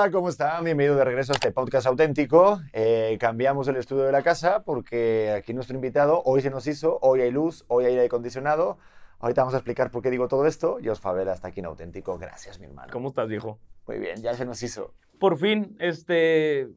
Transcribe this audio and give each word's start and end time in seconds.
hola, 0.00 0.12
¿cómo 0.12 0.28
están? 0.28 0.62
Bienvenido 0.62 0.94
de 0.94 1.04
regreso 1.04 1.32
a 1.32 1.34
este 1.34 1.50
podcast 1.50 1.88
auténtico. 1.88 2.60
Eh, 2.72 3.16
cambiamos 3.18 3.66
el 3.66 3.74
estudio 3.74 4.04
de 4.04 4.12
la 4.12 4.22
casa 4.22 4.62
porque 4.62 5.32
aquí 5.36 5.52
nuestro 5.52 5.74
invitado 5.74 6.22
hoy 6.24 6.40
se 6.40 6.50
nos 6.50 6.68
hizo, 6.68 7.00
hoy 7.02 7.20
hay 7.20 7.32
luz, 7.32 7.64
hoy 7.66 7.86
hay 7.86 7.94
aire 7.94 8.06
acondicionado. 8.06 8.78
Ahorita 9.18 9.40
vamos 9.40 9.54
a 9.54 9.56
explicar 9.56 9.90
por 9.90 10.00
qué 10.00 10.10
digo 10.10 10.28
todo 10.28 10.46
esto. 10.46 10.78
Jos 10.84 11.00
Favela 11.00 11.32
está 11.32 11.48
aquí 11.48 11.58
en 11.58 11.66
auténtico. 11.66 12.16
Gracias, 12.16 12.60
mi 12.60 12.66
hermano. 12.66 12.92
¿Cómo 12.92 13.08
estás, 13.08 13.26
viejo? 13.26 13.58
Muy 13.88 13.98
bien, 13.98 14.22
ya 14.22 14.34
se 14.34 14.44
nos 14.44 14.62
hizo. 14.62 14.94
Por 15.18 15.36
fin, 15.36 15.76
este. 15.80 16.68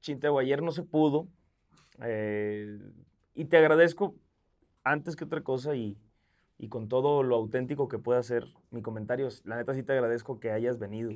Chinteo, 0.00 0.38
ayer 0.38 0.62
no 0.62 0.70
se 0.70 0.84
pudo. 0.84 1.26
eh, 2.00 2.78
y 3.34 3.46
te 3.46 3.56
agradezco, 3.56 4.14
antes 4.84 5.16
que 5.16 5.24
otra 5.24 5.42
cosa, 5.42 5.74
y, 5.74 5.98
y 6.58 6.68
con 6.68 6.86
todo 6.86 7.24
lo 7.24 7.34
auténtico 7.34 7.88
que 7.88 7.98
pueda 7.98 8.22
ser 8.22 8.46
mi 8.70 8.82
comentario, 8.82 9.28
la 9.42 9.56
neta 9.56 9.74
sí 9.74 9.82
te 9.82 9.94
agradezco 9.94 10.38
que 10.38 10.52
hayas 10.52 10.78
venido 10.78 11.10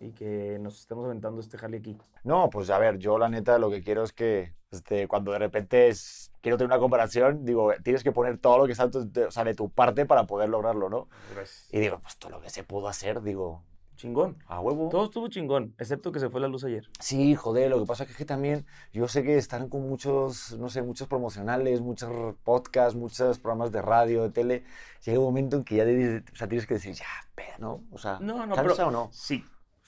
y 0.00 0.12
que 0.12 0.58
nos 0.60 0.78
estemos 0.80 1.04
aventando 1.06 1.40
este 1.40 1.58
jale 1.58 1.78
aquí. 1.78 1.96
No, 2.24 2.50
pues 2.50 2.70
a 2.70 2.78
ver, 2.78 2.98
yo 2.98 3.18
la 3.18 3.28
neta 3.28 3.58
lo 3.58 3.70
que 3.70 3.82
quiero 3.82 4.02
es 4.02 4.12
que 4.12 4.54
este, 4.70 5.08
cuando 5.08 5.32
de 5.32 5.38
repente 5.38 5.88
es- 5.88 6.32
quiero 6.42 6.58
tener 6.58 6.66
una 6.70 6.78
comparación, 6.80 7.44
digo, 7.44 7.72
tienes 7.82 8.02
que 8.02 8.12
poner 8.12 8.36
todo 8.38 8.58
lo 8.58 8.66
que 8.66 8.72
está 8.72 8.90
tu- 8.90 9.10
de, 9.10 9.24
o 9.26 9.30
sea, 9.30 9.44
de 9.44 9.54
tu 9.54 9.70
parte 9.70 10.04
para 10.06 10.26
poder 10.26 10.48
lograrlo, 10.48 10.88
¿no? 10.90 11.08
Gracias. 11.34 11.68
Y 11.72 11.80
digo, 11.80 11.98
pues 12.00 12.16
todo 12.18 12.32
lo 12.32 12.40
que 12.40 12.50
se 12.50 12.62
pudo 12.64 12.88
hacer, 12.88 13.22
digo, 13.22 13.62
Chingón. 13.96 14.36
a 14.46 14.60
huevo. 14.60 14.90
Todo 14.90 15.06
estuvo 15.06 15.28
chingón, 15.28 15.74
excepto 15.78 16.12
que 16.12 16.20
se 16.20 16.28
fue 16.28 16.40
la 16.42 16.48
luz 16.48 16.62
ayer. 16.64 16.86
Sí, 17.00 17.34
joder, 17.34 17.70
lo 17.70 17.78
que 17.80 17.86
pasa 17.86 18.04
es 18.04 18.14
que 18.14 18.26
también 18.26 18.66
yo 18.92 19.08
sé 19.08 19.22
que 19.22 19.36
están 19.38 19.70
con 19.70 19.88
muchos, 19.88 20.52
no 20.58 20.68
sé, 20.68 20.82
muchos 20.82 21.08
promocionales, 21.08 21.80
muchos 21.80 22.34
podcasts, 22.44 22.94
muchos 22.94 23.38
programas 23.38 23.72
de 23.72 23.80
radio, 23.80 24.22
de 24.24 24.30
tele. 24.30 24.64
Llega 25.06 25.18
un 25.18 25.24
momento 25.24 25.56
en 25.56 25.64
que 25.64 25.76
ya 25.76 25.84
o 25.84 26.36
sea, 26.36 26.46
tienes 26.48 26.66
que 26.66 26.74
decir, 26.74 26.92
ya, 26.92 27.06
peda, 27.34 27.56
¿no? 27.58 27.84
O 27.90 27.96
sea, 27.96 28.18
No, 28.20 28.44
no, 28.46 28.54
¿cansa 28.54 28.74
pero- 28.74 28.88
o 28.88 28.90
no? 28.90 29.08
Sí, 29.12 29.42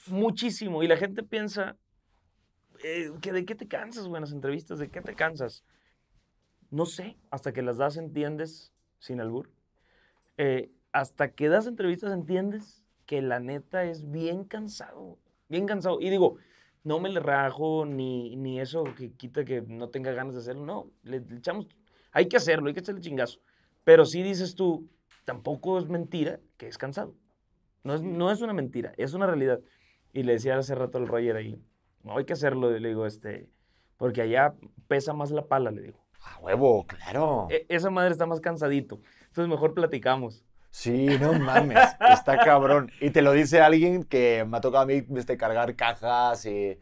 muchísimo. 0.07 0.83
Y 0.83 0.87
la 0.87 0.97
gente 0.97 1.23
piensa, 1.23 1.77
eh, 2.83 3.11
que 3.21 3.33
¿de 3.33 3.45
qué 3.45 3.55
te 3.55 3.67
cansas, 3.67 4.07
güey, 4.07 4.17
en 4.17 4.21
las 4.21 4.33
entrevistas? 4.33 4.79
¿De 4.79 4.89
qué 4.89 5.01
te 5.01 5.15
cansas? 5.15 5.63
No 6.71 6.85
sé, 6.85 7.17
hasta 7.31 7.51
que 7.51 7.61
las 7.61 7.77
das 7.77 7.97
entiendes, 7.97 8.71
sin 8.99 9.19
albur. 9.21 9.49
Eh, 10.37 10.71
hasta 10.91 11.31
que 11.31 11.49
das 11.49 11.67
entrevistas 11.67 12.13
entiendes 12.13 12.83
que 13.05 13.21
la 13.21 13.39
neta 13.39 13.83
es 13.83 14.09
bien 14.11 14.43
cansado, 14.43 15.17
bien 15.47 15.65
cansado. 15.65 15.99
Y 15.99 16.09
digo, 16.09 16.37
no 16.83 16.99
me 16.99 17.09
le 17.09 17.19
rajo 17.19 17.85
ni, 17.85 18.35
ni 18.35 18.59
eso 18.59 18.83
que 18.95 19.11
quita 19.11 19.43
que 19.43 19.61
no 19.61 19.89
tenga 19.89 20.11
ganas 20.11 20.35
de 20.35 20.41
hacerlo, 20.41 20.65
no, 20.65 20.91
le, 21.03 21.17
echamos, 21.35 21.67
hay 22.11 22.27
que 22.27 22.37
hacerlo, 22.37 22.67
hay 22.67 22.73
que 22.73 22.79
echarle 22.79 23.01
chingazo. 23.01 23.39
Pero 23.83 24.05
sí 24.05 24.23
dices 24.23 24.55
tú, 24.55 24.87
tampoco 25.25 25.79
es 25.79 25.87
mentira 25.87 26.39
que 26.57 26.67
es 26.67 26.77
cansado. 26.77 27.15
No 27.83 27.93
es, 27.95 28.01
no 28.01 28.31
es 28.31 28.41
una 28.41 28.53
mentira, 28.53 28.93
es 28.97 29.13
una 29.13 29.25
realidad. 29.25 29.59
Y 30.13 30.23
le 30.23 30.33
decía 30.33 30.57
hace 30.57 30.75
rato 30.75 30.97
al 30.97 31.07
Roger 31.07 31.35
ahí, 31.35 31.61
no 32.03 32.17
hay 32.17 32.25
que 32.25 32.33
hacerlo, 32.33 32.71
le 32.71 32.87
digo, 32.87 33.05
este, 33.05 33.49
porque 33.97 34.21
allá 34.21 34.53
pesa 34.87 35.13
más 35.13 35.31
la 35.31 35.45
pala, 35.47 35.71
le 35.71 35.81
digo. 35.83 36.05
A 36.23 36.39
huevo, 36.39 36.85
claro. 36.87 37.47
E- 37.49 37.65
esa 37.69 37.89
madre 37.89 38.11
está 38.11 38.25
más 38.25 38.41
cansadito. 38.41 38.99
Entonces 39.27 39.47
mejor 39.47 39.73
platicamos. 39.73 40.43
Sí, 40.71 41.07
no 41.19 41.33
mames, 41.33 41.77
está 42.13 42.37
cabrón. 42.37 42.91
Y 43.01 43.11
te 43.11 43.21
lo 43.21 43.31
dice 43.31 43.61
alguien 43.61 44.03
que 44.03 44.45
me 44.47 44.57
ha 44.57 44.61
tocado 44.61 44.83
a 44.83 44.85
mí 44.87 45.03
este, 45.15 45.37
cargar 45.37 45.75
cajas 45.75 46.45
y 46.45 46.77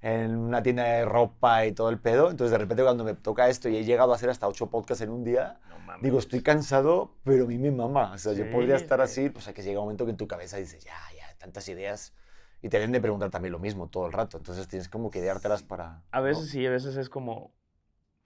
en 0.00 0.36
una 0.36 0.62
tienda 0.62 0.82
de 0.84 1.04
ropa 1.04 1.64
y 1.66 1.72
todo 1.72 1.88
el 1.88 1.98
pedo. 2.00 2.30
Entonces, 2.30 2.50
de 2.52 2.58
repente, 2.58 2.82
cuando 2.82 3.04
me 3.04 3.14
toca 3.14 3.48
esto 3.48 3.68
y 3.68 3.76
he 3.76 3.84
llegado 3.84 4.12
a 4.12 4.16
hacer 4.16 4.30
hasta 4.30 4.48
ocho 4.48 4.68
podcasts 4.68 5.02
en 5.02 5.10
un 5.10 5.22
día, 5.24 5.60
No 5.86 5.94
digo, 6.02 6.18
estoy 6.18 6.42
cansado, 6.42 7.14
pero 7.24 7.44
a 7.44 7.46
mí 7.46 7.58
me 7.58 7.70
mama. 7.70 8.12
O 8.12 8.18
sea, 8.18 8.32
yo 8.32 8.44
Sí, 8.44 8.50
podría 8.50 8.76
estar 8.76 8.98
sí. 9.00 9.04
así, 9.04 9.30
pues, 9.30 9.46
a 9.48 9.52
que 9.54 9.62
llega 9.62 9.78
un 9.80 9.84
momento 9.86 10.04
que 10.04 10.10
en 10.12 10.16
tu 10.16 10.26
cabeza 10.26 10.56
dices, 10.56 10.84
ya, 10.84 10.96
ya, 11.16 11.36
tantas 11.38 11.68
ideas. 11.68 12.14
Y 12.62 12.68
te 12.68 12.78
deben 12.78 12.92
de 12.92 13.00
preguntar 13.00 13.30
también 13.30 13.52
lo 13.52 13.58
mismo 13.58 13.88
todo 13.88 14.06
el 14.06 14.12
rato. 14.12 14.36
Entonces, 14.38 14.68
tienes 14.68 14.88
como 14.88 15.10
que 15.10 15.18
ideártelas 15.18 15.62
para. 15.62 16.02
A 16.12 16.18
¿no? 16.18 16.22
veces 16.24 16.48
sí, 16.48 16.64
a 16.64 16.70
veces 16.70 16.96
es 16.96 17.08
como, 17.08 17.50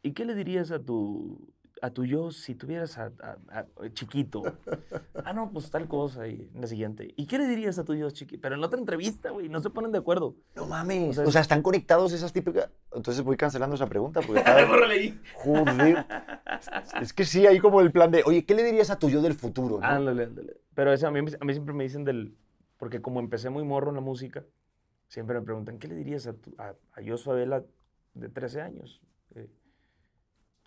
¿y 0.02 0.12
qué 0.12 0.24
le 0.26 0.34
dirías 0.34 0.70
a 0.70 0.78
tu, 0.78 1.52
a 1.80 1.90
tu 1.90 2.04
yo 2.04 2.30
si 2.30 2.54
tuvieras 2.54 2.98
a, 2.98 3.12
a- 3.22 3.60
a- 3.60 3.66
chiquito? 3.94 4.42
ah, 5.24 5.32
no, 5.32 5.50
pues 5.50 5.70
tal 5.70 5.88
cosa 5.88 6.28
y 6.28 6.50
la 6.54 6.66
siguiente. 6.66 7.14
¿Y 7.16 7.26
qué 7.26 7.38
le 7.38 7.46
dirías 7.48 7.78
a 7.78 7.84
tu 7.84 7.94
yo 7.94 8.10
chiquito? 8.10 8.40
Pero 8.42 8.56
en 8.56 8.62
otra 8.64 8.78
entrevista, 8.78 9.30
güey, 9.30 9.48
no 9.48 9.60
se 9.60 9.70
ponen 9.70 9.90
de 9.90 9.98
acuerdo. 9.98 10.34
No 10.54 10.66
mames. 10.66 11.10
O 11.10 11.12
sea, 11.14 11.24
O 11.28 11.30
sea, 11.32 11.40
están 11.40 11.62
conectados 11.62 12.12
esas 12.12 12.32
típicas. 12.34 12.68
Entonces 12.92 13.24
voy 13.24 13.38
cancelando 13.38 13.74
esa 13.76 13.86
pregunta 13.86 14.20
porque 14.20 14.40
está. 14.40 14.66
Joder. 15.34 16.04
Es 17.00 17.12
que 17.14 17.24
sí, 17.24 17.46
hay 17.46 17.58
como 17.58 17.80
el 17.80 17.90
plan 17.90 18.10
de, 18.10 18.22
oye, 18.26 18.44
¿qué 18.44 18.54
le 18.54 18.62
dirías 18.64 18.90
a 18.90 18.98
tu 18.98 19.08
yo 19.08 19.22
del 19.22 19.32
futuro? 19.34 19.80
no? 19.80 19.86
Ándale, 19.86 20.24
ándale. 20.24 20.56
Pero 20.74 20.92
eso 20.92 21.06
a 21.06 21.10
mí, 21.10 21.20
a 21.20 21.44
mí 21.44 21.52
siempre 21.52 21.72
me 21.74 21.84
dicen 21.84 22.04
del... 22.04 22.36
Porque 22.78 23.00
como 23.00 23.20
empecé 23.20 23.50
muy 23.50 23.64
morro 23.64 23.90
en 23.90 23.96
la 23.96 24.00
música, 24.00 24.44
siempre 25.08 25.38
me 25.38 25.44
preguntan, 25.44 25.78
¿qué 25.78 25.88
le 25.88 25.94
dirías 25.94 26.26
a, 26.26 26.34
tu, 26.34 26.54
a, 26.58 26.70
a 26.92 27.02
Joshua 27.06 27.34
Vela 27.34 27.64
de 28.14 28.28
13 28.28 28.60
años? 28.60 29.02
Eh, 29.34 29.50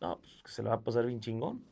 no, 0.02 0.20
pues 0.20 0.42
que 0.44 0.52
se 0.52 0.64
lo 0.64 0.70
va 0.70 0.76
a 0.76 0.82
pasar 0.82 1.06
bien 1.06 1.20
chingón, 1.20 1.66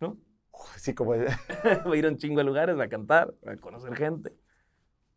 ¿no? 0.00 0.18
Sí, 0.76 0.94
como. 0.94 1.12
va 1.16 1.92
a 1.92 1.96
ir 1.96 2.06
a 2.06 2.08
un 2.08 2.16
chingo 2.16 2.38
de 2.38 2.44
lugares, 2.44 2.78
va 2.78 2.84
a 2.84 2.88
cantar, 2.88 3.34
va 3.46 3.52
a 3.52 3.56
conocer 3.56 3.94
gente. 3.96 4.32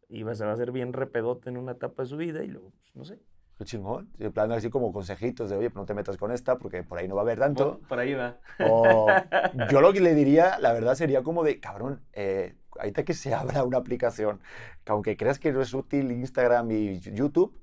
Y 0.10 0.24
va, 0.24 0.34
se 0.36 0.46
va 0.46 0.52
a 0.52 0.54
hacer 0.54 0.72
bien 0.72 0.94
repedote 0.94 1.50
en 1.50 1.58
una 1.58 1.74
etapa 1.74 2.04
de 2.04 2.10
su 2.10 2.18
vida 2.18 2.44
y 2.44 2.48
luego, 2.48 2.72
pues, 2.72 2.96
no 2.96 3.06
sé. 3.06 3.20
Qué 3.58 3.66
chingón. 3.66 4.10
En 4.20 4.32
plan, 4.32 4.52
así 4.52 4.70
como 4.70 4.94
consejitos 4.94 5.50
de, 5.50 5.58
oye, 5.58 5.70
pues 5.70 5.82
no 5.82 5.86
te 5.86 5.94
metas 5.94 6.16
con 6.16 6.32
esta 6.32 6.58
porque 6.58 6.84
por 6.84 7.00
ahí 7.00 7.08
no 7.08 7.16
va 7.16 7.22
a 7.22 7.24
haber 7.24 7.40
tanto. 7.40 7.80
Por, 7.80 7.88
por 7.88 8.00
ahí 8.00 8.14
va. 8.14 8.38
O 8.60 9.08
yo 9.72 9.82
lo 9.82 9.92
que 9.94 10.00
le 10.00 10.14
diría, 10.14 10.60
la 10.60 10.74
verdad, 10.74 10.96
sería 10.96 11.24
como 11.24 11.44
de, 11.44 11.60
cabrón, 11.60 12.04
eh, 12.14 12.56
ahorita 12.80 13.04
que 13.04 13.14
se 13.14 13.34
abra 13.34 13.64
una 13.64 13.78
aplicación, 13.78 14.40
que 14.84 14.92
aunque 14.92 15.18
creas 15.18 15.40
que 15.40 15.52
no 15.52 15.62
es 15.62 15.74
útil 15.74 16.12
Instagram 16.12 16.70
y 16.72 17.00
YouTube, 17.00 17.54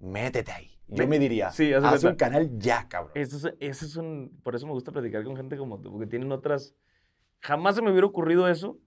métete 0.00 0.52
ahí. 0.52 0.68
Yo 0.88 1.06
Me- 1.06 1.18
diría, 1.18 1.50
sí, 1.50 1.72
haz 1.72 1.84
haz 1.84 1.94
un 2.04 2.10
cuenta. 2.10 2.26
canal 2.26 2.50
ya, 2.58 2.86
cabrón. 2.88 3.12
Eso 3.14 3.48
es, 3.48 3.54
eso 3.60 3.86
es 3.86 3.96
un... 3.96 4.38
Por 4.42 4.54
eso 4.54 4.66
me 4.66 4.72
gusta 4.72 4.92
platicar 4.92 5.24
con 5.24 5.36
gente 5.36 5.56
como 5.56 5.80
tú, 5.80 5.90
porque 5.92 6.06
tienen 6.06 6.30
otras... 6.32 6.74
Jamás 7.40 7.76
se 7.76 7.82
me 7.82 7.90
hubiera 7.90 8.06
ocurrido 8.06 8.46
eso, 8.48 8.78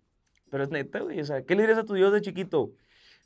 pero 0.52 0.64
es 0.64 0.70
neta, 0.70 1.00
güey. 1.00 1.20
O 1.20 1.26
sea, 1.26 1.42
¿qué 1.44 1.56
le 1.56 1.64
dirías 1.64 1.80
a 1.80 1.84
tu 1.86 1.94
Dios 1.96 2.14
de 2.14 2.22
chiquito? 2.22 2.72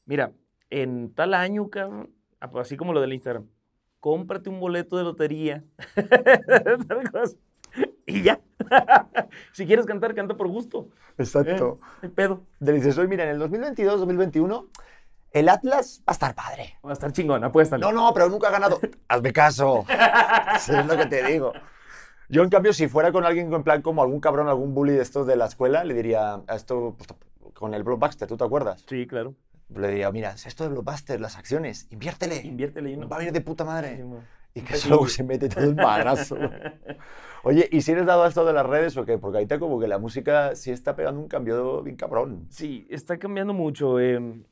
Mira, 0.05 0.31
en 0.69 1.13
tal 1.13 1.33
año, 1.33 1.69
cabrón, 1.69 2.11
así 2.39 2.77
como 2.77 2.93
lo 2.93 3.01
del 3.01 3.13
Instagram, 3.13 3.47
cómprate 3.99 4.49
un 4.49 4.59
boleto 4.61 4.97
de 4.97 5.03
lotería. 5.03 5.63
Tal 6.87 7.11
cosa. 7.11 7.35
Y 8.09 8.23
ya. 8.23 8.39
si 9.53 9.65
quieres 9.65 9.85
cantar, 9.85 10.15
canta 10.15 10.35
por 10.35 10.47
gusto. 10.47 10.89
Exacto. 11.17 11.79
Eh, 12.01 12.09
pedo. 12.09 12.43
Oye, 12.61 13.07
mira, 13.07 13.23
en 13.23 13.29
el 13.29 13.39
2022, 13.39 13.99
2021, 13.99 14.67
el 15.31 15.49
Atlas 15.49 16.01
va 16.01 16.05
a 16.07 16.13
estar 16.13 16.35
padre. 16.35 16.77
Va 16.83 16.89
a 16.89 16.93
estar 16.93 17.11
chingón, 17.11 17.43
apuéstale. 17.43 17.81
No, 17.81 17.91
no, 17.91 18.13
pero 18.13 18.29
nunca 18.29 18.47
ha 18.47 18.51
ganado. 18.51 18.79
Hazme 19.07 19.31
caso. 19.31 19.85
Eso 20.55 20.79
es 20.79 20.85
lo 20.85 20.97
que 20.97 21.05
te 21.05 21.23
digo. 21.23 21.53
Yo, 22.29 22.43
en 22.43 22.49
cambio, 22.49 22.73
si 22.73 22.87
fuera 22.87 23.11
con 23.11 23.25
alguien 23.25 23.51
en 23.53 23.63
plan 23.63 23.81
como 23.81 24.01
algún 24.01 24.19
cabrón, 24.19 24.47
algún 24.47 24.73
bully 24.73 24.93
de 24.93 25.01
estos 25.01 25.25
de 25.25 25.35
la 25.35 25.45
escuela, 25.45 25.83
le 25.83 25.93
diría 25.93 26.41
a 26.47 26.55
esto 26.55 26.95
pues, 26.97 27.09
con 27.53 27.73
el 27.73 27.83
Blockbuster, 27.83 28.27
¿tú 28.27 28.37
te 28.37 28.43
acuerdas? 28.43 28.85
Sí, 28.87 29.07
claro. 29.07 29.35
Le 29.75 29.87
diría, 29.89 30.11
mira, 30.11 30.31
esto 30.33 30.63
de 30.63 30.69
Blockbuster, 30.69 31.21
las 31.21 31.37
acciones, 31.37 31.87
inviértele. 31.91 32.41
Inviértele 32.43 32.91
y 32.91 32.95
uno. 32.95 33.07
Va 33.07 33.17
a 33.17 33.19
venir 33.19 33.33
de 33.33 33.41
puta 33.41 33.63
Sí, 33.63 33.67
madre. 33.67 34.05
Y 34.59 34.63
que 34.63 34.87
luego 34.87 35.07
se 35.07 35.23
mete 35.23 35.49
todo 35.49 35.63
el 35.65 35.75
madrazo. 35.75 36.37
Oye, 37.43 37.67
¿y 37.71 37.81
si 37.81 37.91
eres 37.93 38.05
dado 38.05 38.23
a 38.23 38.27
esto 38.27 38.43
de 38.45 38.53
las 38.53 38.65
redes 38.65 38.97
o 38.97 39.05
qué? 39.05 39.17
Porque 39.17 39.37
ahorita 39.37 39.59
como 39.59 39.79
que 39.79 39.87
la 39.87 39.97
música 39.97 40.55
sí 40.55 40.71
está 40.71 40.95
pegando 40.95 41.21
un 41.21 41.27
cambio 41.29 41.81
bien 41.81 41.95
cabrón. 41.95 42.45
Sí, 42.49 42.85
está 42.89 43.17
cambiando 43.17 43.53
mucho. 43.53 43.99
em, 43.99 44.43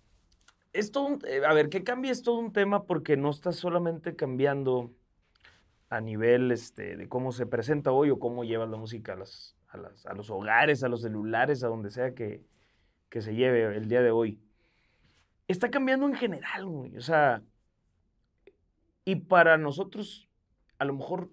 es 0.74 0.92
todo 0.92 1.06
un- 1.08 1.20
eh, 1.28 1.42
a 1.46 1.54
ver, 1.54 1.70
que 1.70 1.84
cambie 1.84 2.12
es 2.12 2.22
todo 2.24 2.40
un 2.40 2.54
tema 2.54 2.84
porque 2.84 3.18
no 3.18 3.30
está 3.30 3.52
solamente 3.52 4.16
cambiando 4.16 4.92
a 5.90 6.00
nivel 6.02 6.52
este, 6.52 6.96
de 6.98 7.08
cómo 7.10 7.32
se 7.32 7.46
presenta 7.46 7.92
hoy 7.92 8.10
o 8.10 8.20
cómo 8.20 8.44
llevas 8.44 8.70
la 8.70 8.78
música 8.78 9.14
a, 9.14 9.16
las, 9.18 9.56
a, 9.70 9.78
las- 9.78 10.06
a 10.06 10.14
los 10.14 10.30
hogares, 10.30 10.84
a 10.84 10.88
los 10.90 11.02
celulares, 11.02 11.64
a 11.64 11.68
donde 11.68 11.90
sea 11.90 12.14
que, 12.14 12.42
que 13.10 13.22
se 13.22 13.36
lleve 13.36 13.76
el 13.76 13.90
día 13.90 14.02
de 14.02 14.12
hoy. 14.12 14.40
Está 15.48 15.70
cambiando 15.72 16.06
en 16.08 16.14
general, 16.16 16.66
güey. 16.66 16.98
O 16.98 17.02
sea, 17.02 17.42
y 19.08 19.16
para 19.16 19.58
nosotros, 19.58 20.28
a 20.80 20.84
lo 20.84 20.94
mejor, 20.94 21.30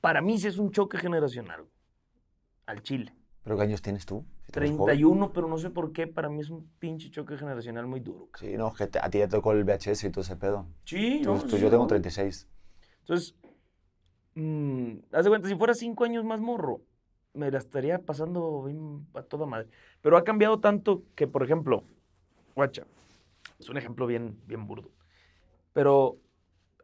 para 0.00 0.20
mí 0.20 0.36
sí 0.36 0.48
es 0.48 0.58
un 0.58 0.72
choque 0.72 0.98
generacional. 0.98 1.64
Al 2.66 2.82
Chile. 2.82 3.14
¿Pero 3.44 3.56
qué 3.56 3.62
años 3.62 3.80
tienes 3.82 4.04
tú? 4.04 4.26
Si 4.46 4.50
tú 4.50 4.58
eres 4.58 4.72
joven. 4.72 4.96
31, 4.96 5.32
pero 5.32 5.46
no 5.46 5.58
sé 5.58 5.70
por 5.70 5.92
qué, 5.92 6.08
para 6.08 6.28
mí 6.28 6.40
es 6.40 6.50
un 6.50 6.68
pinche 6.80 7.08
choque 7.08 7.36
generacional 7.38 7.86
muy 7.86 8.00
duro. 8.00 8.26
cabrón. 8.32 8.50
Sí, 8.50 8.56
no, 8.58 8.74
que 8.74 8.88
te- 8.88 8.98
a 8.98 9.08
ti 9.08 9.18
ya 9.18 9.28
te 9.28 9.36
tocó 9.36 9.52
el 9.52 9.62
VHS 9.64 10.08
y 10.08 10.10
todo 10.10 10.22
ese 10.22 10.34
pedo. 10.34 10.66
Sí, 10.84 11.20
Tú- 11.22 11.34
no, 11.34 11.40
tú- 11.42 11.56
sí, 11.56 11.62
yo 11.62 11.70
tengo 11.70 11.84
no. 11.84 11.86
36. 11.86 12.48
Entonces, 13.02 13.36
mm, 14.34 14.96
haz 15.12 15.22
de 15.24 15.30
cuenta, 15.30 15.48
si 15.48 15.54
fuera 15.54 15.74
cinco 15.74 16.02
años 16.02 16.24
más 16.24 16.40
morro, 16.40 16.80
me 17.32 17.48
la 17.52 17.58
estaría 17.58 18.00
pasando 18.00 18.64
bien 18.64 19.06
a 19.14 19.22
toda 19.22 19.46
madre. 19.46 19.68
Pero 20.00 20.16
ha 20.16 20.24
cambiado 20.24 20.58
tanto 20.58 21.04
que, 21.14 21.28
por 21.28 21.44
ejemplo, 21.44 21.84
guacha, 22.56 22.84
es 23.60 23.68
un 23.68 23.76
ejemplo 23.76 24.06
bien, 24.08 24.40
bien 24.46 24.66
burdo. 24.66 24.90
Pero 25.72 26.18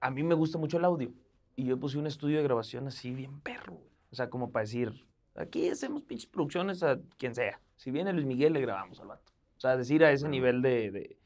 a 0.03 0.11
mí 0.11 0.23
me 0.23 0.35
gusta 0.35 0.59
mucho 0.59 0.77
el 0.77 0.85
audio. 0.85 1.11
Y 1.57 1.65
yo 1.65 1.79
puse 1.79 1.97
un 1.99 2.07
estudio 2.07 2.39
de 2.39 2.43
grabación 2.43 2.87
así 2.89 3.15
bien 3.15 3.41
perro. 3.41 3.79
O 4.11 4.15
sea, 4.17 4.29
como 4.29 4.51
para 4.51 4.65
decir, 4.65 5.07
aquí 5.35 5.69
hacemos 5.69 6.03
pinches 6.03 6.27
producciones 6.29 6.83
a 6.83 6.99
quien 7.19 7.35
sea. 7.35 7.61
Si 7.77 7.91
viene 7.91 8.13
Luis 8.13 8.27
Miguel, 8.27 8.53
le 8.53 8.61
grabamos 8.61 9.01
al 9.01 9.09
vato. 9.09 9.33
O 9.57 9.61
sea, 9.61 9.77
decir 9.77 10.05
a 10.05 10.11
ese 10.13 10.29
nivel 10.29 10.61
de... 10.61 10.91
de- 10.91 11.17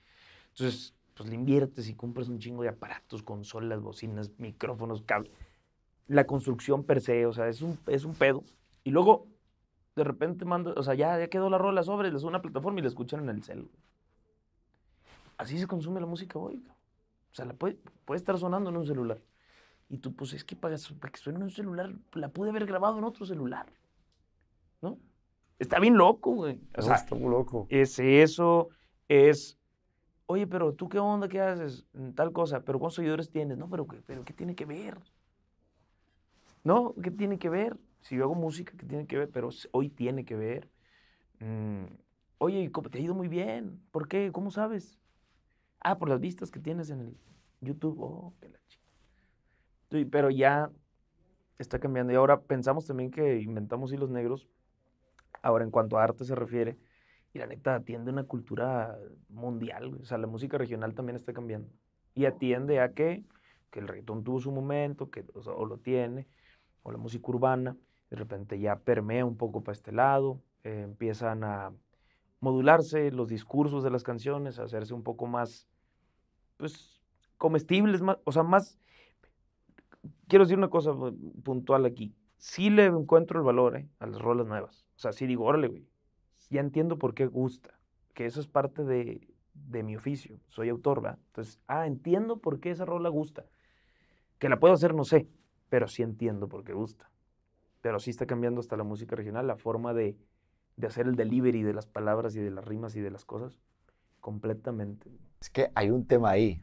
Entonces, 0.50 0.94
pues 1.14 1.28
le 1.28 1.34
inviertes 1.34 1.88
y 1.88 1.94
compras 1.94 2.28
un 2.28 2.38
chingo 2.38 2.62
de 2.62 2.68
aparatos, 2.68 3.22
consolas, 3.22 3.80
bocinas, 3.80 4.30
micrófonos, 4.38 5.02
cables. 5.02 5.32
La 6.08 6.26
construcción 6.26 6.84
per 6.84 7.00
se, 7.00 7.24
o 7.26 7.32
sea, 7.32 7.48
es 7.48 7.62
un, 7.62 7.78
es 7.86 8.04
un 8.04 8.14
pedo. 8.14 8.44
Y 8.84 8.90
luego, 8.90 9.26
de 9.96 10.04
repente 10.04 10.44
mando, 10.44 10.74
o 10.76 10.82
sea, 10.82 10.94
ya, 10.94 11.18
ya 11.18 11.28
quedó 11.28 11.48
la 11.48 11.58
rola 11.58 11.82
sobre, 11.82 12.12
les 12.12 12.22
una 12.24 12.42
plataforma 12.42 12.78
y 12.78 12.82
la 12.82 12.88
escuchan 12.88 13.20
en 13.20 13.30
el 13.30 13.42
cel. 13.42 13.68
Así 15.38 15.58
se 15.58 15.66
consume 15.66 16.00
la 16.00 16.06
música 16.06 16.38
hoy. 16.38 16.62
O 17.36 17.38
sea, 17.38 17.44
la 17.44 17.52
puede, 17.52 17.76
puede 18.06 18.16
estar 18.16 18.38
sonando 18.38 18.70
en 18.70 18.78
un 18.78 18.86
celular. 18.86 19.20
Y 19.90 19.98
tú, 19.98 20.14
pues 20.16 20.32
es 20.32 20.42
que 20.42 20.56
para, 20.56 20.74
para 20.98 21.12
que 21.12 21.18
suene 21.20 21.36
en 21.36 21.42
un 21.42 21.50
celular, 21.50 21.92
la 22.14 22.30
pude 22.30 22.48
haber 22.48 22.64
grabado 22.64 22.96
en 22.96 23.04
otro 23.04 23.26
celular. 23.26 23.66
¿No? 24.80 24.96
Está 25.58 25.78
bien 25.78 25.98
loco, 25.98 26.30
güey. 26.32 26.58
O 26.78 26.80
sea, 26.80 26.94
está 26.94 27.14
muy 27.14 27.28
loco. 27.28 27.66
es 27.68 27.98
eso, 27.98 28.70
es, 29.06 29.58
oye, 30.24 30.46
pero 30.46 30.72
tú 30.72 30.88
qué 30.88 30.98
onda, 30.98 31.28
qué 31.28 31.42
haces, 31.42 31.84
tal 32.14 32.32
cosa, 32.32 32.62
pero 32.62 32.78
cuántos 32.78 32.94
seguidores 32.94 33.28
tienes, 33.28 33.58
no, 33.58 33.68
pero, 33.68 33.86
¿qué- 33.86 34.00
pero 34.06 34.24
¿qué 34.24 34.32
tiene 34.32 34.54
que 34.54 34.64
ver? 34.64 34.96
No, 36.64 36.94
¿qué 37.02 37.10
tiene 37.10 37.38
que 37.38 37.50
ver? 37.50 37.76
Si 38.00 38.16
yo 38.16 38.24
hago 38.24 38.34
música, 38.34 38.72
¿qué 38.78 38.86
tiene 38.86 39.06
que 39.06 39.18
ver? 39.18 39.28
Pero 39.30 39.50
hoy 39.72 39.90
tiene 39.90 40.24
que 40.24 40.36
ver. 40.36 40.70
Mm, 41.40 41.84
oye, 42.38 42.62
¿y 42.62 42.70
cómo- 42.70 42.88
te 42.88 42.96
ha 42.96 43.02
ido 43.02 43.14
muy 43.14 43.28
bien, 43.28 43.78
¿por 43.90 44.08
qué? 44.08 44.30
¿Cómo 44.32 44.50
sabes? 44.50 44.98
Ah, 45.88 45.96
por 45.98 46.08
las 46.08 46.20
vistas 46.20 46.50
que 46.50 46.58
tienes 46.60 46.90
en 46.90 47.00
el 47.00 47.16
YouTube, 47.60 47.98
oh, 48.00 48.34
qué 48.40 48.48
la 48.48 48.58
chi- 48.68 48.80
Sí, 49.90 50.04
pero 50.04 50.30
ya 50.30 50.70
está 51.58 51.78
cambiando. 51.78 52.12
Y 52.12 52.16
ahora 52.16 52.40
pensamos 52.42 52.86
también 52.86 53.10
que 53.10 53.40
inventamos 53.40 53.92
hilos 53.92 54.10
negros. 54.10 54.48
Ahora, 55.42 55.64
en 55.64 55.70
cuanto 55.70 55.98
a 55.98 56.04
arte 56.04 56.24
se 56.24 56.34
refiere, 56.34 56.78
y 57.34 57.38
la 57.38 57.46
neta 57.46 57.76
atiende 57.76 58.10
una 58.12 58.24
cultura 58.24 58.98
mundial. 59.28 59.94
O 60.00 60.04
sea, 60.04 60.18
la 60.18 60.26
música 60.26 60.58
regional 60.58 60.94
también 60.94 61.16
está 61.16 61.32
cambiando. 61.32 61.70
Y 62.14 62.26
atiende 62.26 62.80
a 62.80 62.92
que, 62.94 63.24
que 63.70 63.80
el 63.80 63.88
reggaetón 63.88 64.24
tuvo 64.24 64.40
su 64.40 64.52
momento, 64.52 65.10
que, 65.10 65.24
o 65.34 65.66
lo 65.66 65.78
tiene, 65.78 66.26
o 66.82 66.92
la 66.92 66.98
música 66.98 67.28
urbana, 67.28 67.76
de 68.10 68.16
repente 68.16 68.58
ya 68.60 68.76
permea 68.78 69.24
un 69.26 69.36
poco 69.36 69.62
para 69.62 69.74
este 69.74 69.92
lado, 69.92 70.42
eh, 70.64 70.82
empiezan 70.84 71.44
a 71.44 71.72
modularse 72.40 73.10
los 73.10 73.28
discursos 73.28 73.82
de 73.84 73.90
las 73.90 74.02
canciones, 74.04 74.58
a 74.58 74.64
hacerse 74.64 74.94
un 74.94 75.02
poco 75.02 75.26
más, 75.26 75.68
pues, 76.56 77.00
comestibles, 77.36 78.02
más, 78.02 78.18
o 78.24 78.32
sea, 78.32 78.42
más... 78.42 78.78
Quiero 80.28 80.44
decir 80.44 80.58
una 80.58 80.68
cosa 80.68 80.92
puntual 81.44 81.84
aquí. 81.84 82.14
Sí 82.38 82.70
le 82.70 82.86
encuentro 82.86 83.38
el 83.38 83.44
valor 83.44 83.76
eh, 83.76 83.88
a 83.98 84.06
las 84.06 84.20
rolas 84.20 84.46
nuevas. 84.46 84.86
O 84.96 84.98
sea, 84.98 85.12
sí 85.12 85.26
digo, 85.26 85.44
órale, 85.44 85.68
güey, 85.68 85.86
ya 86.50 86.60
entiendo 86.60 86.98
por 86.98 87.14
qué 87.14 87.26
gusta, 87.26 87.78
que 88.14 88.26
eso 88.26 88.40
es 88.40 88.46
parte 88.46 88.84
de, 88.84 89.28
de 89.54 89.82
mi 89.82 89.96
oficio, 89.96 90.40
soy 90.48 90.68
autor, 90.68 91.04
¿va? 91.04 91.18
Entonces, 91.28 91.60
ah, 91.66 91.86
entiendo 91.86 92.38
por 92.38 92.60
qué 92.60 92.70
esa 92.70 92.84
rola 92.84 93.08
gusta. 93.08 93.46
Que 94.38 94.48
la 94.48 94.58
puedo 94.58 94.74
hacer, 94.74 94.94
no 94.94 95.04
sé, 95.04 95.28
pero 95.68 95.88
sí 95.88 96.02
entiendo 96.02 96.48
por 96.48 96.64
qué 96.64 96.72
gusta. 96.72 97.10
Pero 97.80 97.98
sí 97.98 98.10
está 98.10 98.26
cambiando 98.26 98.60
hasta 98.60 98.76
la 98.76 98.84
música 98.84 99.16
regional, 99.16 99.46
la 99.46 99.56
forma 99.56 99.94
de, 99.94 100.16
de 100.76 100.86
hacer 100.86 101.06
el 101.06 101.16
delivery 101.16 101.62
de 101.62 101.74
las 101.74 101.86
palabras 101.86 102.36
y 102.36 102.40
de 102.40 102.50
las 102.50 102.64
rimas 102.64 102.96
y 102.96 103.00
de 103.00 103.10
las 103.10 103.24
cosas, 103.24 103.58
completamente. 104.28 105.06
Es 105.40 105.50
que 105.50 105.70
hay 105.74 105.90
un 105.90 106.06
tema 106.06 106.30
ahí, 106.30 106.60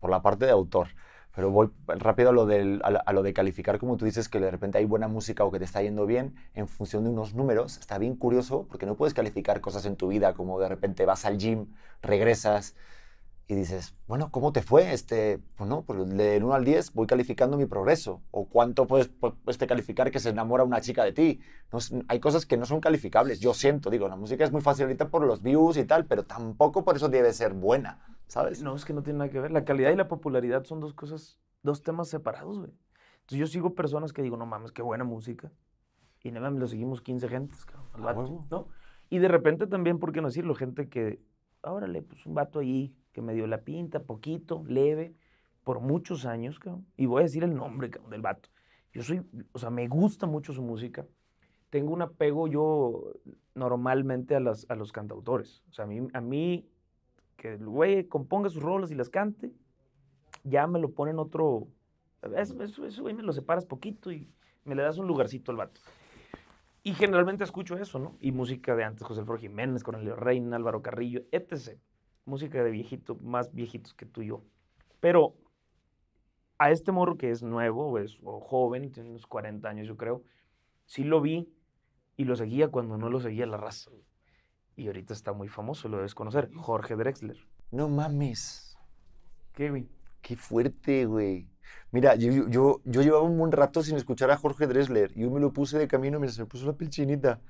por 0.00 0.10
la 0.10 0.22
parte 0.22 0.44
de 0.46 0.52
autor. 0.52 0.88
Pero 1.34 1.50
voy 1.50 1.70
rápido 1.86 2.30
a 2.30 2.32
lo, 2.32 2.46
lo- 2.46 3.00
a 3.06 3.12
lo 3.12 3.22
de 3.22 3.32
calificar, 3.32 3.78
como 3.78 3.96
tú 3.96 4.04
dices, 4.04 4.28
que 4.28 4.40
de 4.40 4.50
repente 4.50 4.78
hay 4.78 4.84
buena 4.84 5.06
música 5.08 5.44
o 5.44 5.52
que 5.52 5.58
te 5.60 5.64
está 5.64 5.82
yendo 5.82 6.04
bien 6.06 6.34
en 6.54 6.66
función 6.68 7.04
de 7.04 7.10
unos 7.10 7.34
números. 7.34 7.78
Está 7.78 7.98
bien 7.98 8.16
curioso 8.16 8.66
porque 8.68 8.86
no 8.86 8.96
puedes 8.96 9.14
calificar 9.14 9.60
cosas 9.60 9.86
en 9.86 9.96
tu 9.96 10.08
vida 10.08 10.34
como 10.34 10.58
de 10.58 10.68
repente 10.68 11.06
vas 11.06 11.24
al 11.24 11.38
gym, 11.38 11.66
regresas 12.02 12.74
y 13.50 13.54
dices, 13.54 13.94
bueno, 14.06 14.30
¿cómo 14.30 14.52
te 14.52 14.60
fue? 14.60 14.92
Este, 14.92 15.38
pues 15.56 15.68
no, 15.70 15.80
pues 15.82 16.06
del 16.06 16.44
1 16.44 16.52
al 16.54 16.64
10 16.66 16.92
voy 16.92 17.06
calificando 17.06 17.56
mi 17.56 17.64
progreso. 17.64 18.20
O 18.30 18.46
cuánto 18.46 18.86
puedes 18.86 19.10
pu- 19.18 19.34
este, 19.46 19.66
calificar 19.66 20.10
que 20.10 20.20
se 20.20 20.28
enamora 20.28 20.64
una 20.64 20.82
chica 20.82 21.02
de 21.02 21.12
ti. 21.12 21.40
No 21.72 21.78
hay 22.08 22.20
cosas 22.20 22.44
que 22.44 22.58
no 22.58 22.66
son 22.66 22.80
calificables. 22.80 23.40
Yo 23.40 23.54
siento, 23.54 23.88
digo, 23.88 24.06
la 24.06 24.16
música 24.16 24.44
es 24.44 24.52
muy 24.52 24.60
fácil 24.60 24.84
ahorita 24.84 25.08
por 25.08 25.24
los 25.26 25.42
views 25.42 25.78
y 25.78 25.84
tal, 25.86 26.04
pero 26.04 26.24
tampoco 26.24 26.84
por 26.84 26.96
eso 26.96 27.08
debe 27.08 27.32
ser 27.32 27.54
buena, 27.54 27.98
¿sabes? 28.26 28.62
No, 28.62 28.76
es 28.76 28.84
que 28.84 28.92
no 28.92 29.02
tiene 29.02 29.20
nada 29.20 29.30
que 29.30 29.40
ver. 29.40 29.50
La 29.50 29.64
calidad 29.64 29.92
y 29.92 29.96
la 29.96 30.08
popularidad 30.08 30.64
son 30.64 30.80
dos 30.80 30.92
cosas, 30.92 31.38
dos 31.62 31.82
temas 31.82 32.08
separados, 32.08 32.58
güey. 32.58 32.72
Entonces 33.20 33.38
yo 33.38 33.46
sigo 33.46 33.74
personas 33.74 34.12
que 34.12 34.20
digo, 34.20 34.36
no 34.36 34.44
mames, 34.44 34.72
qué 34.72 34.82
buena 34.82 35.04
música. 35.04 35.50
Y 36.22 36.32
no 36.32 36.42
mames, 36.42 36.60
lo 36.60 36.66
seguimos 36.68 37.00
15 37.00 37.28
gentes, 37.28 37.64
cabrón, 37.64 37.86
al 37.94 38.00
vato. 38.02 38.46
¿no? 38.50 38.68
Y 39.08 39.20
de 39.20 39.28
repente 39.28 39.66
también, 39.66 39.98
¿por 39.98 40.12
qué 40.12 40.20
no 40.20 40.28
decirlo? 40.28 40.54
Gente 40.54 40.90
que, 40.90 41.22
órale, 41.62 42.02
pues 42.02 42.26
un 42.26 42.34
vato 42.34 42.58
ahí 42.58 42.94
que 43.18 43.22
me 43.22 43.34
dio 43.34 43.48
la 43.48 43.62
pinta, 43.62 44.04
poquito, 44.04 44.62
leve, 44.68 45.12
por 45.64 45.80
muchos 45.80 46.24
años. 46.24 46.60
Y 46.96 47.06
voy 47.06 47.20
a 47.20 47.24
decir 47.24 47.42
el 47.42 47.52
nombre, 47.52 47.90
del 48.08 48.22
vato. 48.22 48.48
Yo 48.92 49.02
soy, 49.02 49.22
o 49.50 49.58
sea, 49.58 49.70
me 49.70 49.88
gusta 49.88 50.26
mucho 50.26 50.52
su 50.52 50.62
música. 50.62 51.04
Tengo 51.68 51.92
un 51.92 52.02
apego 52.02 52.46
yo 52.46 53.12
normalmente 53.56 54.36
a, 54.36 54.40
las, 54.40 54.66
a 54.70 54.76
los 54.76 54.92
cantautores. 54.92 55.64
O 55.68 55.72
sea, 55.72 55.84
a 55.84 55.88
mí, 55.88 56.06
a 56.12 56.20
mí 56.20 56.68
que 57.36 57.54
el 57.54 57.66
güey 57.66 58.04
componga 58.06 58.50
sus 58.50 58.62
rolas 58.62 58.92
y 58.92 58.94
las 58.94 59.08
cante, 59.08 59.52
ya 60.44 60.68
me 60.68 60.78
lo 60.78 60.92
ponen 60.92 61.18
otro. 61.18 61.66
Eso, 62.36 62.62
eso, 62.62 62.86
eso, 62.86 63.02
güey, 63.02 63.14
me 63.14 63.24
lo 63.24 63.32
separas 63.32 63.66
poquito 63.66 64.12
y 64.12 64.30
me 64.64 64.76
le 64.76 64.82
das 64.82 64.96
un 64.98 65.08
lugarcito 65.08 65.50
al 65.50 65.56
vato. 65.56 65.80
Y 66.84 66.94
generalmente 66.94 67.42
escucho 67.42 67.76
eso, 67.76 67.98
¿no? 67.98 68.16
Y 68.20 68.30
música 68.30 68.76
de 68.76 68.84
antes, 68.84 69.04
José 69.04 69.20
Alfredo 69.20 69.40
Jiménez, 69.40 69.82
Cornelio 69.82 70.14
Reina, 70.14 70.54
Álvaro 70.54 70.82
Carrillo, 70.82 71.22
etc. 71.32 71.78
Música 72.28 72.62
de 72.62 72.70
viejito, 72.70 73.16
más 73.22 73.54
viejitos 73.54 73.94
que 73.94 74.04
tú 74.06 74.20
y 74.22 74.26
yo. 74.26 74.42
Pero 75.00 75.34
a 76.58 76.70
este 76.70 76.92
morro 76.92 77.16
que 77.16 77.30
es 77.30 77.42
nuevo 77.42 77.88
o, 77.88 77.98
es, 77.98 78.18
o 78.22 78.40
joven, 78.40 78.90
tiene 78.92 79.08
unos 79.10 79.26
40 79.26 79.68
años 79.68 79.86
yo 79.86 79.96
creo, 79.96 80.22
sí 80.86 81.04
lo 81.04 81.20
vi 81.20 81.48
y 82.16 82.24
lo 82.24 82.36
seguía 82.36 82.68
cuando 82.68 82.98
no 82.98 83.08
lo 83.08 83.20
seguía 83.20 83.46
la 83.46 83.56
raza. 83.56 83.90
Y 84.76 84.86
ahorita 84.88 85.14
está 85.14 85.32
muy 85.32 85.48
famoso, 85.48 85.88
lo 85.88 85.96
debes 85.96 86.14
conocer, 86.14 86.50
Jorge 86.54 86.96
Drexler. 86.96 87.38
No 87.70 87.88
mames. 87.88 88.76
¿Qué, 89.54 89.70
güey? 89.70 89.88
Qué 90.20 90.36
fuerte, 90.36 91.06
güey. 91.06 91.48
Mira, 91.90 92.14
yo, 92.16 92.48
yo- 92.48 92.80
yo, 92.84 93.02
llevaba 93.02 93.22
un 93.22 93.38
buen 93.38 93.52
rato 93.52 93.82
sin 93.82 93.96
escuchar 93.96 94.30
a 94.30 94.36
Jorge 94.36 94.66
Dressler 94.66 95.12
y 95.16 95.22
yo 95.22 95.30
me 95.30 95.40
lo 95.40 95.52
puse 95.52 95.78
de 95.78 95.88
camino, 95.88 96.20
mira, 96.20 96.32
se 96.32 96.42
me 96.42 96.46
puso 96.46 96.66
la 96.66 96.74
piel 96.74 96.90
chinita. 96.90 97.40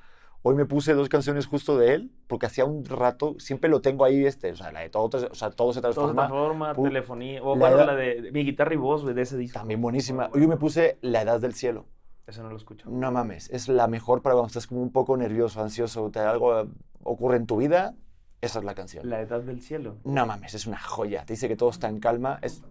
Hoy 0.42 0.54
me 0.54 0.64
puse 0.66 0.94
dos 0.94 1.08
canciones 1.08 1.46
justo 1.46 1.76
de 1.76 1.94
él, 1.94 2.12
porque 2.28 2.46
hacía 2.46 2.64
un 2.64 2.84
rato, 2.84 3.34
siempre 3.38 3.68
lo 3.68 3.80
tengo 3.80 4.04
ahí, 4.04 4.24
este, 4.24 4.52
o 4.52 4.56
sea, 4.56 4.70
la 4.70 4.80
de 4.80 4.88
todo, 4.88 5.04
o 5.30 5.34
sea, 5.34 5.50
todo 5.50 5.72
se 5.72 5.80
Todo 5.80 5.92
se 5.92 5.96
transforma. 6.00 6.26
transforma, 6.28 6.74
pu- 6.74 6.84
telefonía, 6.84 7.42
o 7.42 7.56
la 7.56 7.60
bueno, 7.70 7.84
la 7.84 7.94
de, 7.96 8.22
de 8.22 8.32
mi 8.32 8.44
guitarra 8.44 8.72
y 8.72 8.76
voz, 8.76 9.04
de 9.04 9.20
ese 9.20 9.36
disco. 9.36 9.58
También 9.58 9.80
buenísima. 9.80 10.30
Hoy 10.32 10.46
me 10.46 10.56
puse 10.56 10.98
La 11.02 11.22
Edad 11.22 11.40
del 11.40 11.54
Cielo. 11.54 11.86
Ese 12.26 12.42
no 12.42 12.50
lo 12.50 12.56
escucho. 12.56 12.88
No 12.88 13.10
mames, 13.10 13.50
es 13.50 13.68
la 13.68 13.88
mejor 13.88 14.22
para 14.22 14.34
cuando 14.34 14.46
estás 14.48 14.66
como 14.66 14.80
un 14.82 14.92
poco 14.92 15.16
nervioso, 15.16 15.60
ansioso, 15.60 16.10
te 16.10 16.20
algo 16.20 16.68
ocurre 17.02 17.36
en 17.36 17.46
tu 17.46 17.56
vida, 17.56 17.94
esa 18.40 18.60
es 18.60 18.64
la 18.64 18.74
canción. 18.74 19.08
La 19.10 19.20
edad 19.20 19.40
del 19.40 19.60
cielo. 19.60 19.96
No 20.04 20.24
mames, 20.24 20.54
es 20.54 20.66
una 20.66 20.78
joya. 20.78 21.24
Te 21.24 21.32
dice 21.32 21.48
que 21.48 21.56
todo 21.56 21.70
está 21.70 21.88
en 21.88 21.98
calma, 21.98 22.38
es, 22.42 22.62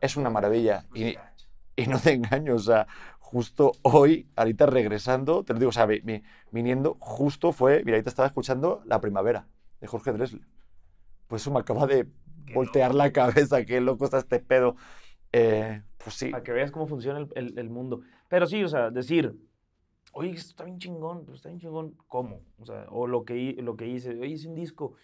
es 0.00 0.16
una 0.16 0.30
maravilla. 0.30 0.84
Y, 0.94 1.16
y 1.82 1.86
no 1.86 1.98
te 1.98 2.12
engaño, 2.12 2.54
o 2.54 2.58
sea, 2.58 2.86
justo 3.18 3.72
hoy, 3.82 4.28
ahorita 4.36 4.66
regresando, 4.66 5.44
te 5.44 5.52
lo 5.52 5.58
digo, 5.58 5.70
o 5.70 5.72
sea, 5.72 5.86
vi- 5.86 6.02
viniendo, 6.50 6.96
justo 7.00 7.52
fue, 7.52 7.82
mira, 7.84 7.96
ahorita 7.96 8.10
estaba 8.10 8.26
escuchando 8.26 8.82
La 8.86 9.00
Primavera 9.00 9.46
de 9.80 9.86
Jorge 9.86 10.12
Dressler. 10.12 10.42
Pues 11.28 11.42
eso 11.42 11.50
me 11.52 11.60
acaba 11.60 11.86
de 11.86 12.08
Qué 12.46 12.54
voltear 12.54 12.94
la 12.94 13.12
cabeza, 13.12 13.64
qué 13.64 13.80
loco 13.80 14.04
está 14.04 14.18
este 14.18 14.40
pedo. 14.40 14.76
Eh, 15.32 15.82
pues 16.02 16.16
sí, 16.16 16.30
Para 16.30 16.42
que 16.42 16.52
veas 16.52 16.70
cómo 16.72 16.86
funciona 16.86 17.20
el, 17.20 17.28
el- 17.34 17.58
el 17.58 17.70
mundo. 17.70 18.00
Pero 18.28 18.46
sí, 18.46 18.64
o 18.64 18.68
sea, 18.68 18.90
decir, 18.90 19.36
oye, 20.12 20.30
esto 20.30 20.50
está 20.50 20.64
bien 20.64 20.78
chingón, 20.78 21.24
pero 21.24 21.36
está 21.36 21.48
bien 21.50 21.60
chingón, 21.60 21.96
¿cómo? 22.08 22.40
O 22.58 22.64
sea, 22.64 22.86
o 22.90 23.06
lo 23.06 23.24
que, 23.24 23.56
lo 23.60 23.76
que 23.76 23.86
hice, 23.86 24.10
oye, 24.18 24.28
hice 24.28 24.48
un 24.48 24.54
disco 24.56 24.94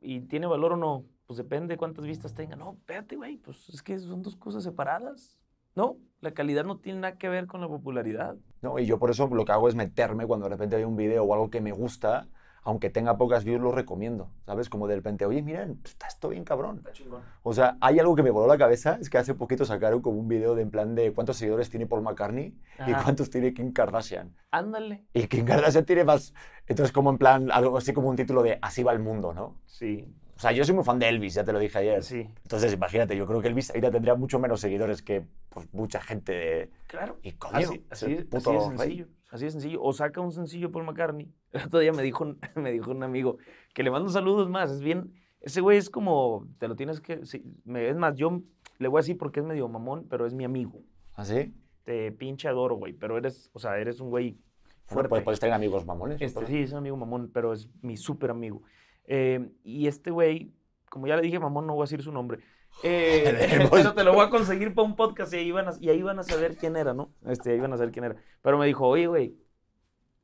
y 0.00 0.20
tiene 0.22 0.46
valor 0.46 0.74
o 0.74 0.76
no, 0.76 1.04
pues 1.26 1.38
depende 1.38 1.74
de 1.74 1.78
cuántas 1.78 2.04
vistas 2.06 2.34
tenga. 2.34 2.56
No, 2.56 2.72
espérate, 2.74 3.16
güey, 3.16 3.36
pues 3.38 3.68
es 3.68 3.82
que 3.82 3.98
son 3.98 4.22
dos 4.22 4.36
cosas 4.36 4.62
separadas. 4.64 5.38
No, 5.76 5.98
la 6.20 6.32
calidad 6.32 6.64
no 6.64 6.78
tiene 6.78 7.00
nada 7.00 7.18
que 7.18 7.28
ver 7.28 7.46
con 7.46 7.60
la 7.60 7.68
popularidad. 7.68 8.36
¿no? 8.62 8.78
Y 8.78 8.86
yo 8.86 8.98
por 8.98 9.10
eso 9.10 9.28
lo 9.28 9.44
que 9.44 9.52
hago 9.52 9.68
es 9.68 9.74
meterme 9.74 10.26
cuando 10.26 10.46
de 10.46 10.50
repente 10.50 10.76
veo 10.76 10.88
un 10.88 10.96
video 10.96 11.22
o 11.24 11.34
algo 11.34 11.50
que 11.50 11.60
me 11.60 11.72
gusta, 11.72 12.26
aunque 12.62 12.90
tenga 12.90 13.16
pocas 13.16 13.44
views, 13.44 13.60
lo 13.60 13.70
recomiendo, 13.70 14.32
¿sabes? 14.44 14.68
Como 14.68 14.88
de 14.88 14.96
repente, 14.96 15.24
oye, 15.24 15.40
miren, 15.40 15.80
está 15.84 16.08
esto 16.08 16.30
bien 16.30 16.42
cabrón. 16.44 16.78
Está 16.78 16.92
chingón. 16.92 17.22
O 17.44 17.52
sea, 17.52 17.76
hay 17.80 18.00
algo 18.00 18.16
que 18.16 18.24
me 18.24 18.30
voló 18.30 18.48
la 18.48 18.58
cabeza, 18.58 18.98
es 19.00 19.08
que 19.08 19.18
hace 19.18 19.34
poquito 19.34 19.64
sacaron 19.64 20.00
como 20.00 20.18
un 20.18 20.26
video 20.26 20.56
de 20.56 20.62
en 20.62 20.70
plan 20.72 20.96
de 20.96 21.12
cuántos 21.12 21.36
seguidores 21.36 21.70
tiene 21.70 21.86
Paul 21.86 22.02
McCartney 22.02 22.58
y 22.86 22.92
cuántos 23.04 23.30
tiene 23.30 23.54
Kim 23.54 23.72
Kardashian. 23.72 24.34
Ándale. 24.50 25.04
Y 25.12 25.28
Kim 25.28 25.44
Kardashian 25.44 25.84
tiene 25.84 26.02
más, 26.02 26.34
entonces 26.66 26.92
como 26.92 27.10
en 27.10 27.18
plan, 27.18 27.52
algo 27.52 27.76
así 27.76 27.92
como 27.92 28.08
un 28.08 28.16
título 28.16 28.42
de 28.42 28.58
Así 28.62 28.82
va 28.82 28.92
el 28.92 28.98
mundo, 28.98 29.32
¿no? 29.32 29.60
Sí, 29.66 30.12
O 30.36 30.38
sea, 30.40 30.52
yo 30.52 30.64
soy 30.64 30.74
muy 30.74 30.84
fan 30.84 30.98
de 30.98 31.08
Elvis, 31.08 31.34
ya 31.34 31.44
te 31.44 31.52
lo 31.52 31.58
dije 31.58 31.78
ayer. 31.78 32.02
sí. 32.02 32.28
Entonces, 32.42 32.72
imagínate, 32.74 33.16
yo 33.16 33.26
creo 33.26 33.40
que 33.40 33.48
Elvis 33.48 33.70
ahorita 33.70 33.90
tendría 33.90 34.14
mucho 34.14 34.38
menos 34.38 34.60
seguidores 34.60 35.00
que 35.02 35.24
pues, 35.48 35.72
mucha 35.72 36.00
gente 36.00 36.32
de... 36.32 36.70
Claro. 36.86 37.16
Y 37.22 37.32
coño, 37.32 37.56
Así, 37.56 37.74
es 37.90 38.02
así, 38.02 38.14
así 38.14 38.24
puto 38.24 38.52
de 38.52 38.58
rey. 38.58 38.68
sencillo. 38.78 39.06
Así 39.30 39.44
de 39.46 39.50
sencillo. 39.50 39.82
O 39.82 39.92
saca 39.94 40.20
un 40.20 40.32
sencillo 40.32 40.70
Paul 40.70 40.84
McCartney. 40.84 41.32
El 41.52 41.62
otro 41.64 41.78
día 41.80 41.92
me 41.92 42.02
dijo, 42.02 42.34
me 42.54 42.70
dijo 42.70 42.90
un 42.90 43.02
amigo 43.02 43.38
que 43.74 43.82
le 43.82 43.90
mando 43.90 44.10
saludos 44.10 44.48
más. 44.50 44.70
Es 44.70 44.80
bien, 44.80 45.12
Ese 45.40 45.60
güey 45.62 45.78
es 45.78 45.88
como, 45.88 46.46
te 46.58 46.68
lo 46.68 46.76
tienes 46.76 47.00
que, 47.00 47.24
sí, 47.24 47.42
me- 47.64 47.88
es 47.88 47.96
más, 47.96 48.14
yo 48.16 48.42
le 48.78 48.88
voy 48.88 48.98
a 48.98 49.02
decir 49.02 49.16
porque 49.16 49.40
es 49.40 49.46
medio 49.46 49.66
mamón, 49.68 50.06
pero 50.10 50.26
es 50.26 50.34
mi 50.34 50.44
amigo. 50.44 50.82
¿Así? 51.14 51.54
Te 51.84 52.12
pinche 52.12 52.46
adoro, 52.48 52.74
güey, 52.76 52.92
pero 52.92 53.16
eres, 53.16 53.48
o 53.54 53.58
sea, 53.58 53.78
eres 53.78 54.00
un 54.00 54.10
güey 54.10 54.32
Bueno, 54.32 54.40
fuerte. 54.88 55.08
pues 55.08 55.22
puedes 55.22 55.40
tener 55.40 55.54
amigos 55.54 55.86
mamones. 55.86 56.20
Este, 56.20 56.40
pues. 56.40 56.48
sí, 56.50 56.58
es 56.58 56.72
un 56.72 56.78
amigo 56.78 56.96
mamón, 56.98 57.30
pero 57.32 57.52
es 57.54 57.68
mi 57.80 57.96
súper 57.96 58.30
amigo. 58.30 58.60
Eh, 59.06 59.50
y 59.64 59.86
este 59.86 60.10
güey, 60.10 60.52
como 60.90 61.06
ya 61.06 61.16
le 61.16 61.22
dije 61.22 61.38
mamón, 61.38 61.66
no 61.66 61.74
voy 61.74 61.82
a 61.82 61.84
decir 61.84 62.02
su 62.02 62.12
nombre. 62.12 62.40
Eh, 62.82 63.66
pero 63.70 63.94
te 63.94 64.04
lo 64.04 64.12
voy 64.12 64.26
a 64.26 64.28
conseguir 64.28 64.74
para 64.74 64.86
un 64.86 64.96
podcast 64.96 65.32
y 65.32 65.36
ahí, 65.36 65.50
van 65.50 65.66
a, 65.68 65.72
y 65.80 65.88
ahí 65.88 66.02
van 66.02 66.18
a 66.18 66.22
saber 66.22 66.58
quién 66.58 66.76
era, 66.76 66.92
¿no? 66.92 67.10
Este, 67.24 67.52
ahí 67.52 67.58
van 67.58 67.72
a 67.72 67.78
saber 67.78 67.90
quién 67.90 68.04
era. 68.04 68.16
Pero 68.42 68.58
me 68.58 68.66
dijo, 68.66 68.86
oye, 68.86 69.06
güey, 69.06 69.34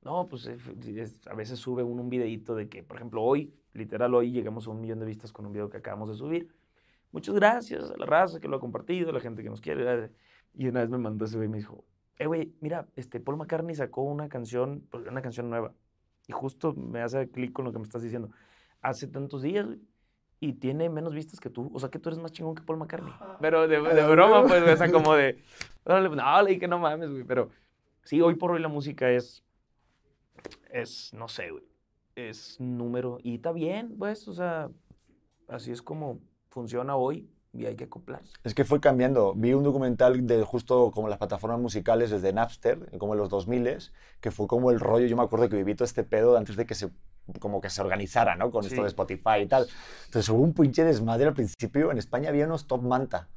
no, 0.03 0.29
pues 0.29 0.47
eh, 0.47 0.59
es- 0.97 1.27
a 1.29 1.35
veces 1.35 1.59
sube 1.59 1.83
uno 1.83 2.03
un 2.03 2.11
videito 2.11 2.55
de 2.55 2.69
que, 2.69 2.83
por 2.83 2.97
ejemplo, 2.99 3.23
hoy, 3.23 3.55
literal, 3.73 4.15
hoy 4.15 4.33
llegamos 4.33 4.67
a 4.67 4.71
un 4.71 4.83
millón 4.83 4.99
de 4.99 5.07
vistas 5.07 5.33
con 5.33 5.47
un 5.47 5.53
video 5.53 5.71
que 5.71 5.79
acabamos 5.79 6.11
de 6.11 6.15
subir. 6.15 6.49
Muchas 7.11 7.35
gracias 7.35 7.91
a 7.91 7.97
la 7.97 8.05
raza 8.05 8.39
que 8.39 8.49
lo 8.49 8.57
ha 8.57 8.61
compartido, 8.61 9.11
a 9.11 9.13
la 9.15 9.21
gente 9.21 9.43
que 9.43 9.49
nos 9.49 9.61
quiere. 9.63 10.11
Y 10.55 10.67
una 10.67 10.81
vez 10.81 10.91
me 10.91 10.99
mandó 10.99 11.25
ese 11.25 11.37
güey 11.37 11.49
y 11.49 11.51
me 11.51 11.59
dijo, 11.59 11.85
eh, 12.19 12.27
güey, 12.27 12.53
mira, 12.61 12.87
este, 12.97 13.19
Paul 13.21 13.39
McCartney 13.39 13.75
sacó 13.75 14.03
una 14.03 14.29
canción, 14.29 14.87
pues, 14.91 15.07
una 15.07 15.23
canción 15.23 15.49
nueva. 15.49 15.73
Y 16.27 16.33
justo 16.33 16.75
me 16.75 17.01
hace 17.01 17.31
clic 17.31 17.53
con 17.53 17.65
lo 17.65 17.73
que 17.73 17.79
me 17.79 17.85
estás 17.85 18.03
diciendo. 18.03 18.31
Hace 18.83 19.07
tantos 19.07 19.43
días, 19.43 19.65
güey, 19.65 19.81
y 20.43 20.55
tiene 20.55 20.89
menos 20.89 21.15
vistas 21.15 21.39
que 21.39 21.51
tú. 21.51 21.71
O 21.73 21.79
sea, 21.79 21.89
que 21.89 22.01
tú 22.01 22.09
eres 22.09 22.21
más 22.21 22.33
chingón 22.33 22.57
que 22.57 22.63
Paul 22.63 22.79
McCartney. 22.79 23.13
Pero 23.41 23.69
de, 23.69 23.81
de 23.81 24.07
broma, 24.09 24.45
pues, 24.45 24.61
o 24.61 24.77
sea, 24.77 24.91
como 24.91 25.15
de... 25.15 25.39
No, 25.87 26.43
le 26.43 26.51
dije, 26.51 26.67
no 26.69 26.79
mames, 26.79 27.11
güey. 27.11 27.25
Pero 27.25 27.51
sí, 28.03 28.21
hoy 28.21 28.35
por 28.35 28.51
hoy 28.51 28.61
la 28.61 28.69
música 28.69 29.09
es... 29.11 29.45
Es, 30.71 31.13
no 31.13 31.29
sé, 31.29 31.51
güey. 31.51 31.65
Es 32.17 32.59
número. 32.61 33.19
Y 33.23 33.37
está 33.37 33.53
bien, 33.53 33.97
pues, 33.97 34.27
o 34.27 34.33
sea, 34.33 34.69
así 35.49 35.71
es 35.71 35.81
como 35.81 36.19
funciona 36.49 36.97
hoy 36.97 37.31
y 37.53 37.67
hay 37.67 37.77
que 37.77 37.85
acoplarse. 37.85 38.33
Es 38.43 38.55
que 38.55 38.65
fue 38.65 38.81
cambiando. 38.81 39.35
Vi 39.35 39.53
un 39.55 39.63
documental 39.63 40.27
de 40.27 40.43
justo 40.43 40.91
como 40.91 41.09
las 41.09 41.19
plataformas 41.19 41.61
musicales 41.61 42.11
desde 42.11 42.33
Napster, 42.33 42.99
como 42.99 43.15
en 43.15 43.21
los 43.21 43.29
2000 43.29 43.79
que 44.21 44.31
fue 44.31 44.47
como 44.47 44.71
el 44.71 44.81
rollo. 44.81 45.07
Yo 45.07 45.17
me 45.17 45.23
acuerdo 45.23 45.49
que 45.49 45.57
viví 45.57 45.75
todo 45.75 45.85
este 45.85 46.05
pedo 46.05 46.37
antes 46.37 46.57
de 46.57 46.67
que 46.67 46.75
se 46.75 46.91
como 47.41 47.61
que 47.61 47.71
se 47.71 47.81
organizara, 47.81 48.35
¿no? 48.37 48.51
Con 48.51 48.63
esto 48.65 48.77
Sí. 48.77 48.83
de 48.83 48.89
Spotify 48.89 49.41
y 49.43 49.47
tal. 49.47 49.67
Entonces 50.07 50.29
hubo 50.29 50.43
un 50.43 50.53
pinche 50.55 50.85
desmadre 50.85 51.27
al 51.27 51.35
principio. 51.35 51.91
En 51.91 51.99
España 51.99 52.29
había 52.29 52.47
unos 52.47 52.67
Top 52.67 52.83
Manta, 52.83 53.29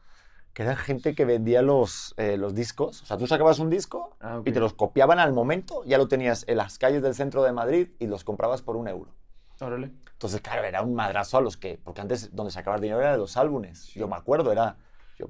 que 0.53 0.63
eran 0.63 0.75
gente 0.77 1.13
que 1.15 1.25
vendía 1.25 1.61
los, 1.61 2.13
eh, 2.17 2.37
los 2.37 2.55
discos. 2.55 3.01
O 3.03 3.05
sea, 3.05 3.17
tú 3.17 3.27
sacabas 3.27 3.59
un 3.59 3.69
disco 3.69 4.15
Ah, 4.21 4.41
y 4.45 4.51
te 4.51 4.59
los 4.59 4.73
copiaban 4.73 5.19
al 5.19 5.33
momento. 5.33 5.83
Ya 5.85 5.97
lo 5.97 6.07
tenías 6.07 6.45
en 6.47 6.57
las 6.57 6.77
calles 6.77 7.01
del 7.03 7.13
centro 7.13 7.43
de 7.43 7.51
Madrid 7.51 7.89
y 7.99 8.07
los 8.07 8.23
comprabas 8.23 8.61
por 8.61 8.75
un 8.77 8.87
euro. 8.87 9.13
Órale. 9.59 9.91
Entonces, 10.13 10.41
claro, 10.41 10.63
era 10.63 10.81
un 10.81 10.95
madrazo 10.95 11.37
a 11.37 11.41
los 11.41 11.57
que... 11.57 11.77
Porque 11.83 12.01
antes 12.01 12.33
donde 12.35 12.51
sacabas 12.51 12.79
dinero 12.81 13.01
era 13.01 13.11
de 13.11 13.17
los 13.17 13.35
álbumes. 13.37 13.87
Yo 13.93 14.07
me 14.07 14.15
acuerdo, 14.15 14.51
era... 14.51 14.77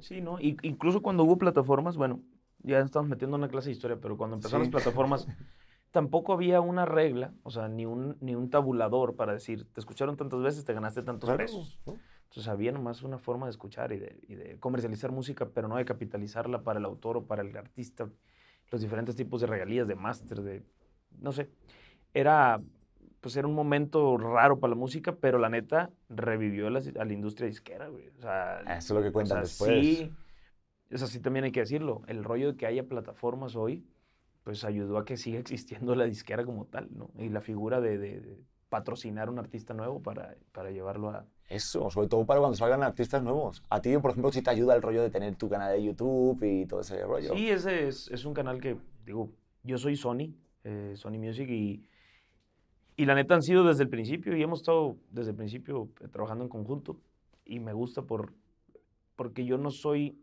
Sí, 0.00 0.20
¿no? 0.20 0.40
Y, 0.40 0.56
incluso 0.62 1.02
cuando 1.02 1.22
hubo 1.24 1.38
plataformas, 1.38 1.96
bueno, 1.96 2.20
ya 2.62 2.78
estamos 2.80 3.08
metiendo 3.08 3.36
una 3.36 3.48
clase 3.48 3.68
de 3.68 3.72
historia, 3.74 3.98
pero 4.00 4.16
cuando 4.16 4.34
empezaron 4.36 4.64
Sí. 4.66 4.70
las 4.72 4.82
plataformas, 4.82 5.26
tampoco 5.90 6.32
había 6.32 6.60
una 6.60 6.84
regla, 6.84 7.32
o 7.42 7.50
sea, 7.50 7.68
ni 7.68 7.86
un, 7.86 8.16
ni 8.20 8.34
un 8.34 8.50
tabulador 8.50 9.16
para 9.16 9.32
decir, 9.32 9.66
te 9.72 9.80
escucharon 9.80 10.16
tantas 10.16 10.42
veces, 10.42 10.64
te 10.64 10.74
ganaste 10.74 11.02
tantos 11.02 11.28
Claro, 11.28 11.46
pesos. 11.46 11.80
¿no? 11.86 11.98
Entonces 12.28 12.48
había 12.48 12.72
nomás 12.72 13.02
una 13.02 13.18
forma 13.18 13.46
de 13.46 13.50
escuchar 13.50 13.92
y 13.92 13.98
de, 13.98 14.18
y 14.28 14.34
de 14.34 14.58
comercializar 14.58 15.12
música, 15.12 15.46
pero 15.48 15.68
no 15.68 15.76
de 15.76 15.84
capitalizarla 15.84 16.62
para 16.62 16.78
el 16.78 16.84
autor 16.84 17.18
o 17.18 17.26
para 17.26 17.42
el 17.42 17.56
artista. 17.56 18.08
Los 18.70 18.80
diferentes 18.80 19.16
tipos 19.16 19.40
de 19.40 19.46
regalías, 19.46 19.86
de 19.88 19.94
máster, 19.94 20.42
de... 20.42 20.62
no 21.20 21.32
sé. 21.32 21.48
Era, 22.14 22.60
pues 23.20 23.36
era 23.36 23.46
un 23.48 23.54
momento 23.54 24.16
raro 24.18 24.58
para 24.60 24.70
la 24.70 24.76
música, 24.76 25.16
pero 25.16 25.38
la 25.38 25.48
neta 25.48 25.90
revivió 26.08 26.70
la- 26.70 26.82
a 27.00 27.04
la 27.04 27.12
industria 27.12 27.48
disquera, 27.48 27.88
güey. 27.88 28.08
O 28.08 28.20
sea, 28.20 28.60
Eso 28.62 28.76
es 28.76 28.90
lo 28.90 29.02
que 29.02 29.12
cuentan 29.12 29.38
o 29.38 29.46
sea, 29.46 29.48
después. 29.48 29.86
Sí, 29.86 30.12
o 30.92 30.98
sea, 30.98 31.06
sí 31.08 31.20
también 31.20 31.44
hay 31.44 31.52
que 31.52 31.60
decirlo. 31.60 32.02
El 32.06 32.24
rollo 32.24 32.52
de 32.52 32.56
que 32.56 32.66
haya 32.66 32.84
plataformas 32.84 33.56
hoy, 33.56 33.84
pues 34.46 34.62
ayudó 34.62 34.96
a 34.96 35.04
que 35.04 35.16
siga 35.16 35.40
existiendo 35.40 35.96
la 35.96 36.04
disquera 36.04 36.44
como 36.44 36.66
tal, 36.66 36.88
¿no? 36.96 37.10
Y 37.18 37.30
la 37.30 37.40
figura 37.40 37.80
de, 37.80 37.98
de- 37.98 38.20
de 38.20 38.38
patrocinar 38.68 39.26
a 39.26 39.32
un 39.32 39.40
artista 39.40 39.74
nuevo 39.74 40.00
para, 40.00 40.36
para 40.52 40.70
llevarlo 40.70 41.10
a... 41.10 41.26
Eso, 41.48 41.90
sobre 41.90 42.06
todo 42.06 42.24
para 42.24 42.38
cuando 42.38 42.56
salgan 42.56 42.84
artistas 42.84 43.24
nuevos. 43.24 43.64
A 43.70 43.80
ti, 43.80 43.98
por 43.98 44.12
ejemplo, 44.12 44.30
si 44.30 44.42
te 44.42 44.50
ayuda 44.50 44.76
el 44.76 44.82
rollo 44.82 45.02
de 45.02 45.10
tener 45.10 45.34
tu 45.34 45.48
canal 45.48 45.72
de 45.72 45.82
YouTube 45.82 46.40
y 46.44 46.64
todo 46.64 46.80
ese 46.80 47.04
rollo. 47.04 47.34
Sí, 47.34 47.50
ese 47.50 47.88
es, 47.88 48.08
es 48.12 48.24
un 48.24 48.34
canal 48.34 48.60
que, 48.60 48.76
digo, 49.04 49.32
yo 49.64 49.78
soy 49.78 49.96
Sony, 49.96 50.32
eh, 50.62 50.92
Sony 50.94 51.18
Music, 51.18 51.48
y, 51.50 51.82
y 52.96 53.04
la 53.04 53.16
neta 53.16 53.34
han 53.34 53.42
sido 53.42 53.64
desde 53.64 53.82
el 53.82 53.88
principio, 53.88 54.36
y 54.36 54.42
hemos 54.44 54.60
estado 54.60 54.96
desde 55.10 55.30
el 55.32 55.36
principio 55.36 55.88
trabajando 56.12 56.44
en 56.44 56.50
conjunto, 56.50 57.00
y 57.44 57.58
me 57.58 57.72
gusta 57.72 58.02
por, 58.02 58.32
porque 59.16 59.44
yo 59.44 59.58
no 59.58 59.72
soy, 59.72 60.20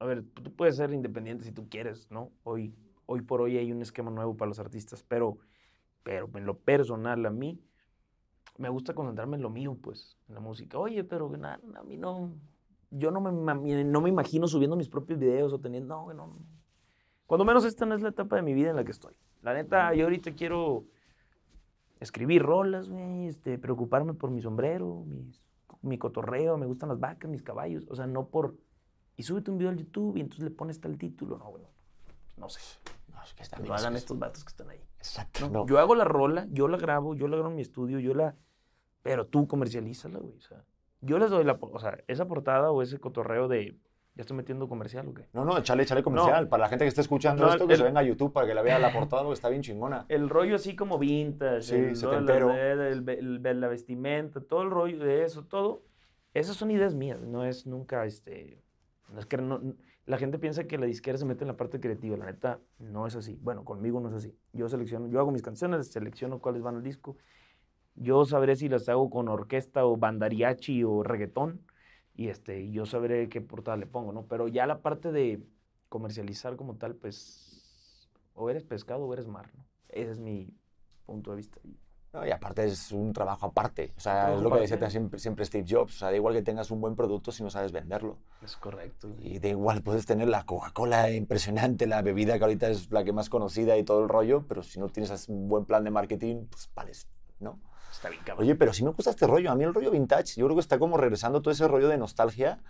a 0.00 0.06
ver, 0.06 0.24
tú 0.24 0.52
puedes 0.52 0.74
ser 0.74 0.92
independiente 0.92 1.44
si 1.44 1.52
tú 1.52 1.68
quieres, 1.68 2.10
¿no? 2.10 2.32
Hoy, 2.42 2.74
hoy 3.06 3.22
por 3.22 3.40
hoy 3.40 3.58
hay 3.58 3.72
un 3.72 3.82
esquema 3.82 4.10
nuevo 4.10 4.36
para 4.36 4.48
los 4.48 4.58
artistas, 4.58 5.02
pero, 5.06 5.38
pero 6.02 6.28
en 6.34 6.46
lo 6.46 6.58
personal 6.58 7.24
a 7.26 7.30
mí, 7.30 7.60
me 8.58 8.68
gusta 8.68 8.94
concentrarme 8.94 9.36
en 9.36 9.42
lo 9.42 9.50
mío, 9.50 9.76
pues, 9.80 10.16
en 10.28 10.34
la 10.34 10.40
música. 10.40 10.78
Oye, 10.78 11.02
pero 11.04 11.28
na- 11.36 11.60
a 11.74 11.82
mí 11.82 11.96
no, 11.96 12.32
yo 12.90 13.10
no 13.10 13.20
me, 13.20 13.84
no 13.84 14.00
me 14.00 14.08
imagino 14.08 14.46
subiendo 14.46 14.76
mis 14.76 14.88
propios 14.88 15.18
videos 15.18 15.52
o 15.52 15.58
teniendo, 15.58 16.12
no, 16.12 16.14
no. 16.14 16.30
Cuando 17.26 17.44
menos 17.44 17.64
esta 17.64 17.84
no 17.86 17.94
es 17.94 18.02
la 18.02 18.10
etapa 18.10 18.36
de 18.36 18.42
mi 18.42 18.54
vida 18.54 18.70
en 18.70 18.76
la 18.76 18.84
que 18.84 18.92
estoy. 18.92 19.14
La 19.42 19.54
neta, 19.54 19.92
yo 19.94 20.04
ahorita 20.04 20.32
quiero 20.34 20.84
escribir 22.00 22.42
rolas, 22.42 22.88
güey, 22.88 23.26
este, 23.26 23.58
preocuparme 23.58 24.14
por 24.14 24.30
mi 24.30 24.40
sombrero, 24.40 25.04
mis- 25.06 25.40
mi 25.82 25.98
cotorreo, 25.98 26.56
me 26.56 26.66
gustan 26.66 26.88
las 26.88 27.00
vacas, 27.00 27.30
mis 27.30 27.42
caballos, 27.42 27.86
o 27.90 27.94
sea, 27.94 28.06
no 28.06 28.28
por, 28.28 28.56
y 29.16 29.22
súbete 29.22 29.50
un 29.50 29.58
video 29.58 29.70
al 29.70 29.78
YouTube 29.78 30.16
y 30.16 30.20
entonces 30.20 30.44
le 30.44 30.50
pones 30.50 30.80
tal 30.80 30.96
título, 30.96 31.38
no, 31.38 31.50
güey, 31.50 31.64
no, 32.36 32.42
no 32.44 32.48
sé, 32.48 32.60
No, 33.12 33.22
es 33.22 33.34
que 33.34 33.42
está 33.42 33.56
que 33.56 33.62
bien, 33.62 33.72
lo 33.72 33.78
hagan 33.78 33.96
estos 33.96 34.18
vatos 34.18 34.44
que 34.44 34.50
están 34.50 34.70
ahí. 34.70 34.80
Exacto. 34.98 35.40
¿no? 35.48 35.60
no. 35.60 35.66
Yo 35.66 35.78
hago 35.78 35.94
la 35.94 36.04
rola, 36.04 36.46
yo 36.50 36.68
la 36.68 36.76
grabo, 36.76 37.14
yo 37.14 37.28
la 37.28 37.36
grabo 37.36 37.50
en 37.50 37.56
mi 37.56 37.62
estudio, 37.62 37.98
yo 38.00 38.14
la... 38.14 38.34
Pero 39.02 39.26
tú 39.26 39.46
comercialízala, 39.46 40.18
güey. 40.18 40.36
O 40.36 40.40
sea, 40.40 40.64
yo 41.00 41.18
les 41.18 41.30
doy 41.30 41.44
la... 41.44 41.58
O 41.60 41.78
sea, 41.78 41.98
esa 42.06 42.26
portada 42.26 42.70
o 42.70 42.82
ese 42.82 42.98
cotorreo 42.98 43.48
de... 43.48 43.76
¿Ya 44.16 44.20
estoy 44.20 44.36
metiendo 44.36 44.68
comercial 44.68 45.08
o 45.08 45.14
qué? 45.14 45.28
No, 45.32 45.44
no, 45.44 45.58
échale, 45.58 45.82
échale 45.82 46.02
comercial. 46.04 46.48
Para 46.48 46.62
la 46.62 46.68
gente 46.68 46.84
que 46.84 46.88
esté 46.88 47.00
escuchando 47.00 47.44
No, 47.44 47.50
esto, 47.50 47.66
que 47.66 47.72
el- 47.72 47.78
se 47.80 47.84
venga 47.84 47.98
a 47.98 48.04
YouTube 48.04 48.32
para 48.32 48.46
que 48.46 48.54
la 48.54 48.62
vea 48.62 48.78
la 48.78 48.92
portada 48.92 49.22
porque 49.22 49.34
está 49.34 49.48
bien 49.48 49.62
chingona. 49.62 50.06
El 50.08 50.28
rollo 50.30 50.54
así 50.54 50.76
como 50.76 50.98
vintage, 51.00 51.62
Sí, 51.62 51.74
el, 51.74 51.88
¿no? 51.90 51.96
Setentero. 51.96 52.48
la, 52.48 53.12
el- 53.12 53.60
la 53.60 53.66
vestimenta, 53.68 54.40
todo 54.40 54.62
el 54.62 54.70
rollo 54.70 54.98
de 55.04 55.24
eso, 55.24 55.44
todo. 55.44 55.82
Esas 56.32 56.56
son 56.56 56.70
ideas 56.70 56.94
mías, 56.94 57.20
no 57.22 57.44
es 57.44 57.66
nunca, 57.66 58.04
este... 58.06 58.62
No 59.08 59.18
es 59.18 59.26
que 59.26 59.36
no- 59.36 59.60
la 60.06 60.18
gente 60.18 60.38
piensa 60.38 60.64
que 60.64 60.78
la 60.78 60.86
disquera 60.86 61.16
se 61.16 61.24
mete 61.24 61.44
en 61.44 61.48
la 61.48 61.56
parte 61.56 61.80
creativa, 61.80 62.16
la 62.16 62.26
neta 62.26 62.60
no 62.78 63.06
es 63.06 63.16
así. 63.16 63.38
Bueno, 63.40 63.64
conmigo 63.64 64.00
no 64.00 64.08
es 64.08 64.14
así. 64.14 64.36
Yo 64.52 64.68
selecciono, 64.68 65.08
yo 65.08 65.18
hago 65.18 65.30
mis 65.30 65.42
canciones, 65.42 65.88
selecciono 65.88 66.40
cuáles 66.40 66.62
van 66.62 66.76
al 66.76 66.82
disco. 66.82 67.16
Yo 67.94 68.24
sabré 68.24 68.56
si 68.56 68.68
las 68.68 68.88
hago 68.88 69.08
con 69.08 69.28
orquesta 69.28 69.86
o 69.86 69.96
bandariachi 69.96 70.84
o 70.84 71.02
reggaetón 71.02 71.62
y 72.16 72.28
este, 72.28 72.70
yo 72.70 72.86
sabré 72.86 73.28
qué 73.28 73.40
portada 73.40 73.76
le 73.76 73.86
pongo, 73.86 74.12
¿no? 74.12 74.26
Pero 74.26 74.48
ya 74.48 74.66
la 74.66 74.82
parte 74.82 75.10
de 75.10 75.42
comercializar 75.88 76.56
como 76.56 76.76
tal, 76.76 76.96
pues 76.96 78.10
o 78.34 78.50
eres 78.50 78.64
pescado 78.64 79.06
o 79.06 79.12
eres 79.12 79.26
mar, 79.26 79.50
¿no? 79.56 79.64
Ese 79.88 80.10
es 80.10 80.18
mi 80.18 80.52
punto 81.06 81.30
de 81.30 81.36
vista. 81.36 81.60
No, 82.14 82.24
y 82.24 82.30
aparte 82.30 82.64
es 82.64 82.92
un 82.92 83.12
trabajo 83.12 83.46
aparte. 83.46 83.92
O 83.96 84.00
sea, 84.00 84.32
es 84.32 84.40
lo 84.40 84.48
que 84.52 84.60
decía 84.60 84.88
siempre, 84.88 85.18
siempre 85.18 85.44
Steve 85.44 85.66
Jobs. 85.68 85.96
O 85.96 85.98
sea, 85.98 86.10
da 86.10 86.16
igual 86.16 86.32
que 86.32 86.42
tengas 86.42 86.70
un 86.70 86.80
buen 86.80 86.94
producto 86.94 87.32
si 87.32 87.42
no 87.42 87.50
sabes 87.50 87.72
venderlo. 87.72 88.18
Es 88.40 88.56
correcto. 88.56 89.08
Y 89.18 89.40
da 89.40 89.48
igual, 89.48 89.82
puedes 89.82 90.06
tener 90.06 90.28
la 90.28 90.46
Coca-Cola 90.46 91.10
impresionante, 91.10 91.88
la 91.88 92.02
bebida 92.02 92.38
que 92.38 92.44
ahorita 92.44 92.68
es 92.68 92.88
la 92.92 93.02
que 93.02 93.12
más 93.12 93.28
conocida 93.28 93.76
y 93.76 93.82
todo 93.82 94.00
el 94.00 94.08
rollo, 94.08 94.44
pero 94.46 94.62
si 94.62 94.78
no 94.78 94.88
tienes 94.90 95.28
un 95.28 95.48
buen 95.48 95.64
plan 95.64 95.82
de 95.82 95.90
marketing, 95.90 96.46
pues 96.48 96.70
vales, 96.72 97.08
¿no? 97.40 97.58
Está 97.90 98.10
bien, 98.10 98.22
cabrón. 98.24 98.44
Oye, 98.44 98.54
pero 98.54 98.72
sí 98.72 98.84
me 98.84 98.90
gusta 98.90 99.10
este 99.10 99.26
rollo. 99.26 99.50
A 99.50 99.56
mí 99.56 99.64
el 99.64 99.74
rollo 99.74 99.90
vintage, 99.90 100.34
yo 100.36 100.46
creo 100.46 100.54
que 100.54 100.60
está 100.60 100.78
como 100.78 100.96
regresando 100.96 101.42
todo 101.42 101.50
ese 101.50 101.66
rollo 101.66 101.88
de 101.88 101.98
nostalgia. 101.98 102.60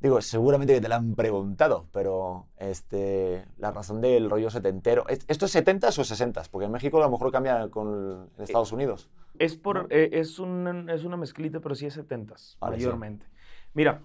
Digo, 0.00 0.20
seguramente 0.20 0.74
que 0.74 0.80
te 0.80 0.88
lo 0.88 0.94
han 0.94 1.14
preguntado, 1.16 1.86
pero 1.92 2.46
este, 2.56 3.44
la 3.58 3.72
razón 3.72 4.00
del 4.00 4.30
rollo 4.30 4.48
setentero. 4.48 5.04
¿es- 5.08 5.24
¿Esto 5.26 5.46
es 5.46 5.54
70s 5.56 5.98
o 5.98 6.04
60s? 6.04 6.48
Porque 6.48 6.66
en 6.66 6.72
México 6.72 6.98
a 6.98 7.00
lo 7.06 7.10
mejor 7.10 7.32
cambia 7.32 7.68
con 7.68 8.30
en 8.36 8.42
Estados 8.44 8.70
Unidos. 8.72 9.10
Es, 9.40 9.56
por, 9.56 9.88
eh, 9.90 10.10
es, 10.12 10.38
una, 10.38 10.92
es 10.94 11.02
una 11.04 11.16
mezclita, 11.16 11.58
pero 11.60 11.74
sí 11.74 11.86
es 11.86 11.96
70s, 11.98 12.56
Vale, 12.60 12.76
sí. 12.78 12.84
mayormente. 12.84 13.26
Mira, 13.74 14.00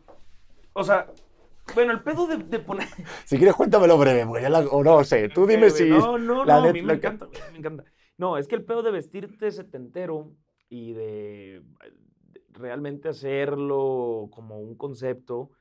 o 0.73 0.83
sea, 0.83 1.07
bueno, 1.75 1.91
el 1.91 2.01
pedo 2.01 2.25
de, 2.25 2.37
de 2.37 2.59
poner... 2.59 2.87
Si 3.25 3.37
quieres, 3.37 3.55
cuéntamelo 3.55 3.95
breve, 3.97 4.25
porque 4.25 4.41
ya 4.41 4.49
la- 4.49 4.61
o 4.61 4.83
no 4.83 5.03
sé. 5.03 5.29
Tú 5.29 5.45
dime 5.45 5.67
Eh, 5.67 5.71
si. 5.71 5.89
No, 5.89 6.17
no, 6.17 6.43
la 6.43 6.57
no, 6.57 6.63
a 6.63 6.67
net- 6.67 6.73
mí 6.73 6.81
la 6.81 6.93
me 6.95 6.99
que- 6.99 7.07
encanta, 7.07 7.27
me 7.51 7.57
encanta. 7.59 7.83
No, 8.17 8.37
es 8.37 8.47
que 8.47 8.55
el 8.55 8.65
pedo 8.65 8.81
de 8.81 8.91
vestirte 8.91 9.51
setentero 9.51 10.31
y 10.69 10.93
de 10.93 11.61
realmente 12.51 13.09
hacerlo 13.09 14.29
como 14.31 14.59
un 14.59 14.75
concepto, 14.75 15.51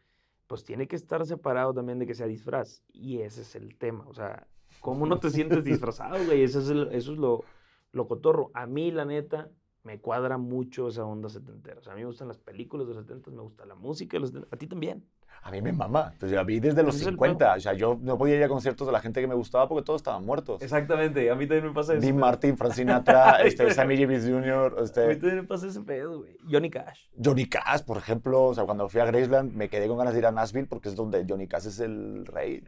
pues 0.53 0.65
tiene 0.65 0.87
que 0.87 0.97
estar 0.97 1.25
separado 1.27 1.73
también 1.73 1.99
de 1.99 2.07
que 2.07 2.13
sea 2.15 2.27
disfraz. 2.27 2.83
Y 2.93 3.21
ese 3.21 3.41
es 3.41 3.55
el 3.57 3.75
tema, 3.79 4.07
o 4.07 4.13
sea, 4.13 4.47
¿cómo 4.81 5.07
no 5.07 5.19
te 5.19 5.31
sientes 5.31 5.65
disfrazado, 5.65 6.23
güey? 6.27 6.43
Eso 6.43 6.59
es, 6.61 6.69
el- 6.69 6.89
eso 6.93 7.13
es 7.13 7.19
lo, 7.19 7.49
lo 7.93 8.07
cotorro. 8.07 8.51
A 8.53 8.67
mí, 8.67 8.91
la 8.91 9.07
neta, 9.07 9.51
me 9.83 9.99
cuadra 10.03 10.37
mucho 10.37 10.89
esa 10.89 11.07
onda 11.07 11.31
setentera. 11.31 11.81
O 11.81 11.83
sea, 11.83 11.95
a 11.95 11.97
mí 11.97 12.03
me 12.03 12.09
gustan 12.09 12.29
las 12.29 12.39
películas 12.39 12.87
de 12.87 12.93
los 12.95 13.05
setentas, 13.07 13.33
me 13.33 13.41
gusta 13.41 13.65
la 13.65 13.77
música 13.77 14.17
de 14.19 14.21
los 14.21 14.29
setentas. 14.29 14.53
A 14.53 14.59
ti 14.59 14.67
también. 14.67 15.09
A 15.43 15.51
mí 15.51 15.61
me 15.61 15.73
mama. 15.73 16.11
Entonces, 16.13 16.39
a 16.39 16.45
mí 16.45 16.61
desde 16.61 16.83
los 16.83 16.95
Ese 16.95 17.05
es 17.05 17.09
el 17.09 17.15
50. 17.15 17.55
O 17.55 17.61
sea, 17.61 17.73
yo 17.73 17.99
no 18.01 18.17
podía 18.17 18.37
ir 18.37 18.45
a 18.45 18.49
conciertos 18.49 18.87
de 18.87 18.93
la 18.93 19.01
gente 19.01 19.21
que 19.21 19.27
me 19.27 19.35
gustaba 19.35 19.69
porque 19.69 19.85
todos 19.85 20.01
estaban 20.01 20.25
muertos. 20.25 20.63
Exactamente, 20.63 21.31
a 21.31 21.35
mí 21.35 21.47
también 21.47 21.67
me 21.67 21.73
pasa 21.73 21.95
eso. 21.95 22.03
Dean 22.03 22.17
Martin, 22.17 22.57
Frank 22.57 22.73
Sinatra, 22.73 23.41
este, 23.43 23.73
Sammy 23.75 23.97
Davis 23.97 24.25
Jr., 24.25 24.75
A 24.77 24.81
mí 24.81 24.85
este, 24.85 25.03
también 25.15 25.37
me 25.37 25.45
pasa 25.45 25.67
ese 25.67 25.81
pedo, 25.81 26.19
güey. 26.19 26.37
Johnny 26.49 26.71
Cash. 26.71 27.09
Johnny 27.23 27.47
Cash, 27.47 27.83
por 27.83 27.99
ejemplo. 27.99 28.45
O 28.45 28.55
sea, 28.55 28.65
cuando 28.65 28.89
fui 28.89 29.01
a 29.01 29.05
Graceland 29.05 29.53
me 29.53 29.69
quedé 29.69 29.89
con 29.89 29.99
ganas 29.99 30.13
de 30.13 30.21
ir 30.21 30.27
a 30.27 30.33
Nashville 30.33 30.69
porque 30.69 30.89
es 30.89 30.95
donde 30.95 31.25
Johnny 31.29 31.49
Cash 31.49 31.67
es 31.67 31.81
el 31.81 32.25
rey. 32.27 32.63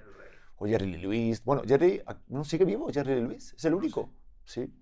O 0.56 0.66
Jerry 0.66 0.86
Lee 0.86 0.98
Lewis. 0.98 1.44
Bueno, 1.44 1.62
Jerry, 1.66 2.02
¿no 2.28 2.44
sigue 2.44 2.64
vivo 2.64 2.88
Jerry 2.92 3.14
Lee 3.16 3.22
Lewis? 3.22 3.54
Es 3.56 3.64
el 3.64 3.74
único. 3.74 4.10
Sí. 4.44 4.72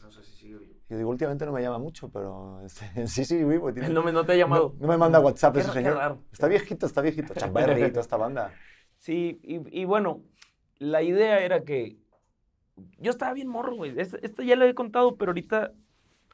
No 0.00 0.10
sé 0.10 0.22
si 0.22 0.32
sigue 0.32 0.58
vivo. 0.58 0.73
Yo 0.88 0.98
digo, 0.98 1.08
últimamente 1.10 1.46
no 1.46 1.52
me 1.52 1.62
llama 1.62 1.78
mucho, 1.78 2.08
pero 2.10 2.60
este, 2.64 2.84
sí, 3.08 3.24
sí, 3.24 3.42
vivo. 3.44 3.72
tiene- 3.72 3.88
No 3.88 4.02
me, 4.02 4.12
no 4.12 4.24
te 4.24 4.32
ha 4.32 4.36
llamado. 4.36 4.74
No, 4.76 4.82
no 4.82 4.88
me 4.88 4.96
manda 4.98 5.20
WhatsApp 5.20 5.56
ese 5.56 5.72
señor. 5.72 5.96
raro. 5.96 6.18
Está 6.32 6.46
viejito, 6.48 6.86
está 6.86 7.00
viejito. 7.00 7.34
Chamberry 7.34 7.82
y 7.84 7.88
toda 7.88 8.00
esta 8.02 8.16
banda. 8.16 8.52
Sí, 8.98 9.40
y, 9.42 9.80
y 9.80 9.84
bueno, 9.84 10.22
la 10.78 11.02
idea 11.02 11.40
era 11.40 11.64
que 11.64 11.96
yo 12.98 13.10
estaba 13.10 13.32
bien 13.32 13.48
morro, 13.48 13.76
güey. 13.76 13.94
Esta 13.98 14.42
ya 14.42 14.56
lo 14.56 14.64
he 14.64 14.74
contado, 14.74 15.16
pero 15.16 15.30
ahorita 15.30 15.72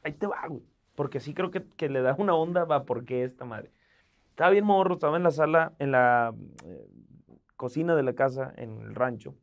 ahí 0.03 0.13
te 0.13 0.27
va, 0.27 0.45
güey. 0.47 0.63
Porque 0.95 1.19
sí 1.19 1.33
creo 1.33 1.51
que, 1.51 1.63
que 1.77 1.89
le 1.89 2.01
da 2.01 2.15
una 2.17 2.35
onda, 2.35 2.65
va, 2.65 2.83
¿por 2.85 3.05
qué 3.05 3.23
esta 3.23 3.45
madre? 3.45 3.71
Estaba 4.31 4.49
bien 4.51 4.65
morro, 4.65 4.95
estaba 4.95 5.17
en 5.17 5.23
la 5.23 5.31
sala, 5.31 5.73
en 5.79 5.91
la 5.91 6.33
eh, 6.65 6.87
cocina 7.55 7.95
de 7.95 8.03
la 8.03 8.13
casa, 8.13 8.53
en 8.57 8.81
el 8.81 8.95
rancho. 8.95 9.35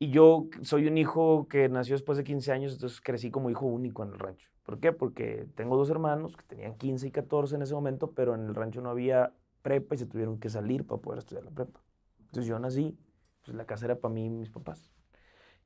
Y 0.00 0.10
yo 0.10 0.48
soy 0.62 0.86
un 0.86 0.96
hijo 0.96 1.48
que 1.48 1.68
nació 1.68 1.94
después 1.94 2.18
de 2.18 2.24
15 2.24 2.52
años, 2.52 2.72
entonces 2.74 3.00
crecí 3.00 3.30
como 3.30 3.50
hijo 3.50 3.66
único 3.66 4.04
en 4.04 4.12
el 4.12 4.18
rancho. 4.18 4.48
¿Por 4.62 4.78
qué? 4.78 4.92
Porque 4.92 5.48
tengo 5.56 5.76
dos 5.76 5.90
hermanos 5.90 6.36
que 6.36 6.44
tenían 6.44 6.76
15 6.76 7.08
y 7.08 7.10
14 7.10 7.56
en 7.56 7.62
ese 7.62 7.74
momento, 7.74 8.12
pero 8.12 8.34
en 8.34 8.46
el 8.46 8.54
rancho 8.54 8.80
no 8.80 8.90
había 8.90 9.32
prepa 9.62 9.96
y 9.96 9.98
se 9.98 10.06
tuvieron 10.06 10.38
que 10.38 10.50
salir 10.50 10.86
para 10.86 11.00
poder 11.00 11.18
estudiar 11.18 11.44
la 11.44 11.50
prepa. 11.50 11.80
Entonces 12.20 12.46
yo 12.46 12.58
nací, 12.58 12.96
pues 13.44 13.56
la 13.56 13.64
casa 13.64 13.86
era 13.86 13.96
para 13.96 14.14
mí 14.14 14.26
y 14.26 14.30
mis 14.30 14.50
papás. 14.50 14.92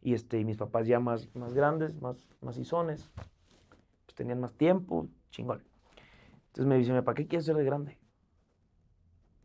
Y 0.00 0.14
este, 0.14 0.42
mis 0.44 0.56
papás 0.56 0.86
ya 0.86 0.98
más, 0.98 1.28
más 1.34 1.52
grandes, 1.52 2.00
más 2.00 2.16
macizones, 2.40 3.10
pues 4.06 4.14
tenían 4.14 4.40
más 4.40 4.54
tiempo, 4.54 5.08
chingón. 5.30 5.62
Entonces 6.46 6.66
me 6.66 6.78
dice, 6.78 7.02
¿para 7.02 7.14
qué 7.14 7.26
quieres 7.26 7.44
ser 7.44 7.56
de 7.56 7.64
grande? 7.64 7.98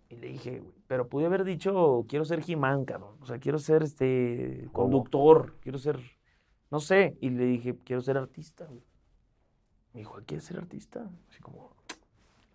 Y 0.09 0.15
le 0.15 0.27
dije, 0.27 0.59
"Güey, 0.59 0.73
pero 0.87 1.09
pude 1.09 1.25
haber 1.25 1.43
dicho, 1.43 2.05
quiero 2.07 2.23
ser 2.25 2.41
Jimán, 2.41 2.85
cabrón. 2.85 3.15
O 3.19 3.25
sea, 3.25 3.39
quiero 3.39 3.59
ser 3.59 3.83
este 3.83 4.69
conductor, 4.71 5.55
quiero 5.61 5.77
ser, 5.77 5.99
no 6.71 6.79
sé. 6.79 7.17
Y 7.19 7.29
le 7.29 7.45
dije, 7.45 7.75
quiero 7.83 8.01
ser 8.01 8.17
artista. 8.17 8.65
güey". 8.65 8.83
Me 9.93 10.01
dijo, 10.01 10.19
¿quieres 10.25 10.45
ser 10.45 10.57
artista? 10.57 11.09
Así 11.29 11.41
como, 11.41 11.71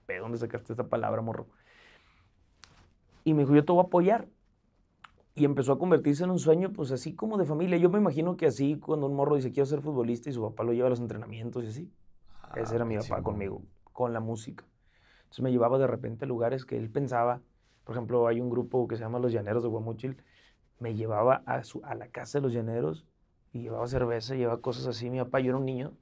¿de 0.07 0.19
dónde 0.19 0.39
sacaste 0.39 0.73
esta 0.73 0.89
palabra, 0.89 1.21
morro? 1.23 1.47
Y 3.25 3.35
me 3.35 3.43
dijo, 3.43 3.55
yo 3.55 3.65
te 3.65 3.73
voy 3.73 3.83
a 3.83 3.87
apoyar. 3.87 4.29
Y 5.35 5.45
empezó 5.45 5.73
a 5.73 5.79
convertirse 5.79 6.25
en 6.25 6.31
un 6.31 6.39
sueño, 6.39 6.73
pues 6.73 6.93
así 6.93 7.15
como 7.15 7.39
de 7.39 7.47
familia. 7.47 7.79
Yo 7.79 7.89
me 7.89 7.99
imagino 7.99 8.37
que 8.37 8.47
así, 8.47 8.79
cuando 8.79 9.07
un 9.07 9.17
morro 9.17 9.37
dice, 9.37 9.51
quiero 9.51 9.67
ser 9.67 9.81
futbolista 9.81 10.29
y 10.29 10.33
su 10.33 10.43
papá 10.43 10.63
lo 10.63 10.73
lleva 10.73 10.89
a 10.89 10.91
los 10.91 11.01
entrenamientos 11.01 11.65
y 11.65 11.69
así. 11.69 11.93
Ese 12.55 12.75
era 12.75 12.85
mi 12.85 12.99
papá 12.99 13.23
conmigo, 13.23 13.63
con 13.93 14.13
la 14.13 14.21
música. 14.21 14.65
Entonces 15.33 15.45
me 15.45 15.51
llevaba 15.51 15.79
de 15.79 15.87
repente 15.87 16.27
a 16.27 16.29
lugares 16.29 16.67
que 16.67 16.77
él 16.77 16.91
pensaba. 16.91 17.41
Por 17.85 17.97
ejemplo, 17.97 18.27
hay 18.27 18.39
un 18.39 18.51
grupo 18.51 18.87
que 18.87 18.97
se 18.97 19.03
llama 19.03 19.19
Los 19.19 19.33
Llaneros 19.33 19.63
de 19.63 19.71
Guamuchil. 19.71 20.19
Me 20.79 20.95
llevaba 20.95 21.43
a, 21.47 21.65
su, 21.65 21.81
a 21.85 21.95
la 21.95 22.09
casa 22.09 22.37
de 22.37 22.43
los 22.43 22.53
llaneros 22.53 23.07
y 23.51 23.63
llevaba 23.63 23.87
cerveza, 23.87 24.35
llevaba 24.35 24.61
cosas 24.61 24.87
así. 24.87 25.09
Mi 25.09 25.21
papá, 25.21 25.41
yo 25.41 25.49
era 25.49 25.57
un 25.57 25.65
niño, 25.65 25.93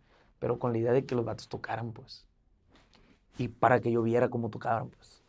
pero 0.40 0.58
con 0.58 0.72
la 0.72 0.78
idea 0.78 0.92
de 0.92 1.06
que 1.06 1.14
los 1.14 1.24
vatos 1.24 1.48
tocaran, 1.48 1.92
pues. 1.92 2.26
Y 3.38 3.46
para 3.46 3.80
que 3.80 3.92
yo 3.92 4.02
viera 4.02 4.30
cómo 4.30 4.50
tocaban, 4.50 4.90
pues. 4.90 5.22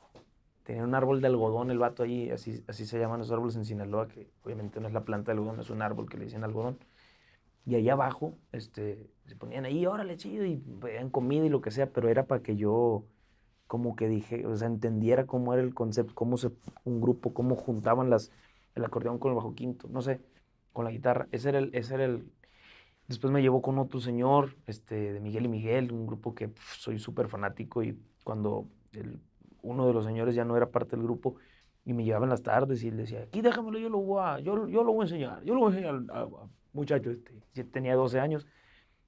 Tenía 0.64 0.84
un 0.84 0.96
árbol 0.96 1.22
de 1.22 1.28
algodón 1.28 1.70
el 1.70 1.78
vato 1.78 2.02
ahí, 2.02 2.32
así, 2.32 2.64
así 2.68 2.88
se 2.88 2.98
llaman 2.98 3.20
los 3.20 3.32
árboles 3.32 3.56
en 3.56 3.66
Sinaloa, 3.66 4.08
que 4.08 4.32
obviamente 4.44 4.80
no 4.80 4.88
es 4.88 4.96
la 4.96 5.02
planta 5.02 5.32
de 5.32 5.38
algodón, 5.38 5.60
es 5.60 5.70
un 5.70 5.84
árbol 5.84 6.10
que 6.10 6.18
le 6.18 6.26
dicen 6.26 6.44
algodón. 6.44 6.80
Y 7.68 7.76
ahí 7.76 7.88
abajo, 7.88 8.34
este, 8.52 9.12
se 9.28 9.36
ponían 9.36 9.66
ahí, 9.66 9.86
órale, 9.86 10.18
chido, 10.18 10.44
y 10.44 10.56
pedían 10.58 11.12
comida 11.12 11.46
y 11.46 11.50
lo 11.50 11.62
que 11.62 11.70
sea, 11.70 11.86
pero 11.94 12.10
era 12.10 12.26
para 12.26 12.42
que 12.42 12.56
yo, 12.56 13.04
como 13.72 13.96
que 13.96 14.10
dije, 14.10 14.46
o 14.46 14.54
sea, 14.58 14.68
entendiera 14.68 15.26
cómo 15.26 15.54
era 15.54 15.62
el 15.64 15.74
concepto, 15.74 16.14
cómo 16.14 16.36
se, 16.36 16.52
un 16.84 17.00
grupo, 17.00 17.34
cómo 17.34 17.56
juntaban 17.56 18.10
las, 18.10 18.30
el 18.76 18.84
acordeón 18.84 19.18
con 19.18 19.32
el 19.32 19.38
bajo 19.38 19.56
quinto, 19.56 19.88
no 19.90 20.02
sé, 20.02 20.20
con 20.74 20.84
la 20.84 20.92
guitarra. 20.92 21.30
Ese 21.32 21.48
era 21.50 21.60
el, 21.60 21.70
ese 21.74 21.94
era 21.96 22.04
el, 22.04 22.30
Después 23.08 23.32
me 23.34 23.42
llevó 23.42 23.62
con 23.62 23.80
otro 23.80 24.02
señor, 24.02 24.58
este, 24.68 25.14
de 25.14 25.22
Miguel 25.22 25.46
y 25.46 25.50
Miguel, 25.50 25.94
un 25.94 26.06
grupo 26.06 26.36
que 26.36 26.52
soy 26.80 27.00
súper 27.00 27.30
fanático 27.30 27.82
y 27.84 27.98
cuando 28.26 28.68
uno 29.62 29.88
de 29.88 29.94
los 29.94 30.06
señores 30.06 30.36
ya 30.36 30.46
no 30.46 30.58
era 30.58 30.70
parte 30.72 30.98
del 30.98 31.04
grupo 31.06 31.38
y 31.86 31.94
me 31.94 32.04
llevaba 32.04 32.26
en 32.26 32.32
las 32.32 32.44
tardes 32.44 32.84
y 32.84 32.90
él 32.90 32.98
decía, 32.98 33.22
aquí 33.24 33.42
déjamelo, 33.42 33.80
yo 33.80 33.90
lo 33.90 34.00
voy 34.00 34.22
a, 34.24 34.40
yo, 34.40 34.68
yo 34.68 34.84
lo 34.84 34.92
voy 34.94 35.04
a 35.04 35.06
enseñar, 35.06 35.44
yo 35.44 35.54
lo 35.54 35.62
voy 35.62 35.74
a 35.74 35.78
enseñar 35.78 36.04
a- 36.14 36.24
a 36.24 36.50
muchacho 36.74 37.10
este. 37.12 37.32
Yo 37.54 37.66
tenía 37.70 37.96
12 37.96 38.20
años, 38.20 38.46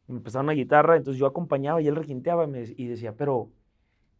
me 0.08 0.18
empezaron 0.18 0.46
una 0.48 0.54
guitarra, 0.54 0.98
entonces 0.98 1.20
yo 1.20 1.28
acompañaba 1.28 1.82
y 1.82 1.88
él 1.88 1.96
requinteaba 1.96 2.48
y 2.78 2.88
decía, 2.88 3.16
pero, 3.16 3.52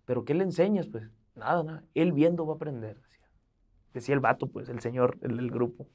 pero 0.06 0.26
¿qué 0.26 0.34
le 0.34 0.44
enseñas? 0.44 0.88
Pues 0.88 1.10
nada, 1.36 1.64
nada, 1.64 1.84
él 1.94 2.12
viendo 2.12 2.46
va 2.46 2.54
a 2.54 2.56
aprender, 2.56 3.02
decía. 3.02 3.30
Decía 3.94 4.16
el 4.16 4.22
vato, 4.22 4.48
pues, 4.48 4.70
el 4.70 4.80
señor, 4.80 5.18
el 5.22 5.38
del 5.38 5.52
grupo. 5.52 5.88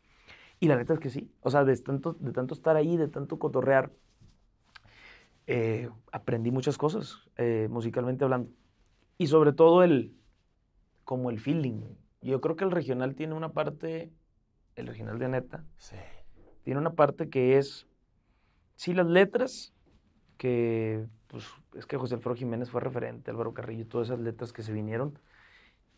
Y 0.61 0.69
la 0.69 0.77
neta 0.77 0.95
es 0.95 1.01
que 1.01 1.11
sí. 1.11 1.31
O 1.41 1.51
sea, 1.51 1.65
de 1.65 1.77
tanto, 1.77 2.15
de 2.15 2.33
tanto 2.33 2.55
estar 2.55 2.77
ahí, 2.77 2.97
de 2.97 3.09
tanto 3.09 3.39
cotorrear, 3.39 3.93
eh, 5.47 5.89
aprendí 6.13 6.51
muchas 6.51 6.77
cosas, 6.77 7.29
eh, 7.37 7.69
musicalmente 7.71 8.25
hablando. 8.25 8.51
Y 9.17 9.29
sobre 9.29 9.53
todo 9.53 9.83
el, 9.83 10.15
como 11.05 11.31
el 11.31 11.41
feeling. 11.41 11.83
Yo 12.21 12.41
creo 12.41 12.57
que 12.57 12.65
el 12.65 12.71
regional 12.71 13.15
tiene 13.15 13.35
una 13.35 13.53
parte, 13.53 14.13
el 14.77 14.87
regional 14.87 15.19
de 15.19 15.29
neta, 15.29 15.65
Sí. 15.79 15.97
tiene 16.65 16.81
una 16.81 16.93
parte 16.95 17.31
que 17.31 17.57
es, 17.59 17.87
sí, 18.77 18.93
las 18.93 19.07
letras, 19.07 19.73
que 20.37 21.07
pues 21.29 21.47
es 21.75 21.87
que 21.87 21.97
José 21.97 22.17
Alfredo 22.17 22.37
Jiménez 22.37 22.71
fue 22.71 22.81
referente, 22.81 23.31
Álvaro 23.31 23.55
Carrillo, 23.55 23.87
todas 23.87 24.09
esas 24.09 24.21
letras 24.21 24.53
que 24.53 24.63
se 24.63 24.73
vinieron 24.73 25.19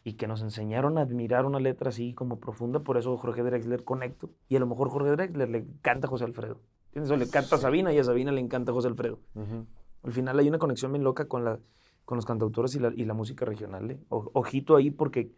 y 0.05 0.15
que 0.15 0.27
nos 0.27 0.43
enseñaron 0.43 0.99
a 0.99 1.03
admirar 1.03 1.45
una 1.45 1.61
letra 1.61 1.91
así 1.91 2.15
como 2.15 2.39
profunda, 2.41 2.81
por 2.81 2.97
eso 2.97 3.17
Jorge 3.17 3.43
Drexler 3.43 3.85
conecto, 3.85 4.31
y 4.49 4.57
a 4.57 4.61
lo 4.61 4.67
mejor 4.67 4.89
Jorge 4.91 5.11
Drexler 5.11 5.49
le 5.49 5.59
encanta 5.59 6.07
a 6.07 6.11
José 6.11 6.25
Alfredo, 6.25 6.61
¿entiendes? 6.87 7.11
O 7.11 7.17
le 7.17 7.25
encanta 7.25 7.57
a. 7.57 7.59
Sabina 7.59 7.93
y 7.93 7.99
a 7.99 8.05
Sabina 8.05 8.33
le 8.33 8.41
encanta 8.41 8.73
a 8.73 8.75
José 8.75 8.89
Alfredo. 8.89 9.21
Ujú. 9.35 9.67
Al 10.03 10.13
final 10.13 10.39
hay 10.39 10.49
una 10.49 10.59
conexión 10.59 10.93
bien 10.93 11.05
loca 11.05 11.27
con, 11.27 11.45
la, 11.45 11.59
con 12.07 12.17
los 12.17 12.25
cantautores 12.25 12.75
y 12.75 12.79
la, 12.79 12.91
y 12.97 13.05
la 13.05 13.13
música 13.13 13.45
regional. 13.45 13.91
¿eh? 13.91 14.01
O- 14.09 14.31
ojito 14.33 14.75
ahí 14.77 14.91
porque 14.91 15.31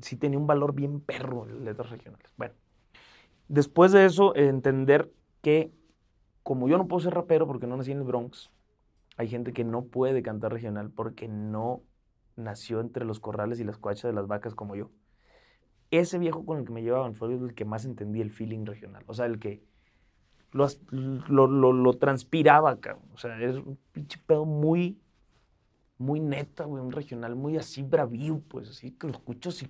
sí 0.00 0.16
tenía 0.16 0.38
un 0.38 0.46
valor 0.46 0.72
bien 0.74 1.00
perro 1.00 1.44
las 1.44 1.60
letras 1.60 1.90
regionales. 1.90 2.32
Bueno, 2.36 2.54
después 3.48 3.90
de 3.90 4.04
eso, 4.06 4.34
entender 4.36 5.12
que 5.42 5.72
como 6.44 6.68
yo 6.68 6.78
no 6.78 6.86
puedo 6.86 7.00
ser 7.00 7.14
rapero 7.14 7.46
porque 7.48 7.66
no 7.66 7.76
nací 7.76 7.90
en 7.90 7.98
el 7.98 8.04
Bronx, 8.04 8.50
hay 9.16 9.28
gente 9.28 9.52
que 9.52 9.64
no 9.64 9.84
puede 9.84 10.22
cantar 10.22 10.52
regional 10.52 10.90
porque 10.90 11.28
no 11.28 11.82
nació 12.36 12.80
entre 12.80 13.04
los 13.04 13.20
corrales 13.20 13.60
y 13.60 13.64
las 13.64 13.76
cuachas 13.78 14.04
de 14.04 14.12
las 14.14 14.26
vacas 14.26 14.54
como 14.54 14.74
yo. 14.76 14.90
Ese 15.90 16.18
viejo 16.18 16.44
con 16.46 16.58
el 16.58 16.64
que 16.64 16.72
me 16.72 16.82
llevaban 16.82 17.14
fue 17.14 17.34
el 17.34 17.54
que 17.54 17.64
más 17.66 17.84
entendía 17.84 18.22
el 18.22 18.30
feeling 18.30 18.64
regional. 18.64 19.04
O 19.06 19.14
sea, 19.14 19.26
el 19.26 19.38
que 19.38 19.62
lo, 20.52 20.66
lo, 20.90 21.46
lo- 21.46 21.72
lo 21.72 21.92
transpiraba, 21.98 22.80
cabrón. 22.80 23.04
O 23.14 23.18
sea, 23.18 23.38
es 23.42 23.56
un 23.56 23.78
pinche 23.92 24.18
pedo 24.26 24.44
muy, 24.46 24.98
muy 25.98 26.20
neta, 26.20 26.64
güey, 26.64 26.82
un 26.82 26.92
regional 26.92 27.34
muy 27.36 27.56
así 27.56 27.82
bravío, 27.82 28.40
pues, 28.48 28.68
así 28.70 28.92
que 28.92 29.06
lo 29.06 29.12
escucho 29.12 29.50
así, 29.50 29.68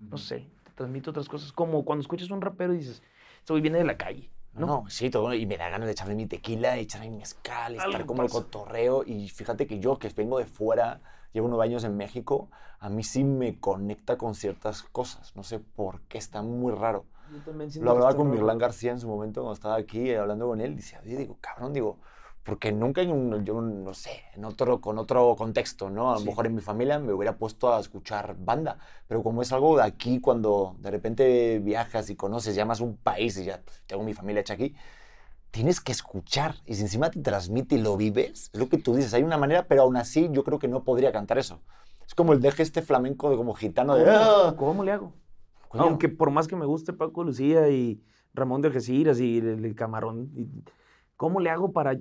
no 0.00 0.18
sé, 0.18 0.46
te 0.64 0.72
transmite 0.74 1.10
otras 1.10 1.28
cosas. 1.28 1.52
Como 1.52 1.84
cuando 1.84 2.02
escuchas 2.02 2.30
a 2.30 2.34
un 2.34 2.40
rapero 2.40 2.74
y 2.74 2.78
dices, 2.78 3.02
este 3.38 3.52
güey 3.52 3.62
viene 3.62 3.78
de 3.78 3.84
la 3.84 3.96
calle, 3.96 4.30
¿no? 4.54 4.66
No, 4.66 4.84
sí, 4.88 5.10
todo. 5.10 5.32
Y 5.34 5.46
me 5.46 5.56
da 5.56 5.68
ganas 5.68 5.86
de 5.86 5.92
echarme 5.92 6.14
mi 6.14 6.26
tequila, 6.26 6.76
echarme 6.76 7.10
mi 7.10 7.18
mezcal, 7.18 7.76
estar 7.76 8.06
como 8.06 8.22
el 8.22 8.30
cotorreo. 8.30 9.04
Y 9.04 9.28
fíjate 9.28 9.66
que 9.66 9.78
yo, 9.78 9.98
que 9.98 10.08
vengo 10.10 10.38
de 10.38 10.46
fuera, 10.46 11.00
llevo 11.32 11.48
nueve 11.48 11.64
años 11.64 11.84
en 11.84 11.96
México, 11.96 12.50
a 12.78 12.88
mí 12.88 13.02
sí 13.02 13.24
me 13.24 13.58
conecta 13.58 14.18
con 14.18 14.34
ciertas 14.34 14.82
cosas. 14.82 15.34
No 15.36 15.42
sé 15.42 15.58
por 15.58 16.00
qué, 16.02 16.18
está 16.18 16.42
muy 16.42 16.72
raro. 16.72 17.04
Yo 17.32 17.38
también 17.40 17.70
siento 17.70 17.86
Lo 17.86 17.92
hablaba 17.92 18.16
con. 18.16 18.30
Mirlán 18.30 18.58
García 18.58 18.92
en 18.92 19.00
su 19.00 19.08
momento 19.08 19.40
cuando 19.40 19.54
estaba 19.54 19.76
aquí 19.76 20.12
hablando 20.14 20.48
con 20.48 20.60
él. 20.60 20.76
Decía, 20.76 21.00
oye, 21.02 21.16
digo, 21.16 21.38
cabrón, 21.40 21.72
digo, 21.72 21.98
porque 22.44 22.72
nunca 22.72 23.02
en 23.02 23.12
un, 23.12 23.44
yo 23.44 23.60
no 23.60 23.94
sé, 23.94 24.22
en 24.34 24.44
otro, 24.44 24.80
con 24.80 24.98
otro 24.98 25.36
contexto, 25.36 25.90
¿no? 25.90 26.10
A 26.10 26.14
lo 26.14 26.20
Sí. 26.20 26.26
mejor 26.26 26.46
en 26.46 26.54
mi 26.56 26.60
familia 26.60 26.98
me 26.98 27.12
hubiera 27.12 27.36
puesto 27.36 27.72
a 27.72 27.78
escuchar 27.78 28.36
banda, 28.38 28.78
pero 29.06 29.22
como 29.22 29.42
es 29.42 29.52
algo 29.52 29.76
de 29.76 29.84
aquí, 29.84 30.20
cuando 30.20 30.74
de 30.80 30.90
repente 30.90 31.60
viajas 31.60 32.10
y 32.10 32.16
conoces, 32.16 32.54
llamas 32.56 32.80
un 32.80 32.96
país 32.96 33.38
y 33.38 33.44
ya 33.44 33.62
pues, 33.64 33.82
tengo 33.86 34.02
mi 34.02 34.12
familia 34.14 34.40
hecha 34.40 34.54
aquí, 34.54 34.74
tienes 35.52 35.80
que 35.80 35.92
escuchar 35.92 36.56
y 36.66 36.74
si 36.74 36.82
encima 36.82 37.10
te 37.10 37.20
transmite 37.20 37.76
y 37.76 37.78
lo 37.80 37.96
vives, 37.96 38.50
es 38.52 38.58
lo 38.58 38.68
que 38.68 38.78
tú 38.78 38.94
dices, 38.96 39.14
hay 39.14 39.22
una 39.22 39.38
manera, 39.38 39.66
pero 39.68 39.82
aún 39.82 39.96
así 39.96 40.28
yo 40.32 40.42
creo 40.44 40.58
que 40.58 40.68
no 40.68 40.82
podría 40.82 41.12
cantar 41.12 41.38
eso. 41.38 41.60
Es 42.06 42.14
como 42.14 42.32
el 42.32 42.40
deje 42.40 42.62
este 42.62 42.82
flamenco 42.82 43.30
de 43.30 43.36
como 43.36 43.54
gitano 43.54 43.94
de... 43.94 44.04
¿Cómo, 44.04 44.14
"Ah". 44.18 44.54
cómo 44.58 44.84
le 44.84 44.92
hago? 44.92 45.12
Coño, 45.68 45.84
Aunque 45.84 46.08
por 46.08 46.30
más 46.30 46.48
que 46.48 46.56
me 46.56 46.66
guste 46.66 46.92
Paco 46.92 47.22
Lucía 47.24 47.68
y 47.70 48.02
Ramón 48.34 48.60
de 48.62 48.68
Algeciras 48.68 49.20
y 49.20 49.38
el, 49.38 49.64
el 49.64 49.74
Camarón, 49.74 50.30
y- 50.36 50.48
¿cómo 51.16 51.38
le 51.40 51.50
hago 51.50 51.72
para, 51.72 51.98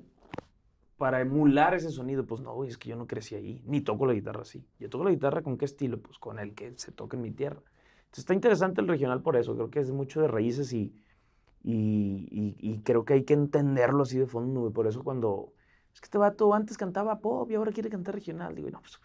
para 1.02 1.20
emular 1.20 1.74
ese 1.74 1.90
sonido, 1.90 2.28
pues 2.28 2.42
no, 2.42 2.64
es 2.64 2.78
que 2.78 2.90
yo 2.90 2.96
no 2.96 3.08
crecí 3.08 3.34
ahí, 3.34 3.60
ni 3.66 3.82
toco 3.82 4.06
la 4.06 4.14
guitarra 4.14 4.44
así. 4.44 4.64
Yo 4.78 4.88
toco 4.88 5.04
la 5.04 5.10
guitarra 5.10 5.42
con 5.42 5.58
qué 5.58 5.66
estilo, 5.66 6.00
pues 6.00 6.20
con 6.20 6.38
el 6.38 6.54
que 6.54 6.78
se 6.78 6.92
toca 6.92 7.18
en 7.18 7.24
mi 7.24 7.32
tierra. 7.32 7.60
Entonces 8.02 8.20
está 8.20 8.36
interesante 8.36 8.82
el 8.82 8.88
regional 8.88 9.24
por 9.24 9.36
eso, 9.36 9.56
creo 9.56 9.72
que 9.72 9.80
es 9.80 9.90
mucho 9.90 10.22
de 10.22 10.28
raíces 10.28 10.72
y, 10.74 10.94
y, 11.64 12.82
creo 12.84 13.04
que 13.04 13.14
hay 13.14 13.24
que 13.24 13.34
entenderlo 13.34 14.04
así 14.04 14.20
de 14.20 14.28
fondo. 14.28 14.70
Por 14.70 14.86
eso 14.86 15.04
cuando, 15.04 15.54
es 15.92 16.02
que 16.02 16.06
este 16.06 16.20
vato 16.20 16.54
antes 16.54 16.78
cantaba 16.78 17.18
pop 17.18 17.50
y 17.50 17.56
ahora 17.56 17.72
quiere 17.72 17.90
cantar 17.90 18.14
regional, 18.14 18.54
digo, 18.54 18.70
no, 18.70 18.80
pues 18.82 19.02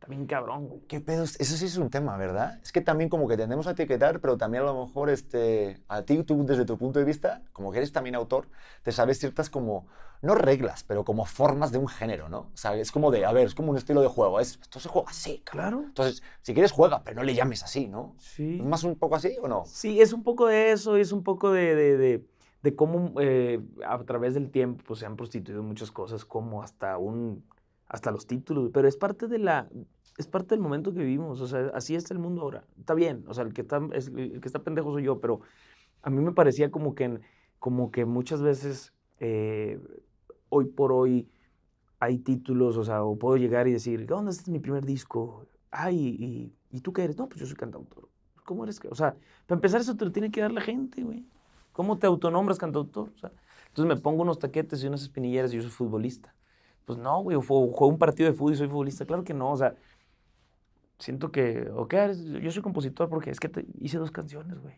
también 0.00 0.26
cabrón, 0.26 0.66
güey. 0.66 0.80
¿Qué 0.88 1.00
pedo? 1.00 1.24
Eso 1.24 1.56
sí 1.56 1.66
es 1.66 1.76
un 1.76 1.90
tema, 1.90 2.16
¿verdad? 2.16 2.58
Es 2.62 2.72
que 2.72 2.80
también 2.80 3.10
como 3.10 3.28
que 3.28 3.36
tendemos 3.36 3.66
a 3.66 3.72
etiquetar, 3.72 4.20
pero 4.20 4.36
también 4.36 4.64
a 4.64 4.66
lo 4.66 4.86
mejor 4.86 5.10
este, 5.10 5.82
a 5.88 6.02
ti, 6.02 6.22
tú 6.24 6.44
desde 6.44 6.64
tu 6.64 6.78
punto 6.78 6.98
de 6.98 7.04
vista, 7.04 7.42
como 7.52 7.70
que 7.70 7.78
eres 7.78 7.92
también 7.92 8.14
autor, 8.14 8.48
te 8.82 8.92
sabes 8.92 9.18
ciertas 9.18 9.50
como, 9.50 9.86
no 10.22 10.34
reglas, 10.34 10.84
pero 10.84 11.04
como 11.04 11.26
formas 11.26 11.70
de 11.70 11.78
un 11.78 11.86
género, 11.86 12.30
¿no? 12.30 12.50
O 12.52 12.56
sea, 12.56 12.74
es 12.76 12.90
como 12.90 13.10
de, 13.10 13.26
a 13.26 13.32
ver, 13.32 13.46
es 13.46 13.54
como 13.54 13.70
un 13.70 13.76
estilo 13.76 14.00
de 14.00 14.08
juego, 14.08 14.40
es, 14.40 14.58
esto 14.62 14.80
se 14.80 14.88
juega 14.88 15.10
así, 15.10 15.42
claro. 15.44 15.82
Entonces, 15.84 16.22
si 16.40 16.54
quieres 16.54 16.72
juega, 16.72 17.04
pero 17.04 17.16
no 17.16 17.22
le 17.22 17.34
llames 17.34 17.62
así, 17.62 17.86
¿no? 17.86 18.14
Sí. 18.18 18.58
¿Es 18.58 18.64
más 18.64 18.82
un 18.84 18.96
poco 18.96 19.16
así 19.16 19.36
o 19.40 19.48
no? 19.48 19.64
Sí, 19.66 20.00
es 20.00 20.14
un 20.14 20.22
poco 20.22 20.46
de 20.46 20.72
eso, 20.72 20.96
es 20.96 21.12
un 21.12 21.22
poco 21.22 21.52
de, 21.52 21.74
de, 21.74 21.96
de, 21.98 22.26
de 22.62 22.74
cómo 22.74 23.20
eh, 23.20 23.60
a 23.86 23.98
través 24.04 24.32
del 24.32 24.50
tiempo 24.50 24.82
pues, 24.86 25.00
se 25.00 25.06
han 25.06 25.16
prostituido 25.16 25.62
muchas 25.62 25.90
cosas, 25.90 26.24
como 26.24 26.62
hasta 26.62 26.96
un 26.96 27.44
hasta 27.90 28.12
los 28.12 28.26
títulos, 28.26 28.70
pero 28.72 28.88
es 28.88 28.96
parte 28.96 29.26
de 29.26 29.38
la 29.38 29.68
es 30.16 30.26
parte 30.26 30.54
del 30.54 30.60
momento 30.60 30.92
que 30.92 31.00
vivimos, 31.00 31.40
o 31.40 31.46
sea, 31.46 31.70
así 31.74 31.94
está 31.94 32.14
el 32.14 32.20
mundo 32.20 32.42
ahora. 32.42 32.64
Está 32.78 32.94
bien, 32.94 33.24
o 33.26 33.34
sea, 33.34 33.44
el 33.44 33.52
que 33.52 33.62
está 33.62 33.78
el 33.92 34.40
que 34.40 34.48
está 34.48 34.62
pendejo 34.62 34.92
soy 34.92 35.04
yo, 35.04 35.20
pero 35.20 35.40
a 36.02 36.10
mí 36.10 36.20
me 36.22 36.32
parecía 36.32 36.70
como 36.70 36.94
que 36.94 37.20
como 37.58 37.90
que 37.90 38.04
muchas 38.04 38.42
veces 38.42 38.92
eh, 39.18 39.80
hoy 40.48 40.66
por 40.66 40.92
hoy 40.92 41.28
hay 41.98 42.18
títulos, 42.18 42.76
o 42.76 42.84
sea, 42.84 43.02
o 43.02 43.18
puedo 43.18 43.36
llegar 43.36 43.66
y 43.66 43.72
decir, 43.72 44.06
¿dónde 44.06 44.30
este 44.30 44.44
es 44.44 44.48
mi 44.48 44.60
primer 44.60 44.84
disco? 44.86 45.46
Ay, 45.70 45.96
y, 45.98 46.76
y, 46.76 46.80
tú 46.80 46.92
qué 46.92 47.04
eres? 47.04 47.18
No, 47.18 47.28
pues 47.28 47.40
yo 47.40 47.46
soy 47.46 47.56
cantautor. 47.56 48.08
¿Cómo 48.44 48.64
eres? 48.64 48.80
O 48.88 48.94
sea, 48.94 49.16
para 49.46 49.58
empezar 49.58 49.80
eso 49.80 49.96
te 49.96 50.04
lo 50.04 50.12
tiene 50.12 50.30
que 50.30 50.40
dar 50.40 50.52
la 50.52 50.60
gente, 50.60 51.02
güey. 51.02 51.26
¿Cómo 51.72 51.98
te 51.98 52.06
autonombras 52.06 52.58
cantautor? 52.58 53.10
O 53.14 53.18
sea, 53.18 53.32
entonces 53.68 53.96
me 53.96 54.00
pongo 54.00 54.22
unos 54.22 54.38
taquetes 54.38 54.82
y 54.82 54.86
unas 54.86 55.02
espinilleras 55.02 55.52
y 55.52 55.56
yo 55.56 55.62
soy 55.62 55.70
futbolista. 55.70 56.34
Pues 56.84 56.98
no, 56.98 57.22
güey, 57.22 57.36
juego 57.36 57.86
un 57.86 57.98
partido 57.98 58.30
de 58.30 58.36
fútbol 58.36 58.54
y 58.54 58.56
soy 58.56 58.68
futbolista. 58.68 59.04
Claro 59.04 59.24
que 59.24 59.34
no, 59.34 59.52
o 59.52 59.56
sea, 59.56 59.74
siento 60.98 61.30
que, 61.30 61.70
ok, 61.74 61.94
yo 62.42 62.50
soy 62.50 62.62
compositor 62.62 63.08
porque 63.08 63.30
es 63.30 63.40
que 63.40 63.48
te 63.48 63.66
hice 63.78 63.98
dos 63.98 64.10
canciones, 64.10 64.58
güey. 64.60 64.74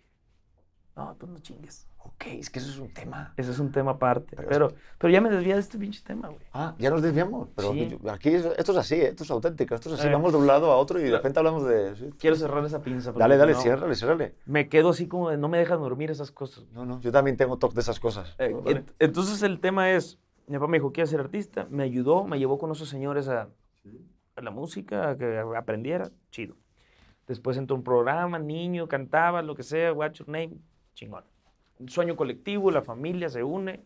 No, 0.94 1.16
pues 1.18 1.32
no 1.32 1.38
chingues. 1.38 1.86
Ok, 2.04 2.26
es 2.26 2.50
que 2.50 2.58
eso 2.58 2.68
es 2.68 2.78
un 2.78 2.92
tema. 2.92 3.32
Ese 3.36 3.52
es 3.52 3.58
un 3.58 3.70
tema 3.70 3.92
aparte. 3.92 4.36
Pero, 4.36 4.74
pero, 4.98 5.12
ya 5.12 5.20
me 5.20 5.30
desvía 5.30 5.54
de 5.54 5.60
este 5.60 5.78
pinche 5.78 6.02
tema, 6.04 6.28
güey. 6.28 6.42
Ah, 6.52 6.74
ya 6.78 6.90
nos 6.90 7.00
desviamos. 7.00 7.48
Pero 7.54 7.72
aquí 8.10 8.30
esto 8.30 8.72
es 8.72 8.78
así, 8.78 8.96
¿eh? 8.96 9.08
esto 9.08 9.24
es 9.24 9.30
auténtico, 9.30 9.74
esto 9.74 9.88
es 9.88 10.00
así. 10.00 10.08
Eh. 10.08 10.12
Vamos 10.12 10.32
de 10.32 10.38
un 10.38 10.46
lado 10.46 10.70
a 10.70 10.76
otro 10.76 11.00
y 11.00 11.04
de 11.04 11.12
repente 11.12 11.38
hablamos 11.38 11.64
de. 11.66 12.12
Quiero 12.18 12.36
cerrar 12.36 12.64
esa 12.64 12.82
pinza. 12.82 13.12
Dale, 13.12 13.36
dale, 13.36 13.54
ciérrale, 13.54 13.94
ciérrale. 13.94 14.34
Me 14.46 14.68
quedo 14.68 14.90
así 14.90 15.06
como 15.06 15.30
de 15.30 15.38
no 15.38 15.48
me 15.48 15.58
dejan 15.58 15.80
dormir 15.80 16.10
esas 16.10 16.32
cosas. 16.32 16.64
No, 16.72 16.84
no, 16.84 17.00
yo 17.00 17.12
también 17.12 17.36
tengo 17.36 17.56
toque 17.56 17.76
de 17.76 17.80
esas 17.82 18.00
cosas. 18.00 18.34
Eh, 18.38 18.84
entonces 18.98 19.42
el 19.42 19.60
tema 19.60 19.92
es 19.92 20.18
mi 20.46 20.56
papá 20.56 20.66
me 20.66 20.78
dijo, 20.78 20.92
quiero 20.92 21.06
ser 21.06 21.20
artista, 21.20 21.66
me 21.70 21.84
ayudó, 21.84 22.24
me 22.24 22.38
llevó 22.38 22.58
con 22.58 22.70
esos 22.70 22.88
señores 22.88 23.28
a, 23.28 23.48
la 24.36 24.50
música, 24.50 25.10
a 25.10 25.16
que 25.16 25.38
aprendiera, 25.56 26.10
chido. 26.30 26.56
Después 27.26 27.56
entró 27.56 27.76
un 27.76 27.84
programa, 27.84 28.38
niño, 28.38 28.88
cantaba, 28.88 29.42
lo 29.42 29.54
que 29.54 29.62
sea, 29.62 29.92
what's 29.92 30.18
your 30.18 30.28
name, 30.28 30.52
chingón. 30.94 31.24
Un 31.78 31.88
sueño 31.88 32.16
colectivo, 32.16 32.70
la 32.70 32.82
familia 32.82 33.28
se 33.28 33.42
une, 33.42 33.80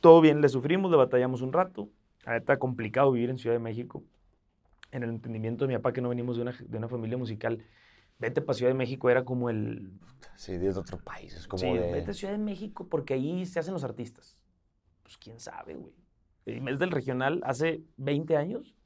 todo 0.00 0.20
bien, 0.20 0.40
le 0.40 0.48
sufrimos, 0.48 0.90
le 0.90 0.96
batallamos 0.96 1.42
un 1.42 1.52
rato. 1.52 1.88
Está 2.26 2.58
complicado 2.58 3.12
vivir 3.12 3.30
en 3.30 3.38
Ciudad 3.38 3.56
de 3.56 3.60
México. 3.60 4.02
En 4.92 5.02
el 5.02 5.10
entendimiento 5.10 5.64
de 5.64 5.68
mi 5.68 5.78
papá, 5.78 5.92
que 5.92 6.00
no 6.00 6.08
venimos 6.08 6.36
de 6.36 6.42
una, 6.42 6.52
de 6.52 6.78
una 6.78 6.88
familia 6.88 7.16
musical, 7.16 7.62
vete 8.18 8.40
para 8.40 8.54
Ciudad 8.54 8.70
de 8.72 8.78
México 8.78 9.08
era 9.10 9.24
como 9.24 9.50
el... 9.50 9.92
Sí, 10.36 10.56
de 10.56 10.70
otro 10.70 10.98
país, 10.98 11.34
es 11.34 11.46
como 11.46 11.60
sí, 11.60 11.70
vete 11.70 12.10
a 12.10 12.14
Ciudad 12.14 12.32
de 12.32 12.38
México 12.38 12.88
porque 12.88 13.14
ahí 13.14 13.44
se 13.46 13.60
hacen 13.60 13.74
los 13.74 13.84
artistas 13.84 14.39
pues 15.10 15.18
quién 15.18 15.40
sabe, 15.40 15.74
güey. 15.74 15.92
El 16.46 16.62
mes 16.62 16.78
del 16.78 16.92
regional 16.92 17.40
hace 17.44 17.82
20 17.96 18.36
años, 18.36 18.76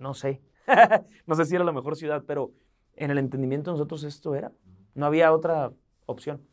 no 0.00 0.14
sé. 0.14 0.42
no 1.26 1.36
sé 1.36 1.44
si 1.44 1.54
era 1.54 1.62
la 1.62 1.70
mejor 1.70 1.94
ciudad, 1.94 2.24
pero 2.26 2.52
en 2.96 3.12
el 3.12 3.18
entendimiento 3.18 3.70
de 3.70 3.74
nosotros 3.74 4.02
esto 4.02 4.34
era. 4.34 4.50
No 4.96 5.06
había 5.06 5.32
otra 5.32 5.72
opción. 6.06 6.44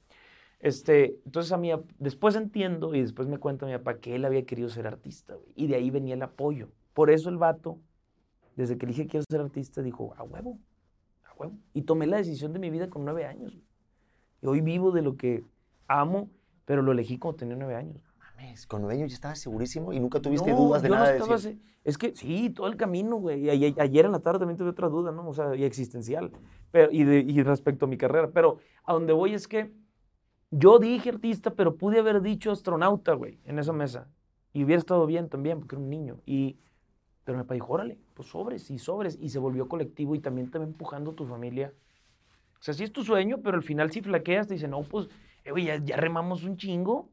Este, 0.60 1.19
entonces 1.25 1.51
a 1.51 1.58
mí, 1.58 1.71
después 1.97 2.36
entiendo 2.36 2.93
y 2.93 3.01
después 3.01 3.27
me 3.27 3.39
cuenta 3.39 3.65
mi 3.65 3.73
papá 3.73 3.97
que 3.97 4.15
él 4.15 4.23
había 4.23 4.45
querido 4.45 4.69
ser 4.69 4.86
artista, 4.86 5.34
güey, 5.34 5.51
y 5.56 5.65
de 5.65 5.75
ahí 5.75 5.89
venía 5.89 6.13
el 6.13 6.21
apoyo. 6.21 6.69
Por 6.93 7.10
eso 7.10 7.30
el 7.30 7.38
vato, 7.38 7.80
desde 8.56 8.77
que 8.77 8.86
dije 8.86 9.08
quiero 9.08 9.25
ser 9.27 9.41
artista, 9.41 9.82
dijo, 9.82 10.13
a 10.17 10.23
huevo, 10.23 10.60
a 11.23 11.34
huevo. 11.34 11.58
Y 11.73 11.84
tomé 11.84 12.06
la 12.06 12.17
decisión 12.17 12.53
de 12.53 12.60
mi 12.60 12.69
vida 12.69 12.88
con 12.88 13.03
nueve 13.03 13.25
años. 13.25 13.58
Y 14.43 14.45
hoy 14.45 14.62
vivo 14.62 14.91
de 14.91 15.01
lo 15.01 15.17
que 15.17 15.43
amo, 15.88 16.30
pero 16.65 16.84
lo 16.84 16.91
elegí 16.91 17.17
cuando 17.17 17.38
tenía 17.38 17.56
nueve 17.56 17.75
años 17.75 18.07
con 18.67 18.82
nueve 18.82 18.95
años 18.95 19.12
ya 19.12 19.15
estabas 19.15 19.39
segurísimo 19.39 19.93
y 19.93 20.00
nunca 20.00 20.19
tuviste 20.19 20.52
dudas 20.52 20.82
de 20.82 20.89
nada. 20.89 21.17
No 21.17 21.38
de 21.38 21.58
Es 21.84 21.97
que 21.97 22.15
sí, 22.15 22.50
todo 22.50 22.67
el 22.67 22.76
camino, 22.76 23.17
güey. 23.17 23.50
ayer 23.50 24.06
en 24.06 24.12
la 24.12 24.19
tarde 24.19 24.39
también 24.39 24.58
tuve 24.58 24.69
otra 24.69 24.89
duda, 24.89 25.12
¿no? 25.12 25.28
O 25.28 25.34
sea, 25.34 25.56
y 25.56 25.63
existencial. 25.63 26.32
Pero, 26.71 26.91
y, 26.91 27.02
y 27.02 27.43
respecto 27.43 27.86
a 27.86 27.88
mi 27.88 27.97
carrera. 27.97 28.30
Pero 28.32 28.58
a 28.84 28.93
donde 28.93 29.13
voy 29.13 29.34
es 29.34 29.47
que 29.47 29.71
yo 30.52 30.80
dije 30.80 31.10
artista, 31.10 31.52
pero 31.52 31.76
pude 31.76 32.00
haber 32.00 32.21
dicho 32.21 32.52
astronauta, 32.52 33.13
güey, 33.13 33.39
en 33.45 33.60
esa 33.60 33.73
mesa. 33.73 34.08
Y 34.54 34.63
hubiera 34.63 34.80
estado 34.80 35.06
bien 35.06 35.30
también, 35.30 35.60
porque 35.60 35.76
era 35.76 35.84
un 35.84 35.89
niño. 35.89 36.21
Y, 36.26 36.58
pero 37.23 37.38
mi 37.38 37.43
papá 37.43 37.54
dijo, 37.54 37.73
órale, 37.73 38.00
pues 38.13 38.30
sobres 38.30 38.71
y 38.71 38.80
sobres. 38.80 39.17
Y 39.19 39.30
se 39.30 39.39
volvió 39.39 39.67
colectivo 39.67 40.15
y 40.15 40.19
también 40.19 40.50
te 40.50 40.58
va 40.58 40.63
empujando 40.63 41.13
tu 41.13 41.26
familia. 41.26 41.73
O 42.60 42.63
sea, 42.63 42.73
sí 42.73 42.84
es 42.84 42.91
tu 42.91 43.04
sueño, 43.04 43.39
pero 43.43 43.58
al 43.58 43.63
final 43.63 43.91
si 43.91 44.02
flaqueas, 44.02 44.47
te 44.47 44.56
dicen, 44.56 44.71
no, 44.71 44.82
pues, 44.82 45.10
eh, 45.43 45.52
güey, 45.52 45.65
ya, 45.65 45.78
ya 45.78 45.97
remamos 45.97 46.43
un 46.43 46.58
chingo 46.58 47.10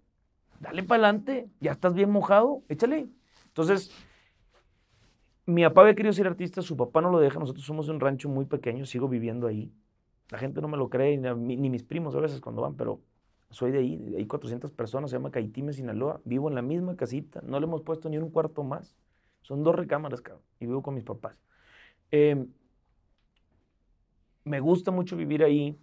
dale 0.60 0.82
para 0.82 1.04
adelante, 1.08 1.48
ya 1.60 1.72
estás 1.72 1.94
bien 1.94 2.10
mojado, 2.10 2.62
échale. 2.68 3.08
Entonces, 3.46 3.90
mi 5.46 5.62
papá 5.62 5.82
había 5.82 5.94
querido 5.94 6.12
ser 6.12 6.26
artista, 6.26 6.62
su 6.62 6.76
papá 6.76 7.00
no 7.00 7.10
lo 7.10 7.20
deja, 7.20 7.38
nosotros 7.38 7.64
somos 7.64 7.86
de 7.86 7.92
un 7.92 8.00
rancho 8.00 8.28
muy 8.28 8.46
pequeño, 8.46 8.86
sigo 8.86 9.08
viviendo 9.08 9.46
ahí. 9.46 9.72
La 10.30 10.38
gente 10.38 10.60
no 10.60 10.68
me 10.68 10.76
lo 10.76 10.88
cree, 10.88 11.18
ni, 11.18 11.68
mis 11.68 11.82
primos 11.82 12.14
a 12.14 12.20
veces 12.20 12.40
cuando 12.40 12.62
van, 12.62 12.76
pero 12.76 13.00
soy 13.50 13.70
de 13.70 13.78
ahí, 13.78 14.14
hay 14.16 14.26
400 14.26 14.72
personas, 14.72 15.10
se 15.10 15.16
llama 15.16 15.30
Caitime, 15.30 15.72
Sinaloa, 15.72 16.20
vivo 16.24 16.48
en 16.48 16.54
la 16.54 16.62
misma 16.62 16.96
casita, 16.96 17.40
no 17.44 17.60
le 17.60 17.66
hemos 17.66 17.82
puesto 17.82 18.08
ni 18.08 18.16
un 18.16 18.30
cuarto 18.30 18.64
más, 18.64 18.96
son 19.42 19.62
dos 19.62 19.76
recámaras, 19.76 20.22
y 20.58 20.66
vivo 20.66 20.82
con 20.82 20.94
mis 20.94 21.04
papás. 21.04 21.38
Em, 22.10 22.48
me 24.44 24.60
gusta 24.60 24.90
mucho 24.90 25.16
vivir 25.16 25.44
ahí 25.44 25.78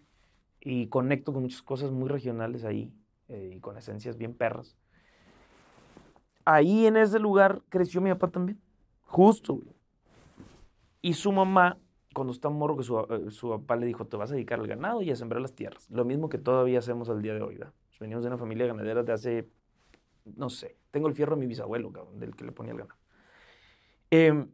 y 0.60 0.88
conecto 0.88 1.34
con 1.34 1.44
muchas 1.44 1.62
cosas 1.62 1.92
muy 1.92 2.10
regionales 2.10 2.64
ahí. 2.64 2.92
Eh, 3.32 3.54
y 3.56 3.60
con 3.62 3.78
esencias 3.78 4.18
bien 4.18 4.34
perras. 4.34 4.76
Ahí 6.44 6.86
en 6.86 6.98
ese 6.98 7.18
lugar 7.18 7.62
creció 7.70 8.02
mi 8.02 8.10
papá 8.10 8.30
también. 8.30 8.60
Justo. 9.04 9.62
Y 11.02 11.14
su 11.14 11.32
mamá, 11.32 11.78
cuando 12.14 12.34
está 12.34 12.50
morro, 12.50 12.76
que 12.76 12.84
su, 12.84 13.00
eh, 13.00 13.32
su, 13.32 13.50
papá 13.50 13.78
le 13.78 13.86
dijo, 13.86 14.06
te 14.06 14.18
vas 14.18 14.32
a 14.32 14.34
dedicar 14.34 14.60
al 14.60 14.68
ganado 14.68 15.02
y 15.02 15.12
a 15.12 15.16
sembrar 15.16 15.42
las 15.42 15.54
tierras. 15.54 15.90
Lo 15.90 16.04
mismo 16.04 16.28
que 16.28 16.38
todavía 16.38 16.80
hacemos 16.80 17.10
al 17.10 17.22
día 17.22 17.34
de 17.34 17.42
hoy, 17.42 17.56
¿verdad? 17.56 17.74
Venimos 18.02 18.24
de 18.24 18.30
una 18.30 18.38
familia 18.38 18.66
ganadera 18.66 19.04
de 19.04 19.14
hace, 19.14 19.50
no 20.26 20.50
sé, 20.50 20.76
tengo 20.90 21.08
el 21.08 21.14
fierro 21.14 21.36
de 21.36 21.42
mi 21.42 21.46
bisabuelo, 21.46 21.92
del 22.16 22.36
que 22.36 22.44
le 22.44 22.52
ponía 22.52 22.72
el 22.74 22.80
ganado. 22.80 23.00
Eh, 24.10 24.48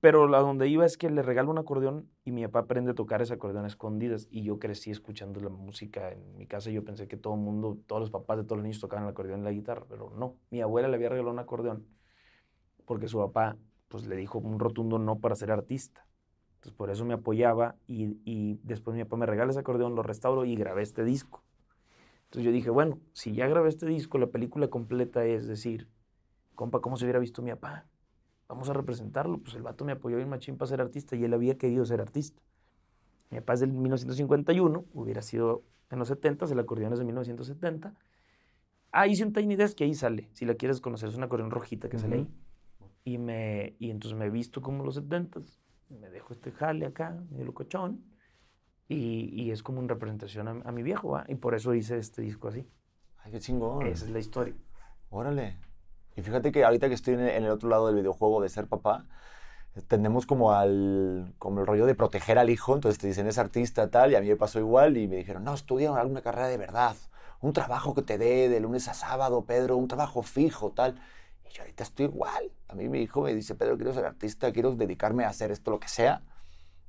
pero 0.00 0.26
la 0.26 0.40
donde 0.40 0.68
iba 0.68 0.84
es 0.84 0.98
que 0.98 1.08
le 1.08 1.22
regalo 1.22 1.50
un 1.50 1.58
acordeón 1.58 2.10
y 2.28 2.30
mi 2.30 2.46
papá 2.46 2.58
aprende 2.58 2.90
a 2.90 2.94
tocar 2.94 3.22
ese 3.22 3.32
acordeón 3.32 3.64
a 3.64 3.68
escondidas 3.68 4.28
y 4.30 4.42
yo 4.42 4.58
crecí 4.58 4.90
escuchando 4.90 5.40
la 5.40 5.48
música 5.48 6.12
en 6.12 6.36
mi 6.36 6.46
casa. 6.46 6.68
Yo 6.68 6.84
pensé 6.84 7.08
que 7.08 7.16
todo 7.16 7.32
el 7.32 7.40
mundo, 7.40 7.78
todos 7.86 8.02
los 8.02 8.10
papás 8.10 8.36
de 8.36 8.44
todos 8.44 8.58
los 8.58 8.64
niños 8.64 8.80
tocaban 8.80 9.06
el 9.06 9.10
acordeón 9.12 9.40
y 9.40 9.44
la 9.44 9.50
guitarra, 9.50 9.86
pero 9.88 10.10
no. 10.10 10.36
Mi 10.50 10.60
abuela 10.60 10.88
le 10.88 10.96
había 10.96 11.08
regalado 11.08 11.32
un 11.32 11.38
acordeón 11.38 11.86
porque 12.84 13.08
su 13.08 13.16
papá 13.16 13.56
pues 13.88 14.06
le 14.06 14.14
dijo 14.14 14.38
un 14.40 14.58
rotundo 14.58 14.98
no 14.98 15.20
para 15.20 15.36
ser 15.36 15.50
artista. 15.50 16.06
Entonces 16.56 16.76
por 16.76 16.90
eso 16.90 17.06
me 17.06 17.14
apoyaba 17.14 17.76
y, 17.86 18.20
y 18.26 18.60
después 18.62 18.94
mi 18.94 19.04
papá 19.04 19.16
me 19.16 19.24
regala 19.24 19.50
ese 19.50 19.60
acordeón, 19.60 19.94
lo 19.94 20.02
restauro 20.02 20.44
y 20.44 20.54
grabé 20.54 20.82
este 20.82 21.04
disco. 21.04 21.42
Entonces 22.24 22.44
yo 22.44 22.52
dije, 22.52 22.68
bueno, 22.68 22.98
si 23.14 23.32
ya 23.32 23.48
grabé 23.48 23.70
este 23.70 23.86
disco, 23.86 24.18
la 24.18 24.26
película 24.26 24.68
completa 24.68 25.24
es 25.24 25.46
decir, 25.46 25.88
compa, 26.54 26.80
¿cómo 26.80 26.98
se 26.98 27.06
hubiera 27.06 27.20
visto 27.20 27.40
mi 27.40 27.52
papá? 27.52 27.86
Vamos 28.48 28.68
a 28.68 28.72
representarlo. 28.72 29.38
Pues 29.38 29.54
el 29.54 29.62
vato 29.62 29.84
me 29.84 29.92
apoyó 29.92 30.16
bien 30.16 30.28
machín 30.28 30.56
para 30.56 30.68
ser 30.68 30.80
artista 30.80 31.14
y 31.16 31.24
él 31.24 31.34
había 31.34 31.56
querido 31.56 31.84
ser 31.84 32.00
artista. 32.00 32.42
Mi 33.30 33.38
papá 33.40 33.54
es 33.54 33.60
del 33.60 33.72
1951, 33.72 34.86
hubiera 34.94 35.22
sido 35.22 35.62
en 35.90 35.98
los 35.98 36.08
70, 36.08 36.46
el 36.46 36.58
acordeón 36.58 36.92
es 36.92 36.98
de 36.98 37.04
1970. 37.04 37.94
Ah, 38.90 39.06
hice 39.06 39.24
un 39.24 39.32
Tiny 39.32 39.56
Desk 39.56 39.76
que 39.76 39.84
ahí 39.84 39.94
sale, 39.94 40.28
si 40.32 40.46
la 40.46 40.54
quieres 40.54 40.80
conocer, 40.80 41.10
es 41.10 41.16
una 41.16 41.26
acordeón 41.26 41.50
rojita 41.50 41.88
que 41.88 41.98
sale 41.98 42.16
ahí. 42.16 42.28
Y, 43.04 43.18
me, 43.18 43.76
y 43.78 43.90
entonces 43.90 44.18
me 44.18 44.26
he 44.26 44.30
visto 44.30 44.62
como 44.62 44.82
los 44.82 44.94
70, 44.94 45.40
me 45.90 46.10
dejo 46.10 46.32
este 46.32 46.52
jale 46.52 46.86
acá, 46.86 47.22
medio 47.30 47.44
locochón, 47.46 48.02
y, 48.88 49.30
y 49.42 49.50
es 49.50 49.62
como 49.62 49.80
una 49.80 49.88
representación 49.88 50.62
a, 50.64 50.72
mi 50.72 50.82
viejo, 50.82 51.20
y 51.28 51.34
por 51.34 51.54
eso 51.54 51.74
hice 51.74 51.98
este 51.98 52.22
disco 52.22 52.48
así. 52.48 52.66
Ay, 53.18 53.32
qué 53.32 53.40
chingón. 53.40 53.86
Esa 53.86 54.06
es 54.06 54.10
la 54.10 54.18
historia. 54.18 54.54
Órale. 55.10 55.58
Y 56.18 56.22
fíjate 56.22 56.50
que 56.50 56.64
ahorita 56.64 56.88
que 56.88 56.94
estoy 56.94 57.14
en 57.14 57.20
el 57.20 57.48
otro 57.48 57.68
lado 57.68 57.86
del 57.86 57.94
videojuego 57.94 58.42
de 58.42 58.48
ser 58.48 58.66
papá, 58.66 59.04
tendemos 59.86 60.26
como 60.26 60.52
al 60.52 61.32
como 61.38 61.60
el 61.60 61.66
rollo 61.68 61.86
de 61.86 61.94
proteger 61.94 62.40
al 62.40 62.50
hijo, 62.50 62.74
entonces 62.74 62.98
te 62.98 63.06
dicen 63.06 63.28
es 63.28 63.38
artista 63.38 63.88
tal, 63.88 64.10
y 64.10 64.16
a 64.16 64.20
mí 64.20 64.26
me 64.26 64.34
pasó 64.34 64.58
igual 64.58 64.96
y 64.96 65.06
me 65.06 65.14
dijeron, 65.14 65.44
no, 65.44 65.54
estudia 65.54 65.94
alguna 65.94 66.20
carrera 66.20 66.48
de 66.48 66.56
verdad, 66.56 66.96
un 67.40 67.52
trabajo 67.52 67.94
que 67.94 68.02
te 68.02 68.18
dé 68.18 68.48
de 68.48 68.58
lunes 68.58 68.88
a 68.88 68.94
sábado, 68.94 69.44
Pedro, 69.44 69.76
un 69.76 69.86
trabajo 69.86 70.22
fijo, 70.22 70.72
tal. 70.72 71.00
Y 71.48 71.54
yo 71.54 71.62
ahorita 71.62 71.84
estoy 71.84 72.06
igual. 72.06 72.50
A 72.66 72.74
mí 72.74 72.88
mi 72.88 72.98
hijo 72.98 73.22
me 73.22 73.32
dice, 73.32 73.54
Pedro, 73.54 73.76
quiero 73.76 73.94
ser 73.94 74.04
artista, 74.04 74.52
quiero 74.52 74.74
dedicarme 74.74 75.24
a 75.24 75.28
hacer 75.28 75.52
esto, 75.52 75.70
lo 75.70 75.78
que 75.78 75.86
sea. 75.86 76.22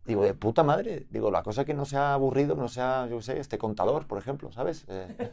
Digo, 0.06 0.24
de 0.24 0.34
puta 0.34 0.64
madre. 0.64 1.06
Digo, 1.12 1.30
la 1.30 1.44
cosa 1.44 1.66
que 1.66 1.76
no 1.76 1.86
sea 1.86 2.16
aburrido, 2.16 2.56
no 2.56 2.68
sea, 2.68 3.06
yo 3.06 3.22
sé, 3.22 3.40
este 3.40 3.60
contador, 3.60 4.08
por 4.08 4.18
ejemplo, 4.18 4.52
¿sabes? 4.52 4.86
Eh, 4.88 5.32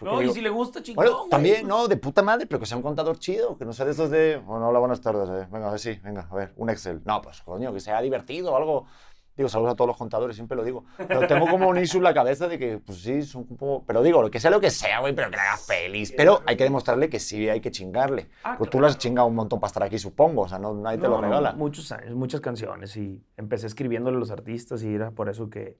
no, 0.00 0.22
y 0.22 0.30
si 0.30 0.40
le 0.40 0.50
gusta, 0.50 0.82
chingón, 0.82 1.04
Bueno, 1.04 1.26
también, 1.30 1.66
no, 1.66 1.86
de 1.88 1.96
puta 1.96 2.22
madre, 2.22 2.46
pero 2.46 2.58
que 2.58 2.66
sea 2.66 2.76
un 2.76 2.82
contador 2.82 3.18
chido, 3.18 3.56
que 3.56 3.64
no 3.64 3.72
sea 3.72 3.84
de 3.86 3.92
esos 3.92 4.10
de, 4.10 4.36
bueno, 4.38 4.68
hola, 4.68 4.78
buenas 4.78 5.00
tardes, 5.00 5.28
eh. 5.28 5.48
venga, 5.50 5.68
a 5.68 5.70
ver, 5.70 5.78
sí, 5.80 6.00
venga, 6.02 6.26
a 6.30 6.34
ver, 6.34 6.52
un 6.56 6.70
Excel. 6.70 7.02
No, 7.04 7.20
pues, 7.22 7.40
coño, 7.42 7.72
que 7.72 7.80
sea 7.80 8.00
divertido, 8.00 8.56
algo. 8.56 8.86
Digo, 9.34 9.48
saludos 9.48 9.72
a 9.72 9.76
todos 9.76 9.88
los 9.88 9.96
contadores, 9.96 10.36
siempre 10.36 10.58
lo 10.58 10.62
digo. 10.62 10.84
Pero 11.08 11.26
tengo 11.26 11.46
como 11.48 11.66
un 11.66 11.78
issue 11.78 11.96
en 11.96 12.04
la 12.04 12.12
cabeza 12.12 12.48
de 12.48 12.58
que, 12.58 12.76
pues 12.76 12.98
sí, 12.98 13.22
son 13.22 13.46
un 13.48 13.56
poco... 13.56 13.82
Pero 13.86 14.02
digo, 14.02 14.20
lo 14.20 14.30
que 14.30 14.38
sea 14.38 14.50
lo 14.50 14.60
que 14.60 14.70
sea, 14.70 15.00
güey, 15.00 15.14
pero 15.14 15.30
que 15.30 15.36
le 15.36 15.42
haga 15.42 15.56
feliz. 15.56 16.12
Pero 16.14 16.42
hay 16.44 16.54
que 16.54 16.64
demostrarle 16.64 17.08
que 17.08 17.18
sí 17.18 17.48
hay 17.48 17.62
que 17.62 17.70
chingarle. 17.70 18.28
Ah, 18.44 18.56
pues 18.58 18.68
tú 18.68 18.78
lo 18.78 18.86
has 18.86 18.98
chingado 18.98 19.26
un 19.28 19.34
montón 19.34 19.58
para 19.58 19.68
estar 19.68 19.82
aquí, 19.84 19.98
supongo. 19.98 20.42
O 20.42 20.48
sea, 20.50 20.58
no, 20.58 20.74
nadie 20.74 20.98
te 20.98 21.04
No, 21.04 21.12
lo 21.12 21.16
no, 21.16 21.28
regala. 21.28 21.52
muchos 21.52 21.90
años, 21.92 22.14
muchas 22.14 22.42
canciones 22.42 22.94
y 22.98 23.24
empecé 23.38 23.68
escribiéndole 23.68 24.18
a 24.18 24.20
los 24.20 24.30
artistas 24.30 24.82
y 24.82 24.94
era 24.94 25.12
por 25.12 25.30
eso 25.30 25.48
que 25.48 25.78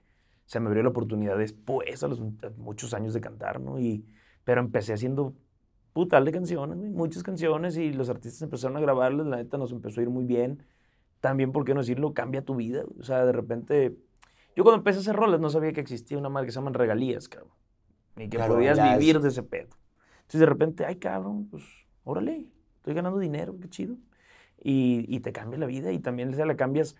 se 0.52 0.60
me 0.60 0.66
abrió 0.66 0.82
la 0.82 0.90
oportunidad 0.90 1.38
después, 1.38 2.02
a 2.02 2.08
los 2.08 2.20
a 2.20 2.50
muchos 2.58 2.92
años 2.92 3.14
de 3.14 3.22
cantar, 3.22 3.58
¿no? 3.58 3.80
Y, 3.80 4.04
pero 4.44 4.60
empecé 4.60 4.92
haciendo 4.92 5.32
putal 5.94 6.26
de 6.26 6.32
canciones, 6.32 6.76
güey, 6.76 6.90
muchas 6.90 7.22
canciones 7.22 7.78
y 7.78 7.90
los 7.94 8.10
artistas 8.10 8.42
empezaron 8.42 8.76
a 8.76 8.80
grabarlas, 8.80 9.26
la 9.26 9.36
neta 9.38 9.56
nos 9.56 9.72
empezó 9.72 10.00
a 10.00 10.02
ir 10.02 10.10
muy 10.10 10.26
bien. 10.26 10.62
También, 11.22 11.52
¿por 11.52 11.64
qué 11.64 11.72
no 11.72 11.80
decirlo? 11.80 12.12
Cambia 12.12 12.44
tu 12.44 12.54
vida. 12.54 12.84
O 13.00 13.02
sea, 13.02 13.24
de 13.24 13.32
repente, 13.32 13.96
yo 14.54 14.62
cuando 14.62 14.80
empecé 14.80 14.98
a 14.98 15.00
hacer 15.00 15.16
roles 15.16 15.40
no 15.40 15.48
sabía 15.48 15.72
que 15.72 15.80
existía 15.80 16.18
una 16.18 16.28
marca 16.28 16.44
que 16.46 16.52
se 16.52 16.58
llaman 16.58 16.74
regalías, 16.74 17.30
cabrón. 17.30 17.52
Y 18.18 18.28
que 18.28 18.36
Claro, 18.36 18.54
podías 18.56 18.76
ya 18.76 18.92
es- 18.92 18.98
vivir 18.98 19.20
de 19.20 19.28
ese 19.30 19.42
pedo. 19.42 19.70
Entonces 20.16 20.40
de 20.40 20.46
repente, 20.46 20.84
ay, 20.84 20.96
cabrón, 20.96 21.46
pues, 21.50 21.64
órale, 22.04 22.46
estoy 22.76 22.92
ganando 22.92 23.18
dinero, 23.18 23.56
qué 23.58 23.70
chido. 23.70 23.96
Y, 24.62 25.06
y 25.08 25.20
te 25.20 25.32
cambia 25.32 25.58
la 25.58 25.66
vida 25.66 25.92
y 25.92 25.98
también 25.98 26.34
se 26.34 26.44
la 26.44 26.56
cambias, 26.56 26.94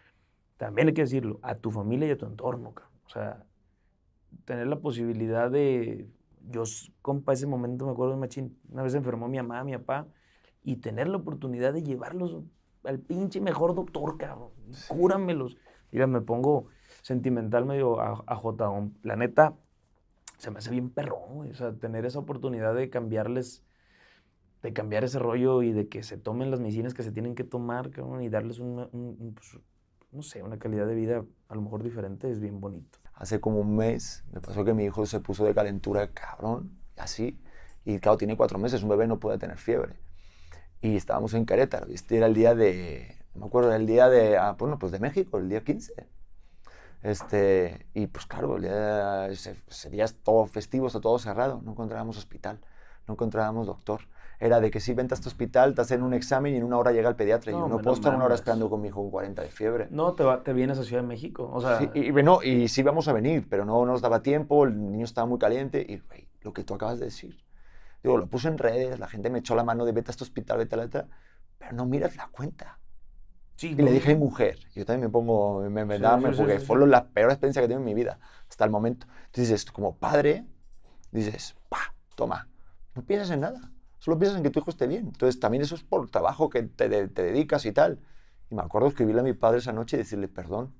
también 0.57 0.89
hay 0.89 0.95
que 0.95 1.03
decirlo, 1.03 1.39
a 1.43 1.55
tu 1.57 1.71
familia 1.71 2.09
y 2.09 2.13
a 2.13 2.17
tu 2.17 2.25
entorno, 2.25 2.73
cabrón. 2.73 2.92
O 3.13 3.15
sea, 3.15 3.45
tener 4.47 4.67
la 4.69 4.81
posibilidad 4.81 5.51
de, 5.51 6.09
yo, 6.49 6.63
compa, 7.03 7.35
ese 7.35 7.47
momento 7.47 7.85
me 7.85 7.93
acuerdo 7.93 8.15
de 8.15 8.21
machín, 8.21 8.59
una 8.71 8.83
vez 8.83 8.95
enfermó 8.95 9.29
mi 9.29 9.37
mamá, 9.37 9.63
mi 9.65 9.73
papá, 9.73 10.07
y 10.65 10.77
tener 10.77 11.09
la 11.09 11.19
oportunidad 11.19 11.75
de 11.75 11.83
llevarlos 11.83 12.39
al 12.85 13.01
pinche 13.01 13.43
mejor 13.43 13.75
doctor, 13.75 14.17
cabrón. 14.17 14.53
Cúramelos. 14.89 15.59
Mira, 15.91 16.07
me 16.07 16.23
pongo 16.23 16.69
sentimental 17.03 17.67
medio 17.67 18.01
a, 18.01 18.25
a 18.27 18.35
J. 18.35 18.91
La 19.03 19.17
neta, 19.17 19.59
se 20.39 20.51
me 20.51 20.61
hace 20.61 20.71
bien 20.71 20.89
perrón, 20.89 21.35
güey. 21.35 21.51
O 21.51 21.55
sea, 21.55 21.75
tener 21.75 22.07
esa 22.07 22.19
oportunidad 22.19 22.75
de 22.75 22.89
cambiarles, 22.89 23.63
de 24.63 24.73
cambiar 24.73 25.05
ese 25.05 25.19
rollo 25.19 25.63
y 25.63 25.73
de 25.73 25.87
que 25.87 26.03
se 26.03 26.17
tomen 26.17 26.51
las 26.51 26.61
medicinas 26.61 26.95
que 26.95 27.03
se 27.03 27.13
tienen 27.13 27.35
que 27.35 27.45
tomar, 27.45 27.91
cabrón, 27.91 28.23
y 28.23 28.31
darles 28.31 28.59
una- 28.59 28.89
un, 28.93 29.17
un, 29.21 29.35
pues, 29.35 29.59
no 30.13 30.23
sé, 30.23 30.43
una 30.43 30.59
calidad 30.59 30.87
de 30.87 30.95
vida 30.95 31.27
a 31.49 31.55
lo 31.55 31.61
mejor 31.61 31.83
diferente, 31.83 32.31
es 32.31 32.41
bien 32.41 32.59
bonito. 32.59 33.02
Hace 33.23 33.41
como 33.41 33.61
un 33.61 33.77
mes 33.77 34.25
me 34.33 34.41
pasó 34.41 34.65
que 34.65 34.75
mi 34.75 34.83
hijo 34.83 35.07
se 35.07 35.21
puso 35.21 35.45
de 35.45 35.55
calentura, 35.55 36.09
cabrón, 36.13 36.77
así. 36.97 37.41
Y 37.85 38.01
claro, 38.01 38.19
tiene 38.19 38.37
cuatro 38.37 38.59
meses, 38.59 38.83
un 38.83 38.89
bebé 38.89 39.07
no 39.07 39.21
puede 39.21 39.39
tener 39.39 39.59
fiebre. 39.59 39.95
Y 40.81 40.97
estábamos 40.97 41.33
en 41.35 41.47
Querétaro, 41.47 41.89
y 41.89 41.95
este 41.95 42.17
era 42.17 42.27
el 42.27 42.35
día 42.35 42.57
de, 42.57 43.17
no 43.35 43.43
me 43.43 43.47
acuerdo, 43.47 43.69
era 43.69 43.77
el 43.77 43.87
día 43.87 44.09
de, 44.09 44.37
ah, 44.39 44.57
bueno, 44.59 44.77
pues 44.77 44.91
de 44.91 44.99
México, 44.99 45.39
el 45.39 45.49
día 45.49 45.63
15. 45.63 46.09
Este, 47.05 47.87
y 47.95 48.09
pues 48.09 48.27
claro, 48.27 48.57
el 48.57 48.63
día, 48.63 49.29
ese, 49.29 49.55
ese 49.69 49.91
día 49.91 50.07
todo 50.25 50.47
festivo, 50.47 50.89
está 50.89 51.01
todo 51.01 51.21
cerrado, 51.21 51.61
no 51.65 51.71
encontrábamos 51.73 52.19
hospital, 52.19 52.59
no 53.07 53.15
encontrábamos 53.15 53.69
doctor. 53.69 54.01
Era 54.41 54.61
de 54.61 54.71
que 54.71 54.81
si 54.81 54.93
vente 54.95 55.15
a 55.15 55.17
este 55.17 55.29
hospital, 55.29 55.75
te 55.75 55.83
hacen 55.83 56.03
un 56.03 56.15
examen 56.15 56.55
y 56.55 56.57
en 56.57 56.65
una 56.65 56.79
hora 56.79 56.93
llega 56.93 57.09
el 57.09 57.17
pediatra. 57.17 57.53
y 57.53 57.55
No, 57.55 57.61
yo 57.63 57.69
no 57.69 57.77
puedo 57.77 57.91
no 57.91 57.95
estar 57.95 58.15
una 58.15 58.25
hora 58.25 58.35
esperando 58.35 58.69
con 58.69 58.81
mi 58.81 58.89
hijo 58.89 59.01
con 59.03 59.11
40 59.11 59.43
de 59.43 59.51
fiebre. 59.51 59.89
No, 59.91 60.15
te, 60.15 60.25
va- 60.25 60.43
te 60.43 60.53
vienes 60.53 60.79
a 60.79 60.85
Ciudad 60.85 61.03
de 61.03 61.09
México. 61.09 61.51
O 61.53 61.61
sea, 61.61 61.79
Sí, 61.79 61.91
y, 61.95 62.07
y 62.07 62.11
bueno, 62.11 62.41
y 62.43 62.69
sí 62.69 62.81
íbamos 62.81 63.07
a 63.09 63.13
venir, 63.13 63.47
pero 63.49 63.65
no 63.65 63.85
nos 63.87 64.01
daba 64.01 64.23
tiempo, 64.23 64.65
el 64.65 64.91
niño 64.91 65.05
estaba 65.05 65.27
muy 65.27 65.39
caliente 65.39 65.85
y, 65.89 65.99
güey, 65.99 66.29
lo 66.41 66.53
que 66.53 66.65
tú 66.65 66.75
acabas 66.75 66.99
de 66.99 67.07
decir. 67.07 67.39
Digo, 68.03 68.19
lo 68.19 68.27
puse 68.27 68.49
en 68.49 68.59
redes, 68.59 68.99
la 68.99 69.07
gente 69.07 69.31
me 69.31 69.39
echó 69.41 69.55
la 69.55 69.65
mano 69.65 69.85
de 69.85 69.93
vete 69.93 70.11
a 70.11 70.13
este 70.13 70.25
hospital, 70.25 70.59
vete 70.59 70.75
a 70.75 70.79
la 70.79 70.85
otra, 70.87 71.09
pero 71.59 71.73
no 71.73 71.87
miras 71.87 72.17
la 72.17 72.29
cuenta. 72.29 72.81
sí, 73.57 73.71
Y 73.71 73.77
no, 73.77 73.85
le 73.85 73.93
dije 73.93 74.11
a 74.11 74.15
mi 74.15 74.21
mujer, 74.21 74.59
yo 74.75 74.85
también 74.85 75.07
me 75.07 75.13
pongo, 75.13 75.61
me, 75.71 75.85
me 75.85 75.97
Sí, 75.97 76.03
da, 76.03 76.17
sí, 76.17 76.23
me- 76.23 76.33
porque 76.37 76.59
fue 76.61 76.87
la 76.89 77.05
peor 77.09 77.31
experiencia 77.31 77.63
que 77.63 77.67
he 77.67 77.69
tenido 77.69 77.81
en 77.81 77.87
mi 77.87 77.95
vida 77.95 78.19
hasta 78.49 78.65
el 78.65 78.71
momento. 78.71 79.07
Entonces 79.27 79.49
dices, 79.51 79.71
como 79.71 79.97
padre, 79.97 80.45
dices, 81.13 81.55
pa, 81.69 81.95
toma, 82.17 82.49
no 82.95 83.03
piensas 83.05 83.31
en 83.31 83.41
nada, 83.41 83.71
solo 84.05 84.19
piensas 84.19 84.39
en 84.39 84.43
que 84.45 84.51
tu 84.51 84.59
hijo 84.61 84.71
esté 84.71 84.87
bien. 84.89 85.05
Entonces 85.07 85.39
también 85.41 85.63
eso 85.63 85.77
es 85.77 85.83
por 85.85 86.03
el 86.03 86.11
trabajo 86.11 86.51
que 86.51 86.63
te, 86.65 86.89
de- 86.89 87.09
te 87.09 87.23
dedicas 87.23 87.65
y 87.67 87.73
tal. 87.73 88.01
Y 88.51 88.55
me 88.57 88.63
acuerdo 88.63 88.89
escribirle 88.89 89.21
a 89.21 89.25
mi 89.25 89.33
padre 89.35 89.59
esa 89.59 89.73
noche 89.73 89.97
y 89.97 90.01
decirle, 90.01 90.29
perdón, 90.29 90.75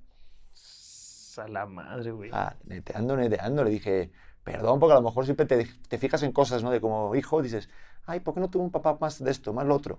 A 1.39 1.49
la 1.49 1.65
madre, 1.67 2.11
güey. 2.13 2.31
Ah, 2.33 2.57
neteando, 2.65 3.17
neteando, 3.17 3.65
le 3.65 3.71
dije, 3.71 4.11
perdón, 4.45 4.79
porque 4.81 4.93
a 4.93 4.97
lo 4.97 5.03
mejor 5.03 5.25
siempre 5.25 5.47
te, 5.47 5.65
te 5.89 5.99
fijas 5.99 6.23
en 6.25 6.33
cosas, 6.33 6.63
¿no? 6.63 6.71
De 6.71 6.81
como 6.81 7.15
hijo, 7.15 7.41
dices, 7.41 7.71
ay, 8.07 8.21
¿por 8.21 8.35
qué 8.35 8.41
no 8.41 8.51
tuve 8.51 8.65
un 8.65 8.71
papá 8.71 8.99
más 9.01 9.23
de 9.23 9.31
esto, 9.31 9.53
más 9.55 9.67
lo 9.67 9.75
otro? 9.75 9.99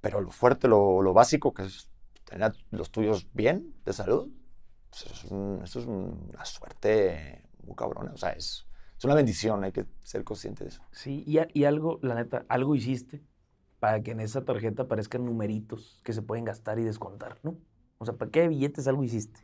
Pero 0.00 0.20
lo 0.20 0.30
fuerte, 0.30 0.66
lo, 0.68 1.02
lo 1.02 1.12
básico, 1.12 1.52
que 1.52 1.64
es 1.64 1.88
tener 2.24 2.44
a 2.44 2.52
los 2.70 2.90
tuyos 2.90 3.26
bien, 3.34 3.74
de 3.84 3.92
salud, 3.92 4.28
pues 4.88 5.02
eso 5.06 5.14
es, 5.26 5.30
un- 5.30 5.60
eso 5.64 5.80
es 5.80 5.86
una 5.86 6.44
suerte 6.44 7.44
muy 7.64 7.76
cabrona. 7.76 8.12
O 8.12 8.16
sea, 8.16 8.30
es, 8.30 8.66
es 9.00 9.04
una 9.06 9.14
bendición, 9.14 9.64
hay 9.64 9.72
que 9.72 9.86
ser 10.02 10.24
consciente 10.24 10.62
de 10.62 10.68
eso. 10.68 10.82
Sí, 10.92 11.24
y, 11.26 11.64
algo, 11.64 11.98
la 12.02 12.14
neta, 12.14 12.44
algo 12.50 12.74
hiciste 12.74 13.24
para 13.78 14.02
que 14.02 14.10
en 14.10 14.20
esa 14.20 14.44
tarjeta 14.44 14.82
aparezcan 14.82 15.24
numeritos 15.24 16.02
que 16.04 16.12
se 16.12 16.20
pueden 16.20 16.44
gastar 16.44 16.78
y 16.78 16.82
descontar, 16.82 17.38
¿no? 17.42 17.56
O 17.96 18.04
sea, 18.04 18.18
¿para 18.18 18.30
qué 18.30 18.46
billetes 18.46 18.86
algo 18.88 19.02
hiciste? 19.02 19.40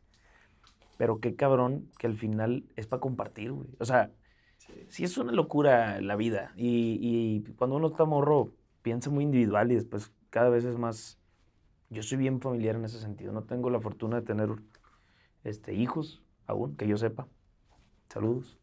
Pero 0.98 1.20
qué 1.20 1.36
cabrón 1.36 1.90
que 1.98 2.06
al 2.06 2.18
final 2.18 2.66
es 2.76 2.86
para 2.86 3.00
compartir, 3.00 3.52
güey. 3.52 3.70
O 3.78 3.86
sea, 3.86 4.12
sí. 4.88 5.04
es 5.04 5.16
una 5.16 5.32
locura 5.32 6.02
la 6.02 6.16
vida. 6.16 6.52
Y, 6.54 6.98
y 7.00 7.52
cuando 7.54 7.76
uno 7.76 7.86
está 7.86 8.04
morro, 8.04 8.52
piensa 8.82 9.08
muy 9.08 9.24
individual 9.24 9.72
y 9.72 9.76
después 9.76 10.12
cada 10.28 10.50
vez 10.50 10.66
es 10.66 10.76
más... 10.76 11.18
Yo 11.88 12.02
soy 12.02 12.18
bien 12.18 12.42
familiar 12.42 12.76
en 12.76 12.84
ese 12.84 13.00
sentido. 13.00 13.32
No 13.32 13.44
tengo 13.44 13.70
la 13.70 13.80
fortuna 13.80 14.16
de 14.16 14.26
tener 14.26 14.50
este, 15.44 15.72
hijos 15.72 16.22
aún, 16.46 16.76
que 16.76 16.86
yo 16.86 16.98
sepa. 16.98 17.26
Saludos. 18.10 18.58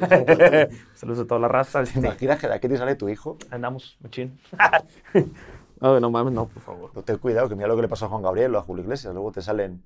Saludos 0.94 1.24
a 1.24 1.26
toda 1.26 1.40
la 1.40 1.48
raza. 1.48 1.80
¿Te 1.82 1.88
este, 1.88 1.98
imaginas 2.00 2.38
que 2.40 2.48
de 2.48 2.54
aquí 2.54 2.68
te 2.68 2.76
sale 2.76 2.94
tu 2.94 3.08
hijo? 3.08 3.36
Andamos, 3.50 3.96
machín. 4.00 4.38
no, 5.80 6.00
no 6.00 6.10
mames, 6.10 6.32
no, 6.32 6.46
por 6.48 6.62
favor. 6.62 6.90
Pero 6.92 7.04
ten 7.04 7.18
cuidado, 7.18 7.48
que 7.48 7.56
mira 7.56 7.68
lo 7.68 7.76
que 7.76 7.82
le 7.82 7.88
pasó 7.88 8.06
a 8.06 8.08
Juan 8.08 8.22
Gabriel 8.22 8.54
o 8.54 8.58
a 8.58 8.62
Julio 8.62 8.82
Iglesias, 8.84 9.12
luego 9.12 9.32
te 9.32 9.42
salen... 9.42 9.82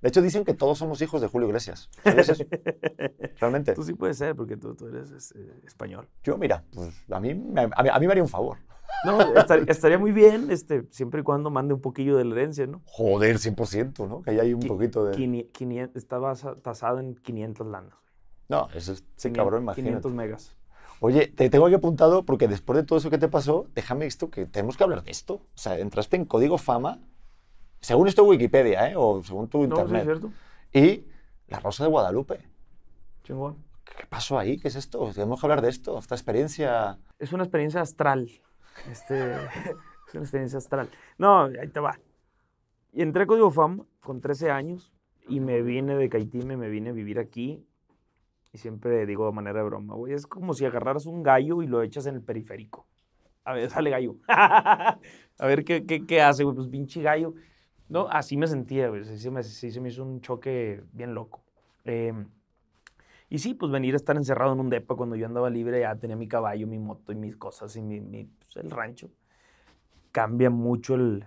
De 0.00 0.08
hecho, 0.08 0.20
dicen 0.20 0.44
que 0.44 0.52
todos 0.54 0.78
somos 0.78 1.00
hijos 1.00 1.20
de 1.20 1.28
Julio 1.28 1.46
Iglesias. 1.46 1.88
¿Sabes 2.02 2.28
eso? 2.28 2.44
Realmente. 3.40 3.72
Tú 3.74 3.84
sí 3.84 3.94
puedes 3.94 4.18
ser, 4.18 4.34
porque 4.34 4.56
tú, 4.56 4.74
tú 4.74 4.88
eres 4.88 5.12
este, 5.12 5.38
español. 5.64 6.08
Yo, 6.24 6.36
mira, 6.38 6.64
pues 6.74 6.90
a 7.10 7.20
mí, 7.20 7.34
me- 7.34 7.62
a 7.72 7.82
mí, 7.82 7.88
a 7.88 7.98
mí 8.00 8.06
me 8.06 8.10
haría 8.12 8.22
un 8.24 8.28
favor. 8.28 8.58
No, 9.04 9.20
estar- 9.34 9.64
estaría 9.70 9.98
muy 9.98 10.10
bien, 10.10 10.50
este, 10.50 10.86
siempre 10.90 11.20
y 11.20 11.22
cuando 11.22 11.50
mande 11.50 11.72
un 11.74 11.80
poquillo 11.80 12.16
de 12.16 12.24
la 12.24 12.32
herencia, 12.34 12.66
¿no? 12.66 12.82
Joder, 12.84 13.36
100%, 13.36 14.08
¿no? 14.08 14.22
Que 14.22 14.30
ahí 14.32 14.40
hay 14.40 14.54
un 14.54 14.60
Qui- 14.62 14.68
poquito 14.68 15.04
de... 15.04 15.16
Quini- 15.16 15.50
500 15.52 15.96
está 15.96 16.18
basa- 16.18 16.56
tasado 16.60 16.98
en 16.98 17.14
500 17.14 17.66
lanas. 17.68 17.94
No, 18.52 18.68
eso 18.74 18.92
es... 18.92 18.98
Sí, 19.16 19.28
500 19.30 19.36
cabrón, 19.36 19.62
imagínate. 19.62 19.90
500 19.90 20.12
megas. 20.12 20.56
Oye, 21.00 21.26
te 21.26 21.50
tengo 21.50 21.66
aquí 21.66 21.74
apuntado 21.74 22.24
porque 22.24 22.46
después 22.46 22.76
de 22.76 22.84
todo 22.84 22.98
eso 22.98 23.10
que 23.10 23.18
te 23.18 23.26
pasó, 23.28 23.66
déjame 23.74 24.06
esto, 24.06 24.30
que 24.30 24.46
tenemos 24.46 24.76
que 24.76 24.84
hablar 24.84 25.02
de 25.02 25.10
esto. 25.10 25.34
O 25.34 25.58
sea, 25.58 25.78
entraste 25.78 26.16
en 26.16 26.24
Código 26.26 26.58
Fama, 26.58 27.00
según 27.80 28.06
esto 28.06 28.22
Wikipedia, 28.24 28.88
¿eh? 28.90 28.94
O 28.96 29.20
según 29.24 29.48
tu 29.48 29.66
No, 29.66 29.76
sí, 29.76 29.80
internet. 29.82 30.00
es 30.02 30.06
cierto. 30.06 30.30
y 30.72 31.06
La 31.48 31.58
Rosa 31.58 31.82
de 31.84 31.90
Guadalupe. 31.90 32.38
Chingón. 33.24 33.56
¿Qué 33.84 34.06
pasó 34.06 34.38
ahí? 34.38 34.58
¿Qué 34.58 34.68
es 34.68 34.76
esto? 34.76 35.10
Tenemos 35.12 35.40
que 35.40 35.46
hablar 35.46 35.60
de 35.60 35.68
esto, 35.70 35.98
esta 35.98 36.14
experiencia... 36.14 36.98
Es 37.18 37.32
una 37.32 37.42
experiencia 37.44 37.80
astral. 37.80 38.30
Este, 38.90 39.34
es 40.08 40.14
una 40.14 40.22
experiencia 40.22 40.58
astral. 40.58 40.88
No, 41.18 41.42
ahí 41.44 41.68
te 41.68 41.80
va. 41.80 41.98
Y 42.92 43.02
entré 43.02 43.24
a 43.24 43.26
Código 43.26 43.50
FAM 43.50 43.84
con 44.00 44.20
13 44.20 44.50
años 44.50 44.92
y 45.28 45.40
me 45.40 45.62
vine 45.62 45.96
de 45.96 46.08
Caitime, 46.08 46.56
me 46.56 46.68
vine 46.68 46.90
a 46.90 46.92
vivir 46.92 47.18
aquí. 47.18 47.66
Y 48.52 48.58
siempre 48.58 49.06
digo 49.06 49.26
de 49.26 49.32
manera 49.32 49.60
de 49.60 49.64
broma, 49.64 49.94
güey, 49.94 50.12
es 50.12 50.26
como 50.26 50.52
si 50.54 50.64
agarraras 50.66 51.06
un 51.06 51.22
gallo 51.22 51.62
y 51.62 51.66
lo 51.66 51.82
echas 51.82 52.06
en 52.06 52.16
el 52.16 52.22
periférico. 52.22 52.86
A 53.44 53.54
ver, 53.54 53.70
sale 53.70 53.90
gallo. 53.90 54.16
a 54.28 54.98
ver 55.46 55.64
qué, 55.64 55.86
qué, 55.86 56.06
qué 56.06 56.22
hace, 56.22 56.44
güey, 56.44 56.56
pues 56.56 56.68
pinche 56.68 57.02
gallo. 57.02 57.34
No, 57.88 58.08
así 58.08 58.36
me 58.36 58.46
sentía, 58.46 58.88
güey. 58.88 59.04
Sí, 59.04 59.30
me, 59.30 59.42
sí 59.42 59.70
se 59.70 59.80
me 59.80 59.88
hizo 59.90 60.04
un 60.04 60.20
choque 60.20 60.82
bien 60.92 61.14
loco. 61.14 61.42
Eh, 61.84 62.12
Y 63.28 63.38
sí, 63.38 63.54
pues 63.54 63.72
venir 63.72 63.94
a 63.94 63.96
estar 63.96 64.16
encerrado 64.16 64.52
en 64.52 64.60
un 64.60 64.68
depa 64.70 64.94
cuando 64.94 65.16
yo 65.16 65.26
andaba 65.26 65.48
libre, 65.50 65.80
ya 65.80 65.96
tenía 65.96 66.16
mi 66.16 66.28
caballo, 66.28 66.66
mi 66.66 66.78
moto 66.78 67.12
y 67.12 67.16
mis 67.16 67.36
cosas 67.36 67.74
y 67.76 67.82
mi, 67.82 68.00
mi- 68.00 68.24
pues, 68.26 68.56
el 68.56 68.70
rancho. 68.70 69.10
Cambia 70.12 70.50
mucho 70.50 70.94
el, 70.94 71.24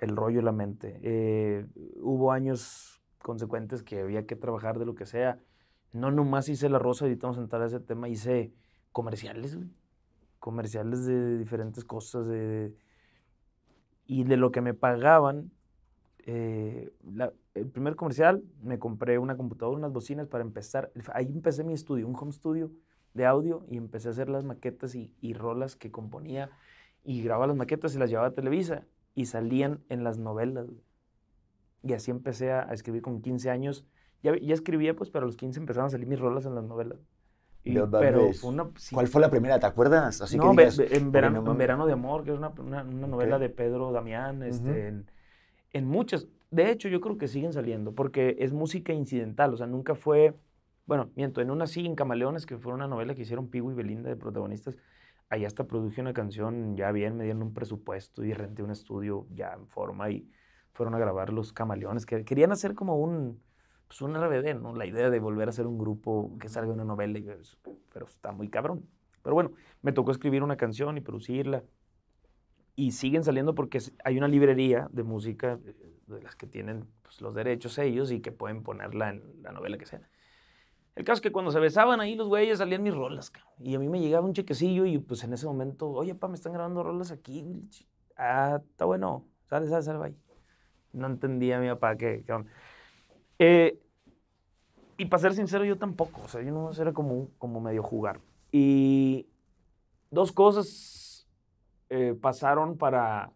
el 0.00 0.16
rollo, 0.16 0.42
la 0.42 0.52
mente. 0.52 1.00
Eh, 1.02 1.66
hubo 2.00 2.30
años 2.32 3.02
consecuentes 3.20 3.82
que 3.82 4.00
había 4.00 4.26
que 4.26 4.36
trabajar 4.36 4.78
de 4.78 4.86
lo 4.86 4.94
que 4.94 5.06
sea. 5.06 5.40
No 5.92 6.10
nomás 6.10 6.48
hice 6.48 6.68
La 6.68 6.78
Rosa, 6.78 7.04
ahorita 7.04 7.26
vamos 7.26 7.38
a 7.38 7.42
entrar 7.42 7.62
a 7.62 7.66
ese 7.66 7.80
tema, 7.80 8.08
hice 8.08 8.52
comerciales, 8.92 9.56
güey. 9.56 9.68
Comerciales 10.38 11.04
de 11.06 11.38
diferentes 11.38 11.84
cosas. 11.84 12.26
de- 12.26 12.74
y 14.06 14.24
de 14.24 14.36
lo 14.38 14.50
que 14.52 14.60
me 14.62 14.72
pagaban, 14.74 15.50
eh, 16.26 16.90
la- 17.04 17.32
el 17.54 17.66
primer 17.68 17.94
comercial 17.96 18.42
me 18.62 18.78
compré 18.78 19.18
una 19.18 19.36
computadora, 19.36 19.76
unas 19.78 19.92
bocinas 19.92 20.28
para 20.28 20.42
empezar. 20.44 20.90
Ahí 21.12 21.26
empecé 21.26 21.64
mi 21.64 21.74
estudio, 21.74 22.06
un 22.08 22.16
home 22.16 22.32
studio 22.32 22.70
de 23.14 23.26
audio 23.26 23.64
y 23.68 23.76
empecé 23.76 24.08
a 24.08 24.12
hacer 24.12 24.28
las 24.30 24.44
maquetas 24.44 24.94
y, 24.94 25.12
y 25.20 25.34
rolas 25.34 25.76
que 25.76 25.90
componía 25.90 26.50
y 27.04 27.22
grababa 27.22 27.48
las 27.48 27.56
maquetas 27.56 27.94
y 27.94 27.98
las 27.98 28.08
llevaba 28.10 28.28
a 28.28 28.34
Televisa 28.34 28.84
y 29.14 29.26
salían 29.26 29.80
en 29.88 30.04
las 30.04 30.18
novelas. 30.18 30.66
güey. 30.66 30.82
Y 31.82 31.92
así 31.92 32.10
empecé 32.10 32.50
a, 32.52 32.62
a 32.68 32.72
escribir 32.74 33.02
con 33.02 33.20
15 33.20 33.50
años. 33.50 33.84
Ya, 34.22 34.36
ya 34.36 34.54
escribía, 34.54 34.94
pues, 34.96 35.10
pero 35.10 35.24
a 35.24 35.26
los 35.26 35.36
15 35.36 35.60
empezaron 35.60 35.86
a 35.86 35.90
salir 35.90 36.06
mis 36.06 36.18
rolas 36.18 36.44
en 36.46 36.54
las 36.54 36.64
novelas. 36.64 36.98
Y- 37.64 37.78
pero 37.98 38.32
fue 38.32 38.50
una... 38.50 38.70
sí, 38.76 38.94
¿Cuál 38.94 39.08
fue 39.08 39.20
la 39.20 39.30
primera? 39.30 39.58
¿Te 39.58 39.66
acuerdas? 39.66 40.20
Así 40.22 40.36
no, 40.36 40.44
que 40.44 40.48
digas, 40.56 40.76
ve- 40.76 40.88
en, 40.96 41.12
"Oye, 41.12 41.12
verano, 41.12 41.36
no 41.36 41.40
en 41.40 41.44
mames". 41.44 41.58
Verano 41.58 41.86
de 41.86 41.92
Amor, 41.92 42.24
que 42.24 42.30
es 42.32 42.36
una, 42.38 42.48
una- 42.50 42.82
una 42.82 43.06
novela 43.06 43.36
Ok. 43.36 43.42
de 43.42 43.48
Pedro 43.50 43.92
Damián, 43.92 44.42
este, 44.42 44.70
Ujú. 44.70 44.88
en, 44.88 45.10
en 45.72 45.86
muchas. 45.86 46.28
De 46.50 46.70
hecho, 46.70 46.88
yo 46.88 47.00
creo 47.00 47.18
que 47.18 47.28
siguen 47.28 47.52
saliendo, 47.52 47.94
porque 47.94 48.36
es 48.40 48.52
música 48.52 48.92
incidental, 48.92 49.54
o 49.54 49.56
sea, 49.56 49.66
nunca 49.66 49.94
fue, 49.94 50.34
bueno, 50.86 51.10
miento, 51.16 51.40
en 51.42 51.50
una 51.50 51.66
sí, 51.66 51.84
en 51.86 51.94
Camaleones, 51.94 52.46
que 52.46 52.58
fue 52.58 52.72
una 52.72 52.88
novela 52.88 53.14
que 53.14 53.22
hicieron 53.22 53.48
Pigo 53.50 53.70
y 53.70 53.74
Belinda 53.74 54.08
de 54.10 54.16
protagonistas, 54.16 54.76
ahí 55.30 55.44
hasta 55.44 55.66
produje 55.66 56.00
una 56.00 56.14
canción 56.14 56.76
ya 56.76 56.90
bien, 56.92 57.16
me 57.16 57.24
dieron 57.24 57.42
un 57.42 57.54
presupuesto 57.54 58.24
y 58.24 58.32
renté 58.32 58.62
un 58.62 58.70
estudio 58.70 59.26
ya 59.34 59.52
en 59.54 59.66
forma 59.68 60.10
y 60.10 60.30
fueron 60.72 60.94
a 60.94 60.98
grabar 60.98 61.32
los 61.32 61.52
Camaleones, 61.52 62.06
que 62.06 62.24
querían 62.24 62.52
hacer 62.52 62.74
como 62.74 62.96
un, 62.98 63.42
pues 63.88 64.02
un 64.02 64.14
RBD, 64.14 64.54
¿no? 64.60 64.76
La 64.76 64.86
idea 64.86 65.10
de 65.10 65.18
volver 65.18 65.48
a 65.48 65.50
hacer 65.50 65.66
un 65.66 65.78
grupo 65.78 66.36
que 66.38 66.48
salga 66.48 66.72
una 66.72 66.84
novela, 66.84 67.18
pero 67.92 68.06
está 68.06 68.32
muy 68.32 68.48
cabrón. 68.48 68.86
Pero 69.22 69.34
bueno, 69.34 69.52
me 69.82 69.92
tocó 69.92 70.10
escribir 70.10 70.42
una 70.42 70.56
canción 70.56 70.96
y 70.98 71.00
producirla. 71.00 71.64
Y 72.76 72.92
siguen 72.92 73.24
saliendo 73.24 73.54
porque 73.54 73.80
hay 74.04 74.18
una 74.18 74.28
librería 74.28 74.88
de 74.92 75.02
música 75.02 75.58
eh, 75.64 75.74
de 76.06 76.22
las 76.22 76.36
que 76.36 76.46
tienen 76.46 76.86
pues, 77.02 77.20
los 77.20 77.34
derechos 77.34 77.76
ellos 77.78 78.12
y 78.12 78.20
que 78.20 78.30
pueden 78.30 78.62
ponerla 78.62 79.10
en 79.10 79.42
la 79.42 79.52
novela 79.52 79.78
que 79.78 79.86
sea. 79.86 80.08
El 80.94 81.04
caso 81.04 81.14
es 81.14 81.20
que 81.22 81.32
cuando 81.32 81.50
se 81.50 81.60
besaban 81.60 82.00
ahí 82.00 82.14
los 82.14 82.28
güeyes 82.28 82.58
salían 82.58 82.82
mis 82.82 82.94
rolas, 82.94 83.30
cabrón. 83.30 83.52
Y 83.58 83.74
a 83.74 83.78
mí 83.78 83.88
me 83.88 84.00
llegaba 84.00 84.26
un 84.26 84.34
chequecillo 84.34 84.84
y 84.84 84.98
pues 84.98 85.24
en 85.24 85.32
ese 85.32 85.46
momento, 85.46 85.88
oye, 85.90 86.14
pa, 86.14 86.28
me 86.28 86.34
están 86.34 86.52
grabando 86.52 86.82
rolas 86.82 87.10
aquí. 87.10 87.68
Ah, 88.16 88.60
está 88.62 88.84
bueno. 88.84 89.24
Sale, 89.46 89.68
sale, 89.68 89.82
sale, 89.82 89.98
bye. 89.98 90.14
No 90.92 91.06
entendía 91.06 91.58
mi 91.58 91.68
papá 91.68 91.96
que... 91.96 92.24
Eh, 93.38 93.80
y 94.96 95.06
para 95.06 95.20
ser 95.20 95.34
sincero, 95.34 95.64
yo 95.64 95.78
tampoco. 95.78 96.22
O 96.22 96.28
sea, 96.28 96.42
yo 96.42 96.52
no 96.52 96.70
era 96.72 96.92
como, 96.92 97.28
como 97.38 97.60
medio 97.60 97.82
jugar. 97.82 98.20
Y 98.50 99.26
dos 100.10 100.32
cosas 100.32 101.28
eh, 101.90 102.16
pasaron 102.20 102.76
para, 102.76 103.32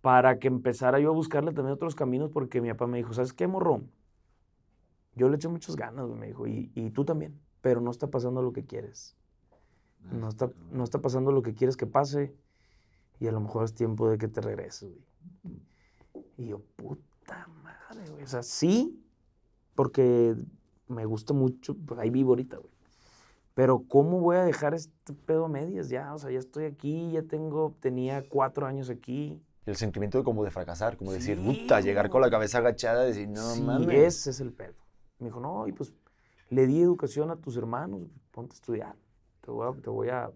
para 0.00 0.38
que 0.38 0.48
empezara 0.48 1.00
yo 1.00 1.10
a 1.10 1.14
buscarle 1.14 1.52
también 1.52 1.74
otros 1.74 1.94
caminos 1.94 2.30
porque 2.30 2.60
mi 2.60 2.68
papá 2.70 2.86
me 2.86 2.98
dijo, 2.98 3.12
¿sabes 3.12 3.32
qué, 3.32 3.46
morro? 3.46 3.82
Yo 5.14 5.28
le 5.28 5.36
eché 5.36 5.48
muchas 5.48 5.76
ganas, 5.76 6.06
güey", 6.06 6.18
me 6.18 6.26
dijo, 6.28 6.46
y, 6.46 6.70
y 6.74 6.90
tú 6.90 7.04
también, 7.04 7.38
pero 7.60 7.80
no 7.80 7.90
está 7.90 8.06
pasando 8.06 8.40
lo 8.42 8.52
que 8.52 8.64
quieres. 8.64 9.16
No 10.10 10.28
está, 10.28 10.50
no 10.70 10.84
está 10.84 11.00
pasando 11.00 11.30
lo 11.32 11.42
que 11.42 11.54
quieres 11.54 11.76
que 11.76 11.86
pase 11.86 12.34
y 13.20 13.28
a 13.28 13.32
lo 13.32 13.40
mejor 13.40 13.64
es 13.64 13.74
tiempo 13.74 14.08
de 14.08 14.18
que 14.18 14.28
te 14.28 14.40
regreses, 14.40 14.90
güey. 14.90 15.62
Y 16.36 16.46
yo, 16.48 16.60
puta 16.76 17.46
madre, 17.61 17.61
güey. 18.10 18.22
O 18.22 18.26
sea, 18.26 18.42
sí, 18.42 19.02
porque 19.74 20.34
me 20.88 21.04
gusta 21.06 21.32
mucho, 21.34 21.76
pues 21.86 21.98
ahí 22.00 22.10
vivo 22.10 22.30
ahorita, 22.30 22.58
güey. 22.58 22.72
Pero 23.54 23.84
¿cómo 23.86 24.20
voy 24.20 24.36
a 24.36 24.44
dejar 24.44 24.74
este 24.74 25.12
pedo 25.12 25.44
a 25.44 25.48
medias 25.48 25.88
ya? 25.90 26.14
O 26.14 26.18
sea, 26.18 26.30
ya 26.30 26.38
estoy 26.38 26.64
aquí, 26.64 27.10
ya 27.12 27.22
tengo, 27.22 27.76
tenía 27.80 28.26
cuatro 28.28 28.66
años 28.66 28.88
aquí. 28.88 29.42
El 29.66 29.76
sentimiento 29.76 30.18
de 30.18 30.24
como 30.24 30.42
de 30.42 30.50
fracasar, 30.50 30.96
como 30.96 31.12
decir, 31.12 31.36
Sí, 31.38 31.60
puta, 31.62 31.80
llegar 31.80 32.08
con 32.08 32.20
la 32.22 32.30
cabeza 32.30 32.58
agachada 32.58 33.04
y 33.04 33.08
decir, 33.08 33.28
no 33.28 33.50
sí, 33.54 33.62
mames. 33.62 33.88
ese 33.94 34.30
es 34.30 34.40
el 34.40 34.52
pedo. 34.52 34.74
Me 35.18 35.26
dijo, 35.26 35.38
no, 35.38 35.68
y 35.68 35.72
pues 35.72 35.92
le 36.48 36.66
di 36.66 36.80
educación 36.80 37.30
a 37.30 37.36
tus 37.36 37.56
hermanos, 37.56 38.00
ponte 38.30 38.54
a 38.54 38.56
estudiar. 38.56 38.96
Te 39.42 39.50
voy 39.50 39.68
a, 39.68 39.80
te 39.80 39.90
voy 39.90 40.08
a, 40.08 40.30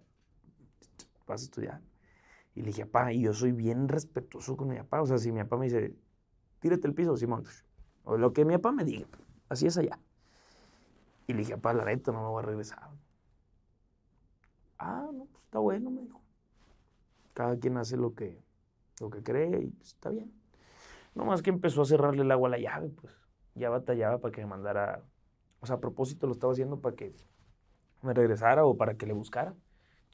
vas 1.26 1.40
a 1.40 1.44
estudiar. 1.44 1.80
Y 2.54 2.60
le 2.60 2.66
dije, 2.68 2.86
papá, 2.86 3.12
y 3.12 3.22
yo 3.22 3.32
soy 3.32 3.52
bien 3.52 3.88
respetuoso 3.88 4.56
con 4.56 4.68
mi 4.68 4.76
papá. 4.76 5.02
O 5.02 5.06
sea, 5.06 5.18
si 5.18 5.32
mi 5.32 5.40
papá 5.42 5.56
me 5.56 5.66
dice, 5.66 5.94
tírate 6.60 6.86
el 6.86 6.94
piso, 6.94 7.16
Simón, 7.16 7.44
o 8.04 8.16
lo 8.16 8.32
que 8.32 8.44
mi 8.44 8.54
papá 8.54 8.72
me 8.72 8.84
diga, 8.84 9.06
así 9.48 9.66
es 9.66 9.76
allá. 9.78 9.98
Y 11.26 11.32
le 11.32 11.40
dije, 11.40 11.54
papá, 11.56 11.74
la 11.74 11.84
neta, 11.84 12.12
no 12.12 12.22
me 12.22 12.28
voy 12.28 12.42
a 12.42 12.46
regresar. 12.46 12.90
Ah, 14.78 15.08
no, 15.12 15.24
pues 15.26 15.44
está 15.44 15.58
bueno, 15.58 15.90
me 15.90 16.02
dijo. 16.02 16.20
Cada 17.34 17.58
quien 17.58 17.76
hace 17.76 17.96
lo 17.96 18.14
que, 18.14 18.40
lo 19.00 19.10
que 19.10 19.22
cree 19.22 19.62
y 19.62 19.66
pues, 19.68 19.88
está 19.88 20.10
bien. 20.10 20.32
No 21.14 21.24
más 21.24 21.42
que 21.42 21.50
empezó 21.50 21.82
a 21.82 21.86
cerrarle 21.86 22.22
el 22.22 22.30
agua 22.30 22.48
a 22.48 22.52
la 22.52 22.58
llave, 22.58 22.90
pues 22.90 23.12
ya 23.54 23.70
batallaba 23.70 24.18
para 24.18 24.32
que 24.32 24.42
me 24.42 24.46
mandara. 24.46 25.02
O 25.60 25.66
sea, 25.66 25.76
a 25.76 25.80
propósito 25.80 26.26
lo 26.26 26.34
estaba 26.34 26.52
haciendo 26.52 26.80
para 26.80 26.94
que 26.94 27.14
me 28.02 28.14
regresara 28.14 28.64
o 28.64 28.76
para 28.76 28.94
que 28.94 29.06
le 29.06 29.14
buscara. 29.14 29.54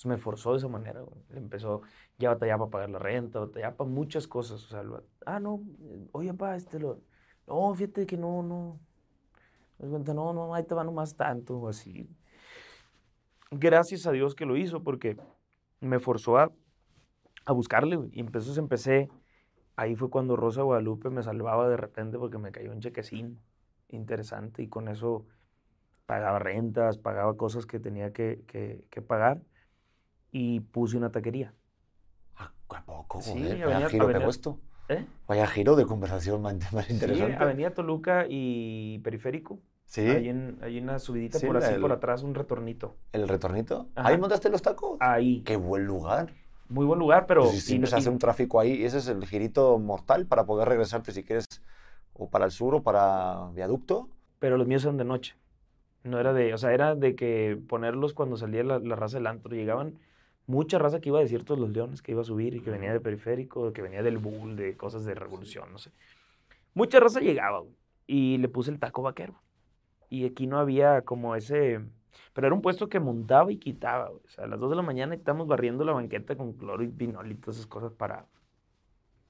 Entonces 0.04 0.06
me 0.06 0.18
forzó 0.18 0.52
de 0.52 0.58
esa 0.58 0.68
manera, 0.68 1.00
güey. 1.02 1.22
Le 1.30 1.38
empezó, 1.38 1.82
ya 2.18 2.30
batallaba 2.30 2.66
para 2.68 2.70
pagar 2.70 2.90
la 2.90 2.98
renta, 2.98 3.40
batallaba 3.40 3.76
para 3.76 3.90
muchas 3.90 4.26
cosas. 4.26 4.64
O 4.64 4.68
sea, 4.68 4.82
lo- 4.82 5.04
ah, 5.26 5.38
no, 5.40 5.62
oye, 6.12 6.32
papá, 6.34 6.56
este 6.56 6.78
lo. 6.80 7.00
No, 7.46 7.74
fíjate 7.74 8.06
que 8.06 8.16
no, 8.16 8.42
no. 8.42 8.80
Cuenta, 9.78 10.14
no, 10.14 10.32
no, 10.32 10.54
ahí 10.54 10.64
te 10.64 10.74
va 10.74 10.84
nomás 10.84 11.14
tanto, 11.16 11.58
o 11.58 11.68
así. 11.68 12.08
Gracias 13.50 14.06
a 14.06 14.12
Dios 14.12 14.34
que 14.34 14.46
lo 14.46 14.56
hizo, 14.56 14.82
porque 14.82 15.16
me 15.80 16.00
forzó 16.00 16.38
a, 16.38 16.52
a 17.46 17.52
buscarle, 17.52 17.96
güey. 17.96 18.10
Y 18.14 18.20
entonces 18.20 18.58
empecé 18.58 19.10
ahí 19.76 19.96
fue 19.96 20.10
cuando 20.10 20.36
Rosa 20.36 20.62
Guadalupe 20.62 21.10
me 21.10 21.22
salvaba 21.22 21.68
de 21.68 21.76
repente 21.78 22.18
porque 22.18 22.38
me 22.38 22.52
cayó 22.52 22.72
un 22.72 22.80
chequecín 22.80 23.40
interesante 23.88 24.62
y 24.62 24.68
con 24.68 24.88
eso 24.88 25.26
pagaba 26.06 26.38
rentas, 26.40 26.98
pagaba 26.98 27.36
cosas 27.36 27.66
que 27.66 27.80
tenía 27.80 28.12
que, 28.12 28.44
que- 28.48 28.84
que 28.90 29.02
pagar 29.02 29.42
y 30.32 30.60
puse 30.60 30.96
una 30.96 31.12
taquería. 31.12 31.54
Ah, 32.36 32.50
¿A 32.70 32.84
poco? 32.84 33.20
Sí, 33.22 33.30
Joder, 33.32 33.44
vaya 33.44 33.64
Avenida- 33.66 33.88
giro 33.90 34.04
Avenida-. 34.04 34.56
¿Eh? 34.88 35.06
Vaya 35.28 35.46
giro 35.46 35.76
de 35.76 35.86
conversación 35.86 36.42
más, 36.42 36.54
más 36.72 36.86
Sí, 36.86 36.94
interesante. 36.94 37.36
Avenida 37.36 37.70
Toluca 37.70 38.26
y 38.28 38.98
Periférico. 39.00 39.60
Sí, 39.84 40.00
Ahí 40.00 40.28
en, 40.30 40.58
en 40.62 40.82
una 40.84 40.98
subidita 40.98 41.38
Sí, 41.38 41.46
por 41.46 41.58
así, 41.58 41.78
por 41.78 41.92
atrás, 41.92 42.22
un 42.22 42.34
retornito. 42.34 42.96
el 43.12 43.28
retornito. 43.28 43.88
Ajá. 43.94 44.08
¿Ahí 44.08 44.18
montaste 44.18 44.48
los 44.48 44.62
tacos? 44.62 44.96
Ahí. 45.00 45.42
Qué 45.42 45.56
buen 45.56 45.84
lugar. 45.84 46.32
Muy 46.68 46.86
buen 46.86 46.98
lugar, 46.98 47.26
pero... 47.26 47.42
Pues 47.42 47.52
si 47.52 47.58
y 47.58 47.60
siempre 47.60 47.86
no- 47.86 47.90
se 47.90 47.96
hace 47.96 48.08
y- 48.08 48.12
un 48.12 48.18
tráfico 48.18 48.58
ahí, 48.58 48.82
ese 48.84 48.98
es 48.98 49.08
el 49.08 49.26
girito 49.26 49.78
mortal 49.78 50.26
para 50.26 50.46
poder 50.46 50.66
regresarte 50.68 51.12
si 51.12 51.22
quieres 51.22 51.44
o 52.14 52.30
para 52.30 52.46
el 52.46 52.50
sur 52.50 52.74
o 52.74 52.82
para 52.82 53.50
viaducto. 53.54 54.08
pero 54.38 54.56
los 54.56 54.66
míos 54.66 54.82
eran 54.84 54.96
de 54.96 55.04
noche. 55.04 55.36
No 56.04 56.18
era 56.18 56.32
de, 56.32 56.52
o 56.54 56.58
sea, 56.58 56.72
era 56.72 56.94
de 56.96 57.14
que 57.14 57.60
ponerlos 57.68 58.14
cuando 58.14 58.36
salía 58.36 58.64
la, 58.64 58.78
la 58.80 58.96
raza 58.96 59.18
del 59.18 59.26
antro. 59.26 59.54
Llegaban 59.54 59.98
mucha 60.46 60.78
raza 60.78 61.00
que 61.00 61.08
iba 61.08 61.20
de 61.20 61.28
ciertos 61.28 61.58
los 61.58 61.70
leones, 61.70 62.02
que 62.02 62.12
iba 62.12 62.22
a 62.22 62.24
subir 62.24 62.54
y 62.54 62.60
que 62.60 62.70
venía 62.70 62.92
de 62.92 63.00
periférico, 63.00 63.72
que 63.72 63.82
venía 63.82 64.02
del 64.02 64.18
bull, 64.18 64.56
de 64.56 64.76
cosas 64.76 65.04
de 65.04 65.14
revolución, 65.14 65.72
no 65.72 65.78
sé. 65.78 65.90
Mucha 66.74 67.00
raza 67.00 67.20
llegaba, 67.20 67.60
güey, 67.60 67.74
y 68.06 68.38
le 68.38 68.48
puse 68.48 68.70
el 68.70 68.78
taco 68.78 69.02
vaquero. 69.02 69.40
Y 70.08 70.26
aquí 70.26 70.46
no 70.46 70.58
había 70.58 71.02
como 71.02 71.36
ese, 71.36 71.80
pero 72.32 72.46
era 72.46 72.54
un 72.54 72.62
puesto 72.62 72.88
que 72.88 73.00
montaba 73.00 73.52
y 73.52 73.56
quitaba, 73.56 74.08
güey. 74.08 74.22
O 74.24 74.28
sea, 74.28 74.44
a 74.44 74.46
las 74.46 74.60
2 74.60 74.70
de 74.70 74.76
la 74.76 74.82
mañana 74.82 75.14
estamos 75.14 75.46
barriendo 75.46 75.84
la 75.84 75.92
banqueta 75.92 76.36
con 76.36 76.52
cloro 76.52 76.82
y 76.82 76.88
vinol 76.88 77.30
y 77.30 77.34
todas 77.34 77.56
esas 77.56 77.66
cosas 77.66 77.92
para, 77.92 78.26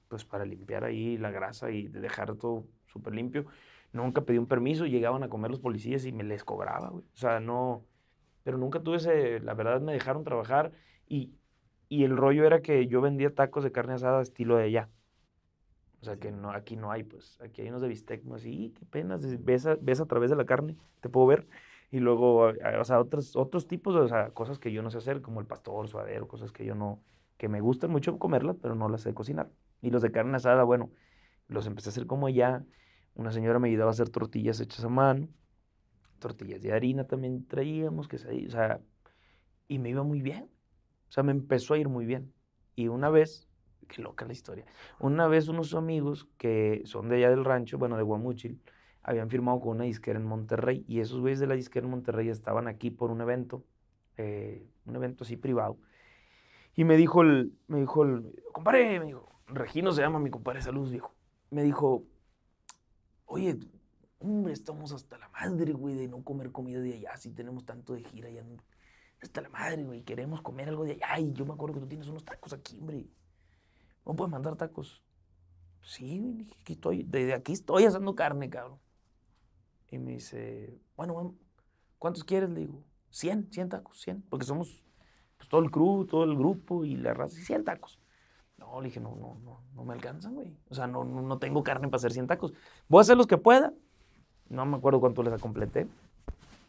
pues 0.09 0.25
para 0.25 0.45
limpiar 0.45 0.83
ahí 0.83 1.17
la 1.17 1.31
grasa 1.31 1.71
y 1.71 1.87
dejar 1.87 2.35
todo 2.35 2.65
súper 2.87 3.15
limpio. 3.15 3.45
Nunca 3.93 4.21
pedí 4.21 4.37
un 4.37 4.47
permiso, 4.47 4.85
llegaban 4.87 5.23
a 5.23 5.29
comer 5.29 5.51
los 5.51 5.59
policías 5.59 6.05
y 6.05 6.11
me 6.11 6.23
les 6.23 6.43
cobraba, 6.43 6.89
güey. 6.89 7.03
O 7.13 7.17
sea, 7.17 7.39
no, 7.39 7.85
pero 8.43 8.57
nunca 8.57 8.81
tuve 8.81 8.97
ese, 8.97 9.39
la 9.39 9.53
verdad 9.53 9.81
me 9.81 9.93
dejaron 9.93 10.23
trabajar 10.23 10.71
y, 11.07 11.33
y 11.89 12.03
el 12.05 12.17
rollo 12.17 12.45
era 12.45 12.61
que 12.61 12.87
yo 12.87 13.01
vendía 13.01 13.33
tacos 13.35 13.63
de 13.63 13.71
carne 13.71 13.93
asada 13.95 14.21
estilo 14.21 14.57
de 14.57 14.65
allá. 14.65 14.89
O 16.01 16.05
sea, 16.05 16.17
que 16.17 16.31
no, 16.31 16.51
aquí 16.51 16.75
no 16.75 16.91
hay, 16.91 17.03
pues, 17.03 17.39
aquí 17.41 17.61
hay 17.61 17.69
unos 17.69 17.81
de 17.81 17.87
bistec, 17.87 18.23
no 18.25 18.35
así, 18.35 18.73
qué 18.77 18.85
pena, 18.85 19.17
ves 19.39 19.65
a, 19.65 19.75
ves 19.79 20.01
a 20.01 20.05
través 20.05 20.29
de 20.29 20.35
la 20.35 20.45
carne, 20.45 20.75
te 21.01 21.07
puedo 21.09 21.27
ver. 21.27 21.47
Y 21.91 21.99
luego, 21.99 22.47
a- 22.47 22.53
a- 22.75 22.81
o 22.81 22.83
sea, 22.83 22.99
otros, 22.99 23.35
otros 23.37 23.67
tipos, 23.67 23.95
o 23.95 24.07
sea, 24.07 24.31
cosas 24.31 24.59
que 24.59 24.71
yo 24.73 24.81
no 24.83 24.89
sé 24.89 24.97
hacer, 24.97 25.21
como 25.21 25.39
el 25.39 25.47
pastor, 25.47 25.87
suadero, 25.87 26.27
cosas 26.27 26.51
que 26.51 26.65
yo 26.65 26.75
no, 26.75 27.01
que 27.37 27.47
me 27.47 27.61
gustan 27.61 27.89
mucho 27.91 28.19
comerlas, 28.19 28.57
pero 28.61 28.75
no 28.75 28.89
las 28.89 29.01
sé 29.01 29.13
cocinar. 29.13 29.49
Y 29.81 29.91
los 29.91 30.01
de 30.01 30.11
carne 30.11 30.35
asada, 30.37 30.63
bueno, 30.63 30.91
los 31.49 31.67
empecé 31.67 31.89
a 31.89 31.91
hacer 31.91 32.07
como 32.07 32.27
allá. 32.27 32.65
Una 33.15 33.31
señora 33.31 33.59
me 33.59 33.69
ayudaba 33.69 33.91
a 33.91 33.93
hacer 33.93 34.09
tortillas 34.09 34.59
hechas 34.61 34.83
a 34.85 34.89
mano. 34.89 35.29
tortillas 36.19 36.61
de 36.61 36.73
harina 36.73 37.05
también 37.07 37.47
traíamos, 37.47 38.07
que 38.09 38.17
o 38.17 38.19
sea, 38.51 38.81
y 39.69 39.79
me 39.79 39.89
iba 39.91 40.03
muy 40.03 40.21
bien. 40.23 40.49
O 41.13 41.15
sea, 41.15 41.21
me 41.21 41.31
empezó 41.31 41.75
a 41.75 41.77
ir 41.77 41.89
muy 41.89 42.07
bien. 42.07 42.33
Y 42.75 42.87
una 42.87 43.11
vez, 43.11 43.47
qué 43.87 44.01
loca 44.01 44.25
la 44.25 44.33
historia, 44.33 44.65
una 44.97 45.27
vez 45.27 45.47
unos 45.47 45.75
amigos 45.75 46.27
que 46.39 46.81
son 46.85 47.07
de 47.07 47.17
allá 47.17 47.29
del 47.29 47.45
rancho, 47.45 47.77
bueno, 47.77 47.97
de 47.97 48.01
Guamuchil, 48.01 48.59
habían 49.03 49.29
firmado 49.29 49.59
con 49.59 49.75
una 49.75 49.83
disquera 49.83 50.17
en 50.17 50.25
Monterrey 50.25 50.83
y 50.87 51.01
esos 51.01 51.19
güeyes 51.19 51.39
de 51.39 51.45
la 51.45 51.53
disquera 51.53 51.85
en 51.85 51.91
Monterrey 51.91 52.29
estaban 52.29 52.67
aquí 52.67 52.89
por 52.89 53.11
un 53.11 53.21
evento, 53.21 53.63
eh, 54.17 54.65
un 54.87 54.95
evento 54.95 55.23
así 55.23 55.37
privado. 55.37 55.77
Y 56.75 56.83
me 56.83 56.97
dijo 56.97 57.21
el, 57.21 57.53
me 57.67 57.81
dijo 57.81 58.01
el, 58.01 58.33
compadre, 58.51 58.99
me 58.99 59.05
dijo, 59.05 59.29
Regino 59.45 59.91
se 59.91 60.01
llama 60.01 60.17
mi 60.17 60.31
compadre, 60.31 60.63
salud, 60.63 60.89
viejo. 60.89 61.13
Me 61.51 61.61
dijo, 61.61 62.05
oye, 63.27 63.59
hombre, 64.17 64.53
estamos 64.53 64.91
hasta 64.91 65.19
la 65.19 65.29
madre, 65.29 65.73
güey, 65.73 65.93
de 65.93 66.07
no 66.07 66.23
comer 66.23 66.51
comida 66.51 66.79
de 66.79 66.95
allá, 66.95 67.15
si 67.17 67.29
tenemos 67.29 67.65
tanto 67.65 67.93
de 67.93 68.03
gira 68.03 68.31
ya. 68.31 68.43
Hasta 69.23 69.41
la 69.41 69.49
madre, 69.49 69.83
güey, 69.83 70.03
queremos 70.03 70.41
comer 70.41 70.67
algo 70.67 70.83
de 70.83 70.93
allá. 70.93 71.19
Y 71.19 71.31
yo 71.31 71.45
me 71.45 71.53
acuerdo 71.53 71.75
que 71.75 71.79
tú 71.81 71.87
tienes 71.87 72.07
unos 72.09 72.25
tacos 72.25 72.51
aquí, 72.51 72.77
hombre. 72.79 73.07
¿No 74.05 74.15
puedes 74.15 74.31
mandar 74.31 74.57
tacos? 74.57 75.01
Sí, 75.81 76.47
aquí 76.61 76.73
estoy, 76.73 77.03
desde 77.03 77.33
aquí 77.33 77.53
estoy 77.53 77.85
haciendo 77.85 78.15
carne, 78.15 78.49
cabrón. 78.49 78.79
Y 79.89 79.97
me 79.97 80.13
dice, 80.13 80.77
bueno, 80.97 81.35
¿cuántos 81.99 82.23
quieres? 82.23 82.49
Le 82.49 82.61
digo, 82.61 82.83
100, 83.11 83.49
100 83.51 83.69
tacos, 83.69 84.01
100, 84.01 84.23
porque 84.23 84.45
somos 84.45 84.83
pues, 85.37 85.47
todo 85.47 85.61
el 85.61 85.71
crew, 85.71 86.05
todo 86.05 86.23
el 86.23 86.35
grupo 86.35 86.83
y 86.83 86.95
la 86.95 87.13
raza, 87.13 87.37
100 87.39 87.63
tacos. 87.63 87.99
No, 88.57 88.81
le 88.81 88.87
dije, 88.87 88.99
no, 88.99 89.15
no, 89.15 89.37
no, 89.43 89.61
no 89.73 89.85
me 89.85 89.93
alcanzan, 89.93 90.35
güey. 90.35 90.55
O 90.69 90.75
sea, 90.75 90.87
no, 90.87 91.03
no, 91.03 91.37
tengo 91.37 91.63
carne 91.63 91.87
para 91.87 91.97
hacer 91.97 92.11
100 92.11 92.27
tacos. 92.27 92.53
Voy 92.87 92.99
a 92.99 93.01
hacer 93.01 93.17
los 93.17 93.27
que 93.27 93.37
pueda. 93.37 93.73
No 94.49 94.65
me 94.65 94.77
acuerdo 94.77 94.99
cuánto 94.99 95.23
les 95.23 95.41
completé. 95.41 95.87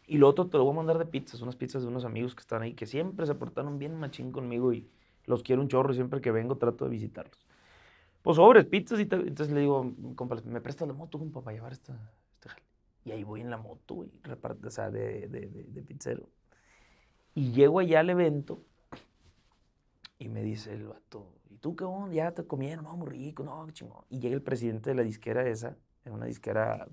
Y 0.07 0.17
lo 0.17 0.27
otro 0.27 0.47
te 0.47 0.57
lo 0.57 0.63
voy 0.63 0.73
a 0.73 0.77
mandar 0.77 0.97
de 0.97 1.05
pizzas, 1.05 1.41
unas 1.41 1.55
pizzas 1.55 1.81
de 1.81 1.87
unos 1.87 2.05
amigos 2.05 2.35
que 2.35 2.41
están 2.41 2.61
ahí, 2.61 2.73
que 2.73 2.85
siempre 2.85 3.25
se 3.25 3.35
portaron 3.35 3.79
bien 3.79 3.95
machín 3.99 4.31
conmigo 4.31 4.71
y 4.71 4.87
los 5.25 5.41
quiero 5.41 5.61
un 5.61 5.67
chorro 5.67 5.91
y 5.91 5.95
siempre 5.95 6.21
que 6.21 6.31
vengo 6.31 6.57
trato 6.57 6.85
de 6.85 6.91
visitarlos. 6.91 7.45
Pues 8.21 8.37
sobres, 8.37 8.65
pizzas 8.65 8.99
y 8.99 9.03
entonces 9.03 9.51
le 9.51 9.61
digo, 9.61 9.93
compa, 10.15 10.35
me 10.45 10.61
prestas 10.61 10.87
la 10.87 10.93
moto, 10.93 11.17
compa, 11.19 11.41
para 11.41 11.55
llevar 11.55 11.71
esta, 11.73 11.93
este 12.33 12.49
y 13.05 13.11
ahí 13.11 13.23
voy 13.23 13.41
en 13.41 13.51
la 13.51 13.57
moto, 13.57 13.95
güey, 13.95 14.09
reparte, 14.23 14.67
o 14.67 14.71
sea, 14.71 14.89
de, 14.89 15.27
de, 15.27 15.47
de, 15.47 15.81
pizzero. 15.83 16.27
Y 17.35 17.51
llego 17.51 17.79
allá 17.79 17.99
al 17.99 18.09
evento 18.09 18.63
y 20.17 20.27
me 20.27 20.41
dice 20.41 20.73
el 20.73 20.87
vato, 20.87 21.35
¿y 21.51 21.57
tú 21.57 21.75
qué 21.75 21.83
onda? 21.83 22.15
Ya 22.15 22.31
te 22.31 22.47
comieron, 22.47 22.85
no, 22.85 22.97
muy 22.97 23.07
rico, 23.09 23.43
no, 23.43 23.69
chingón. 23.71 24.05
Y 24.09 24.19
llega 24.19 24.35
el 24.35 24.41
presidente 24.41 24.89
de 24.89 24.95
la 24.95 25.03
disquera 25.03 25.47
esa, 25.47 25.77
en 26.03 26.13
una 26.13 26.25
disquera, 26.25 26.87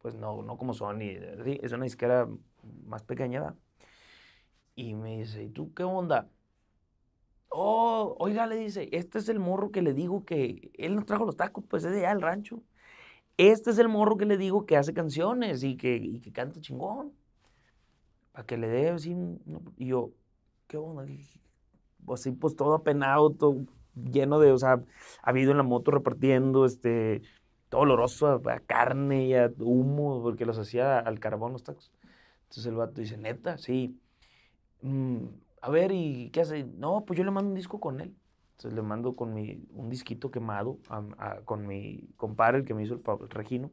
pues 0.00 0.14
no, 0.14 0.42
no 0.42 0.56
como 0.56 0.74
Sony, 0.74 1.18
es 1.62 1.72
una 1.72 1.84
disquera 1.84 2.28
más 2.86 3.02
pequeña. 3.02 3.54
Y 4.74 4.94
me 4.94 5.18
dice, 5.18 5.44
¿y 5.44 5.50
tú 5.50 5.74
qué 5.74 5.84
onda? 5.84 6.30
Oh, 7.48 8.16
oiga, 8.18 8.46
le 8.46 8.56
dice, 8.56 8.88
este 8.92 9.18
es 9.18 9.28
el 9.28 9.40
morro 9.40 9.72
que 9.72 9.82
le 9.82 9.92
digo 9.92 10.24
que 10.24 10.70
él 10.74 10.94
nos 10.94 11.04
trajo 11.06 11.24
los 11.24 11.36
tacos, 11.36 11.64
pues 11.68 11.84
es 11.84 11.92
de 11.92 11.98
allá 11.98 12.10
del 12.10 12.22
rancho. 12.22 12.62
Este 13.36 13.70
es 13.70 13.78
el 13.78 13.88
morro 13.88 14.16
que 14.16 14.26
le 14.26 14.36
digo 14.36 14.66
que 14.66 14.76
hace 14.76 14.94
canciones 14.94 15.64
y 15.64 15.76
que, 15.76 15.96
y 15.96 16.20
que 16.20 16.32
canta 16.32 16.60
chingón. 16.60 17.12
Para 18.32 18.46
que 18.46 18.56
le 18.56 18.68
dé 18.68 18.90
así. 18.90 19.16
y 19.76 19.86
yo, 19.86 20.12
¿qué 20.68 20.76
onda? 20.76 21.04
Así, 22.08 22.32
pues 22.32 22.56
todo 22.56 22.74
apenado, 22.74 23.30
todo 23.30 23.66
lleno 23.94 24.38
de, 24.40 24.52
o 24.52 24.58
sea, 24.58 24.82
ha 25.22 25.30
habido 25.30 25.50
en 25.50 25.58
la 25.58 25.62
moto 25.62 25.90
repartiendo, 25.90 26.64
este, 26.64 27.22
todo 27.70 27.82
oloroso 27.82 28.26
a, 28.26 28.60
carne 28.60 29.26
y 29.26 29.34
a 29.34 29.50
humo, 29.58 30.22
porque 30.22 30.44
los 30.44 30.58
hacía 30.58 30.98
al 30.98 31.20
carbón 31.20 31.52
los 31.52 31.62
tacos. 31.62 31.90
Entonces 32.42 32.66
el 32.66 32.74
vato 32.74 33.00
dice, 33.00 33.16
neta, 33.16 33.56
sí. 33.56 33.98
Mm, 34.82 35.26
a 35.62 35.70
ver, 35.70 35.92
¿y 35.92 36.30
qué 36.30 36.40
hace? 36.42 36.64
No, 36.64 37.04
pues 37.06 37.16
yo 37.16 37.24
le 37.24 37.30
mando 37.30 37.48
un 37.48 37.54
disco 37.54 37.80
con 37.80 38.00
él. 38.00 38.14
Entonces 38.52 38.74
le 38.74 38.82
mando 38.82 39.14
con 39.14 39.32
mi, 39.32 39.64
un 39.72 39.88
disquito 39.88 40.30
quemado 40.30 40.78
con 41.44 41.66
mi 41.66 42.08
compadre, 42.16 42.58
el 42.58 42.64
que 42.64 42.74
me 42.74 42.82
hizo 42.82 42.94
el, 42.94 43.30
Regino. 43.30 43.70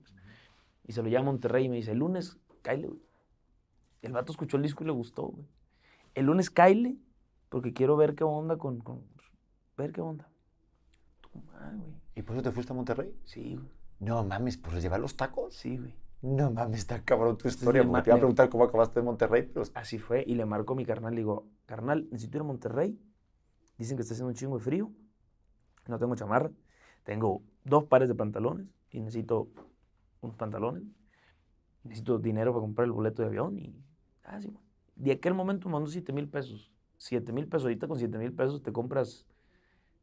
Y 0.85 0.93
se 0.93 1.01
lo 1.01 1.09
llama 1.09 1.29
a 1.29 1.31
Monterrey 1.31 1.65
y 1.65 1.69
me 1.69 1.75
dice, 1.77 1.91
el 1.91 1.97
lunes, 1.97 2.37
Kyle, 2.61 2.87
güey. 2.87 3.01
El 4.03 4.13
vato 4.13 4.31
escuchó 4.31 4.57
el 4.57 4.63
disco 4.63 4.83
y 4.83 4.87
le 4.87 4.93
gustó, 4.93 5.23
güey. 5.23 5.47
El 6.13 6.27
lunes, 6.27 6.49
Kyle, 6.51 6.99
porque 7.49 7.73
quiero 7.73 7.97
ver 7.97 8.15
qué 8.15 8.23
onda 8.23 8.57
con... 8.57 8.79
con 8.79 9.03
ver 9.75 9.91
qué 9.91 10.01
onda. 10.01 10.29
¿Y 12.15 12.21
por 12.21 12.35
eso 12.35 12.43
te 12.43 12.51
fuiste 12.51 12.71
a 12.73 12.75
Monterrey? 12.75 13.13
Sí, 13.25 13.55
güey. 13.55 13.76
No 13.99 14.23
mames, 14.23 14.57
¿por 14.57 14.79
llevar 14.79 14.99
los 14.99 15.15
tacos? 15.15 15.53
Sí, 15.55 15.77
güey. 15.77 15.93
No 16.21 16.51
mames, 16.51 16.79
está 16.79 17.03
cabrón 17.03 17.37
tu 17.37 17.47
historia. 17.47 17.81
te 17.81 17.87
iba 17.87 17.99
a 17.99 18.03
preguntar 18.03 18.49
cómo 18.49 18.63
acabaste 18.63 18.99
en 18.99 19.05
Monterrey, 19.05 19.43
pero... 19.43 19.65
Así 19.75 19.99
fue, 19.99 20.23
y 20.25 20.35
le 20.35 20.45
marco 20.45 20.73
a 20.73 20.75
mi 20.75 20.85
carnal, 20.85 21.13
le 21.13 21.21
digo, 21.21 21.47
carnal, 21.65 22.07
necesito 22.11 22.37
ir 22.37 22.41
a 22.41 22.45
Monterrey 22.45 22.99
Dicen 23.77 23.95
que 23.95 24.01
está 24.01 24.13
haciendo 24.13 24.29
un 24.29 24.35
chingo 24.35 24.57
de 24.57 24.63
frío. 24.63 24.91
No 25.87 25.99
tengo 25.99 26.15
chamarra. 26.15 26.51
Tengo 27.03 27.43
dos 27.63 27.85
pares 27.85 28.09
de 28.09 28.15
pantalones 28.15 28.67
y 28.91 28.99
necesito 28.99 29.49
unos 30.21 30.35
pantalones. 30.35 30.83
Necesito 31.83 32.17
dinero 32.17 32.51
para 32.51 32.61
comprar 32.61 32.85
el 32.85 32.91
boleto 32.91 33.21
de 33.21 33.27
avión 33.27 33.57
y... 33.57 33.75
Ah, 34.23 34.41
sí, 34.41 34.51
De 34.95 35.11
aquel 35.11 35.33
momento 35.33 35.69
me 35.69 35.73
mandó 35.73 35.89
7 35.89 36.11
mil 36.11 36.27
pesos. 36.27 36.71
7 36.97 37.31
mil 37.31 37.47
pesos. 37.47 37.65
Ahorita 37.65 37.87
con 37.87 37.97
7 37.97 38.17
mil 38.17 38.33
pesos 38.33 38.61
te 38.63 38.73
compras... 38.73 39.25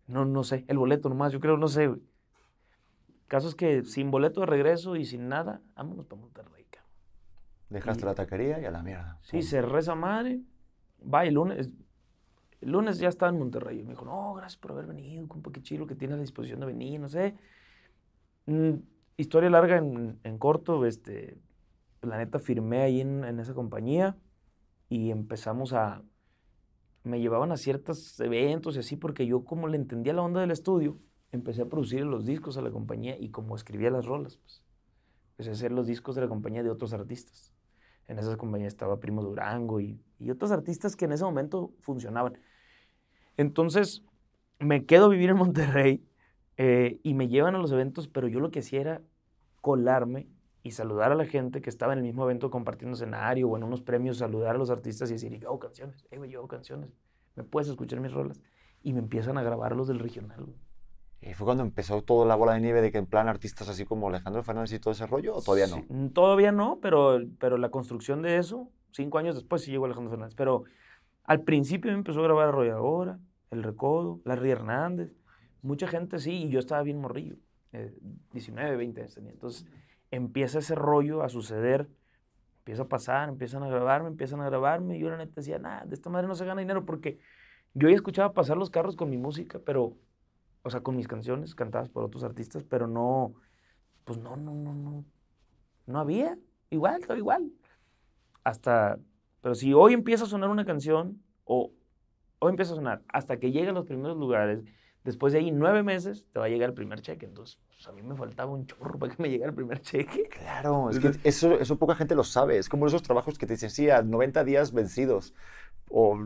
No, 0.07 0.25
no 0.25 0.45
sé, 0.45 0.65
el 0.69 0.79
boleto 0.79 1.09
nomás. 1.09 1.33
Yo 1.33 1.41
creo, 1.41 1.57
no 1.57 1.69
sé. 1.69 1.91
Caso 3.29 3.49
es 3.49 3.55
que 3.55 3.85
sin 3.85 4.11
boleto 4.11 4.41
de 4.41 4.47
regreso 4.47 4.97
y 4.97 5.05
sin 5.05 5.29
nada, 5.29 5.61
vámonos 5.75 6.07
para 6.07 6.21
Monterrey, 6.21 6.65
Dejaste 7.75 8.05
la 8.05 8.15
taquería 8.15 8.61
y 8.61 8.67
a 8.67 8.71
la 8.71 8.83
mierda. 8.83 9.19
Sí, 9.23 9.43
cerré 9.43 9.81
esa 9.81 9.97
madre. 9.97 10.41
Va, 11.03 11.25
el 11.25 11.35
lunes, 11.35 11.71
el 12.61 12.71
lunes 12.71 12.99
ya 12.99 13.09
estaba 13.09 13.33
en 13.33 13.39
Monterrey. 13.39 13.81
Y 13.81 13.83
me 13.83 13.91
dijo, 13.91 14.05
no, 14.05 14.35
gracias 14.35 14.59
por 14.59 14.73
haber 14.73 14.87
venido, 14.87 15.27
compa, 15.27 15.51
qué 15.51 15.61
chido 15.61 15.87
que 15.87 15.97
tienes 15.97 16.17
la 16.17 16.21
disposición 16.21 16.61
de 16.61 16.67
venir, 16.67 17.01
no 17.01 17.09
sé. 17.09 17.35
Mm, 18.47 18.75
historia 19.17 19.51
larga 19.51 19.79
en, 19.79 20.21
en, 20.23 20.39
corto, 20.39 20.85
este, 20.87 21.39
la 22.03 22.19
neta 22.19 22.39
firmé 22.39 22.83
ahí 22.83 23.01
en, 23.01 23.25
en, 23.25 23.41
esa 23.41 23.55
compañía 23.55 24.17
y 24.89 25.11
empezamos 25.11 25.73
a... 25.73 26.03
Me 27.03 27.21
llevaban 27.21 27.51
a 27.53 27.57
ciertos 27.57 28.19
eventos 28.21 28.77
y 28.77 28.79
así 28.79 28.97
porque 28.97 29.27
yo 29.27 29.45
como 29.45 29.69
le 29.69 29.77
entendía 29.77 30.13
la 30.13 30.23
onda 30.23 30.41
del 30.41 30.53
estudio, 30.53 30.99
empecé 31.37 31.63
a 31.63 31.67
producir 31.67 32.05
los 32.05 32.25
discos 32.25 32.57
a 32.57 32.63
la 32.63 32.71
compañía 32.71 33.17
y 33.19 33.31
como 33.31 33.57
escribía 33.57 33.91
las 33.91 34.07
rolas, 34.07 34.37
pues, 34.37 34.63
empecé 35.31 35.51
a 35.51 35.53
hacer 35.53 35.73
los 35.73 35.87
discos 35.87 36.15
de 36.15 36.23
la 36.23 36.29
compañía 36.29 36.63
de 36.63 36.71
otros 36.71 36.93
artistas. 36.93 37.53
En 38.07 38.19
esa 38.19 38.37
compañía 38.37 38.69
estaba 38.69 39.01
Primo 39.01 39.23
Durango 39.23 39.81
y, 39.81 39.99
y 40.19 40.31
otros 40.31 40.53
artistas 40.53 40.97
que 40.97 41.07
en 41.07 41.13
ese 41.13 41.25
momento 41.25 41.73
funcionaban. 41.81 42.39
Entonces, 43.37 44.03
me 44.59 44.85
quedo 44.85 45.07
a 45.07 45.09
vivir 45.09 45.31
en 45.31 45.37
Monterrey 45.37 46.05
eh, 46.57 47.01
y 47.03 47.15
me 47.15 47.29
llevan 47.29 47.55
a 47.55 47.59
los 47.59 47.73
eventos, 47.73 48.09
pero 48.09 48.29
yo 48.29 48.41
lo 48.41 48.51
que 48.51 48.61
hacía 48.61 48.81
era 48.81 49.03
colarme 49.61 50.29
y 50.63 50.71
saludar 50.71 51.13
a 51.13 51.15
la 51.15 51.27
gente 51.27 51.61
que 51.61 51.71
estaba 51.71 51.93
en 51.93 51.99
el 51.99 52.05
mismo 52.05 52.25
evento 52.25 52.51
compartiendo 52.51 52.95
escenario 52.95 53.49
o 53.49 53.57
en 53.57 53.65
unos 53.65 53.83
premios, 53.83 54.19
saludar 54.19 54.55
a 54.55 54.59
los 54.59 54.71
artistas 54.71 55.11
y 55.11 55.15
decir, 55.15 55.39
yo 55.39 55.49
hago 55.49 55.59
canciones, 55.59 56.07
eh, 56.11 56.21
yo 56.29 56.39
hago 56.39 56.49
canciones, 56.49 56.91
¿me 57.35 57.43
puedes 57.43 57.69
escuchar 57.69 58.01
mis 58.01 58.13
rolas? 58.13 58.41
Y 58.83 58.93
me 58.93 59.01
empiezan 59.01 59.37
a 59.37 59.43
grabar 59.43 59.75
los 59.75 59.89
del 59.89 59.99
regional. 59.99 60.47
¿Y 61.27 61.33
fue 61.33 61.47
cuando 61.47 61.63
empezó 61.63 62.03
toda 62.03 62.27
la 62.27 62.35
bola 62.35 62.53
de 62.53 62.61
nieve 62.61 62.83
de 62.83 62.93
que 62.93 62.99
en 62.99 63.07
plan 63.07 63.29
artistas 63.29 63.69
así 63.69 63.85
como 63.85 64.09
Alejandro 64.09 64.43
Fernández 64.43 64.73
y 64.73 64.79
todo 64.79 64.93
ese 64.93 65.07
rollo 65.07 65.35
o 65.35 65.43
todavía 65.43 65.67
no? 65.67 66.11
Todavía 66.11 66.53
no, 66.53 66.79
pero, 66.83 67.19
pero 67.39 67.57
la 67.57 67.71
construcción 67.71 68.21
de 68.21 68.37
eso, 68.37 68.69
cinco 68.91 69.19
años 69.19 69.35
después 69.35 69.63
sí 69.63 69.71
llegó 69.71 69.87
Alejandro 69.87 70.11
Fernández. 70.11 70.35
Pero 70.35 70.65
al 71.25 71.43
principio 71.43 71.91
me 71.91 71.97
empezó 71.97 72.21
a 72.21 72.25
grabar 72.25 72.49
Arrolladora, 72.49 73.19
El 73.51 73.63
Recodo, 73.63 74.21
Larry 74.25 74.51
Hernández. 74.51 75.13
Mucha 75.63 75.89
gente 75.89 76.19
sí, 76.19 76.45
y 76.45 76.49
yo 76.51 76.59
estaba 76.59 76.83
bien 76.83 77.01
morrillo. 77.01 77.37
19, 78.33 78.77
20 78.77 79.01
años 79.01 79.15
tenía. 79.15 79.33
Entonces 79.33 79.67
empieza 80.11 80.59
ese 80.59 80.75
rollo 80.75 81.23
a 81.23 81.31
suceder, 81.31 81.89
empieza 82.59 82.83
a 82.83 82.89
pasar, 82.89 83.29
empiezan 83.31 83.63
a 83.63 83.69
grabarme, 83.69 84.09
empiezan 84.09 84.43
a 84.43 84.47
grabarme. 84.47 84.99
Y 84.99 85.01
yo 85.01 85.09
la 85.09 85.17
neta 85.17 85.33
decía, 85.37 85.59
nada, 85.59 85.85
de 85.87 85.95
esta 85.95 86.11
manera 86.11 86.29
no 86.29 86.35
se 86.35 86.45
gana 86.45 86.61
dinero 86.61 86.85
porque 86.85 87.19
yo 87.73 87.89
ya 87.89 87.95
escuchaba 87.95 88.35
pasar 88.35 88.59
los 88.59 88.69
carros 88.71 88.95
con 88.95 89.09
mi 89.09 89.17
música, 89.17 89.59
pero, 89.65 89.97
o 90.65 90.71
sea, 90.71 90.81
con 90.81 90.97
mis 90.97 91.07
canciones 91.07 91.55
cantadas 91.55 91.89
por 91.89 92.03
otros 92.03 92.25
artistas, 92.25 92.65
pero 92.65 92.89
no, 92.89 93.35
pues 94.05 94.19
no, 94.19 94.37
no, 94.37 94.53
no, 94.53 94.75
no, 94.75 95.05
no 95.87 95.99
había. 96.01 96.37
Igual, 96.71 97.01
estaba 97.01 97.19
igual. 97.19 97.53
Hasta 98.43 98.99
pero 99.45 99.55
si 99.55 99.75
hoy 99.75 99.93
empieza 99.93 100.25
a 100.25 100.27
sonar 100.27 100.49
una 100.49 100.65
canción, 100.65 101.23
o 101.45 101.71
hoy 102.39 102.49
empieza 102.49 102.73
a 102.73 102.77
sonar, 102.77 103.03
hasta 103.09 103.39
que 103.39 103.53
llegue 103.53 103.69
a 103.69 103.73
los 103.73 103.85
primeros 103.85 104.17
lugares, 104.17 104.65
después 105.05 105.35
de 105.35 105.41
ahí 105.41 105.51
nueve 105.51 105.83
meses, 105.83 106.25
te 106.33 106.39
va 106.39 106.47
a 106.47 106.49
llegar 106.49 106.71
el 106.71 106.75
primer 106.75 107.03
cheque. 107.03 107.27
Entonces, 107.27 107.59
pues, 107.69 107.87
a 107.87 107.93
mí 107.93 108.01
me 108.01 108.17
faltaba 108.17 108.51
un 108.51 108.65
chorro 108.65 108.99
para 108.99 109.15
que 109.15 109.23
me 109.23 109.29
llegara 109.29 109.51
el 109.51 109.55
primer 109.55 109.83
cheque. 109.83 110.31
Claro, 110.31 110.89
es 110.89 110.99
que 110.99 111.13
eso, 111.25 111.61
eso 111.61 111.79
poca 111.79 111.95
gente 111.95 112.15
lo 112.15 112.25
sabe. 112.25 112.57
Es 112.57 112.71
como 112.71 112.87
esos 112.87 113.03
trabajos 113.03 113.37
que 113.37 113.45
te 113.45 113.53
dicen, 113.53 113.69
sí, 113.69 113.91
a 113.91 114.01
90 114.01 114.45
días 114.45 114.73
vencidos. 114.73 115.35
O, 115.91 116.19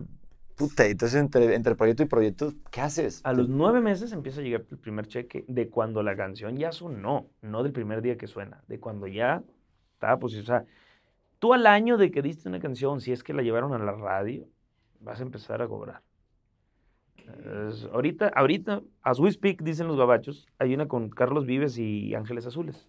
puta, 0.58 0.86
entonces 0.86 1.20
entre, 1.20 1.54
entre 1.54 1.74
proyecto 1.76 2.02
y 2.02 2.06
proyecto, 2.06 2.52
¿qué 2.70 2.80
haces? 2.80 3.20
A 3.24 3.32
los 3.32 3.48
nueve 3.48 3.80
meses 3.80 4.12
empieza 4.12 4.40
a 4.40 4.42
llegar 4.44 4.64
el 4.70 4.78
primer 4.78 5.06
cheque 5.06 5.44
de 5.48 5.68
cuando 5.68 6.02
la 6.02 6.16
canción 6.16 6.56
ya 6.56 6.72
sonó, 6.72 7.28
no 7.42 7.62
del 7.62 7.72
primer 7.72 8.02
día 8.02 8.16
que 8.18 8.26
suena, 8.26 8.62
de 8.68 8.78
cuando 8.80 9.06
ya 9.06 9.42
estaba, 9.94 10.18
pues, 10.18 10.34
o 10.36 10.42
sea, 10.42 10.64
Tú 11.40 11.54
al 11.54 11.68
año 11.68 11.98
de 11.98 12.10
que 12.10 12.20
diste 12.20 12.48
una 12.48 12.58
canción, 12.58 13.00
si 13.00 13.12
es 13.12 13.22
que 13.22 13.32
la 13.32 13.42
llevaron 13.42 13.72
a 13.72 13.78
la 13.78 13.92
radio, 13.92 14.48
vas 14.98 15.20
a 15.20 15.22
empezar 15.22 15.62
a 15.62 15.68
cobrar. 15.68 16.02
Es- 17.68 17.84
ahorita, 17.92 18.28
ahorita, 18.34 18.82
as 19.02 19.20
we 19.20 19.30
speak, 19.30 19.62
dicen 19.62 19.86
los 19.86 19.96
gabachos, 19.96 20.48
hay 20.58 20.74
una 20.74 20.88
con 20.88 21.10
Carlos 21.10 21.46
Vives 21.46 21.78
y 21.78 22.12
Ángeles 22.16 22.44
Azules, 22.46 22.88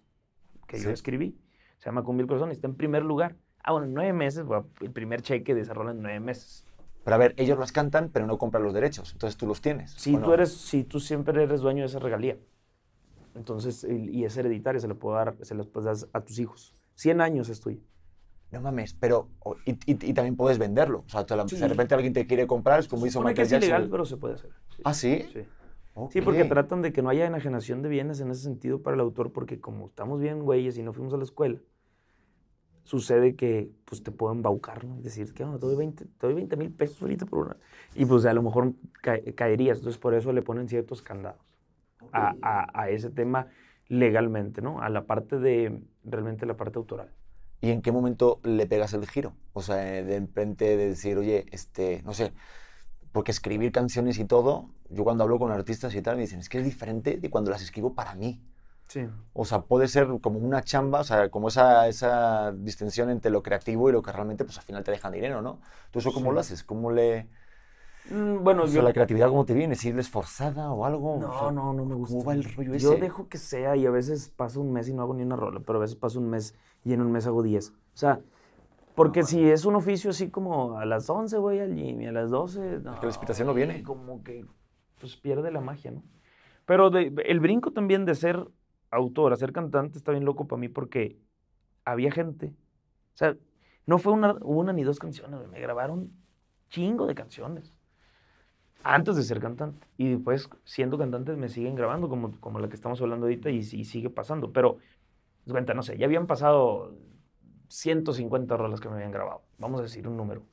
que 0.66 0.78
yo 0.78 0.84
Sí. 0.84 0.90
escribí. 0.90 1.36
Se 1.78 1.86
llama 1.86 2.02
Con 2.02 2.16
Mil 2.16 2.26
Corazones, 2.26 2.56
está 2.56 2.66
en 2.66 2.74
primer 2.74 3.04
lugar. 3.04 3.36
Ah, 3.62 3.70
bueno, 3.72 3.86
en 3.86 3.94
nueve 3.94 4.12
meses, 4.14 4.44
el 4.80 4.90
primer 4.90 5.22
cheque 5.22 5.54
de 5.54 5.60
esa 5.60 5.72
rola 5.74 5.92
en 5.92 6.02
nueve 6.02 6.18
meses. 6.20 6.66
Pero 7.04 7.14
a 7.14 7.18
ver, 7.18 7.34
ellos 7.38 7.58
las 7.58 7.72
cantan, 7.72 8.10
pero 8.12 8.26
no 8.26 8.36
compran 8.38 8.62
los 8.62 8.74
derechos. 8.74 9.12
Entonces 9.12 9.36
tú 9.36 9.46
los 9.46 9.60
tienes. 9.60 9.92
Si 9.92 10.14
¿o 10.14 10.20
tú 10.20 10.28
no? 10.28 10.34
eres, 10.34 10.52
si 10.52 10.84
tú 10.84 11.00
siempre 11.00 11.42
eres 11.42 11.60
dueño 11.60 11.80
de 11.80 11.86
esa 11.86 11.98
regalía. 11.98 12.36
Entonces, 13.34 13.84
y 13.88 14.24
es 14.24 14.36
hereditaria, 14.36 14.80
se 14.80 14.88
le 14.88 14.94
puede 14.94 15.16
dar, 15.16 15.36
se 15.42 15.54
las 15.54 15.66
puedes 15.66 16.00
dar 16.02 16.10
a 16.12 16.20
tus 16.24 16.38
hijos. 16.38 16.74
100 16.96 17.20
años 17.20 17.48
es 17.48 17.60
tuyo. 17.60 17.78
No 18.50 18.60
mames, 18.60 18.94
pero. 18.94 19.28
Y, 19.64 19.72
y- 19.72 20.10
y 20.10 20.12
también 20.12 20.36
puedes 20.36 20.58
venderlo. 20.58 21.04
O 21.06 21.08
sea, 21.08 21.24
la- 21.36 21.46
Sí. 21.46 21.56
de 21.56 21.68
repente 21.68 21.94
alguien 21.94 22.12
te 22.12 22.26
quiere 22.26 22.46
comprar, 22.48 22.80
es 22.80 22.88
como 22.88 23.06
hizo 23.06 23.20
Supone 23.20 23.34
que 23.34 23.42
Michael 23.42 23.46
es 23.46 23.50
Jackson. 23.52 23.68
ilegal, 23.68 23.88
pero 23.90 24.04
se 24.04 24.16
puede 24.16 24.34
hacer. 24.34 24.50
Sí. 24.76 24.82
¿Ah, 24.84 24.94
sí? 24.94 25.24
Sí, 26.10 26.20
porque 26.22 26.44
tratan 26.44 26.82
de 26.82 26.92
que 26.92 27.02
no 27.02 27.10
haya 27.10 27.26
enajenación 27.26 27.82
de 27.82 27.88
bienes 27.88 28.20
en 28.20 28.30
ese 28.30 28.42
sentido 28.42 28.82
para 28.82 28.94
el 28.94 29.00
autor, 29.00 29.32
porque 29.32 29.60
como 29.60 29.86
estamos 29.86 30.18
bien 30.20 30.40
güeyes 30.40 30.78
y 30.78 30.82
no 30.82 30.92
fuimos 30.92 31.12
a 31.14 31.16
la 31.18 31.24
escuela, 31.24 31.58
sucede 32.84 33.36
que 33.36 33.70
pues 33.84 34.02
te 34.02 34.10
pueden 34.12 34.38
embaucar, 34.38 34.84
¿no? 34.84 34.98
Y 34.98 35.02
decir, 35.02 35.32
¿qué 35.34 35.44
onda? 35.44 35.58
Te 35.58 35.66
doy 35.66 35.76
20 35.76 36.04
te 36.06 36.26
doy 36.26 36.34
20 36.34 36.56
mil 36.56 36.72
pesos 36.72 37.00
ahorita 37.02 37.26
por 37.26 37.46
una. 37.46 37.56
Y 37.94 38.04
pues 38.06 38.24
a 38.26 38.32
lo 38.34 38.42
mejor 38.42 38.74
ca- 39.02 39.20
caerías. 39.36 39.78
Entonces 39.78 39.98
por 40.00 40.14
eso 40.14 40.32
le 40.32 40.42
ponen 40.42 40.68
ciertos 40.68 41.02
candados 41.02 41.40
a, 42.12 42.36
a- 42.42 42.82
a 42.82 42.90
ese 42.90 43.10
tema 43.10 43.48
legalmente, 43.88 44.62
¿no? 44.62 44.80
A 44.82 44.88
la 44.90 45.06
parte 45.06 45.38
de, 45.38 45.82
realmente 46.04 46.46
la 46.46 46.56
parte 46.56 46.78
autoral. 46.78 47.10
¿Y 47.60 47.70
en 47.70 47.82
qué 47.82 47.92
momento 47.92 48.40
le 48.44 48.66
pegas 48.66 48.92
el 48.94 49.06
giro? 49.08 49.36
O 49.52 49.62
sea, 49.62 49.76
de 49.76 50.20
repente 50.20 50.64
de 50.76 50.88
decir, 50.90 51.18
oye, 51.18 51.46
este, 51.52 52.02
no 52.04 52.14
sé, 52.14 52.32
porque 53.12 53.32
escribir 53.32 53.72
canciones 53.72 54.18
y 54.18 54.26
todo, 54.26 54.74
yo 54.90 55.04
cuando 55.04 55.24
hablo 55.24 55.38
con 55.38 55.52
artistas 55.52 55.94
y 55.94 56.02
tal, 56.02 56.16
me 56.16 56.22
dicen, 56.22 56.40
es 56.40 56.48
que 56.50 56.58
es 56.60 56.64
diferente 56.64 57.18
de 57.18 57.30
cuando 57.30 57.50
las 57.52 57.62
escribo 57.62 57.94
para 57.94 58.14
mí. 58.16 58.40
Sí. 58.90 59.06
O 59.34 59.44
sea, 59.44 59.60
puede 59.62 59.86
ser 59.86 60.08
como 60.20 60.40
una 60.40 60.62
chamba, 60.62 61.00
o 61.00 61.04
sea, 61.04 61.30
como 61.30 61.46
esa, 61.46 61.86
esa 61.86 62.50
distensión 62.52 63.08
entre 63.08 63.30
lo 63.30 63.40
creativo 63.40 63.88
y 63.88 63.92
lo 63.92 64.02
que 64.02 64.10
realmente, 64.10 64.44
pues 64.44 64.58
al 64.58 64.64
final 64.64 64.82
te 64.82 64.90
dejan 64.90 65.12
dinero, 65.12 65.42
¿no? 65.42 65.60
¿Tú 65.92 66.00
eso 66.00 66.12
cómo 66.12 66.30
Sí. 66.30 66.34
lo 66.34 66.40
haces? 66.40 66.64
¿Cómo 66.64 66.90
le... 66.90 67.28
Mm, 68.10 68.42
Bueno, 68.42 68.64
O 68.64 68.66
sea, 68.66 68.76
yo... 68.76 68.82
la 68.82 68.92
creatividad 68.92 69.28
cómo 69.28 69.44
te 69.44 69.54
viene? 69.54 69.76
¿Si 69.76 69.90
es 69.90 70.08
forzada 70.10 70.72
o 70.72 70.84
algo? 70.84 71.14
O 71.14 71.20
No, 71.20 71.38
sea, 71.38 71.50
no, 71.52 71.72
no 71.72 71.84
me 71.84 71.94
gusta. 71.94 72.14
¿Cómo 72.14 72.24
va 72.26 72.34
el 72.34 72.42
rollo 72.42 72.74
ese? 72.74 72.84
Yo 72.84 72.96
dejo 72.96 73.28
que 73.28 73.38
sea 73.38 73.76
y 73.76 73.86
a 73.86 73.90
veces 73.92 74.28
paso 74.30 74.60
un 74.60 74.72
mes 74.72 74.88
y 74.88 74.92
no 74.94 75.02
hago 75.02 75.14
ni 75.14 75.22
una 75.22 75.36
rola, 75.36 75.60
pero 75.64 75.78
a 75.78 75.82
veces 75.82 75.94
paso 75.96 76.18
un 76.18 76.28
mes 76.28 76.56
y 76.84 76.92
en 76.92 77.00
un 77.00 77.12
mes 77.12 77.26
hago 77.28 77.42
10. 77.44 77.70
O 77.70 77.74
sea, 77.96 78.20
porque 78.96 79.20
Ah, 79.20 79.24
si 79.24 79.48
es 79.48 79.64
un 79.66 79.76
oficio 79.76 80.10
así 80.10 80.30
como 80.30 80.78
a 80.78 80.84
las 80.84 81.08
11 81.08 81.38
voy 81.38 81.60
al 81.60 81.76
gym 81.76 82.00
y 82.00 82.06
a 82.08 82.12
las 82.12 82.30
12... 82.30 82.80
No, 82.82 82.94
que 82.98 83.06
la 83.06 83.12
inspiración 83.12 83.46
no 83.46 83.54
viene. 83.54 83.82
Como 83.84 84.24
que 84.24 84.44
pues 85.00 85.16
pierde 85.16 85.52
la 85.52 85.60
magia, 85.60 85.92
¿no? 85.92 86.02
Pero 86.66 86.90
de- 86.90 87.12
el 87.26 87.40
brinco 87.40 87.72
también 87.72 88.04
de 88.04 88.14
ser 88.14 88.46
autor 88.90 89.32
a 89.32 89.36
ser 89.36 89.52
cantante 89.52 89.98
está 89.98 90.12
bien 90.12 90.24
loco 90.24 90.46
para 90.46 90.60
mí 90.60 90.68
porque 90.68 91.18
había 91.84 92.10
gente... 92.10 92.54
O 93.14 93.16
sea, 93.16 93.36
no 93.86 93.98
fue 93.98 94.12
una, 94.12 94.34
una 94.40 94.72
ni 94.72 94.84
dos 94.84 94.98
canciones, 94.98 95.48
me 95.48 95.60
grabaron 95.60 96.12
chingo 96.68 97.06
de 97.06 97.14
canciones 97.14 97.72
antes 98.82 99.16
de 99.16 99.22
ser 99.22 99.40
cantante. 99.40 99.86
Y 99.96 100.08
después, 100.08 100.48
siendo 100.64 100.98
cantante, 100.98 101.34
me 101.36 101.48
siguen 101.48 101.74
grabando, 101.74 102.08
como, 102.08 102.38
como 102.40 102.58
la 102.60 102.68
que 102.68 102.76
estamos 102.76 103.00
hablando 103.00 103.26
ahorita, 103.26 103.50
y, 103.50 103.58
y 103.58 103.84
sigue 103.84 104.10
pasando. 104.10 104.52
Pero, 104.52 104.78
cuenta, 105.46 105.74
no 105.74 105.82
sé, 105.82 105.98
ya 105.98 106.06
habían 106.06 106.26
pasado 106.26 106.96
150 107.68 108.56
rolas 108.56 108.80
que 108.80 108.88
me 108.88 108.96
habían 108.96 109.12
grabado. 109.12 109.42
Vamos 109.58 109.80
a 109.80 109.82
decir 109.82 110.08
un 110.08 110.16
número. 110.16 110.46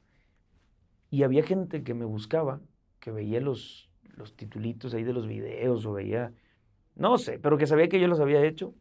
Y 1.10 1.24
había 1.24 1.44
gente 1.44 1.84
que 1.84 1.94
me 1.94 2.06
buscaba, 2.06 2.60
que 3.00 3.12
veía 3.12 3.40
los, 3.40 3.90
los 4.16 4.36
titulitos 4.36 4.94
ahí 4.94 5.04
de 5.04 5.14
los 5.14 5.28
videos, 5.28 5.86
o 5.86 5.94
veía, 5.94 6.34
no 6.98 7.18
sé, 7.18 7.40
pero 7.40 7.58
que 7.58 7.68
sabía 7.68 7.90
que 7.90 8.00
yo 8.00 8.08
los 8.08 8.20
había 8.20 8.44
hecho. 8.44 8.74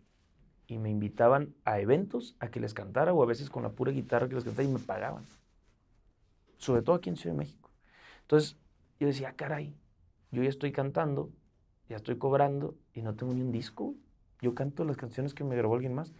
Y 0.66 0.78
me 0.78 0.90
invitaban 0.90 1.54
a 1.64 1.78
eventos 1.78 2.34
a 2.40 2.48
que 2.48 2.58
les 2.58 2.74
cantara, 2.74 3.12
o 3.12 3.22
a 3.22 3.26
veces 3.26 3.50
con 3.50 3.62
la 3.62 3.70
pura 3.70 3.92
guitarra 3.92 4.28
que 4.28 4.34
les 4.34 4.44
cantara, 4.44 4.68
y 4.68 4.72
me 4.72 4.80
pagaban. 4.80 5.24
Sobre 6.58 6.82
todo 6.82 6.96
aquí 6.96 7.08
en 7.10 7.16
Ciudad 7.16 7.34
de 7.34 7.38
México. 7.38 7.70
Entonces, 8.22 8.56
yo 8.98 9.06
decía, 9.06 9.28
"Ah, 9.28 9.34
caray, 9.36 9.74
yo 10.32 10.42
ya 10.42 10.48
estoy 10.48 10.72
cantando, 10.72 11.30
ya 11.88 11.96
estoy 11.96 12.16
cobrando 12.16 12.74
y 12.94 13.02
no 13.02 13.14
tengo 13.14 13.32
ni 13.32 13.42
un 13.42 13.52
disco. 13.52 13.94
Yo 14.40 14.54
canto 14.54 14.84
las 14.84 14.96
canciones 14.96 15.34
que 15.34 15.44
me 15.44 15.56
grabó 15.56 15.74
alguien 15.74 15.94
más. 15.94 16.12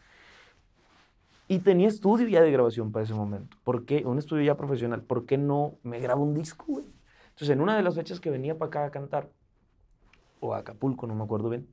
Y 1.49 1.59
tenía 1.61 1.89
estudio 1.89 2.29
ya 2.29 2.43
de 2.43 2.51
grabación 2.51 2.93
para 2.93 3.05
ese 3.05 3.15
momento. 3.15 3.57
¿Por 3.65 3.85
qué? 3.85 4.05
Un 4.05 4.19
estudio 4.19 4.45
ya 4.45 4.57
profesional. 4.57 5.03
¿Por 5.03 5.27
qué 5.27 5.39
no 5.39 5.77
me 5.83 6.01
grabo 6.01 6.23
un 6.23 6.35
disco, 6.35 6.65
güey? 6.67 6.85
Entonces, 7.29 7.51
en 7.51 7.61
una 7.61 7.77
de 7.77 7.83
las 7.83 7.95
fechas 7.95 8.21
que 8.21 8.31
venía 8.31 8.59
para 8.59 8.69
acá 8.69 8.85
a 8.87 8.91
cantar, 8.91 9.31
o 10.41 10.55
a 10.55 10.59
Acapulco, 10.59 11.07
no 11.07 11.15
me 11.15 11.25
acuerdo 11.25 11.49
bien, 11.49 11.69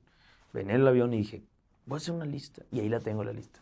venía 0.54 0.76
en 0.76 0.82
el 0.82 0.88
avión 0.88 1.12
y 1.12 1.18
dije, 1.18 1.42
voy 1.84 1.96
a 1.96 1.98
hacer 1.98 2.14
una 2.14 2.24
lista. 2.24 2.62
Y 2.70 2.80
ahí 2.80 2.88
la 2.88 3.00
tengo 3.00 3.24
la 3.24 3.32
lista. 3.32 3.60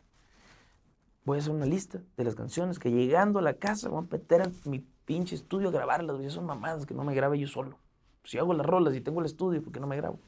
Voy 1.25 1.39
a 1.39 1.41
hacer 1.41 1.53
una 1.53 1.67
lista 1.67 2.01
de 2.17 2.25
las 2.25 2.35
canciones 2.35 2.79
que 2.79 2.91
llegando 2.91 3.39
a 3.39 3.43
la 3.43 3.55
casa 3.55 3.89
voy 3.89 4.05
a 4.05 4.09
meter 4.11 4.43
a 4.43 4.51
mi 4.65 4.85
pinche 5.05 5.35
estudio 5.35 5.69
a 5.69 5.73
grabarlas. 5.73 6.17
güey. 6.17 6.31
Son 6.31 6.45
mamadas 6.47 6.87
que 6.87 6.95
no 6.95 7.03
me 7.03 7.15
grabe 7.15 7.39
yo 7.39 7.49
solo. 7.49 7.79
Si 8.25 8.39
hago 8.39 8.55
las 8.55 8.67
rolas 8.67 8.95
y 8.95 9.01
tengo 9.01 9.21
el 9.21 9.27
estudio, 9.27 9.63
¿por 9.63 9.73
qué 9.73 9.81
no 9.81 9.87
me 9.87 9.97
grabo? 9.97 10.21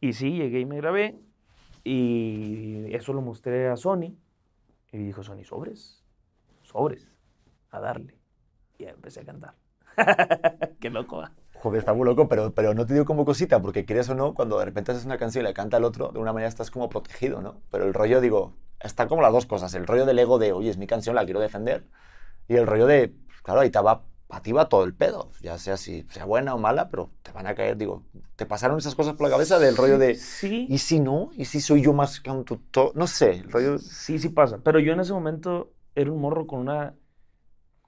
Y 0.00 0.12
sí, 0.12 0.32
llegué 0.32 0.60
y 0.60 0.66
me 0.66 0.76
grabé. 0.76 1.18
Y 1.84 2.94
eso 2.94 3.12
lo 3.12 3.20
mostré 3.20 3.68
a 3.68 3.76
Sony. 3.76 4.14
Y 4.92 4.98
dijo 4.98 5.22
Sony, 5.22 5.44
sobres, 5.44 6.02
sobres, 6.62 7.06
a 7.70 7.80
darle. 7.80 8.14
Y 8.78 8.84
ya 8.84 8.90
empecé 8.90 9.20
a 9.20 9.24
cantar. 9.24 9.54
Qué 10.80 10.90
loco, 10.90 11.18
¿va? 11.18 11.32
Joder, 11.66 11.80
está 11.80 11.94
muy 11.94 12.06
loco, 12.06 12.28
pero, 12.28 12.54
pero 12.54 12.74
no 12.74 12.86
te 12.86 12.92
digo 12.92 13.04
como 13.04 13.24
cosita, 13.24 13.60
porque 13.60 13.84
quieres 13.84 14.08
o 14.08 14.14
no, 14.14 14.34
cuando 14.34 14.56
de 14.60 14.66
repente 14.66 14.92
haces 14.92 15.04
una 15.04 15.18
canción 15.18 15.44
y 15.44 15.48
la 15.48 15.52
canta 15.52 15.78
el 15.78 15.82
otro, 15.82 16.12
de 16.12 16.20
una 16.20 16.32
manera 16.32 16.48
estás 16.48 16.70
como 16.70 16.88
protegido, 16.88 17.42
¿no? 17.42 17.60
Pero 17.72 17.86
el 17.86 17.92
rollo, 17.92 18.20
digo, 18.20 18.54
está 18.78 19.08
como 19.08 19.20
las 19.20 19.32
dos 19.32 19.46
cosas. 19.46 19.74
El 19.74 19.84
rollo 19.84 20.06
del 20.06 20.16
ego 20.16 20.38
de, 20.38 20.52
oye, 20.52 20.70
es 20.70 20.78
mi 20.78 20.86
canción, 20.86 21.16
la 21.16 21.24
quiero 21.24 21.40
defender. 21.40 21.84
Y 22.46 22.54
el 22.54 22.68
rollo 22.68 22.86
de, 22.86 23.16
claro, 23.42 23.62
ahí 23.62 23.70
te 23.70 23.80
va, 23.80 24.04
a 24.28 24.42
ti 24.42 24.52
va 24.52 24.68
todo 24.68 24.84
el 24.84 24.94
pedo. 24.94 25.32
Ya 25.40 25.58
sea 25.58 25.76
si 25.76 26.06
sea 26.08 26.24
buena 26.24 26.54
o 26.54 26.58
mala, 26.58 26.88
pero 26.88 27.10
te 27.24 27.32
van 27.32 27.48
a 27.48 27.56
caer, 27.56 27.76
digo, 27.76 28.04
¿te 28.36 28.46
pasaron 28.46 28.78
esas 28.78 28.94
cosas 28.94 29.14
por 29.14 29.26
la 29.26 29.32
cabeza 29.32 29.58
del 29.58 29.76
rollo 29.76 29.98
de, 29.98 30.14
Sí, 30.14 30.68
¿y 30.70 30.78
si 30.78 31.00
no? 31.00 31.30
¿Y 31.36 31.46
si 31.46 31.60
soy 31.60 31.82
yo 31.82 31.92
más 31.92 32.20
cantautor? 32.20 32.94
No 32.94 33.08
sé, 33.08 33.38
el 33.38 33.50
rollo... 33.50 33.78
sí, 33.78 34.20
sí 34.20 34.28
pasa. 34.28 34.60
Pero 34.62 34.78
yo 34.78 34.92
en 34.92 35.00
ese 35.00 35.12
momento 35.12 35.72
era 35.96 36.12
un 36.12 36.20
morro 36.20 36.46
con 36.46 36.60
una... 36.60 36.94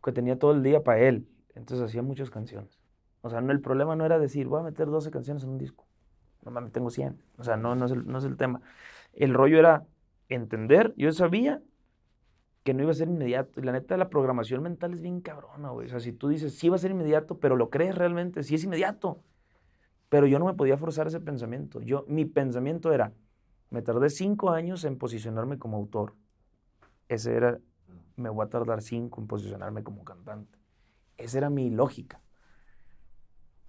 que 0.03 0.11
tenía 0.11 0.37
todo 0.37 0.51
el 0.51 0.65
día 0.65 0.83
para 0.83 0.99
él. 0.99 1.29
Entonces 1.55 1.87
hacía 1.87 2.03
muchas 2.03 2.29
canciones. 2.29 2.78
O 3.23 3.31
sea, 3.31 3.41
no, 3.41 3.53
el 3.53 3.61
problema 3.61 3.97
no 3.97 4.05
era 4.07 4.19
decir, 4.19 4.47
voy 4.47 4.61
a 4.61 4.65
meter 4.65 4.87
12 4.87 5.11
canciones 5.11 5.43
en 5.45 5.51
un 5.51 5.59
disco. 5.59 5.87
No 6.45 6.51
mames, 6.51 6.73
tengo 6.73 6.91
100. 6.91 7.21
O 7.39 7.45
sea, 7.45 7.57
no, 7.57 7.75
no, 7.75 7.87
es 7.87 7.93
el, 7.93 8.07
no 8.07 8.19
es 8.19 8.25
el 8.25 8.37
tema. 8.37 8.61
El 9.13 9.35
rollo 9.35 9.59
era 9.59 9.87
entender. 10.29 10.95
Yo 10.97 11.13
sabía 11.13 11.63
que 12.63 12.75
no 12.75 12.83
iba 12.83 12.91
a 12.91 12.95
ser 12.95 13.09
inmediato. 13.09 13.61
La 13.61 13.73
neta, 13.73 13.97
la 13.97 14.11
programación 14.11 14.63
mental 14.63 14.93
es 14.93 15.01
bien 15.01 15.21
cabrona, 15.21 15.71
güey. 15.71 15.87
O 15.87 15.91
sea, 15.91 16.01
si 16.01 16.13
tú 16.13 16.29
dices, 16.29 16.55
sí 16.59 16.69
va 16.69 16.77
a 16.77 16.79
ser 16.79 16.91
inmediato, 16.91 17.39
pero 17.39 17.57
lo 17.57 17.71
crees 17.71 17.95
realmente, 17.95 18.43
sí 18.43 18.55
es 18.55 18.65
inmediato. 18.65 19.23
Pero 20.09 20.27
yo 20.27 20.39
no 20.39 20.47
me 20.47 20.55
podía 20.55 20.77
forzar 20.77 21.07
ese 21.07 21.21
pensamiento. 21.21 21.81
Yo, 21.81 22.05
mi 22.09 22.25
pensamiento 22.25 22.93
era, 22.93 23.13
me 23.71 23.83
tardé 23.83 24.11
cinco 24.11 24.51
años 24.51 24.85
en 24.85 24.99
posicionarme 24.99 25.59
como 25.59 25.77
autor. 25.77 26.15
Ese 27.09 27.35
era, 27.35 27.59
me 28.17 28.29
voy 28.31 28.45
a 28.47 28.49
tardar 28.51 28.83
cinco 28.83 29.21
en 29.21 29.27
posicionarme 29.27 29.83
como 29.83 30.05
cantante. 30.05 30.59
Esa 31.17 31.39
era 31.39 31.51
mi 31.51 31.71
lógica. 31.71 32.21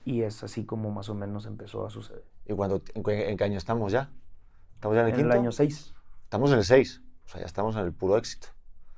Y 0.05 0.21
es 0.21 0.43
así 0.43 0.65
como 0.65 0.91
más 0.91 1.09
o 1.09 1.15
menos 1.15 1.45
empezó 1.45 1.85
a 1.85 1.89
suceder. 1.89 2.23
¿Y 2.47 2.53
cuando, 2.53 2.81
en, 2.93 3.03
qué- 3.03 3.29
en 3.29 3.43
año 3.43 3.57
estamos 3.57 3.91
ya? 3.91 4.09
¿Estamos 4.75 4.95
ya 4.95 5.01
en 5.01 5.07
el 5.07 5.13
En 5.13 5.19
el 5.19 5.25
quinto? 5.25 5.37
año 5.39 5.51
6. 5.51 5.93
Estamos 6.23 6.51
en 6.51 6.57
el 6.59 6.63
6. 6.63 7.01
O 7.25 7.29
sea, 7.29 7.41
ya 7.41 7.45
estamos 7.45 7.75
en 7.75 7.81
el 7.85 7.93
puro 7.93 8.17
éxito. 8.17 8.47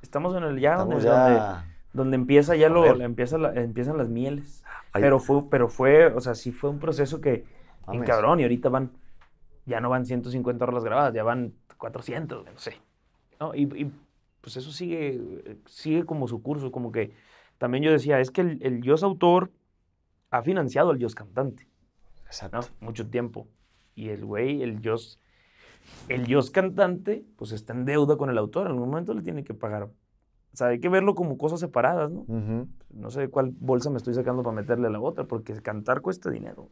Estamos 0.01 0.35
en 0.35 0.43
el 0.43 0.59
ya, 0.59 0.77
donde, 0.77 1.01
ya... 1.01 1.65
donde 1.93 2.15
empieza 2.15 2.55
ya 2.55 2.69
lo, 2.69 2.81
Joder. 2.81 2.97
la- 2.97 3.05
empieza 3.05 3.37
la- 3.37 3.53
empiezan 3.53 3.97
las 3.97 4.09
mieles. 4.09 4.63
Ay, 4.93 5.01
Pero 5.01 5.19
fue, 5.19 5.43
pero 5.49 5.69
fue, 5.69 6.07
o 6.07 6.19
sea, 6.21 6.35
sí 6.35 6.51
fue 6.51 6.69
un 6.69 6.79
proceso 6.79 7.19
que, 7.21 7.45
mames. 7.87 8.07
cabrón, 8.07 8.39
y 8.39 8.43
ahorita 8.43 8.69
van, 8.69 8.91
ya 9.65 9.79
no 9.81 9.89
van 9.89 10.05
150 10.05 10.65
horas 10.65 10.83
grabadas, 10.83 11.13
ya 11.13 11.23
van 11.23 11.53
400, 11.77 12.45
no 12.45 12.57
sé. 12.59 12.77
¿no? 13.39 13.55
Y, 13.55 13.63
y, 13.81 13.91
pues 14.41 14.57
eso 14.57 14.71
sigue, 14.71 15.57
sigue 15.65 16.05
como 16.05 16.27
su 16.27 16.41
curso, 16.41 16.71
como 16.71 16.91
que 16.91 17.13
también 17.57 17.83
yo 17.83 17.91
decía, 17.91 18.19
es 18.19 18.31
que 18.31 18.41
el, 18.41 18.59
el 18.63 18.81
Dios 18.81 19.03
autor 19.03 19.51
ha 20.31 20.41
financiado 20.41 20.89
al 20.89 20.97
Dios 20.97 21.13
cantante, 21.13 21.67
Exacto. 22.25 22.61
¿no? 22.61 22.87
Mucho 22.87 23.07
tiempo. 23.09 23.47
Y 23.93 24.09
el 24.09 24.25
güey, 24.25 24.63
el 24.63 24.81
Dios, 24.81 25.19
el 26.07 26.25
Dios 26.25 26.49
cantante, 26.49 27.25
pues 27.35 27.51
está 27.51 27.73
en 27.73 27.85
deuda 27.85 28.17
con 28.17 28.29
el 28.29 28.37
autor, 28.37 28.65
en 28.65 28.73
algún 28.73 28.89
momento 28.89 29.13
le 29.13 29.21
tiene 29.21 29.43
que 29.43 29.53
pagar. 29.53 29.83
O 29.83 30.57
sea, 30.57 30.67
hay 30.67 30.79
que 30.79 30.89
verlo 30.89 31.15
como 31.15 31.37
cosas 31.37 31.59
separadas, 31.59 32.11
¿no? 32.11 32.25
No 32.89 33.09
sé 33.09 33.29
cuál 33.29 33.53
bolsa 33.57 33.89
me 33.89 33.97
estoy 33.97 34.13
sacando 34.13 34.43
para 34.43 34.55
meterle 34.55 34.87
a 34.87 34.89
la 34.89 34.99
otra, 34.99 35.25
porque 35.25 35.53
cantar 35.61 36.01
cuesta 36.01 36.29
dinero. 36.29 36.69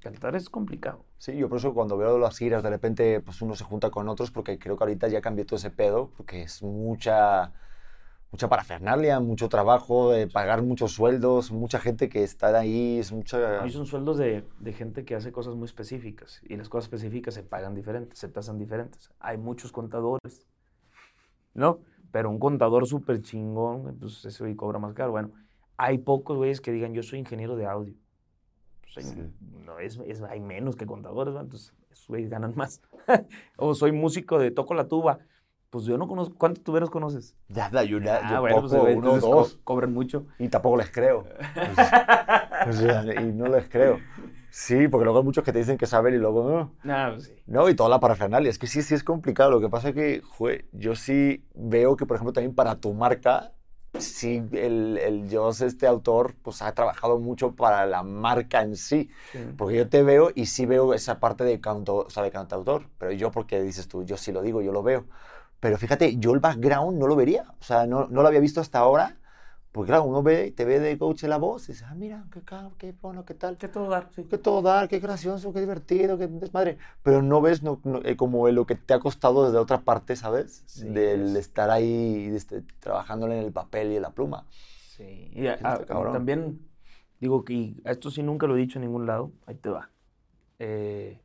Cantar 0.00 0.34
es 0.34 0.48
complicado. 0.48 1.04
Sí, 1.18 1.36
yo 1.36 1.48
por 1.50 1.58
eso 1.58 1.74
cuando 1.74 1.98
veo 1.98 2.18
las 2.18 2.38
giras, 2.38 2.62
de 2.62 2.70
repente 2.70 3.20
pues 3.20 3.42
uno 3.42 3.54
se 3.54 3.64
junta 3.64 3.90
con 3.90 4.08
otros, 4.08 4.30
porque 4.30 4.58
creo 4.58 4.76
que 4.76 4.84
ahorita 4.84 5.08
ya 5.08 5.20
cambió 5.20 5.44
todo 5.44 5.56
ese 5.56 5.70
pedo, 5.70 6.10
porque 6.16 6.42
es 6.42 6.62
mucha, 6.62 7.52
mucha 8.32 8.48
parafernalia, 8.48 9.18
mucho 9.20 9.48
trabajo, 9.48 10.12
de 10.12 10.26
pagar 10.28 10.62
muchos 10.62 10.92
sueldos, 10.92 11.50
mucha 11.50 11.78
gente 11.80 12.08
que 12.08 12.22
está 12.22 12.56
ahí, 12.58 12.98
es 12.98 13.10
mucha... 13.12 13.62
Ahí 13.62 13.70
son 13.70 13.86
sueldos 13.86 14.18
de, 14.18 14.44
de 14.60 14.72
gente 14.72 15.04
que 15.04 15.14
hace 15.16 15.32
cosas 15.32 15.56
muy 15.56 15.64
específicas 15.66 16.40
y 16.48 16.56
las 16.56 16.68
cosas 16.68 16.84
específicas 16.86 17.34
se 17.34 17.42
pagan 17.42 17.74
diferentes, 17.74 18.18
se 18.18 18.28
tasan 18.28 18.58
diferentes. 18.58 19.10
Hay 19.18 19.36
muchos 19.36 19.72
contadores, 19.72 20.46
¿no? 21.54 21.80
Pero 22.12 22.30
un 22.30 22.38
contador 22.38 22.86
súper 22.86 23.20
chingón, 23.22 23.96
pues 23.98 24.24
ese 24.24 24.42
güey 24.44 24.54
cobra 24.54 24.78
más 24.78 24.94
caro. 24.94 25.10
Bueno, 25.12 25.30
hay 25.76 25.98
pocos 25.98 26.36
güeyes 26.36 26.60
que 26.60 26.72
digan, 26.72 26.92
yo 26.94 27.02
soy 27.02 27.18
ingeniero 27.20 27.56
de 27.56 27.66
audio. 27.66 27.94
Pues, 28.82 28.96
hay, 28.98 29.04
Sí. 29.12 29.22
no, 29.64 29.78
es, 29.78 29.98
es- 30.06 30.22
hay 30.22 30.40
menos 30.40 30.76
que 30.76 30.86
contadores, 30.86 31.34
¿no? 31.34 31.40
Entonces, 31.40 31.72
esos 31.90 32.06
güeyes 32.08 32.28
ganan 32.30 32.52
más. 32.56 32.80
o 33.56 33.74
soy 33.74 33.92
músico 33.92 34.38
de 34.38 34.50
toco 34.50 34.74
la 34.74 34.86
tuba. 34.88 35.18
Pues 35.70 35.84
yo 35.84 35.96
no 35.96 36.08
conozco, 36.08 36.34
¿cuántos 36.36 36.64
tuberos 36.64 36.90
conoces? 36.90 37.34
Ya, 37.48 37.70
da, 37.70 37.84
yo, 37.84 37.98
ya- 38.00 38.20
Ah, 38.22 38.30
yo 38.34 38.40
bueno, 38.40 38.60
pues, 38.60 38.72
poco, 38.72 38.82
güey, 38.82 38.94
uno 38.96 39.06
entonces 39.14 39.30
co- 39.30 39.36
dos, 39.36 39.58
cobran 39.64 39.92
mucho. 39.92 40.26
y 40.38 40.48
tampoco 40.48 40.76
les 40.76 40.90
creo. 40.90 41.24
O 42.68 42.72
sea, 42.72 43.04
y 43.22 43.32
no 43.32 43.46
les 43.46 43.68
creo. 43.68 43.98
Sí, 44.50 44.88
porque 44.88 45.04
luego 45.04 45.20
hay 45.20 45.24
muchos 45.24 45.44
que 45.44 45.52
te 45.52 45.60
dicen 45.60 45.78
que 45.78 45.86
saben 45.86 46.12
y 46.14 46.18
luego 46.18 46.42
no. 46.50 46.74
Nah, 46.82 47.10
pues 47.12 47.24
sí. 47.24 47.34
No, 47.46 47.68
y 47.68 47.74
toda 47.76 47.88
la 47.88 48.00
parafernalia. 48.00 48.50
Es 48.50 48.58
que 48.58 48.66
sí, 48.66 48.82
sí 48.82 48.94
es 48.94 49.04
complicado. 49.04 49.50
Lo 49.52 49.60
que 49.60 49.68
pasa 49.68 49.90
es 49.90 49.94
que, 49.94 50.22
jue, 50.22 50.66
yo 50.72 50.96
sí 50.96 51.44
veo 51.54 51.96
que, 51.96 52.04
por 52.04 52.16
ejemplo, 52.16 52.32
también 52.32 52.54
para 52.56 52.74
tu 52.80 52.92
marca, 52.92 53.52
sí, 53.96 54.42
el, 54.52 54.98
el 54.98 55.28
Joss, 55.30 55.60
este 55.60 55.86
autor, 55.86 56.34
pues 56.42 56.62
ha 56.62 56.72
trabajado 56.74 57.20
mucho 57.20 57.54
para 57.54 57.86
la 57.86 58.02
marca 58.02 58.62
en 58.62 58.74
sí. 58.76 59.08
Sí. 59.30 59.38
Porque 59.56 59.76
yo 59.76 59.88
te 59.88 60.02
veo 60.02 60.32
y 60.34 60.46
sí 60.46 60.66
veo 60.66 60.94
esa 60.94 61.20
parte 61.20 61.44
de, 61.44 61.60
canto, 61.60 61.98
o 62.06 62.10
sea, 62.10 62.24
de 62.24 62.32
cantautor. 62.32 62.86
Pero 62.98 63.12
yo, 63.12 63.30
porque 63.30 63.62
dices 63.62 63.86
tú, 63.86 64.02
yo 64.04 64.16
sí 64.16 64.32
lo 64.32 64.42
digo, 64.42 64.62
yo 64.62 64.72
lo 64.72 64.82
veo. 64.82 65.04
Pero 65.60 65.78
fíjate, 65.78 66.16
yo 66.18 66.32
el 66.32 66.40
background 66.40 66.98
no 66.98 67.06
lo 67.06 67.16
vería. 67.16 67.44
O 67.60 67.64
sea, 67.64 67.86
no, 67.86 68.06
no 68.08 68.22
lo 68.22 68.28
había 68.28 68.40
visto 68.40 68.60
hasta 68.60 68.78
ahora. 68.78 69.16
Porque 69.72 69.90
claro, 69.90 70.02
uno 70.04 70.20
ve, 70.20 70.50
te 70.50 70.64
ve 70.64 70.80
de 70.80 70.98
coach 70.98 71.22
la 71.24 71.36
voz 71.36 71.68
y 71.68 71.72
dice, 71.72 71.84
ah, 71.88 71.94
mira, 71.94 72.24
qué, 72.32 72.40
qué 72.76 72.92
bueno, 73.00 73.24
qué 73.24 73.34
tal. 73.34 73.56
¿Qué 73.56 73.68
todo 73.68 73.88
dar? 73.88 74.08
Sí. 74.16 74.24
Qué 74.24 74.36
todo 74.36 74.62
dar, 74.62 74.88
qué 74.88 74.98
gracioso, 74.98 75.52
qué 75.52 75.60
divertido, 75.60 76.18
qué 76.18 76.26
desmadre. 76.26 76.76
Pero 77.04 77.22
no 77.22 77.40
ves 77.40 77.62
no- 77.62 77.80
no, 77.84 78.00
eh, 78.04 78.16
como 78.16 78.48
lo 78.48 78.66
que 78.66 78.74
te 78.74 78.94
ha 78.94 78.98
costado 78.98 79.44
desde 79.44 79.58
otra 79.58 79.82
parte, 79.82 80.16
¿sabes? 80.16 80.64
Sí, 80.66 80.88
Del 80.88 81.36
es- 81.36 81.46
estar 81.46 81.70
ahí 81.70 82.32
este, 82.34 82.62
trabajándole 82.80 83.38
en 83.38 83.44
el 83.44 83.52
papel 83.52 83.92
y 83.92 83.96
en 83.96 84.02
la 84.02 84.10
pluma. 84.10 84.44
Sí, 84.96 85.30
y 85.32 85.46
a- 85.46 85.58
a- 85.62 85.78
también 86.12 86.68
digo 87.20 87.44
que 87.44 87.76
esto 87.84 88.10
sí 88.10 88.24
nunca 88.24 88.48
lo 88.48 88.56
he 88.56 88.60
dicho 88.60 88.78
en 88.80 88.86
ningún 88.86 89.06
lado, 89.06 89.30
ahí 89.46 89.54
te 89.54 89.68
va. 89.68 89.90
Eh, 90.58 91.20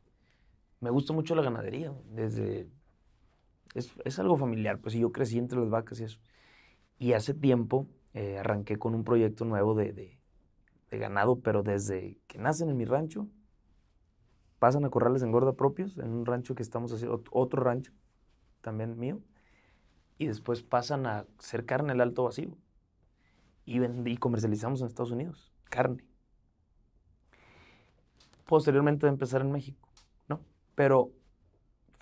me 0.80 0.90
gusta 0.90 1.12
mucho 1.12 1.34
la 1.34 1.42
ganadería, 1.42 1.92
desde... 2.12 2.68
Es, 3.76 3.92
es 4.04 4.18
algo 4.18 4.36
familiar, 4.36 4.80
pues 4.80 4.94
yo 4.94 5.12
crecí 5.12 5.38
entre 5.38 5.60
las 5.60 5.70
vacas 5.70 6.00
y 6.00 6.04
eso. 6.04 6.18
Y 6.98 7.12
hace 7.14 7.34
tiempo 7.34 7.88
eh, 8.14 8.38
arranqué 8.38 8.78
con 8.78 8.94
un 8.94 9.04
proyecto 9.04 9.44
nuevo 9.44 9.74
de, 9.74 10.18
ganado, 10.90 11.40
pero 11.40 11.62
desde 11.62 12.18
que 12.28 12.38
nacen 12.38 12.70
en 12.70 12.76
mi 12.76 12.84
rancho, 12.84 13.28
pasan 14.58 14.84
a 14.84 14.90
corrales 14.90 15.22
en 15.22 15.32
gorda 15.32 15.52
propios, 15.54 15.98
en 15.98 16.10
un 16.12 16.26
rancho 16.26 16.54
que 16.54 16.62
estamos 16.62 16.92
haciendo, 16.92 17.18
ot- 17.18 17.28
otro 17.30 17.62
rancho 17.62 17.92
también 18.60 18.98
mío, 18.98 19.20
y 20.18 20.26
después 20.28 20.62
pasan 20.62 21.06
a 21.06 21.26
ser 21.38 21.66
carne 21.66 21.92
al 21.92 22.00
alto 22.02 22.24
vacío 22.24 22.56
y, 23.64 23.78
vend- 23.78 24.08
y 24.10 24.16
comercializamos 24.16 24.80
en 24.80 24.86
Estados 24.86 25.10
Unidos, 25.10 25.52
carne. 25.68 26.04
Posteriormente 28.46 29.06
de 29.06 29.12
empezar 29.12 29.40
en 29.40 29.50
México, 29.50 29.88
¿no? 30.28 30.40
Pero 30.74 31.10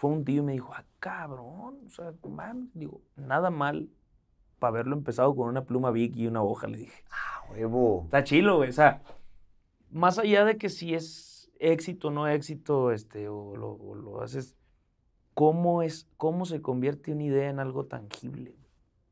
fue 0.04 0.12
un 0.12 0.24
tío 0.26 0.42
y 0.42 0.44
me 0.44 0.52
dijo, 0.52 0.70
ah, 0.74 0.84
cabrón, 1.00 1.78
o 1.86 1.88
sea, 1.88 2.12
man, 2.28 2.68
digo, 2.74 3.00
nada 3.16 3.48
mal 3.48 3.88
para 4.58 4.68
haberlo 4.68 4.94
empezado 4.94 5.34
con 5.34 5.48
una 5.48 5.64
pluma 5.64 5.90
Bic 5.92 6.14
y 6.14 6.26
una 6.26 6.42
hoja, 6.42 6.66
le 6.66 6.76
dije. 6.76 7.04
¡Ah, 7.10 7.50
huevo! 7.50 8.02
Está 8.04 8.22
chilo, 8.22 8.58
güey, 8.58 8.68
o 8.68 8.72
sea, 8.74 9.00
más 9.90 10.18
allá 10.18 10.44
de 10.44 10.58
que 10.58 10.68
si 10.68 10.92
es 10.92 11.50
éxito 11.58 12.08
o 12.08 12.10
no 12.10 12.28
éxito, 12.28 12.92
este, 12.92 13.30
o 13.30 13.56
lo, 13.56 13.70
o 13.76 13.94
lo 13.94 14.20
haces, 14.20 14.58
¿cómo 15.32 15.80
es, 15.80 16.06
cómo 16.18 16.44
se 16.44 16.60
convierte 16.60 17.10
una 17.10 17.22
idea 17.22 17.48
en 17.48 17.58
algo 17.58 17.86
tangible? 17.86 18.54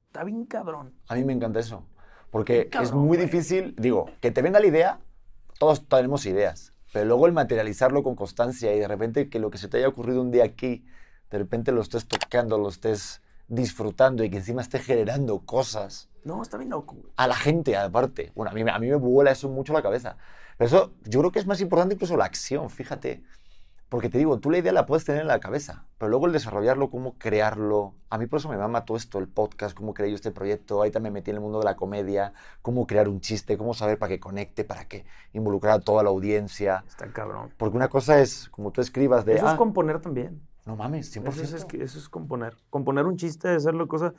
Está 0.09 0.24
bien 0.24 0.45
cabrón. 0.45 0.93
A 1.09 1.14
mí 1.14 1.24
me 1.24 1.32
encanta 1.32 1.59
eso. 1.61 1.86
Porque 2.30 2.68
es 2.70 2.93
muy 2.93 3.16
güey. 3.16 3.20
difícil, 3.22 3.74
digo, 3.78 4.11
que 4.20 4.30
te 4.30 4.43
venga 4.43 4.61
la 4.61 4.66
idea, 4.66 5.01
todos 5.59 5.88
tenemos 5.88 6.26
ideas, 6.26 6.74
pero 6.93 7.07
luego 7.07 7.26
el 7.26 7.32
materializarlo 7.32 8.03
con 8.03 8.14
constancia 8.14 8.74
y 8.74 8.78
de 8.78 8.88
repente 8.88 9.28
que 9.28 9.38
lo 9.38 9.51
que 9.51 9.59
se 9.59 9.68
te 9.68 9.78
haya 9.78 9.88
ocurrido 9.88 10.20
un 10.20 10.30
día 10.30 10.45
aquí, 10.45 10.84
de 11.30 11.38
repente 11.38 11.72
lo 11.72 11.80
estés 11.80 12.07
tocando, 12.07 12.59
lo 12.59 12.68
estés 12.68 13.22
disfrutando 13.49 14.22
y 14.24 14.30
que 14.30 14.38
encima 14.38 14.62
esté 14.62 14.78
generando 14.78 15.40
cosas 15.40 16.09
No, 16.24 16.43
está 16.43 16.57
bien 16.57 16.70
loco, 16.70 16.97
a 17.16 17.26
la 17.26 17.34
gente 17.34 17.76
aparte. 17.76 18.32
Bueno, 18.34 18.51
a 18.51 18.55
mí, 18.55 18.62
a 18.62 18.78
mí 18.78 18.88
me 18.88 18.97
vuela 18.97 19.30
eso 19.30 19.49
mucho 19.49 19.72
la 19.72 19.82
cabeza. 19.82 20.16
Pero 20.57 20.68
eso 20.68 20.93
yo 21.05 21.20
creo 21.20 21.32
que 21.32 21.38
es 21.38 21.47
más 21.47 21.61
importante 21.61 21.95
incluso 21.95 22.16
la 22.16 22.26
acción, 22.26 22.70
fíjate. 22.70 23.22
Porque 23.93 24.09
te 24.09 24.16
digo, 24.16 24.38
tú 24.38 24.51
la 24.51 24.57
idea 24.57 24.72
la 24.72 24.86
puedes 24.86 25.05
tener 25.05 25.20
en 25.20 25.26
la 25.26 25.38
cabeza, 25.38 25.84
pero 25.99 26.09
luego 26.09 26.24
el 26.24 26.32
desarrollarlo, 26.32 26.88
cómo 26.88 27.18
crearlo. 27.18 27.93
A 28.09 28.16
mí 28.16 28.26
por 28.26 28.38
eso 28.38 28.49
me 28.49 28.57
mama 28.57 28.86
todo 28.86 28.97
esto, 28.97 29.18
el 29.18 29.28
podcast, 29.28 29.76
cómo 29.76 29.93
creé 29.93 30.09
yo 30.09 30.14
este 30.14 30.30
proyecto. 30.30 30.80
Ahí 30.80 30.90
también 30.90 31.12
me 31.12 31.20
metí 31.20 31.30
en 31.30 31.36
el 31.36 31.43
mundo 31.43 31.59
de 31.59 31.66
la 31.66 31.76
comedia, 31.76 32.32
cómo 32.62 32.86
crear 32.86 33.07
un 33.07 33.20
chiste, 33.20 33.59
cómo 33.59 33.74
saber 33.74 33.99
para 33.99 34.09
que 34.09 34.18
conecte, 34.18 34.64
para 34.64 34.86
que 34.86 35.05
involucrar 35.34 35.74
a 35.74 35.80
toda 35.80 36.03
la 36.03 36.09
audiencia. 36.09 36.84
Está 36.88 37.07
cabrón. 37.12 37.53
Porque 37.59 37.76
una 37.76 37.88
cosa 37.88 38.18
es, 38.18 38.49
como 38.49 38.70
tú 38.70 38.80
escribas 38.80 39.26
de, 39.26 39.34
Eso 39.34 39.47
ah, 39.47 39.53
es 39.53 39.59
componer 39.59 40.01
también. 40.01 40.40
no 40.64 40.74
mames, 40.74 41.14
100%. 41.14 41.28
Eso 41.28 41.43
es, 41.59 41.66
eso 41.74 41.99
es 41.99 42.09
componer. 42.09 42.57
Componer 42.70 43.05
un 43.05 43.18
chiste, 43.18 43.51
hacerlo 43.51 43.88
cosa. 43.88 44.14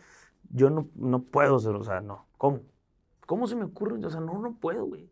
Yo 0.52 0.70
no, 0.70 0.88
no 0.94 1.24
puedo 1.24 1.56
hacerlo, 1.56 1.80
o 1.80 1.84
sea, 1.84 2.00
no. 2.00 2.28
¿Cómo? 2.38 2.60
¿Cómo 3.26 3.48
se 3.48 3.56
me 3.56 3.64
ocurre? 3.64 4.06
O 4.06 4.10
sea, 4.12 4.22
no, 4.22 4.38
no 4.38 4.54
puedo, 4.54 4.86
güey. 4.86 5.10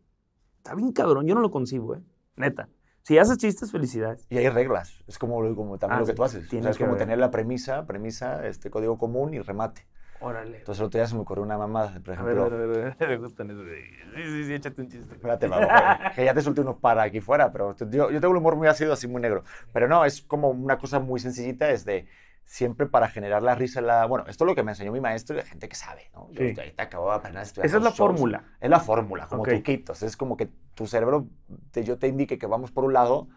Está 0.58 0.76
bien 0.76 0.92
cabrón, 0.92 1.26
yo 1.26 1.34
no 1.34 1.40
lo 1.40 1.50
concibo, 1.50 1.96
¿eh? 1.96 2.00
Neta. 2.36 2.68
Si 3.02 3.18
haces 3.18 3.36
chistes, 3.38 3.70
felicidades. 3.72 4.26
Y 4.30 4.38
hay 4.38 4.48
reglas, 4.48 5.02
es 5.06 5.18
como, 5.18 5.42
lo- 5.42 5.54
como 5.56 5.78
también 5.78 5.96
Ah, 5.98 6.00
lo 6.00 6.06
que 6.06 6.14
tú 6.14 6.22
haces. 6.24 6.46
O 6.46 6.48
sea, 6.48 6.70
es 6.70 6.76
que 6.76 6.84
como 6.84 6.92
haber. 6.94 7.04
tener 7.04 7.18
la 7.18 7.30
premisa, 7.30 7.84
premisa, 7.86 8.46
este 8.46 8.70
código 8.70 8.96
común 8.98 9.34
y 9.34 9.40
remate. 9.40 9.86
Órale. 10.20 10.58
Entonces 10.58 10.78
el 10.80 10.86
otro 10.86 10.98
día 11.00 11.06
se 11.08 11.16
me 11.16 11.22
ocurrió 11.22 11.42
una 11.42 11.58
mamada, 11.58 11.90
por 11.94 12.02
ver, 12.02 12.12
ejemplo. 12.14 12.44
a 12.44 12.48
ver, 12.48 12.52
a 12.54 12.66
ver, 12.66 12.86
a 12.92 12.94
ver, 12.94 13.08
me 13.08 13.16
gustan 13.16 13.50
eso. 13.50 13.64
de- 13.64 13.82
Sí, 14.14 14.22
sí, 14.22 14.44
sí, 14.44 14.54
échate 14.54 14.80
un 14.82 14.88
chiste. 14.88 15.14
Espérate, 15.14 15.46
vamos, 15.48 15.68
que 16.14 16.24
ya 16.24 16.32
te 16.32 16.42
solté 16.42 16.60
unos 16.60 16.76
para 16.76 17.02
aquí 17.02 17.20
fuera, 17.20 17.50
pero 17.50 17.74
yo, 17.76 18.10
yo 18.10 18.20
tengo 18.20 18.30
un 18.30 18.36
humor 18.36 18.54
muy 18.54 18.68
ácido, 18.68 18.92
así 18.92 19.08
muy 19.08 19.20
negro. 19.20 19.42
Pero 19.72 19.88
no, 19.88 20.04
es 20.04 20.22
como 20.22 20.50
una 20.50 20.78
cosa 20.78 21.00
muy 21.00 21.18
sencillita, 21.18 21.70
es 21.70 21.84
de 21.84 22.06
siempre 22.44 22.86
para 22.86 23.08
generar 23.08 23.42
la 23.42 23.54
risa. 23.54 23.80
La, 23.80 24.04
bueno, 24.06 24.24
esto 24.28 24.44
es 24.44 24.46
lo 24.48 24.54
que 24.54 24.62
me 24.62 24.72
enseñó 24.72 24.92
mi 24.92 25.00
maestro 25.00 25.34
y 25.36 25.38
la 25.40 25.44
gente 25.46 25.68
que 25.68 25.74
sabe, 25.76 26.10
¿no? 26.14 26.28
Yo 26.32 26.40
Sí. 26.40 26.54
ahorita 26.58 26.82
acabo 26.82 27.10
de 27.10 27.16
apenas 27.16 27.48
estudiar 27.48 27.66
Esa 27.66 27.76
es 27.78 27.82
la 27.82 27.90
shows. 27.90 27.98
fórmula. 27.98 28.44
Es 28.60 28.68
la 28.70 28.80
fórmula, 28.80 29.26
como 29.26 29.42
Ok. 29.42 29.48
truquitos. 29.48 30.02
Es 30.02 30.16
como 30.16 30.36
que 30.36 30.46
tu 30.74 30.86
cerebro, 30.86 31.26
te, 31.70 31.84
yo 31.84 31.98
te 31.98 32.08
indique 32.08 32.38
que 32.38 32.46
vamos 32.46 32.70
por 32.72 32.84
un 32.84 32.92
lado 32.92 33.28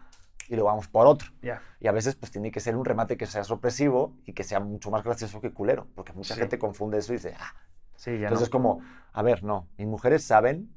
y 0.48 0.56
lo 0.56 0.64
vamos 0.64 0.86
por 0.88 1.06
otro. 1.06 1.28
Ya. 1.42 1.60
Y 1.80 1.88
a 1.88 1.92
veces 1.92 2.14
pues 2.16 2.30
tiene 2.30 2.50
que 2.50 2.60
ser 2.60 2.76
un 2.76 2.84
remate 2.84 3.16
que 3.16 3.26
sea 3.26 3.42
sorpresivo 3.44 4.14
y 4.24 4.32
que 4.32 4.44
sea 4.44 4.60
mucho 4.60 4.90
más 4.90 5.02
gracioso 5.02 5.40
que 5.40 5.52
culero, 5.52 5.86
porque 5.94 6.12
mucha 6.12 6.34
Sí. 6.34 6.40
gente 6.40 6.58
confunde 6.58 6.98
eso 6.98 7.12
y 7.12 7.16
dice, 7.16 7.34
ah, 7.40 7.54
Sí, 7.96 8.10
ya 8.12 8.28
entonces 8.28 8.40
no. 8.40 8.44
es 8.44 8.50
como, 8.50 8.80
a 9.12 9.22
ver, 9.22 9.42
no, 9.42 9.66
mis 9.78 9.86
mujeres 9.88 10.22
saben 10.24 10.70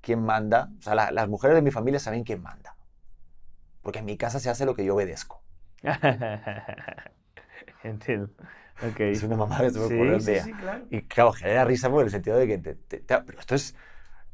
quién 0.00 0.22
manda, 0.22 0.70
o 0.78 0.82
sea, 0.82 0.94
la- 0.94 1.10
las 1.10 1.28
mujeres 1.28 1.56
de 1.56 1.62
mi 1.62 1.70
familia 1.72 1.98
saben 2.00 2.22
quién 2.24 2.40
manda. 2.40 2.76
Porque 3.82 3.98
en 3.98 4.04
mi 4.04 4.16
casa 4.16 4.38
se 4.38 4.48
hace 4.48 4.64
lo 4.64 4.74
que 4.74 4.84
yo 4.84 4.94
obedezco. 4.94 5.42
Entiendo. 7.82 8.30
Ok. 8.86 9.00
Es 9.00 9.22
una 9.22 9.36
mamada 9.36 9.62
que 9.64 9.70
se 9.70 9.78
me 9.80 9.88
Sí, 9.88 9.94
ocurrió 9.94 10.14
un 10.14 10.20
sí, 10.20 10.30
día. 10.32 10.44
sí, 10.44 10.52
claro. 10.52 10.84
Y 10.90 11.02
claro, 11.02 11.32
genera 11.32 11.64
risa 11.64 11.90
por 11.90 12.04
el 12.04 12.10
sentido 12.10 12.36
de 12.36 12.46
que 12.46 12.58
te, 12.58 12.74
te- 12.74 12.98
te- 13.00 13.18
Pero 13.22 13.38
esto 13.40 13.54
es... 13.54 13.74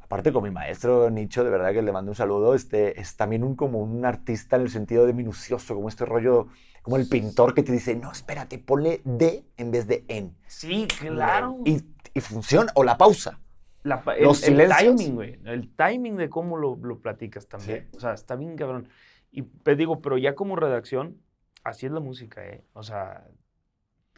Aparte 0.01 0.33
con 0.35 0.45
mi 0.45 0.51
maestro 0.51 1.09
Nicho, 1.11 1.45
de 1.45 1.51
verdad 1.51 1.73
que 1.73 1.81
le 1.81 1.91
mando 1.91 2.11
un 2.11 2.15
saludo, 2.15 2.55
este, 2.55 3.01
es 3.01 3.17
también 3.17 3.43
un, 3.43 3.57
como 3.57 3.79
un 3.81 4.05
artista 4.05 4.57
en 4.57 4.63
el 4.63 4.69
sentido 4.69 5.07
de 5.07 5.15
minucioso, 5.15 5.75
como 5.75 5.89
este 5.89 6.05
rollo, 6.05 6.49
como 6.83 6.99
el 6.99 7.09
pintor 7.09 7.55
que 7.55 7.63
te 7.63 7.73
dice, 7.73 7.97
no, 7.97 8.13
espérate, 8.13 8.59
ponle 8.59 9.01
de 9.05 9.47
en 9.57 9.71
vez 9.71 9.87
de 9.87 10.05
en. 10.09 10.37
Sí, 10.47 10.87
claro. 10.99 11.57
Y, 11.65 11.83
y 12.13 12.21
funciona, 12.21 12.71
o 12.75 12.85
la 12.85 12.99
pausa. 12.99 13.41
La 13.83 14.05
pa- 14.05 14.15
Los 14.19 14.47
el, 14.47 14.61
el 14.61 14.71
timing, 14.77 15.15
güey. 15.15 15.41
El 15.47 15.75
timing 15.75 16.17
de 16.17 16.29
cómo 16.29 16.59
lo, 16.59 16.77
lo 16.77 16.99
platicas 17.01 17.49
también. 17.49 17.89
O 17.97 18.01
sea, 18.01 18.13
está 18.13 18.37
bien 18.37 18.57
cabrón. 18.57 18.89
Y 19.33 19.43
te 19.43 19.75
digo, 19.75 20.03
pero 20.03 20.19
ya 20.19 20.35
como 20.35 20.55
redacción, 20.55 21.17
así 21.65 21.87
es 21.87 21.93
la 21.93 22.01
música, 22.01 22.47
¿eh? 22.47 22.65
O 22.75 22.83
sea, 22.83 23.27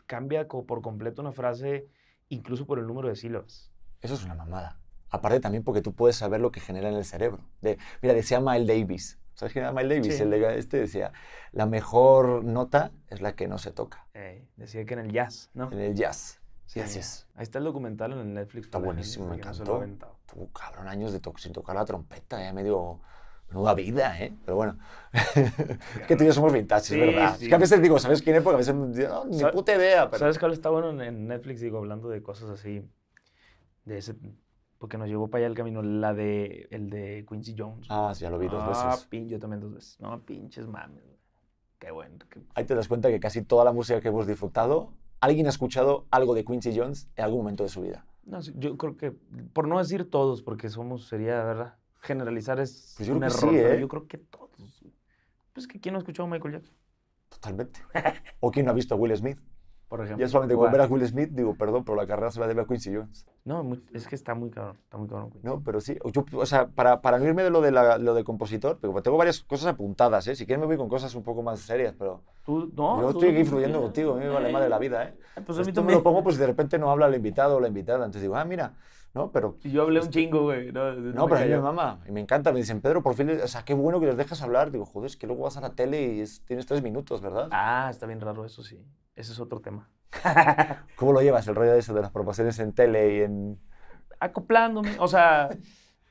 cambia 0.07 0.47
por 0.47 0.83
completo 0.83 1.23
una 1.23 1.33
frase, 1.33 1.89
incluso 2.29 2.67
por 2.67 2.79
el 2.79 2.87
número 2.87 3.09
de 3.09 3.17
sílabas. 3.17 3.71
Eso 4.03 4.15
es 4.15 4.25
una 4.25 4.35
mamada. 4.35 4.79
Aparte 5.09 5.41
también 5.41 5.65
porque 5.65 5.83
tú 5.83 5.95
puedes 5.95 6.17
saber 6.17 6.41
lo 6.41 6.51
que 6.51 6.61
genera 6.61 6.89
en 6.89 6.97
el 6.97 7.05
cerebro. 7.05 7.49
De, 7.61 7.79
mira, 8.03 8.15
decía 8.15 8.41
Miles 8.41 8.67
Davis. 8.67 9.19
¿Sabes 9.35 9.53
quién 9.53 9.65
era 9.65 9.73
Miles 9.73 9.89
Davis? 9.89 10.17
Sí. 10.17 10.23
El 10.23 10.31
de 10.31 10.59
este 10.59 10.79
decía, 10.79 11.13
la 11.53 11.67
mejor 11.67 12.45
nota 12.45 12.93
es 13.09 13.21
la 13.21 13.35
que 13.35 13.49
no 13.49 13.59
se 13.59 13.71
toca. 13.71 14.07
Eh, 14.15 14.47
decía 14.57 14.85
que 14.85 14.95
en 14.95 15.01
el 15.01 15.13
jazz, 15.13 15.51
¿no? 15.55 15.71
En 15.71 15.79
el 15.79 15.95
jazz. 15.95 16.41
Sí, 16.67 16.81
así 16.81 16.99
es. 16.99 17.29
Ahí 17.37 17.45
está 17.45 17.59
el 17.59 17.65
documental 17.65 18.13
en 18.13 18.19
el 18.19 18.35
Netflix. 18.35 18.67
Está 18.67 18.79
buenísimo, 18.79 19.27
me 19.27 19.37
no 19.37 19.37
encantó. 19.37 19.77
aventado. 19.77 20.19
Tuvo, 20.27 20.49
cabrón, 20.53 20.89
años 20.89 21.13
de 21.13 21.21
to- 21.21 21.35
sin 21.37 21.53
tocar 21.53 21.77
la 21.77 21.85
trompeta. 21.85 22.41
Ya 22.43 22.53
medio... 22.53 23.01
Menuda 23.49 23.75
vida, 23.75 24.19
¿eh? 24.21 24.35
Pero 24.45 24.57
bueno. 24.57 24.77
es 25.13 25.23
que 26.09 26.17
tú 26.17 26.25
y 26.25 26.27
yo 26.27 26.33
somos 26.33 26.53
vintage, 26.53 26.85
Sí, 26.87 26.95
es 26.95 27.01
verdad. 27.01 27.37
sí. 27.39 27.45
Es 27.45 27.49
que 27.49 27.55
a 27.55 27.59
veces 27.59 27.81
digo, 27.83 27.99
¿sabes 27.99 28.23
quién 28.23 28.37
es? 28.37 28.43
Porque 28.43 28.55
a 28.57 28.59
veces 28.59 28.75
no, 28.75 29.25
ni 29.27 29.45
puta 29.53 29.75
idea. 29.77 30.07
Pero... 30.11 30.19
¿Sabes 30.19 30.39
cuál 30.39 30.53
está 30.53 30.71
bueno 30.71 31.01
en- 31.03 31.27
Netflix? 31.29 31.61
Digo, 31.61 31.79
hablando 31.79 32.09
de 32.09 32.23
cosas 32.23 32.51
así. 32.51 32.83
de 33.85 33.99
ese, 33.99 34.15
porque 34.79 34.99
nos 34.99 35.09
llevó 35.09 35.29
para 35.29 35.41
allá 35.43 35.47
el 35.49 35.55
camino, 35.55 35.81
la 35.83 36.13
de, 36.13 36.67
el 36.71 36.91
de 36.91 37.25
Quincy 37.29 37.55
Jones. 37.57 37.87
Ah, 37.89 38.13
sí, 38.15 38.23
ya 38.23 38.31
lo 38.31 38.39
vi 38.39 38.49
dos 38.49 38.63
Ah, 38.65 38.89
veces. 38.91 39.09
pin- 39.09 39.29
yo 39.29 39.39
también 39.39 39.61
dos 39.61 39.73
veces. 39.75 39.97
No, 40.01 40.21
pinches 40.23 40.67
mames. 40.67 41.03
Qué 41.79 41.91
bueno. 41.93 42.17
qué- 42.29 42.41
Ahí 42.55 42.65
te 42.65 42.75
das 42.75 42.89
cuenta 42.89 43.09
que 43.11 43.21
casi 43.21 43.43
toda 43.43 43.65
la 43.65 43.73
música 43.73 44.01
que 44.01 44.09
hemos 44.09 44.27
disfrutado, 44.27 44.93
alguien 45.21 45.47
ha 45.47 45.51
escuchado 45.51 46.07
algo 46.11 46.35
de 46.35 46.45
Quincy 46.45 46.77
Jones 46.77 47.09
en 47.17 47.25
algún 47.25 47.39
momento 47.41 47.63
de 47.63 47.69
su 47.69 47.81
vida. 47.83 48.05
No, 48.25 48.41
yo 48.41 48.77
creo 48.77 48.97
que, 48.97 49.13
por 49.53 49.69
no 49.69 49.79
decir 49.79 50.11
todos, 50.11 50.43
porque 50.43 50.69
somos, 50.69 51.07
sería, 51.07 51.45
¿verdad? 51.45 51.77
Generalizar 52.07 52.61
es 52.61 52.95
Pues 52.97 53.09
yo 53.09 53.15
un 53.15 53.21
creo 53.21 53.31
que 53.33 53.37
error, 53.39 53.51
pero 53.63 53.75
¿eh? 53.75 53.81
yo 53.81 53.89
creo 53.89 54.07
que 54.07 54.19
todos. 54.19 54.85
Pues 55.53 55.67
que 55.67 55.81
¿quién 55.81 55.93
no 55.93 55.99
ha 55.99 56.01
escuchado 56.01 56.27
a 56.29 56.31
Michael 56.31 56.55
Jackson? 56.55 56.75
Totalmente. 57.29 57.81
¿O 58.41 58.51
quién 58.51 58.67
no 58.67 58.73
ha 58.73 58.75
visto 58.75 58.95
a 58.95 58.99
Will 58.99 59.17
Smith? 59.17 59.39
Por 59.89 60.01
ejemplo. 60.01 60.25
Ya 60.25 60.29
solamente 60.29 60.55
con 60.55 60.63
Guau. 60.63 60.73
ver 60.73 60.81
a 60.81 60.87
Will 60.87 61.07
Smith 61.07 61.31
digo, 61.31 61.55
perdón, 61.55 61.85
pero 61.85 61.95
la 61.97 62.07
carrera 62.07 62.31
se 62.33 62.41
la 62.41 62.49
debe 62.49 62.63
a 62.63 62.67
Quincy 62.67 62.95
Jones. 62.95 63.25
No, 63.45 63.65
es 63.93 64.09
que 64.09 64.17
está 64.17 64.35
muy 64.35 64.51
cabrón, 64.51 64.77
está 64.83 64.97
muy 64.99 65.07
cabrón. 65.09 65.31
No, 65.43 65.63
pero 65.63 65.81
sí. 65.81 65.97
Yo, 66.13 66.25
o 66.33 66.47
sea, 66.47 66.67
para, 66.67 67.01
para 67.01 67.23
irme 67.23 67.45
de 67.45 67.51
lo 67.51 67.61
de, 67.61 67.71
la- 67.71 67.97
lo 67.99 68.15
de 68.15 68.25
compositor, 68.25 68.79
pero 68.81 69.01
tengo 69.03 69.17
varias 69.17 69.41
cosas 69.45 69.69
apuntadas, 69.69 70.27
¿eh? 70.27 70.35
Si 70.35 70.45
quieres 70.45 70.61
me 70.61 70.67
voy 70.67 70.77
con 70.77 70.89
cosas 70.89 71.15
un 71.15 71.23
poco 71.23 71.43
más 71.43 71.61
serias, 71.61 71.95
pero 71.97 72.23
Tú, 72.45 72.71
no, 72.77 72.97
yo 73.01 73.13
tú- 73.13 73.19
estoy 73.21 73.29
aquí 73.37 73.45
fluyendo 73.45 73.81
contigo, 73.81 74.13
a 74.13 74.17
mí 74.17 74.25
me 74.25 74.29
vale 74.31 74.53
madre 74.53 74.69
la 74.69 74.79
vida, 74.81 75.05
¿eh? 75.05 75.15
Pues 75.45 75.59
a 75.59 75.63
mí 75.63 75.69
Esto 75.69 75.83
me 75.85 75.93
lo 75.93 76.03
pongo 76.03 76.23
pues 76.25 76.37
de 76.39 76.47
repente 76.47 76.79
no 76.79 76.91
habla 76.91 77.07
el 77.07 77.15
invitado 77.15 77.57
o 77.57 77.61
la 77.61 77.69
invitada, 77.69 77.99
entonces 77.99 78.23
digo, 78.23 78.35
ah, 78.37 78.45
mira, 78.45 78.75
¿no? 79.15 79.31
Pero 79.31 79.57
Y 79.63 79.71
yo 79.71 79.83
hablé 79.83 80.01
un 80.01 80.11
chingo, 80.11 80.43
güey. 80.43 80.73
No, 80.73 80.93
No, 80.95 81.29
pero 81.29 81.41
a 81.41 81.45
mí 81.45 81.51
me 81.51 81.61
mama 81.61 82.01
y 82.09 82.11
me 82.11 82.21
encanta. 82.21 82.51
Me 82.53 82.59
dicen, 82.59 82.81
Pedro, 82.81 83.03
por 83.05 83.15
fin, 83.15 83.31
o 83.31 83.47
sea, 83.47 83.65
qué 83.65 83.73
bueno 83.75 84.01
que 84.01 84.07
les 84.07 84.17
dejas 84.17 84.43
hablar. 84.43 84.71
Digo, 84.73 84.85
joder, 84.85 85.07
es 85.07 85.17
que 85.17 85.27
luego 85.29 85.45
vas 85.45 85.57
a 85.57 85.61
la 85.61 85.71
tele 85.75 86.15
y 86.15 86.21
es- 86.21 86.43
tienes 86.45 86.67
tres 86.67 86.83
minutos, 86.83 87.21
¿verdad? 87.21 87.49
Ah, 87.53 87.89
está 87.91 88.07
bien 88.07 88.21
raro 88.21 88.45
eso, 88.45 88.63
sí. 88.65 88.85
Ese 89.17 89.33
es 89.33 89.41
otro 89.41 89.61
tema. 89.61 89.89
¿Cómo 90.97 91.13
lo 91.13 91.23
llevas, 91.23 91.49
el 91.49 91.55
rollo 91.55 91.73
de 91.73 91.79
eso 91.79 91.95
de 91.95 92.03
las 92.03 92.11
promociones 92.11 92.59
en 92.59 92.73
tele 92.73 93.17
y 93.17 93.23
en... 93.23 93.59
Acoplándome, 94.21 94.97
o 94.99 95.09
sea, 95.09 95.49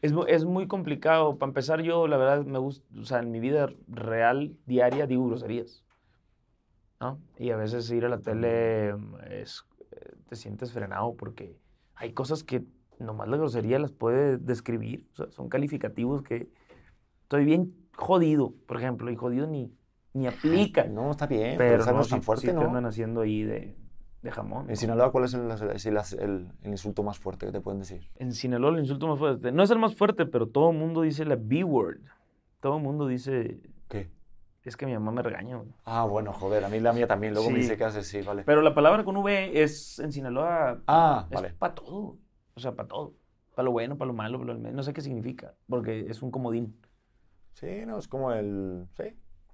es, 0.01 0.13
es 0.27 0.45
muy 0.45 0.67
complicado. 0.67 1.37
Para 1.37 1.49
empezar, 1.49 1.81
yo, 1.81 2.07
la 2.07 2.17
verdad, 2.17 2.43
me 2.45 2.59
gusta, 2.59 2.85
o 2.99 3.05
sea, 3.05 3.19
en 3.19 3.31
mi 3.31 3.39
vida 3.39 3.69
real, 3.87 4.57
diaria, 4.65 5.07
digo 5.07 5.27
groserías. 5.27 5.83
¿No? 6.99 7.19
Y 7.37 7.51
a 7.51 7.57
veces 7.57 7.89
ir 7.91 8.05
a 8.05 8.09
la 8.09 8.19
tele 8.19 8.95
es, 9.29 9.65
te 10.29 10.35
sientes 10.35 10.71
frenado 10.71 11.13
porque 11.15 11.57
hay 11.95 12.13
cosas 12.13 12.43
que 12.43 12.63
nomás 12.99 13.27
la 13.27 13.37
grosería 13.37 13.79
las 13.79 13.91
puede 13.91 14.37
describir. 14.37 15.05
O 15.13 15.15
sea, 15.15 15.31
son 15.31 15.49
calificativos 15.49 16.23
que 16.23 16.49
estoy 17.23 17.45
bien 17.45 17.75
jodido, 17.95 18.53
por 18.65 18.77
ejemplo, 18.77 19.11
y 19.11 19.15
jodido 19.15 19.47
ni, 19.47 19.71
ni 20.15 20.27
aplica. 20.27 20.85
No, 20.85 21.11
está 21.11 21.27
bien, 21.27 21.57
pero, 21.57 21.83
Pero 21.83 21.85
no, 21.85 21.97
no, 21.97 22.01
es 22.01 22.09
tan 22.09 22.19
sí- 22.21 22.25
fuerte, 22.25 22.47
te 22.47 22.53
¿no? 22.53 22.61
andan 22.61 22.85
haciendo 22.85 23.21
ahí 23.21 23.43
de, 23.43 23.75
de 24.21 24.31
jamón. 24.31 24.69
En. 24.69 24.75
Sinaloa, 24.77 25.11
¿cuál 25.11 25.25
es 25.25 25.33
el, 25.35 25.51
el- 25.51 26.19
el- 26.19 26.47
el 26.63 26.69
insulto 26.71 27.03
más 27.03 27.19
fuerte 27.19 27.45
que 27.45 27.51
te 27.51 27.61
pueden 27.61 27.79
decir? 27.79 28.09
En 28.15 28.31
Sinaloa 28.31 28.71
el 28.71 28.79
insulto 28.79 29.07
más 29.07 29.19
fuerte. 29.19 29.51
No 29.51 29.61
es 29.61 29.69
el 29.71 29.77
más 29.79 29.95
fuerte, 29.95 30.25
pero 30.25 30.47
todo 30.47 30.71
el 30.71 30.77
mundo 30.77 31.01
dice 31.01 31.25
la 31.25 31.35
B-word. 31.39 31.97
Todo 32.61 32.77
el 32.77 32.83
mundo 32.83 33.05
dice, 33.07 33.59
¿Qué? 33.89 34.09
es 34.63 34.75
que 34.75 34.85
mi 34.87 34.93
mamá 34.93 35.11
me 35.11 35.21
regaña. 35.21 35.57
güey". 35.57 35.69
Ah, 35.83 36.05
bueno, 36.05 36.33
joder, 36.33 36.63
a 36.65 36.69
mí 36.69 36.79
la 36.79 36.93
mía 36.93 37.05
también. 37.07 37.33
Luego 37.33 37.49
me 37.49 37.57
Sí. 37.57 37.61
dice 37.63 37.77
que 37.77 37.83
haces, 37.83 38.07
sí, 38.07 38.21
vale. 38.23 38.43
Pero 38.43 38.61
la 38.63 38.73
palabra 38.73 39.03
con 39.03 39.15
V 39.17 39.61
es 39.61 39.99
en 39.99 40.11
Sinaloa, 40.11 40.81
Ah, 40.87 41.27
es 41.29 41.35
vale. 41.35 41.53
para 41.59 41.75
todo. 41.75 42.17
O 42.55 42.59
sea, 42.59 42.73
para 42.73 42.87
todo. 42.87 43.13
Para 43.53 43.65
lo 43.65 43.71
bueno, 43.71 43.97
para 43.97 44.07
lo 44.07 44.13
malo, 44.13 44.39
para 44.39 44.53
lo 44.53 44.59
no 44.71 44.81
sé 44.83 44.91
qué 44.93 45.01
significa, 45.01 45.53
porque 45.69 46.07
es 46.09 46.21
un 46.23 46.31
comodín. 46.31 46.75
Sí, 47.53 47.83
no, 47.85 47.97
es 47.97 48.07
como 48.07 48.31
el... 48.33 48.87
Sí. 48.97 49.03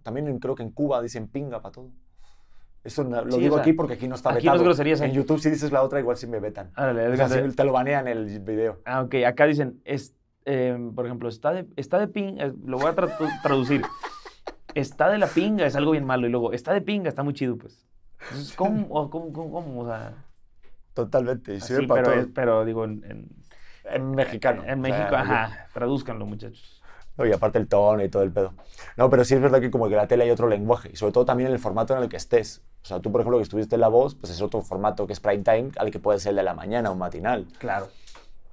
También 0.03 0.27
en- 0.27 0.39
creo 0.39 0.55
que 0.55 0.63
en 0.63 0.71
Cuba 0.71 1.01
dicen 1.01 1.27
pinga 1.27 1.61
para 1.61 1.71
todo. 1.73 1.89
Eso 2.83 3.03
no- 3.03 3.23
lo 3.23 3.33
Sí, 3.33 3.39
digo 3.41 3.55
o 3.55 3.57
sea, 3.57 3.61
aquí 3.63 3.73
porque 3.73 3.93
aquí 3.93 4.07
no 4.07 4.15
está 4.15 4.29
aquí 4.31 4.37
no 4.47 4.53
es 4.53 4.59
vetado. 4.59 4.63
groserías, 4.63 5.01
En. 5.01 5.11
YouTube 5.11 5.39
si 5.39 5.49
dices 5.51 5.71
la 5.71 5.83
otra 5.83 5.99
igual 5.99 6.17
sí 6.17 6.25
me 6.27 6.39
vetan. 6.39 6.71
Árale, 6.75 7.07
O 7.09 7.15
sea, 7.15 7.27
te 7.55 7.63
lo 7.63 7.71
banean 7.73 8.07
el 8.07 8.39
video. 8.39 8.81
Ah, 8.85 9.01
ok. 9.03 9.15
Acá 9.27 9.45
dicen, 9.45 9.79
es, 9.85 10.15
eh, 10.45 10.75
por 10.95 11.05
ejemplo, 11.05 11.29
está 11.29 11.51
de, 11.53 11.67
está 11.75 11.99
de 11.99 12.07
pinga, 12.07 12.45
eh, 12.47 12.53
lo 12.65 12.77
voy 12.77 12.87
a 12.87 12.95
tra- 12.95 13.41
traducir. 13.43 13.83
Está 14.73 15.09
de 15.09 15.17
la 15.19 15.27
pinga 15.27 15.65
es 15.67 15.75
algo 15.75 15.91
bien 15.91 16.05
malo. 16.05 16.25
Y 16.25 16.31
luego, 16.31 16.53
está 16.53 16.73
de 16.73 16.81
pinga, 16.81 17.09
está 17.09 17.21
muy 17.23 17.33
chido, 17.33 17.55
pues. 17.57 17.85
Entonces, 18.29 18.55
¿cómo? 18.55 18.87
O, 18.89 19.09
¿Cómo? 19.09 19.31
¿Cómo? 19.33 19.51
cómo? 19.51 19.81
O 19.81 19.85
sea, 19.85 20.13
Totalmente. 20.93 21.57
así, 21.57 21.73
pero, 21.87 22.13
es- 22.13 22.27
pero 22.33 22.65
digo, 22.65 22.85
en, 22.85 23.03
en, 23.05 23.29
En 23.85 24.11
mexicano. 24.11 24.61
en 24.63 24.79
o 24.79 24.83
sea, 24.85 24.97
México, 24.97 25.15
ajá, 25.15 25.67
tradúzcanlo, 25.73 26.25
muchachos. 26.25 26.80
No, 27.17 27.25
y 27.25 27.31
aparte 27.33 27.57
el 27.59 27.67
tono 27.67 28.03
y 28.03 28.09
todo 28.09 28.23
el 28.23 28.31
pedo. 28.31 28.53
No, 28.97 29.09
pero 29.09 29.23
sí 29.25 29.35
es 29.35 29.41
verdad 29.41 29.59
que 29.59 29.69
como 29.69 29.89
que 29.89 29.95
la 29.95 30.07
tele 30.07 30.23
hay 30.23 30.29
otro 30.31 30.47
lenguaje. 30.47 30.89
Y 30.93 30.95
sobre 30.95 31.11
todo 31.13 31.25
también 31.25 31.47
en 31.47 31.53
el 31.53 31.59
formato 31.59 31.95
en 31.95 32.01
el 32.03 32.09
que 32.09 32.17
estés. 32.17 32.61
O 32.83 32.85
sea, 32.85 32.99
tú, 32.99 33.11
por 33.11 33.21
ejemplo, 33.21 33.37
que 33.37 33.43
estuviste 33.43 33.75
en 33.75 33.81
La 33.81 33.89
Voz, 33.89 34.15
pues 34.15 34.31
es 34.31 34.41
otro 34.41 34.61
formato 34.61 35.05
que 35.05 35.13
es 35.13 35.19
prime 35.19 35.43
time 35.43 35.71
al 35.77 35.91
que 35.91 35.99
puede 35.99 36.19
ser 36.19 36.31
el 36.31 36.37
de 36.37 36.43
la 36.43 36.53
mañana 36.53 36.89
o 36.89 36.95
matinal. 36.95 37.45
Claro, 37.59 37.87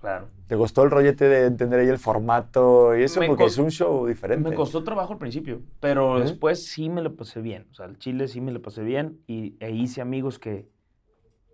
claro. 0.01 0.27
¿Te 0.49 0.57
costó 0.57 0.83
el 0.83 0.91
rollete 0.91 1.29
de 1.29 1.47
entender 1.47 1.81
ahí 1.81 1.89
el 1.89 1.99
formato 1.99 2.97
y 2.97 3.05
eso? 3.05 3.21
Me 3.21 3.29
Porque 3.29 3.45
es 3.45 3.59
un 3.59 3.71
show 3.71 4.07
diferente. 4.07 4.51
Me 4.51 4.57
costó 4.57 4.83
trabajo 4.83 5.13
al 5.13 5.19
principio, 5.19 5.61
pero 5.81 6.19
¿Eh? 6.19 6.23
después 6.23 6.67
sí 6.67 6.89
me 6.89 7.01
lo 7.03 7.15
pasé 7.17 7.41
bien. 7.41 7.67
O 7.71 7.75
sea, 7.75 7.87
el 7.87 7.99
Chile 7.99 8.29
sí 8.29 8.41
me 8.41 8.51
lo 8.53 8.61
pasé 8.61 8.83
bien 8.83 9.21
y 9.27 9.57
e 9.61 9.71
hice 9.71 10.01
amigos 10.01 10.39
que, 10.39 10.69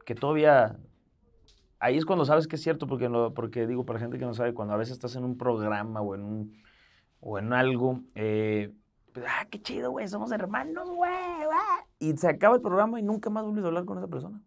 que 0.07 0.15
todavía... 0.15 0.77
Ahí 1.81 1.99
es 1.99 2.07
cuando 2.07 2.25
sabes 2.25 2.47
que 2.49 2.57
es 2.57 2.63
cierto, 2.63 2.87
porque, 2.87 3.09
lo- 3.11 3.35
porque 3.35 3.67
digo, 3.67 3.85
para 3.85 3.99
gente 3.99 4.19
que 4.19 4.25
no 4.25 4.33
sabe, 4.33 4.55
cuando 4.55 4.73
a 4.75 4.77
veces 4.79 4.95
estás 4.95 5.17
en 5.17 5.25
un 5.25 5.37
programa 5.37 6.01
o 6.01 6.15
en, 6.15 6.23
un, 6.23 6.64
o 7.27 7.39
en 7.39 7.53
algo, 7.55 8.01
eh, 8.14 8.70
pues, 9.12 9.25
ah, 9.29 9.47
qué 9.51 9.61
chido, 9.62 9.91
güey, 9.91 10.07
somos 10.09 10.31
hermanos, 10.31 10.89
güey, 10.91 11.11
güey", 11.47 11.59
Y 11.99 12.16
se 12.18 12.29
acaba 12.29 12.57
el 12.57 12.61
programa 12.62 13.01
y 13.01 13.03
nunca 13.03 13.31
más 13.31 13.45
vuelves 13.45 13.64
a 13.64 13.68
hablar 13.68 13.85
con 13.87 13.97
esa 13.99 14.09
persona. 14.09 14.43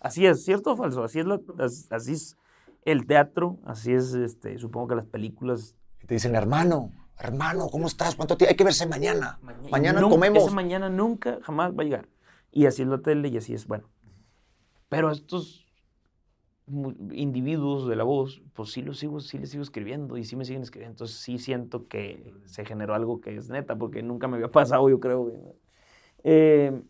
Así 0.00 0.26
es, 0.26 0.44
¿cierto 0.44 0.72
o 0.72 0.76
falso? 0.76 1.04
Así 1.04 1.20
es, 1.20 1.26
la- 1.26 1.40
así 1.90 2.12
es 2.12 2.36
el 2.84 3.06
teatro, 3.06 3.58
así 3.64 3.92
es, 3.92 4.14
este, 4.14 4.58
supongo 4.58 4.88
que 4.88 4.94
las 4.96 5.04
películas 5.06 5.76
te 6.06 6.14
dicen, 6.14 6.34
hermano, 6.34 6.90
hermano, 7.18 7.68
¿cómo 7.68 7.86
estás? 7.86 8.16
¿Cuánto 8.16 8.36
tiempo? 8.36 8.50
Hay 8.50 8.56
que 8.56 8.64
verse 8.64 8.86
mañana. 8.86 9.38
Mañana, 9.42 9.68
Mañana 9.70 10.00
nunca- 10.00 10.14
comemos. 10.16 10.42
Ese 10.44 10.54
mañana 10.54 10.88
nunca, 10.88 11.38
jamás 11.42 11.72
va 11.72 11.82
a 11.82 11.84
llegar. 11.84 12.08
Y 12.50 12.66
así 12.66 12.82
es 12.82 12.88
la 12.88 12.98
tele 12.98 13.28
y 13.28 13.36
así 13.36 13.54
es, 13.54 13.66
bueno. 13.68 13.88
Pero 14.88 15.10
estos 15.12 15.69
individuos 17.12 17.88
de 17.88 17.96
la 17.96 18.04
voz, 18.04 18.42
pues 18.54 18.70
sí 18.70 18.82
los 18.82 18.98
sigo, 18.98 19.20
sí 19.20 19.38
les 19.38 19.50
sigo 19.50 19.62
escribiendo 19.62 20.16
y 20.16 20.24
sí 20.24 20.36
me 20.36 20.44
siguen 20.44 20.62
escribiendo. 20.62 20.92
Entonces 20.92 21.16
sí 21.16 21.38
siento 21.38 21.88
que 21.88 22.32
se 22.44 22.64
generó 22.64 22.94
algo 22.94 23.20
que 23.20 23.36
es 23.36 23.48
neta, 23.48 23.76
porque 23.76 24.02
nunca 24.02 24.28
me 24.28 24.36
había 24.36 24.48
pasado, 24.48 24.88
yo 24.88 25.00
creo. 25.00 25.56
Eh, 26.22 26.80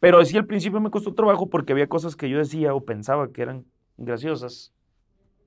pero 0.00 0.24
sí 0.24 0.36
al 0.36 0.46
principio 0.46 0.80
me 0.80 0.90
costó 0.90 1.14
trabajo 1.14 1.48
porque 1.48 1.72
había 1.72 1.88
cosas 1.88 2.16
que 2.16 2.28
yo 2.28 2.38
decía 2.38 2.74
o 2.74 2.84
pensaba 2.84 3.30
que 3.32 3.42
eran 3.42 3.66
graciosas. 3.96 4.72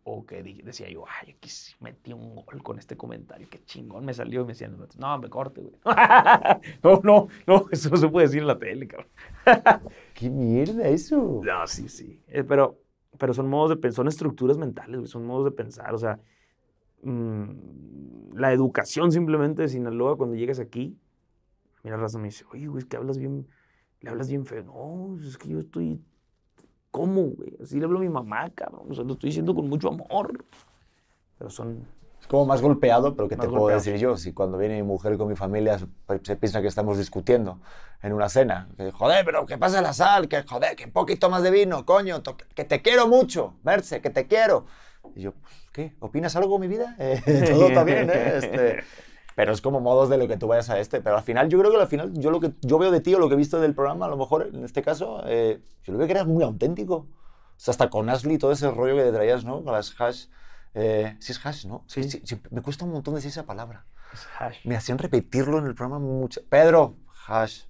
O 0.05 0.25
que 0.25 0.43
decía 0.43 0.89
yo, 0.89 1.05
ay, 1.07 1.31
aquí 1.31 1.47
sí 1.47 1.73
metí 1.79 2.11
un 2.11 2.35
gol 2.35 2.61
con 2.61 2.77
este 2.77 2.97
comentario, 2.97 3.47
qué 3.49 3.63
chingón 3.63 4.03
me 4.03 4.13
salió. 4.13 4.41
Y 4.41 4.43
me 4.43 4.51
decían, 4.51 4.77
no, 4.97 5.17
me 5.17 5.29
corte, 5.29 5.61
güey. 5.61 5.75
no, 6.83 6.99
no, 7.03 7.29
no, 7.47 7.67
eso 7.71 7.89
no 7.89 7.95
se 7.95 8.09
puede 8.09 8.27
decir 8.27 8.41
en 8.41 8.47
la 8.47 8.59
tele, 8.59 8.85
cabrón. 8.85 9.07
¿Qué 10.13 10.29
mierda 10.29 10.89
eso? 10.89 11.41
No, 11.41 11.65
sí, 11.67 11.87
sí. 11.87 12.21
Eh, 12.27 12.43
pero, 12.43 12.82
pero 13.17 13.33
son 13.33 13.49
modos 13.49 13.69
de 13.69 13.77
pensar, 13.77 13.97
son 13.97 14.07
estructuras 14.07 14.57
mentales, 14.57 15.09
son 15.09 15.25
modos 15.25 15.45
de 15.45 15.51
pensar. 15.51 15.93
O 15.93 15.97
sea, 15.97 16.19
mm, 17.03 18.35
la 18.35 18.51
educación 18.51 19.11
simplemente 19.11 19.61
de 19.61 19.69
Sinaloa, 19.69 20.17
cuando 20.17 20.35
llegas 20.35 20.59
aquí, 20.59 20.97
mira, 21.83 21.97
raza 21.97 22.17
me 22.17 22.25
dice, 22.25 22.45
oye, 22.51 22.67
güey, 22.67 22.83
es 22.83 22.85
que 22.85 22.97
hablas 22.97 23.17
bien, 23.17 23.47
le 24.01 24.09
hablas 24.09 24.29
bien 24.29 24.45
feo. 24.45 24.63
No, 24.63 25.17
es 25.21 25.37
que 25.37 25.49
yo 25.49 25.59
estoy, 25.59 26.01
¿cómo, 26.91 27.23
güey? 27.23 27.55
Así 27.61 27.77
le 27.79 27.85
hablo 27.85 27.99
a 27.99 28.01
mi 28.01 28.09
mamá, 28.09 28.49
cabrón. 28.51 28.87
O 28.89 28.93
sea, 28.93 29.03
lo 29.03 29.13
estoy 29.13 29.29
diciendo 29.29 29.53
con 29.53 29.69
mucho 29.69 29.89
amor. 29.89 30.45
Pero 31.37 31.49
son, 31.49 31.85
Es 32.23 32.27
como 32.27 32.45
más 32.45 32.61
golpeado, 32.61 33.15
pero 33.17 33.27
¿qué 33.27 33.35
Más 33.35 33.43
te 33.45 33.49
puedo 33.49 33.61
golpeado. 33.63 33.81
decir 33.83 33.97
yo? 33.99 34.15
Si 34.15 34.31
cuando 34.31 34.57
viene 34.57 34.75
mi 34.77 34.83
mujer 34.83 35.17
con 35.17 35.27
mi 35.27 35.35
familia 35.35 35.77
se- 35.77 35.87
se 36.23 36.35
piensa 36.37 36.61
que 36.61 36.69
estamos 36.69 36.97
discutiendo 36.97 37.59
en 38.01 38.13
una 38.13 38.29
cena. 38.29 38.69
Que, 38.77 38.91
joder, 38.93 39.25
pero 39.25 39.45
¿qué 39.45 39.57
pasa 39.57 39.81
la 39.81 39.91
sal? 39.91 40.29
Que 40.29 40.43
joder, 40.43 40.77
que 40.77 40.85
un 40.85 40.91
poquito 40.91 41.29
más 41.29 41.43
de 41.43 41.51
vino, 41.51 41.85
coño. 41.85 42.23
Que 42.55 42.63
te 42.63 42.81
quiero 42.81 43.09
mucho, 43.09 43.55
Merce, 43.63 43.99
que 43.99 44.09
te 44.09 44.25
quiero. 44.27 44.65
Y 45.15 45.21
yo, 45.23 45.33
pues, 45.33 45.53
¿qué? 45.73 45.95
¿Opinas 45.99 46.33
algo, 46.37 46.57
mi 46.59 46.69
vida? 46.69 46.95
Eh, 46.97 47.21
todo 47.53 47.67
está 47.67 47.83
bien, 47.83 48.09
¿eh? 48.09 48.33
Este, 48.37 48.83
pero 49.35 49.51
es 49.51 49.59
como 49.59 49.81
modos 49.81 50.07
de 50.09 50.17
lo 50.17 50.25
que 50.29 50.37
tú 50.37 50.47
vayas 50.47 50.69
a 50.69 50.79
este. 50.79 51.01
Pero 51.01 51.17
al 51.17 51.23
final, 51.23 51.49
yo 51.49 51.59
creo 51.59 51.71
que 51.71 51.77
al 51.81 51.87
final, 51.87 52.13
yo 52.13 52.31
lo 52.31 52.39
que 52.39 52.53
yo 52.61 52.77
veo 52.79 52.89
de 52.89 53.01
ti 53.01 53.13
o 53.15 53.19
lo 53.19 53.27
que 53.27 53.33
he 53.33 53.37
visto 53.37 53.59
del 53.59 53.75
programa, 53.75 54.05
a 54.05 54.09
lo 54.09 54.15
mejor 54.15 54.47
en 54.53 54.63
este 54.63 54.81
caso, 54.81 55.21
eh, 55.27 55.59
yo 55.83 55.91
lo 55.91 55.99
veo 55.99 56.07
que 56.07 56.13
eras 56.13 56.25
muy 56.25 56.41
auténtico. 56.41 56.95
O 56.95 57.07
sea, 57.57 57.73
hasta 57.73 57.89
con 57.89 58.09
Ashley, 58.09 58.37
todo 58.37 58.53
ese 58.53 58.71
rollo 58.71 58.95
que 58.95 59.03
te 59.03 59.11
traías, 59.11 59.43
¿no? 59.43 59.61
Con 59.61 59.73
las 59.73 59.93
hash. 59.99 60.27
Eh, 60.75 61.15
sí 61.19 61.31
es 61.31 61.45
hash, 61.45 61.65
¿no? 61.65 61.83
Sí. 61.87 62.01
me 62.51 62.61
cuesta 62.61 62.85
un 62.85 62.91
montón 62.91 63.15
decir 63.15 63.29
esa 63.29 63.45
palabra. 63.45 63.85
es 64.13 64.27
hash. 64.39 64.57
Me 64.65 64.75
hacían 64.75 64.97
repetirlo 64.97 65.59
en 65.59 65.65
el 65.65 65.75
programa 65.75 65.99
mucho. 66.05 66.41
Pedro, 66.49 66.95
hash. 67.27 67.63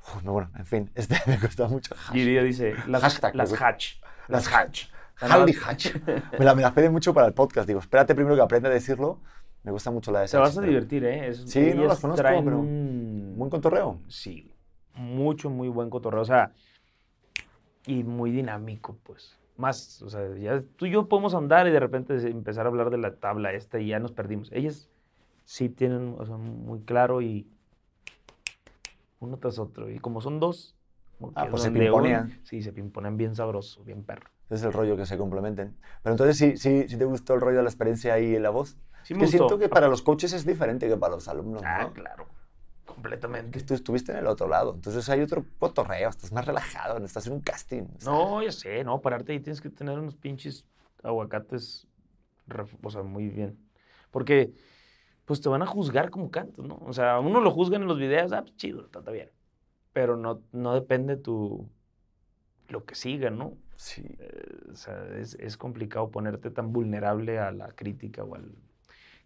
Uf, 0.00 0.22
no, 0.22 0.32
bueno, 0.32 0.50
en 0.56 0.66
fin, 0.66 0.90
este 0.94 1.16
me 1.26 1.38
cuesta 1.38 1.66
mucho. 1.66 1.94
Hash. 1.94 2.16
Y 2.16 2.24
dice, 2.40 2.74
las, 2.86 3.02
Hashtag, 3.02 3.34
las 3.34 3.52
hatch. 3.60 3.94
Las 4.28 4.48
hatch. 4.52 4.86
Más. 5.20 5.32
hatch. 5.66 5.94
Me 6.38 6.44
la, 6.44 6.54
me 6.54 6.62
la 6.62 6.74
piden 6.74 6.92
mucho 6.92 7.14
para 7.14 7.26
el 7.26 7.34
podcast. 7.34 7.66
Digo, 7.68 7.80
espérate 7.80 8.14
primero 8.14 8.34
que 8.34 8.42
aprenda 8.42 8.68
a 8.68 8.72
decirlo. 8.72 9.20
Me 9.62 9.70
gusta 9.70 9.90
mucho 9.90 10.12
la 10.12 10.20
de 10.20 10.28
Te 10.28 10.36
vas 10.36 10.58
a 10.58 10.60
divertir, 10.60 11.04
¿eh? 11.04 11.28
Es- 11.28 11.44
Sí, 11.46 11.72
no 11.74 11.84
las 11.86 12.00
conozco, 12.00 12.20
traen 12.22 12.44
pero 12.44 12.58
Buen 12.58 13.48
cotorreo. 13.50 14.00
Sí, 14.08 14.52
mucho, 14.94 15.48
muy 15.50 15.68
buen 15.68 15.88
cotorreo. 15.88 16.20
O 16.20 16.24
sea, 16.26 16.52
y 17.86 18.02
muy 18.04 18.30
dinámico, 18.30 18.98
pues. 19.02 19.38
Más, 19.56 20.02
o 20.02 20.08
sea, 20.10 20.34
ya 20.36 20.62
tú 20.76 20.86
y 20.86 20.90
yo 20.90 21.08
podemos 21.08 21.34
andar 21.34 21.66
y 21.68 21.70
de 21.70 21.80
repente 21.80 22.14
empezar 22.28 22.66
a 22.66 22.68
hablar 22.68 22.90
de 22.90 22.98
la 22.98 23.14
tabla 23.16 23.52
esta 23.52 23.78
y 23.78 23.88
ya 23.88 23.98
nos 24.00 24.12
perdimos. 24.12 24.50
Ellas 24.52 24.88
sí 25.44 25.68
tienen, 25.68 26.16
o 26.18 26.24
sea, 26.26 26.36
muy 26.36 26.80
claro 26.80 27.20
y 27.22 27.46
uno 29.20 29.36
tras 29.38 29.58
otro. 29.58 29.90
Y 29.90 29.98
como 29.98 30.20
son 30.20 30.40
dos, 30.40 30.74
como 31.18 31.32
Ah, 31.36 31.46
pues 31.50 31.62
se 31.62 31.70
uno- 31.70 31.78
pimponean. 31.80 32.40
Sí, 32.44 32.62
se 32.62 32.72
pimponean 32.72 33.16
bien 33.16 33.34
sabroso, 33.34 33.82
bien 33.84 34.02
perro. 34.02 34.28
Ese 34.46 34.56
es 34.56 34.62
el 34.64 34.72
rollo 34.72 34.96
que 34.96 35.06
se 35.06 35.16
complementen. 35.16 35.74
Pero 36.02 36.12
entonces, 36.14 36.36
¿sí, 36.36 36.56
sí, 36.56 36.86
sí 36.88 36.98
te 36.98 37.04
gustó 37.04 37.34
el 37.34 37.40
rollo 37.40 37.58
de 37.58 37.62
la 37.62 37.70
experiencia 37.70 38.14
ahí 38.14 38.34
en 38.36 38.42
la 38.42 38.50
voz? 38.50 38.76
Sí 39.02 39.14
Es 39.14 39.18
me 39.18 39.18
que 39.20 39.24
gustó. 39.26 39.38
siento 39.48 39.58
que 39.58 39.68
para 39.68 39.88
los 39.88 40.02
coaches 40.02 40.32
es 40.32 40.44
diferente 40.44 40.88
que 40.88 40.96
para 40.96 41.14
los 41.14 41.28
alumnos, 41.28 41.62
Ah, 41.64 41.84
¿no? 41.84 41.92
claro. 41.92 42.26
Que 42.94 43.00
Completamente. 43.02 43.60
tú 43.62 43.74
estuviste 43.74 44.12
en 44.12 44.18
el 44.18 44.26
otro 44.26 44.48
lado. 44.48 44.74
Entonces 44.74 45.08
hay 45.08 45.20
otro 45.20 45.44
cotorreo, 45.58 46.08
estás 46.08 46.32
más 46.32 46.46
relajado, 46.46 47.04
estás 47.04 47.26
en 47.26 47.34
un 47.34 47.40
casting. 47.40 47.84
No, 48.04 48.42
ya 48.42 48.52
sé, 48.52 48.84
no, 48.84 49.00
pararte 49.00 49.32
ahí 49.32 49.40
tienes 49.40 49.60
que 49.60 49.70
tener 49.70 49.98
unos 49.98 50.16
pinches 50.16 50.64
aguacates, 51.02 51.86
o 52.82 52.90
sea, 52.90 53.02
muy 53.02 53.28
bien. 53.28 53.58
Porque, 54.10 54.52
pues 55.24 55.40
te 55.40 55.48
van 55.48 55.62
a 55.62 55.66
juzgar 55.66 56.10
como 56.10 56.30
cantas, 56.30 56.64
¿no? 56.64 56.80
O 56.86 56.92
sea, 56.92 57.18
uno 57.20 57.40
lo 57.40 57.50
juzgan 57.50 57.82
en 57.82 57.88
los 57.88 57.98
videos, 57.98 58.32
ah, 58.32 58.42
pues 58.42 58.56
chido, 58.56 58.84
está, 58.84 59.00
está 59.00 59.10
bien. 59.10 59.30
Pero 59.92 60.16
no, 60.16 60.42
no 60.52 60.74
depende 60.74 61.16
tu, 61.16 61.68
lo 62.68 62.84
que 62.84 62.94
siga, 62.94 63.30
¿no? 63.30 63.56
Sí. 63.76 64.04
Eh, 64.18 64.70
o 64.72 64.76
sea, 64.76 65.06
es, 65.18 65.34
es 65.34 65.56
complicado 65.56 66.10
ponerte 66.10 66.50
tan 66.50 66.72
vulnerable 66.72 67.38
a 67.38 67.50
la 67.50 67.68
crítica 67.72 68.24
o 68.24 68.34
al... 68.34 68.54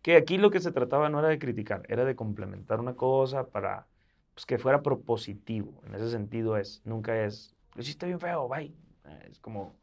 Que 0.02 0.16
aquí 0.16 0.38
lo 0.38 0.50
que 0.50 0.60
se 0.60 0.72
trataba 0.72 1.08
no 1.08 1.18
era 1.18 1.28
de 1.28 1.38
criticar, 1.38 1.82
era 1.88 2.04
de 2.04 2.14
complementar 2.14 2.80
una 2.80 2.94
cosa 2.94 3.48
para 3.48 3.86
pues, 4.34 4.46
que 4.46 4.58
fuera 4.58 4.82
propositivo. 4.82 5.82
En 5.86 5.94
ese 5.94 6.10
sentido 6.10 6.56
es, 6.56 6.82
nunca 6.84 7.24
es, 7.24 7.54
lo 7.74 7.82
hiciste 7.82 8.06
bien 8.06 8.20
feo, 8.20 8.48
bye. 8.48 8.72
Eh, 9.04 9.28
Es 9.30 9.38
como, 9.40 9.76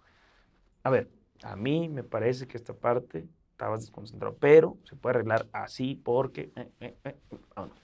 a 0.83 0.89
ver, 0.89 1.09
a 1.43 1.55
mí 1.55 1.89
me 1.89 2.03
parece 2.03 2.47
que 2.47 2.57
esta 2.57 2.73
parte 2.73 3.27
estabas 3.51 3.81
desconcentrado, 3.81 4.35
pero 4.39 4.77
se 4.83 4.95
puede 4.95 5.15
arreglar 5.15 5.47
así 5.51 5.95
porque... 5.95 6.51
eh, 6.55 6.71
eh, 6.79 6.95
eh, 7.03 7.15
vámonos. 7.55 7.77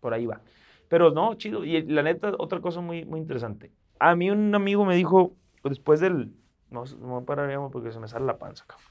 Por 0.00 0.12
ahí 0.14 0.26
va. 0.26 0.40
Pero 0.88 1.10
no, 1.10 1.34
chido. 1.34 1.64
Y 1.64 1.82
la 1.82 2.02
neta, 2.02 2.32
otra 2.38 2.60
cosa 2.60 2.80
muy, 2.80 3.04
muy 3.04 3.20
interesante. 3.20 3.72
A 3.98 4.14
mí 4.14 4.30
un 4.30 4.54
amigo 4.54 4.84
me 4.84 4.96
dijo, 4.96 5.34
después 5.64 6.00
del... 6.00 6.34
No, 6.70 6.86
sé, 6.86 6.96
me 6.96 7.06
voy 7.06 7.22
a 7.22 7.24
parar 7.26 7.50
ya 7.50 7.58
porque 7.70 7.90
se 7.90 8.00
me 8.00 8.08
sale 8.08 8.26
la 8.26 8.38
panza, 8.38 8.64
cabrón. 8.66 8.88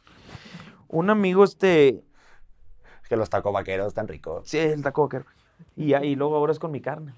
Un 0.87 1.09
amigo, 1.09 1.43
este... 1.43 2.03
Que 3.13 3.17
los 3.17 3.29
taco 3.29 3.51
vaqueros 3.51 3.89
están 3.89 4.07
ricos. 4.07 4.49
Sí, 4.49 4.57
el 4.57 4.81
taco 4.81 5.03
vaquero. 5.03 5.25
Y, 5.75 5.93
y 5.93 6.15
luego 6.15 6.35
ahora 6.35 6.51
es 6.51 6.57
con 6.57 6.71
mi 6.71 6.81
carne. 6.81 7.13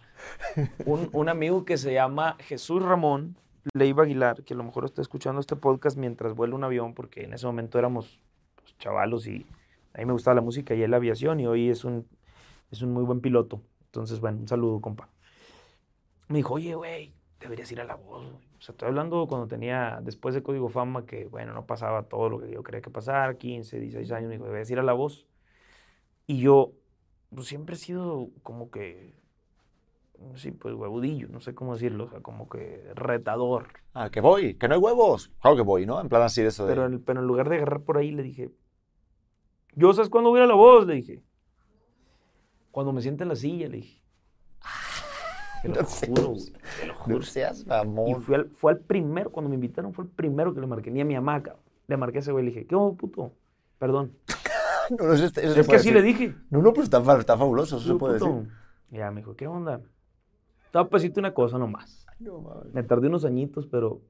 Un, 0.85 1.07
un 1.13 1.29
amigo 1.29 1.63
que 1.63 1.77
se 1.77 1.93
llama 1.93 2.35
Jesús 2.41 2.83
Ramón 2.83 3.37
Leiva 3.73 4.03
Aguilar, 4.03 4.43
que 4.43 4.55
a 4.55 4.57
lo 4.57 4.65
mejor 4.65 4.83
está 4.83 5.01
escuchando 5.01 5.39
este 5.39 5.55
podcast 5.55 5.95
mientras 5.95 6.35
vuela 6.35 6.53
un 6.53 6.65
avión, 6.65 6.93
porque 6.95 7.23
en 7.23 7.33
ese 7.33 7.45
momento 7.45 7.79
éramos 7.79 8.19
pues, 8.55 8.77
chavalos 8.77 9.25
y 9.25 9.45
a 9.93 9.99
mí 9.99 10.05
me 10.05 10.11
gustaba 10.11 10.35
la 10.35 10.41
música 10.41 10.73
y 10.73 10.85
la 10.85 10.97
aviación, 10.97 11.39
y 11.39 11.47
hoy 11.47 11.69
es 11.69 11.85
un, 11.85 12.05
es 12.71 12.81
un 12.81 12.91
muy 12.91 13.05
buen 13.05 13.21
piloto. 13.21 13.61
Entonces, 13.85 14.19
bueno, 14.19 14.39
un 14.39 14.49
saludo, 14.49 14.81
compa. 14.81 15.07
Me 16.27 16.39
dijo, 16.39 16.55
oye, 16.55 16.75
güey, 16.75 17.13
deberías 17.39 17.71
ir 17.71 17.79
a 17.79 17.85
la 17.85 17.95
voz, 17.95 18.29
güey. 18.29 18.43
O 18.57 18.61
sea, 18.61 18.73
estoy 18.73 18.89
hablando 18.89 19.27
cuando 19.27 19.47
tenía, 19.47 20.01
después 20.01 20.35
de 20.35 20.43
Código 20.43 20.67
Fama, 20.67 21.05
que, 21.05 21.27
bueno, 21.27 21.53
no 21.53 21.65
pasaba 21.65 22.03
todo 22.03 22.27
lo 22.27 22.39
que 22.41 22.51
yo 22.51 22.63
creía 22.63 22.81
que 22.81 22.89
pasara, 22.89 23.37
15, 23.37 23.79
16 23.79 24.11
años, 24.11 24.27
me 24.27 24.33
dijo, 24.33 24.43
deberías 24.43 24.69
ir 24.71 24.79
a 24.79 24.83
la 24.83 24.91
voz. 24.91 25.25
Y 26.27 26.39
yo, 26.39 26.73
pues 27.33 27.47
siempre 27.47 27.75
he 27.75 27.77
sido 27.77 28.29
como 28.43 28.71
que, 28.71 29.13
sí, 30.35 30.51
pues 30.51 30.73
huevudillo, 30.73 31.27
no 31.29 31.39
sé 31.39 31.53
cómo 31.53 31.73
decirlo, 31.73 32.05
o 32.05 32.09
sea, 32.09 32.21
como 32.21 32.49
que 32.49 32.91
retador. 32.95 33.67
Ah, 33.93 34.09
que 34.09 34.21
voy, 34.21 34.55
que 34.55 34.67
no 34.67 34.75
hay 34.75 34.79
huevos. 34.79 35.31
Claro 35.41 35.55
que 35.55 35.61
voy, 35.61 35.85
¿no? 35.85 36.01
En 36.01 36.09
plan 36.09 36.23
así 36.23 36.41
de 36.41 36.47
eso 36.47 36.65
de... 36.65 36.73
Pero 36.73 36.85
en, 36.85 37.03
pero 37.03 37.21
en 37.21 37.27
lugar 37.27 37.49
de 37.49 37.57
agarrar 37.57 37.81
por 37.81 37.97
ahí, 37.97 38.11
le 38.11 38.23
dije, 38.23 38.51
yo, 39.75 39.93
¿sabes 39.93 40.09
cuándo 40.09 40.29
voy 40.29 40.39
a 40.39 40.43
ir 40.43 40.45
a 40.45 40.47
la 40.47 40.55
voz? 40.55 40.87
Le 40.87 40.95
dije, 40.95 41.21
cuando 42.71 42.91
me 42.93 43.01
siente 43.01 43.23
en 43.23 43.29
la 43.29 43.35
silla, 43.35 43.67
le 43.67 43.77
dije. 43.77 44.01
Te 45.61 45.69
lo 45.69 45.75
No 45.75 45.85
juro, 45.85 46.27
güey, 46.29 46.53
te 46.79 46.87
lo 46.87 46.93
No 46.93 46.99
juro. 46.99 48.07
Y 48.07 48.13
fue 48.21 48.35
al, 48.35 48.49
fue 48.51 48.71
al 48.71 48.79
primero, 48.79 49.31
cuando 49.31 49.49
me 49.49 49.55
invitaron, 49.55 49.93
fue 49.93 50.05
el 50.05 50.11
primero 50.11 50.53
que 50.53 50.61
le 50.61 50.67
marqué, 50.67 50.91
ni 50.91 51.01
a 51.01 51.05
mi 51.05 51.15
cabrón. 51.15 51.57
Le 51.87 51.97
marqué 51.97 52.17
a 52.17 52.21
ese 52.21 52.31
güey, 52.31 52.45
le 52.45 52.51
dije, 52.51 52.65
¿qué 52.65 52.75
hubo, 52.75 52.95
puto? 52.95 53.31
Perdón. 53.79 54.13
No, 54.97 55.05
no, 55.07 55.13
eso, 55.13 55.25
eso 55.25 55.39
Es 55.39 55.67
que 55.67 55.75
así 55.75 55.91
decir. 55.91 55.93
le 55.93 56.01
dije. 56.01 56.35
No, 56.49 56.61
no, 56.61 56.73
pues 56.73 56.85
está, 56.85 56.99
está 57.19 57.37
fabuloso, 57.37 57.77
eso 57.77 57.85
"Tú, 57.87 57.93
se 57.93 57.99
puede 57.99 58.19
puto". 58.19 58.33
decir. 58.35 58.51
Ya 58.91 59.11
me 59.11 59.21
dijo, 59.21 59.35
¿qué 59.35 59.47
onda? 59.47 59.79
Te 59.79 60.77
voy 60.79 60.87
a 60.91 60.95
decirte 60.95 61.19
una 61.19 61.33
cosa 61.33 61.57
nomás. 61.57 62.05
No. 62.19 62.63
Me 62.73 62.83
tardé 62.83 63.07
unos 63.07 63.25
añitos, 63.25 63.65
pero, 63.67 64.01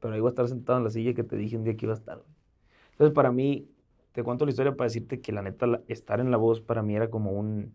pero 0.00 0.14
ahí 0.14 0.20
voy 0.20 0.28
a 0.28 0.30
estar 0.30 0.48
sentado 0.48 0.78
en 0.78 0.84
la 0.84 0.90
silla 0.90 1.14
que 1.14 1.24
te 1.24 1.36
dije 1.36 1.56
un 1.56 1.64
día 1.64 1.76
que 1.76 1.86
iba 1.86 1.94
a 1.94 1.98
estar. 1.98 2.22
Entonces, 2.92 3.14
para 3.14 3.32
mí, 3.32 3.68
te 4.12 4.22
cuento 4.22 4.44
la 4.44 4.50
historia 4.50 4.76
para 4.76 4.86
decirte 4.88 5.20
que 5.20 5.32
la 5.32 5.42
neta, 5.42 5.66
la- 5.66 5.80
estar 5.88 6.20
en 6.20 6.30
la 6.30 6.36
voz 6.36 6.60
para 6.60 6.82
mí 6.82 6.94
era 6.96 7.08
como 7.10 7.32
un, 7.32 7.72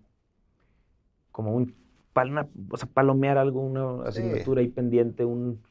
como 1.31 1.53
un, 1.53 1.75
pal- 2.13 2.29
una- 2.31 2.47
o 2.69 2.77
sea, 2.77 2.87
palomear 2.87 3.37
algo, 3.37 3.61
una 3.61 4.07
asignatura 4.07 4.61
ahí 4.61 4.67
pendiente, 4.69 5.25
un... 5.25 5.61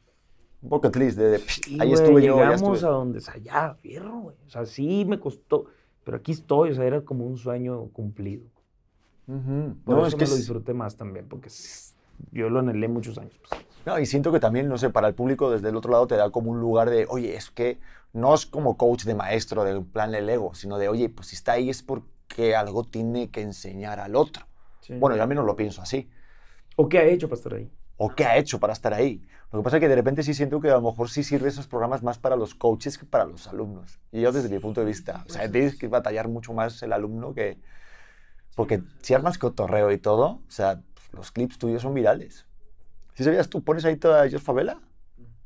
Un 0.62 0.70
bucket 0.70 0.97
list 0.97 1.18
de, 1.18 1.29
de, 1.31 1.39
Sí, 1.41 1.79
ahí 1.81 1.89
güey, 1.91 1.93
estuve 2.03 2.22
yo, 2.22 2.39
ya 2.39 2.51
Llegamos 2.51 2.83
a 2.85 2.89
donde, 2.89 3.18
o 3.18 3.20
sea, 3.20 3.37
ya, 3.37 3.75
fierro, 3.83 4.18
güey. 4.20 4.37
O 4.47 4.51
sea, 4.51 4.64
sí 4.64 5.05
me 5.07 5.20
costó, 5.20 5.66
pero 6.05 6.16
aquí 6.18 6.32
estoy, 6.32 6.70
o 6.70 6.74
sea, 6.74 6.84
era 6.84 7.02
como 7.02 7.26
un 7.26 7.36
sueño 7.36 7.88
cumplido. 7.92 8.44
Ujú. 9.26 9.76
Por 9.84 9.94
No, 9.94 9.98
eso 10.00 10.09
es 10.09 10.12
me 10.14 10.18
que 10.18 10.24
lo 10.26 10.30
es- 10.32 10.38
disfruté 10.38 10.74
más 10.74 10.96
también, 10.96 11.26
porque 11.28 11.48
yo 12.32 12.50
lo 12.50 12.61
anhelé 12.61 12.88
muchos 12.88 13.18
años. 13.18 13.32
pues. 13.48 13.61
No, 13.86 13.98
y 13.98 14.07
siento 14.07 14.32
que 14.32 14.40
también, 14.40 14.68
no 14.68 14.78
sé, 14.78 14.90
para 14.90 15.09
el 15.09 15.14
público 15.14 15.50
desde 15.50 15.68
el 15.68 15.76
otro 15.76 15.92
lado 15.92 16.07
te 16.07 16.16
da 16.16 16.30
como 16.30 16.50
un 16.50 16.61
lugar 16.61 16.88
de, 16.90 17.07
oye, 17.09 17.36
es 17.36 17.50
que 17.50 17.78
no 18.12 18.34
es 18.34 18.46
como 18.46 18.76
coach 18.76 19.05
de 19.05 19.14
maestro, 19.14 19.64
de 19.64 19.80
plan 19.80 20.11
del 20.12 20.28
ego, 20.28 20.55
sino 20.55 20.78
de, 20.78 20.88
oye, 20.88 21.09
pues 21.09 21.28
si 21.28 21.36
está 21.36 21.52
ahí 21.52 21.68
es 21.68 21.82
porque 21.82 22.57
algo 22.57 22.84
tiene 22.84 23.30
que 23.30 23.42
enseñar 23.42 24.00
al 24.00 24.16
otro. 24.16 24.46
Bueno, 24.88 25.16
yo 25.16 25.22
al 25.22 25.28
menos 25.28 25.44
lo 25.46 25.57
pienso 25.57 25.82
así. 25.82 26.09
¿O 26.76 26.88
qué 26.88 26.98
ha 26.98 27.05
hecho 27.07 27.28
para 27.28 27.36
estar 27.38 27.55
ahí? 27.55 27.70
¿O 27.96 28.11
qué 28.14 28.24
ha 28.24 28.36
hecho 28.36 28.59
para 28.61 28.72
estar 28.72 28.92
ahí? 28.94 29.22
Lo 29.55 29.61
que 29.61 29.64
pasa 29.64 29.76
es 29.76 29.80
que 29.82 29.88
de 29.88 29.94
repente 29.94 30.24
sí 30.24 30.34
siento 30.34 30.61
que 30.61 30.68
a 30.68 30.74
lo 30.74 30.82
mejor 30.82 31.09
sí 31.09 31.22
sirve 31.22 31.48
esos 31.48 31.68
programas 31.68 32.02
más 32.02 32.18
para 32.18 32.34
los 32.34 32.57
coaches 32.57 32.98
que 32.98 33.07
para 33.07 33.24
los 33.24 33.46
alumnos. 33.46 34.00
Y 34.11 34.20
yo 34.20 34.32
desde 34.32 34.48
mi 34.48 34.59
punto 34.59 34.80
de 34.80 34.86
vista, 34.86 35.24
o 35.28 35.32
sea, 35.32 35.48
tienes 35.48 35.78
que 35.78 35.86
batallar 35.86 36.26
mucho 36.26 36.52
más 36.52 36.82
el 36.82 36.92
alumno 36.92 37.32
que... 37.34 37.59
Porque 38.57 38.82
si 39.02 39.14
armas 39.14 39.38
cotorreo 39.38 39.92
y 39.92 39.98
todo, 39.98 40.26
o 40.26 40.42
sea, 40.50 40.80
los 41.12 41.30
clips 41.30 41.57
tuyos 41.59 41.82
son 41.82 41.94
virales. 41.94 42.46
Si 43.14 43.22
sabías, 43.22 43.48
tú 43.48 43.62
pones 43.62 43.84
ahí 43.84 43.96
toda 43.96 44.28
Jos 44.28 44.42
Favela 44.42 44.80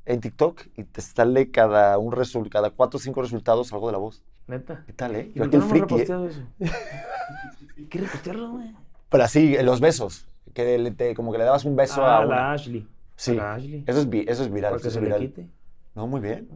en 0.06 0.20
TikTok 0.22 0.62
y 0.74 0.84
te 0.84 1.02
sale 1.02 1.50
cada, 1.50 1.98
un 1.98 2.11
resul- 2.12 2.48
cada 2.48 2.70
cuatro 2.70 2.96
o 2.96 3.00
cinco 3.00 3.20
resultados 3.20 3.74
algo 3.74 3.88
de 3.88 3.92
la 3.92 3.98
voz. 3.98 4.22
Neta. 4.46 4.84
¿Qué 4.86 4.94
tal, 4.94 5.16
eh? 5.16 5.32
¿Y 5.34 5.38
Yo 5.38 5.42
por 5.44 5.50
qué 5.50 5.56
el 5.56 5.61
no 5.61 5.66
hemos 5.66 5.78
friki, 5.78 5.94
¿eh? 5.94 6.06
reposteado 6.06 6.26
eso? 6.28 6.42
Hay 7.76 7.84
que 7.84 7.98
repostearlo, 7.98 8.52
güey. 8.52 8.74
Pero 9.11 9.24
así, 9.24 9.54
los 9.62 9.80
besos. 9.80 10.26
Que 10.54 10.78
le- 10.78 10.92
te- 10.92 11.14
como 11.14 11.30
que 11.30 11.36
le 11.36 11.44
dabas 11.44 11.66
un 11.66 11.76
beso 11.76 12.02
Ah, 12.02 12.16
a 12.16 12.20
la 12.22 12.26
una. 12.26 12.52
Ashley. 12.52 12.88
Sí, 13.19 13.37
Ashley. 13.39 13.85
eso 13.87 13.99
es, 13.99 14.09
vi- 14.09 14.25
eso 14.29 14.43
es 14.45 14.51
viral. 14.53 14.71
Para 14.71 14.77
eso 14.77 14.83
que 14.85 14.89
es 14.89 14.95
se 14.95 15.01
le 15.01 15.07
viral. 15.07 15.21
quite. 15.21 15.49
No, 15.95 16.07
muy 16.07 16.21
bien. 16.21 16.49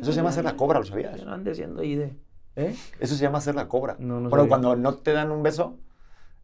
Eso 0.00 0.12
se 0.12 0.16
llama 0.18 0.28
hacer 0.28 0.44
la 0.44 0.54
cobra, 0.56 0.78
¿lo 0.78 0.84
sabías? 0.84 1.18
Ya 1.18 1.24
no 1.24 1.32
ande 1.32 1.50
haciendo 1.52 1.80
ahí 1.80 1.94
de... 1.94 2.12
¿Eh? 2.56 2.74
Eso 3.00 3.14
se 3.14 3.22
llama 3.22 3.38
hacer 3.38 3.54
la 3.54 3.66
cobra. 3.66 3.96
No, 3.98 4.20
no 4.20 4.28
bueno, 4.28 4.44
sabía. 4.44 4.48
cuando 4.48 4.76
no 4.76 4.94
te 4.94 5.12
dan 5.12 5.30
un 5.30 5.42
beso, 5.42 5.78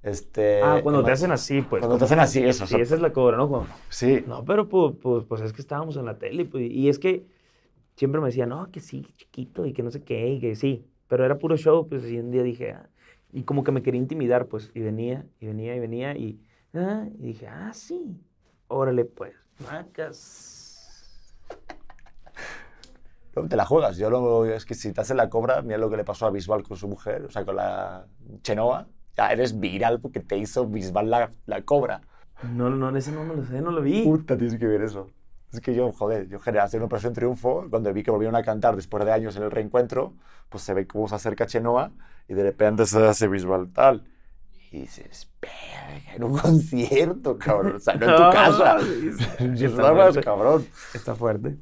este... 0.03 0.61
ah, 0.63 0.81
cuando 0.83 1.05
te 1.05 1.13
hacen 1.13 1.33
así, 1.33 1.61
pues. 1.61 1.81
Cuando 1.81 1.99
te 1.99 2.05
hacen 2.05 2.19
así, 2.19 2.43
eso. 2.43 2.67
Sí, 2.67 2.75
o 2.75 2.77
sea, 2.79 2.83
esa 2.83 2.95
es 2.95 3.01
la 3.03 3.13
cobra, 3.13 3.37
¿no? 3.37 3.49
Como- 3.49 3.67
sí. 3.91 4.25
No, 4.27 4.45
pero 4.45 4.69
pues, 4.69 4.95
pues, 5.01 5.25
pues 5.25 5.43
es 5.43 5.53
que 5.53 5.61
estábamos 5.61 5.97
en 5.97 6.07
la 6.07 6.19
tele, 6.19 6.45
pues, 6.47 6.71
y 6.71 6.89
es 6.89 6.99
que 6.99 7.27
siempre 7.97 8.21
me 8.21 8.29
decían, 8.29 8.49
no, 8.49 8.71
que 8.71 8.81
sí, 8.81 9.07
chiquito, 9.17 9.67
y 9.67 9.73
que 9.75 9.83
no 9.83 9.91
sé 9.91 10.03
qué, 10.03 10.29
y 10.29 10.41
que 10.41 10.55
sí, 10.57 10.85
pero 11.09 11.25
era 11.27 11.39
puro 11.39 11.57
show, 11.59 11.87
pues, 11.89 12.05
y 12.11 12.19
un 12.19 12.31
día 12.31 12.43
dije, 12.43 12.73
ah, 12.73 12.89
y 13.33 13.43
como 13.45 13.65
que 13.65 13.73
me 13.73 13.83
quería 13.83 14.01
intimidar, 14.01 14.47
pues, 14.47 14.71
y 14.75 14.81
venía, 14.81 15.27
y 15.41 15.47
venía, 15.47 15.77
y 15.77 15.81
venía, 15.81 16.17
y, 16.17 16.41
ah, 16.75 17.07
y 17.19 17.27
dije, 17.27 17.47
ah, 17.49 17.71
sí, 17.75 18.17
órale, 18.69 19.05
pues, 19.05 19.35
macas. 19.61 20.49
No, 23.35 23.49
Te 23.49 23.57
la 23.57 23.65
juegas. 23.65 23.97
Yo 23.97 24.11
lo, 24.11 24.45
es 24.47 24.65
que 24.65 24.75
si 24.75 24.93
te 24.93 25.01
hacen 25.01 25.17
la 25.17 25.31
cobra, 25.31 25.63
mira 25.63 25.79
lo 25.79 25.89
que 25.91 25.97
le 25.97 26.05
pasó 26.05 26.27
a 26.27 26.31
Bisbal 26.31 26.63
con 26.63 26.77
su 26.77 26.89
mujer, 26.89 27.25
o 27.25 27.31
sea, 27.31 27.45
con 27.45 27.57
la 27.57 28.07
Chenoa. 28.43 28.87
Ya 29.17 29.31
eres 29.31 29.59
viral 29.59 30.01
porque 30.01 30.21
te 30.21 30.37
hizo 30.37 30.67
Bisbal 30.67 31.11
la, 31.11 31.31
la 31.47 31.63
cobra. 31.63 32.03
No, 32.43 32.71
no, 32.71 32.97
ese 32.97 33.13
no 33.13 33.25
me 33.25 33.37
lo 33.37 33.45
sé, 33.45 33.61
no 33.61 33.71
lo 33.71 33.83
vi. 33.83 34.03
Puta, 34.03 34.37
tienes 34.37 34.59
que 34.59 34.67
ver 34.67 34.83
eso. 34.83 35.11
Es 35.53 35.61
que 35.61 35.75
yo, 35.75 35.93
joder, 35.93 36.29
yo 36.29 36.39
una 36.47 36.85
operación 36.87 37.13
triunfo, 37.13 37.67
cuando 37.69 37.93
vi 37.93 38.03
que 38.03 38.11
volvieron 38.11 38.37
a 38.37 38.43
cantar 38.43 38.75
después 38.75 39.05
de 39.05 39.13
años 39.13 39.37
en 39.37 39.43
el 39.43 39.51
reencuentro, 39.51 40.15
pues 40.49 40.63
se 40.65 40.73
ve 40.73 40.87
cómo 40.87 41.09
se 41.09 41.15
acerca 41.15 41.47
Chenoa 41.47 41.93
y 42.27 42.35
de 42.35 42.43
repente 42.43 42.87
se 42.87 43.07
hace 43.07 43.29
Bisbal 43.29 43.71
tal. 43.73 44.03
Y 44.73 44.81
dices, 44.81 45.31
verga, 45.41 46.15
en 46.17 46.25
un 46.25 46.39
concierto, 46.39 47.37
cabrón. 47.39 47.77
O 47.77 47.79
sea, 47.79 47.95
no 47.95 48.07
en 48.09 48.17
tu 48.17 48.23
casa. 48.33 48.79
fuerte. 50.05 50.21
cabrón. 50.23 50.67
Está 50.95 51.15
fuerte. 51.15 51.57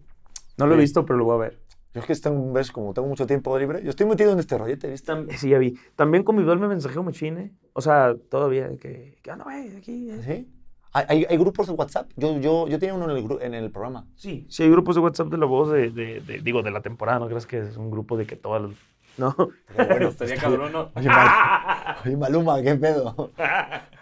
No 0.57 0.67
lo 0.67 0.75
he 0.75 0.79
visto, 0.79 1.05
pero 1.05 1.19
lo 1.19 1.25
voy 1.25 1.35
a 1.35 1.39
ver. 1.39 1.59
Yo 1.93 2.01
es 2.01 2.07
que 2.07 2.15
tengo, 2.15 2.53
ves, 2.53 2.71
como 2.71 2.95
tengo 2.95 3.09
mucho 3.09 3.27
tiempo 3.27 3.59
libre, 3.59 3.83
yo 3.83 3.91
estoy 3.91 4.07
metido 4.07 4.31
en 4.33 4.39
este 4.39 4.57
rollete, 4.57 4.89
¿viste? 4.89 5.13
Sí, 5.37 5.49
ya 5.49 5.59
vi. 5.59 5.77
También 5.97 6.23
con 6.23 6.37
mi 6.37 6.45
me 6.61 6.69
mensajeo 6.69 7.03
machine. 7.03 7.53
O 7.73 7.81
sea, 7.81 8.15
todavía, 8.31 8.69
de 8.69 8.79
que, 8.79 9.19
¿qué 9.23 9.33
onda, 9.33 9.45
güey? 9.45 9.77
Aquí. 9.77 10.09
eh. 10.11 10.21
¿Sí? 10.25 10.49
¿Hay, 10.93 11.25
hay- 11.29 11.37
grupos 11.39 11.67
de 11.67 11.73
WhatsApp? 11.73 12.11
Yo, 12.17 12.39
yo, 12.39 12.69
yo 12.69 12.79
tenía 12.79 12.95
uno 12.95 13.11
en 13.11 13.17
el, 13.25 13.43
en 13.43 13.55
el 13.55 13.71
programa. 13.73 14.07
Sí, 14.15 14.47
sí 14.49 14.63
hay 14.65 14.71
grupos 14.71 14.95
de 14.97 15.01
WhatsApp 15.01 15.29
de 15.29 15.39
la 15.39 15.47
voz 15.47 15.71
de, 15.73 15.91
de- 15.91 16.21
de- 16.21 16.41
digo, 16.43 16.63
de 16.63 16.71
la 16.71 16.81
temporada, 16.81 17.19
¿no 17.19 17.27
crees 17.29 17.47
que 17.47 17.59
es 17.59 17.77
un 17.77 17.91
grupo 17.91 18.17
de 18.17 18.27
que 18.27 18.37
todas. 18.37 18.71
No, 19.19 19.35
Pero 19.77 19.89
bueno, 19.89 20.09
estaría 20.11 20.37
cabrón, 20.37 20.73
¿no? 20.73 20.91
Oye, 20.95 21.09
Mal- 21.09 21.97
Oye, 22.07 22.17
Maluma, 22.17 22.63
¿qué 22.63 22.75
pedo? 22.77 23.33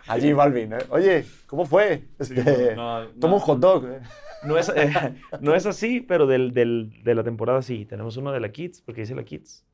Allí 0.06 0.32
Balvin, 0.32 0.72
¿eh? 0.74 0.78
Oye, 0.90 1.24
¿cómo 1.46 1.64
fue? 1.64 2.04
Este, 2.18 2.74
no, 2.76 3.04
no. 3.04 3.08
Toma 3.20 3.34
un 3.34 3.40
hot 3.40 3.58
dog. 3.58 3.86
¿eh? 3.86 4.00
No 4.44 4.56
es, 4.56 4.68
eh, 4.74 4.92
no 5.40 5.54
es 5.54 5.66
así, 5.66 6.00
pero 6.00 6.26
del, 6.26 6.52
del- 6.52 7.02
de 7.02 7.14
la 7.14 7.24
temporada 7.24 7.62
sí. 7.62 7.84
Tenemos 7.84 8.16
uno 8.16 8.30
de 8.32 8.40
la 8.40 8.50
Kids, 8.52 8.82
porque 8.82 9.02
hice 9.02 9.14
la 9.14 9.24
Kids. 9.24 9.64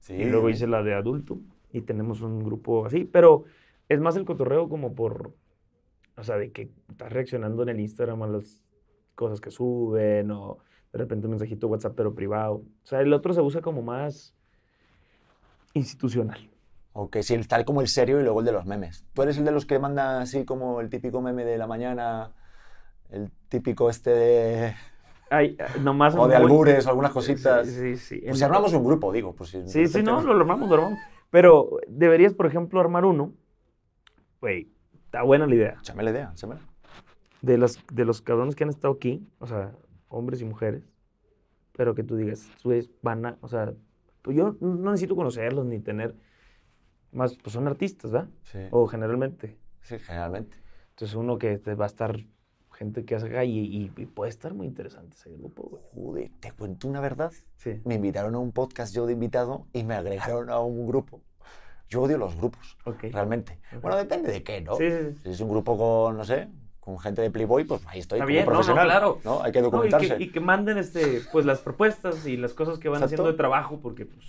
Sí. 0.00 0.14
Y 0.14 0.24
luego 0.24 0.50
hice 0.50 0.66
la 0.66 0.82
de 0.82 0.94
adulto. 0.94 1.38
Y 1.72 1.80
tenemos 1.82 2.20
un 2.20 2.44
grupo 2.44 2.84
así. 2.86 3.04
Pero 3.04 3.44
es 3.88 4.00
más 4.00 4.16
el 4.16 4.24
cotorreo 4.24 4.68
como 4.68 4.94
por... 4.94 5.32
O 6.16 6.22
sea, 6.24 6.36
de 6.36 6.52
que 6.52 6.70
estás 6.90 7.10
reaccionando 7.12 7.62
en 7.62 7.70
el 7.70 7.80
Instagram 7.80 8.22
a 8.22 8.26
las 8.26 8.62
cosas 9.14 9.40
que 9.40 9.50
suben 9.50 10.30
o 10.30 10.58
de 10.92 10.98
repente 10.98 11.26
un 11.26 11.30
mensajito 11.30 11.68
WhatsApp 11.68 11.94
pero 11.96 12.14
privado. 12.14 12.56
O 12.56 12.64
sea, 12.86 13.00
el 13.00 13.12
otro 13.14 13.32
se 13.32 13.40
usa 13.40 13.62
como 13.62 13.80
más 13.80 14.34
institucional. 15.74 16.50
Ok, 16.92 17.18
sí, 17.22 17.38
tal 17.44 17.64
como 17.64 17.80
el 17.80 17.88
serio 17.88 18.20
y 18.20 18.24
luego 18.24 18.40
el 18.40 18.46
de 18.46 18.52
los 18.52 18.66
memes. 18.66 19.04
¿Tú 19.12 19.22
eres 19.22 19.38
el 19.38 19.44
de 19.44 19.52
los 19.52 19.64
que 19.66 19.78
manda 19.78 20.20
así 20.20 20.44
como 20.44 20.80
el 20.80 20.90
típico 20.90 21.20
meme 21.20 21.44
de 21.44 21.56
la 21.56 21.66
mañana? 21.66 22.32
El 23.10 23.30
típico 23.48 23.88
este 23.90 24.10
de... 24.10 24.74
Ay, 25.30 25.56
nomás 25.80 26.14
O 26.16 26.26
de 26.26 26.34
muy- 26.38 26.44
albures 26.50 26.86
o 26.86 26.90
algunas 26.90 27.12
cositas. 27.12 27.66
Sí, 27.66 27.72
sí, 27.72 27.96
sí. 27.96 28.22
Pues 28.26 28.38
si 28.38 28.44
armamos 28.44 28.72
un 28.72 28.84
grupo, 28.84 29.12
digo. 29.12 29.32
Pues, 29.34 29.50
si- 29.50 29.68
Sí, 29.68 29.86
sí, 29.86 30.02
no, 30.02 30.20
lo 30.20 30.32
armamos, 30.36 30.68
lo 30.68 30.74
armamos. 30.74 30.98
Pero 31.30 31.70
deberías, 31.86 32.34
por 32.34 32.46
ejemplo, 32.46 32.80
armar 32.80 33.04
uno. 33.04 33.32
Güey, 34.40 34.72
está 35.04 35.22
buena 35.22 35.46
la 35.46 35.54
idea. 35.54 35.76
Échame 35.80 36.02
la 36.02 36.10
idea, 36.10 36.30
échamela. 36.34 36.60
De 37.42 37.56
los, 37.56 37.78
de 37.92 38.04
los 38.04 38.20
cabrones 38.22 38.56
que 38.56 38.64
han 38.64 38.70
estado 38.70 38.92
aquí, 38.94 39.24
o 39.38 39.46
sea, 39.46 39.72
hombres 40.08 40.40
y 40.40 40.44
mujeres, 40.44 40.82
pero 41.76 41.94
que 41.94 42.02
tú 42.02 42.16
digas, 42.16 42.48
ustedes 42.56 42.90
van 43.00 43.24
a, 43.24 43.38
o 43.40 43.48
sea, 43.48 43.72
pues 44.22 44.36
yo 44.36 44.56
no 44.60 44.90
necesito 44.90 45.16
conocerlos 45.16 45.66
ni 45.66 45.80
tener 45.80 46.14
más, 47.12 47.36
pues 47.36 47.52
son 47.54 47.66
artistas, 47.66 48.10
¿verdad? 48.10 48.28
Sí, 48.42 48.58
O 48.70 48.86
generalmente. 48.86 49.56
sí, 49.82 49.98
generalmente. 49.98 50.56
Entonces 50.90 51.14
uno 51.16 51.38
que 51.38 51.58
te 51.58 51.74
va 51.74 51.84
a 51.84 51.88
estar, 51.88 52.16
gente 52.72 53.04
que 53.04 53.14
hace 53.14 53.26
acá 53.26 53.44
y, 53.44 53.58
y- 53.58 53.92
y 53.96 54.06
puede 54.06 54.30
estar 54.30 54.54
muy 54.54 54.66
interesante 54.66 55.16
ese 55.16 55.30
grupo, 55.30 55.62
güey. 55.68 55.82
Joder, 55.94 56.30
te 56.40 56.52
cuento 56.52 56.88
una 56.88 57.00
verdad. 57.00 57.32
Sí. 57.56 57.80
Me 57.84 57.96
invitaron 57.96 58.34
a 58.34 58.38
un 58.38 58.52
podcast 58.52 58.94
yo 58.94 59.06
de 59.06 59.12
invitado 59.14 59.66
y 59.72 59.82
me 59.84 59.94
agregaron 59.94 60.50
a 60.50 60.60
un 60.60 60.86
grupo. 60.86 61.20
Yo 61.88 62.02
odio 62.02 62.18
los 62.18 62.36
grupos, 62.36 62.78
Ok. 62.84 63.04
realmente. 63.10 63.58
Bueno, 63.82 63.96
depende 63.96 64.30
de 64.30 64.42
qué, 64.44 64.60
¿no? 64.60 64.76
Sí, 64.76 64.88
sí, 64.90 64.96
sí. 65.14 65.20
Si 65.24 65.30
es 65.30 65.40
un 65.40 65.48
grupo 65.50 65.76
con, 65.76 66.16
no 66.16 66.24
sé, 66.24 66.48
con 66.90 66.98
gente 67.00 67.22
de 67.22 67.30
Playboy, 67.30 67.64
pues 67.64 67.80
ahí 67.86 68.00
estoy 68.00 68.18
Está 68.18 68.24
como 68.24 68.32
bien, 68.32 68.44
no, 68.44 68.50
no, 68.52 68.56
profesional. 68.58 68.86
claro. 68.86 69.18
¿no? 69.24 69.42
Hay 69.42 69.52
que 69.52 69.60
No, 69.60 69.68
y, 69.68 69.70
documentarse. 69.70 70.16
que, 70.16 70.22
y 70.24 70.30
que 70.32 70.40
manden 70.40 70.78
este, 70.78 71.22
pues, 71.32 71.46
las 71.46 71.60
propuestas 71.60 72.26
y 72.26 72.36
las 72.36 72.52
cosas 72.54 72.78
que 72.78 72.88
van 72.88 72.96
Exacto. 72.98 73.14
haciendo 73.14 73.32
de 73.32 73.36
trabajo, 73.36 73.80
porque 73.80 74.06
pues... 74.06 74.24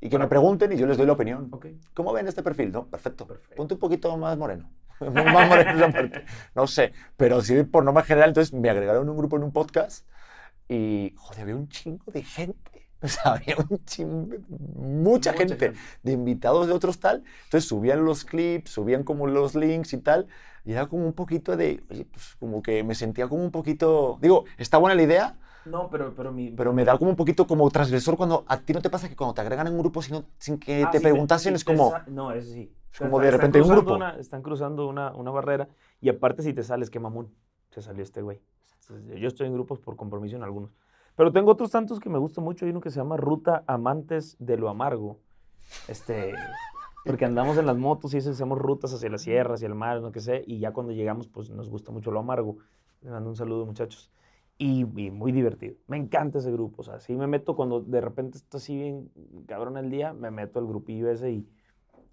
Y 0.00 0.08
que 0.08 0.18
me 0.18 0.26
pregunten 0.28 0.72
y 0.72 0.76
yo 0.76 0.86
les 0.86 0.96
doy 0.98 1.06
la 1.06 1.12
opinión. 1.14 1.48
Ok. 1.52 1.66
¿Cómo 1.94 2.12
ven 2.12 2.28
este 2.28 2.42
perfil? 2.42 2.70
No, 2.72 2.86
perfecto. 2.86 3.26
Perfecto. 3.26 3.56
Ponte 3.56 3.74
un 3.74 3.80
poquito 3.80 4.16
más 4.18 4.36
moreno. 4.36 4.70
más 5.00 5.48
moreno 5.48 5.70
esa 5.72 5.90
parte. 5.92 6.24
No 6.54 6.66
sé. 6.66 6.92
Pero 7.16 7.40
sí, 7.40 7.62
por 7.64 7.82
norma 7.84 8.02
general, 8.02 8.30
entonces 8.30 8.52
me 8.52 8.68
agregaron 8.70 9.08
a 9.08 9.10
un 9.10 9.16
grupo 9.16 9.36
en 9.36 9.42
un 9.44 9.52
podcast 9.52 10.06
y, 10.68 11.12
joder, 11.16 11.42
había 11.42 11.56
un 11.56 11.68
chingo 11.68 12.04
de 12.12 12.22
gente. 12.22 12.56
O 13.02 13.08
sea, 13.08 13.34
había 13.34 13.56
un 13.68 13.84
chingo, 13.84 14.26
mucha, 14.48 15.30
Mucha 15.30 15.32
gente, 15.34 15.56
gente. 15.58 15.78
de 16.02 16.12
invitados 16.12 16.66
de 16.66 16.72
otros 16.72 16.98
tal. 16.98 17.22
Entonces 17.44 17.68
subían 17.68 18.06
los 18.06 18.24
clips, 18.24 18.70
subían 18.70 19.04
como 19.04 19.26
los 19.26 19.54
links 19.54 19.92
y 19.92 19.98
tal. 19.98 20.26
Y 20.66 20.72
era 20.72 20.86
como 20.86 21.06
un 21.06 21.12
poquito 21.14 21.56
de, 21.56 21.82
pues 22.12 22.36
como 22.38 22.60
que 22.60 22.82
me 22.84 22.94
sentía 22.94 23.28
como 23.28 23.42
un 23.42 23.50
poquito, 23.52 24.18
digo, 24.20 24.44
está 24.58 24.76
buena 24.78 24.94
la 24.96 25.02
idea, 25.02 25.38
No, 25.64 25.88
pero, 25.88 26.12
pero 26.14 26.32
mi... 26.32 26.50
pero 26.50 26.72
me 26.74 26.84
da 26.84 26.98
como 26.98 27.10
un 27.10 27.16
poquito 27.16 27.46
como 27.46 27.70
transgresor 27.70 28.16
cuando 28.16 28.44
a 28.48 28.58
ti 28.58 28.72
no 28.74 28.82
te 28.82 28.90
pasa 28.90 29.08
que 29.08 29.16
cuando 29.16 29.32
te 29.32 29.40
agregan 29.42 29.68
en 29.68 29.72
un 29.74 29.78
grupo 29.78 30.02
sin, 30.02 30.24
sin 30.38 30.58
que 30.58 30.82
Ah, 30.84 30.90
te 30.90 30.98
sí, 30.98 31.04
preguntasen 31.04 31.52
sí 31.52 31.56
es 31.56 31.64
como, 31.64 31.94
No, 32.08 32.32
eso 32.32 32.52
sí. 32.52 32.70
es 32.92 32.98
como 32.98 33.20
de 33.20 33.30
repente 33.30 33.62
un 33.62 33.68
grupo. 33.68 33.94
una- 33.94 34.16
están 34.18 34.42
cruzando 34.42 34.88
una, 34.88 35.14
una 35.14 35.30
barrera 35.30 35.68
y 36.00 36.08
aparte 36.08 36.42
si 36.42 36.52
te 36.52 36.62
sales, 36.64 36.90
qué 36.90 36.98
mamón. 37.00 37.32
Se 37.70 37.80
salió 37.80 38.02
este 38.02 38.20
güey. 38.22 38.40
Entonces, 38.82 39.20
Yo 39.20 39.28
estoy 39.28 39.46
en 39.46 39.52
grupos 39.54 39.78
por 39.80 39.94
compromiso 39.96 40.34
en 40.36 40.42
algunos. 40.42 40.70
Pero 41.14 41.32
tengo 41.32 41.52
otros 41.52 41.70
tantos 41.70 41.98
que 42.00 42.08
me 42.08 42.18
gustan 42.18 42.42
mucho. 42.44 42.64
Hay 42.64 42.70
uno 42.72 42.80
que 42.80 42.90
se 42.90 42.98
llama 43.00 43.16
Ruta 43.16 43.62
Amantes 43.68 44.36
de 44.40 44.56
lo 44.56 44.68
Amargo. 44.68 45.18
Este... 45.88 46.34
Porque 47.06 47.24
andamos 47.24 47.56
en 47.58 47.66
las 47.66 47.76
motos 47.76 48.12
y 48.14 48.18
eso, 48.18 48.30
hacemos 48.30 48.58
rutas 48.58 48.92
hacia 48.92 49.08
la 49.08 49.18
sierra, 49.18 49.54
hacia 49.54 49.68
el 49.68 49.74
mar, 49.74 49.98
lo 50.00 50.10
que 50.12 50.20
sé, 50.20 50.42
y 50.46 50.58
ya 50.58 50.72
cuando 50.72 50.92
llegamos, 50.92 51.28
pues 51.28 51.50
nos 51.50 51.70
gusta 51.70 51.92
mucho 51.92 52.10
lo 52.10 52.20
amargo. 52.20 52.56
Les 53.02 53.12
mando 53.12 53.30
un 53.30 53.36
saludo, 53.36 53.64
muchachos. 53.66 54.10
Y, 54.58 54.80
y 55.00 55.10
muy 55.10 55.32
divertido. 55.32 55.76
Me 55.86 55.96
encanta 55.98 56.38
ese 56.38 56.50
grupo. 56.50 56.80
O 56.80 56.84
sea, 56.84 56.98
sí 56.98 57.14
me 57.14 57.26
meto 57.26 57.54
cuando 57.54 57.80
de 57.80 58.00
repente 58.00 58.38
está 58.38 58.56
así 58.56 58.74
bien 58.76 59.10
cabrón 59.46 59.76
el 59.76 59.90
día, 59.90 60.12
me 60.14 60.30
meto 60.30 60.58
al 60.58 60.66
grupillo 60.66 61.10
ese 61.10 61.30
y, 61.30 61.46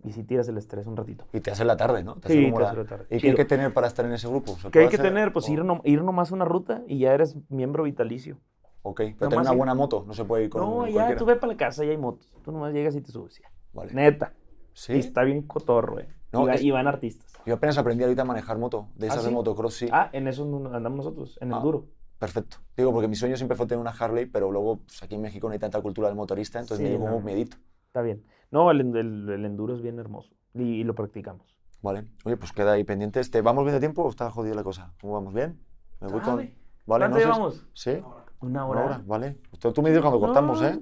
y 0.04 0.12
sí 0.12 0.24
tiras 0.24 0.48
el 0.50 0.58
estrés 0.58 0.86
un 0.86 0.98
ratito. 0.98 1.26
y 1.32 1.40
te 1.40 1.52
hace 1.52 1.64
la 1.64 1.78
tarde, 1.78 2.04
¿no? 2.04 2.16
Te 2.16 2.28
hace 2.28 2.38
Sí, 2.46 2.52
te 2.54 2.64
hace 2.64 2.76
la 2.78 2.86
tarde. 2.86 3.06
¿Y 3.06 3.08
qué 3.08 3.16
hay 3.16 3.22
Chido. 3.22 3.36
que 3.38 3.46
tener 3.46 3.74
para 3.74 3.88
estar 3.88 4.06
en 4.06 4.12
ese 4.12 4.28
grupo? 4.28 4.56
¿Se 4.58 4.70
¿Qué 4.70 4.80
hay 4.80 4.90
que 4.90 4.98
hacer? 4.98 5.08
tener? 5.08 5.32
Pues 5.32 5.48
O- 5.48 5.54
ir, 5.54 5.64
no- 5.64 5.82
ir 5.86 6.04
nomás 6.04 6.32
una 6.32 6.44
ruta 6.46 6.84
y 6.88 7.00
ya 7.00 7.14
eres 7.14 7.38
miembro 7.50 7.84
vitalicio. 7.84 8.38
Ok, 8.86 9.00
pero 9.18 9.30
tener 9.30 9.40
una 9.40 9.54
buena 9.54 9.74
moto, 9.74 10.04
no 10.06 10.14
se 10.14 10.26
puede 10.26 10.44
ir 10.44 10.50
con 10.50 10.62
No, 10.62 10.86
ya 10.88 10.92
cualquiera. 10.94 11.16
tú 11.20 11.26
ve 11.26 11.36
para 11.38 11.54
la 11.54 11.58
casa, 11.58 11.86
ya 11.86 11.92
hay 11.92 11.98
motos. 11.98 12.28
Tú 12.44 12.52
nomás 12.52 12.74
llegas 12.74 12.94
y 12.98 13.02
te 13.02 13.12
subes. 13.14 13.40
ya. 13.40 13.50
Vale. 13.74 13.94
Neta. 13.94 14.34
Sí. 14.74 14.94
Y 14.94 15.00
está 15.00 15.24
bien 15.24 15.44
cotorro, 15.44 16.00
eh. 16.00 16.08
No, 16.32 16.44
y, 16.44 16.48
va- 16.48 16.54
es- 16.56 16.64
y 16.64 16.72
van 16.72 16.88
artistas. 16.88 17.32
Yo 17.46 17.56
apenas 17.56 17.78
aprendí 17.78 18.04
ahorita 18.04 18.22
a 18.24 18.26
manejar 18.26 18.58
moto, 18.58 18.88
de 18.96 19.08
¿Ah, 19.08 19.10
esas 19.12 19.24
de 19.24 19.30
sí? 19.30 19.36
motocross, 19.36 19.74
sí. 19.76 19.90
Ah, 19.92 20.10
en 20.14 20.28
eso 20.28 20.44
andamos 20.74 20.98
nosotros, 20.98 21.38
en 21.42 21.50
el 21.50 21.56
Ah. 21.56 21.60
duro. 21.60 21.86
Perfecto. 22.20 22.58
Digo, 22.78 22.92
porque 22.94 23.08
mi 23.10 23.16
sueño 23.16 23.36
siempre 23.36 23.58
fue 23.58 23.66
tener 23.68 23.82
una 23.82 23.92
Harley, 23.92 24.26
pero 24.28 24.50
luego 24.52 24.78
pues, 24.78 25.04
aquí 25.04 25.16
en 25.16 25.22
México 25.22 25.48
no 25.48 25.54
hay 25.54 25.60
tanta 25.60 25.82
cultura 25.82 26.08
del 26.08 26.16
motorista, 26.16 26.60
entonces 26.60 26.78
Sí, 26.78 26.84
me 26.84 26.90
dio 26.92 27.00
como 27.00 27.20
no. 27.20 27.26
miedito. 27.26 27.58
Está 27.88 28.02
bien. 28.02 28.24
No, 28.50 28.72
el, 28.72 28.80
el- 28.96 29.30
el 29.30 29.46
enduro 29.46 29.76
es 29.76 29.82
bien 29.82 30.00
hermoso. 30.00 30.34
Y, 30.54 30.64
y 30.64 30.84
lo 30.84 30.96
practicamos. 30.96 31.58
Vale. 31.82 32.06
Oye, 32.24 32.38
pues 32.38 32.54
queda 32.54 32.72
ahí 32.74 32.84
pendiente. 32.86 33.20
Este, 33.20 33.42
¿Vamos 33.42 33.66
bien 33.66 33.74
de 33.76 33.80
tiempo 33.82 34.04
o 34.04 34.10
está 34.10 34.32
jodida 34.32 34.56
la 34.56 34.64
cosa? 34.64 34.94
¿Cómo 35.02 35.14
vamos? 35.14 35.34
¿bien? 35.34 35.60
Me 36.00 36.08
voy 36.08 36.22
con-. 36.22 36.38
Vale, 36.38 36.54
¿Cuánto 36.86 37.18
llevamos? 37.18 37.66
¿Sí? 37.74 37.92
Una 38.40 38.66
Una 38.66 38.66
hora. 38.68 38.86
hora, 38.86 39.02
vale. 39.06 39.38
Tú, 39.60 39.72
tú 39.74 39.82
me 39.82 39.90
dices 39.90 40.02
cuando 40.02 40.20
cortamos, 40.20 40.62
No, 40.62 40.68
¿eh? 40.68 40.80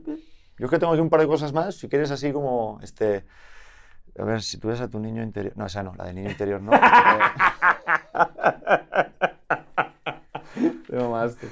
Yo 0.57 0.65
es 0.65 0.69
que 0.69 0.77
tengo 0.79 0.93
aquí 0.93 1.01
un 1.01 1.09
par 1.09 1.21
de 1.21 1.27
cosas 1.27 1.53
más. 1.53 1.75
Si 1.75 1.87
quieres 1.89 2.11
así 2.11 2.31
como, 2.31 2.77
este... 2.83 3.25
A 4.19 4.23
ver, 4.23 4.41
si 4.41 4.57
tú 4.57 4.67
ves 4.67 4.81
a 4.81 4.87
tu 4.89 4.99
niño 4.99 5.23
interior... 5.23 5.53
No, 5.55 5.65
esa 5.65 5.83
no, 5.83 5.93
la 5.95 6.05
de 6.05 6.13
niño 6.13 6.29
interior 6.29 6.61
no. 6.61 6.71
Te 10.87 10.95
mamaste. 10.95 11.47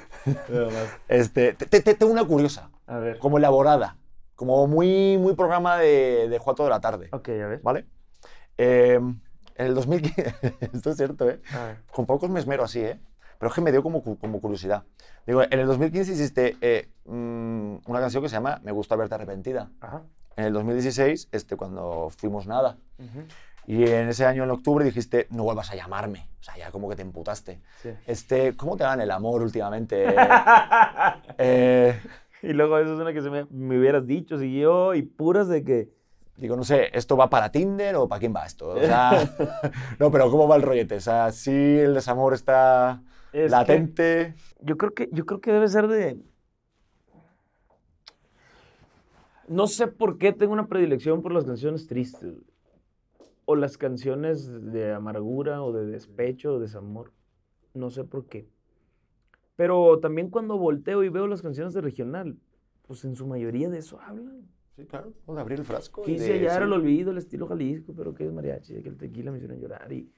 Te 0.46 0.52
mamaste. 0.52 0.96
este, 1.08 1.52
te, 1.54 1.66
te- 1.66 1.80
te- 1.80 1.94
tengo 1.94 2.12
una 2.12 2.24
curiosa, 2.24 2.70
A 2.86 2.98
ver. 2.98 3.18
como 3.18 3.38
elaborada, 3.38 3.96
como 4.34 4.66
muy, 4.66 5.16
muy 5.18 5.34
programa 5.34 5.78
de, 5.78 6.28
de 6.28 6.38
Juato 6.38 6.64
de 6.64 6.70
la 6.70 6.80
tarde, 6.80 7.08
Ok, 7.12 7.28
a 7.30 7.46
ver. 7.46 7.60
¿vale? 7.62 7.86
Eh, 8.58 8.96
en 9.00 9.20
el 9.66 9.74
2015... 9.74 10.34
Esto 10.72 10.90
es 10.90 10.96
cierto, 10.96 11.28
¿eh? 11.30 11.40
Con 11.92 12.04
pocos 12.06 12.28
me 12.28 12.40
esmero 12.40 12.64
así, 12.64 12.80
¿eh? 12.80 13.00
Pero 13.38 13.48
es 13.48 13.54
que 13.54 13.62
me 13.62 13.72
dio 13.72 13.82
como, 13.82 14.02
como 14.02 14.40
curiosidad. 14.40 14.84
Digo, 15.26 15.42
en 15.42 15.58
el 15.58 15.66
2015 15.66 16.12
hiciste 16.12 16.56
eh, 16.60 16.90
mm, 17.06 17.76
una 17.86 18.00
canción 18.00 18.22
que 18.22 18.28
se 18.28 18.36
llama 18.36 18.60
Me 18.62 18.70
gusta 18.72 18.96
verte 18.96 19.14
arrepentida. 19.14 19.70
Ajá. 19.80 20.02
En 20.36 20.44
el 20.44 20.52
2016, 20.52 21.28
este, 21.32 21.56
cuando 21.56 22.08
fuimos 22.16 22.46
nada. 22.46 22.76
Y 23.66 23.84
en 23.84 24.08
ese 24.08 24.24
año, 24.26 24.42
en 24.44 24.50
octubre, 24.50 24.84
dijiste, 24.84 25.26
no 25.30 25.44
vuelvas 25.44 25.70
a 25.70 25.76
llamarme. 25.76 26.28
O 26.40 26.42
sea, 26.42 26.56
ya 26.56 26.70
como 26.70 26.88
que 26.88 26.96
te 26.96 27.02
emputaste. 27.02 27.60
Sí. 27.82 27.90
Este, 28.06 28.56
¿Cómo 28.56 28.76
te 28.76 28.84
dan 28.84 29.00
el 29.00 29.10
amor 29.10 29.42
últimamente? 29.42 30.06
Eh, 31.38 31.98
y 32.42 32.52
luego 32.52 32.78
eso 32.78 32.94
es 32.94 33.00
una 33.00 33.12
que 33.12 33.22
se 33.22 33.30
me, 33.30 33.46
me 33.50 33.78
hubieras 33.78 34.06
dicho, 34.06 34.38
si 34.38 34.58
yo, 34.58 34.94
y 34.94 35.02
puras 35.02 35.48
de 35.48 35.62
que. 35.62 35.88
digo, 36.36 36.56
no 36.56 36.64
sé, 36.64 36.88
¿esto 36.96 37.16
va 37.16 37.28
para 37.30 37.50
Tinder 37.52 37.96
o 37.96 38.08
para 38.08 38.20
quién 38.20 38.34
va 38.34 38.46
esto? 38.46 38.70
O 38.70 38.80
sea, 38.80 39.12
no, 39.98 40.10
pero 40.10 40.30
¿cómo 40.30 40.48
va 40.48 40.56
el 40.56 40.62
rollete? 40.62 40.96
O 40.96 41.00
sea, 41.00 41.30
sí 41.32 41.50
el 41.78 41.94
desamor 41.94 42.32
está 42.34 43.02
Es 43.32 43.50
latente. 43.50 44.34
yo 44.60 44.76
creo 44.78 44.94
que 44.94 45.08
yo 45.12 45.26
creo 45.26 45.40
que 45.40 45.52
debe 45.52 45.68
ser 45.68 45.86
de. 45.88 46.18
No 49.50 49.66
sé 49.66 49.88
por 49.88 50.16
qué 50.16 50.32
tengo 50.32 50.52
una 50.52 50.68
predilección 50.68 51.22
por 51.22 51.32
las 51.32 51.44
canciones 51.44 51.88
tristes. 51.88 52.36
O 53.46 53.56
las 53.56 53.76
canciones 53.76 54.48
de 54.72 54.92
amargura 54.92 55.64
o 55.64 55.72
de 55.72 55.86
despecho 55.86 56.54
o 56.54 56.60
desamor. 56.60 57.10
No 57.74 57.90
sé 57.90 58.04
por 58.04 58.26
qué. 58.26 58.48
Pero 59.56 59.98
también 59.98 60.30
cuando 60.30 60.56
volteo 60.56 61.02
y 61.02 61.08
veo 61.08 61.26
las 61.26 61.42
canciones 61.42 61.74
de 61.74 61.80
regional, 61.80 62.38
pues 62.86 63.04
en 63.04 63.16
su 63.16 63.26
mayoría 63.26 63.68
de 63.68 63.78
eso 63.78 64.00
hablan. 64.00 64.48
Sí, 64.76 64.84
claro, 64.86 65.12
o 65.26 65.34
de 65.34 65.40
abrir 65.40 65.58
el 65.58 65.64
frasco. 65.64 66.02
Quise 66.02 66.32
hallar 66.34 66.62
el 66.62 66.72
olvido, 66.72 67.10
el 67.10 67.18
estilo 67.18 67.48
Jalisco, 67.48 67.92
pero 67.92 68.14
que 68.14 68.26
es 68.26 68.32
mariachi, 68.32 68.80
que 68.84 68.88
el 68.88 68.96
tequila 68.96 69.32
me 69.32 69.38
hicieron 69.38 69.58
llorar 69.58 69.92
y 69.92 70.12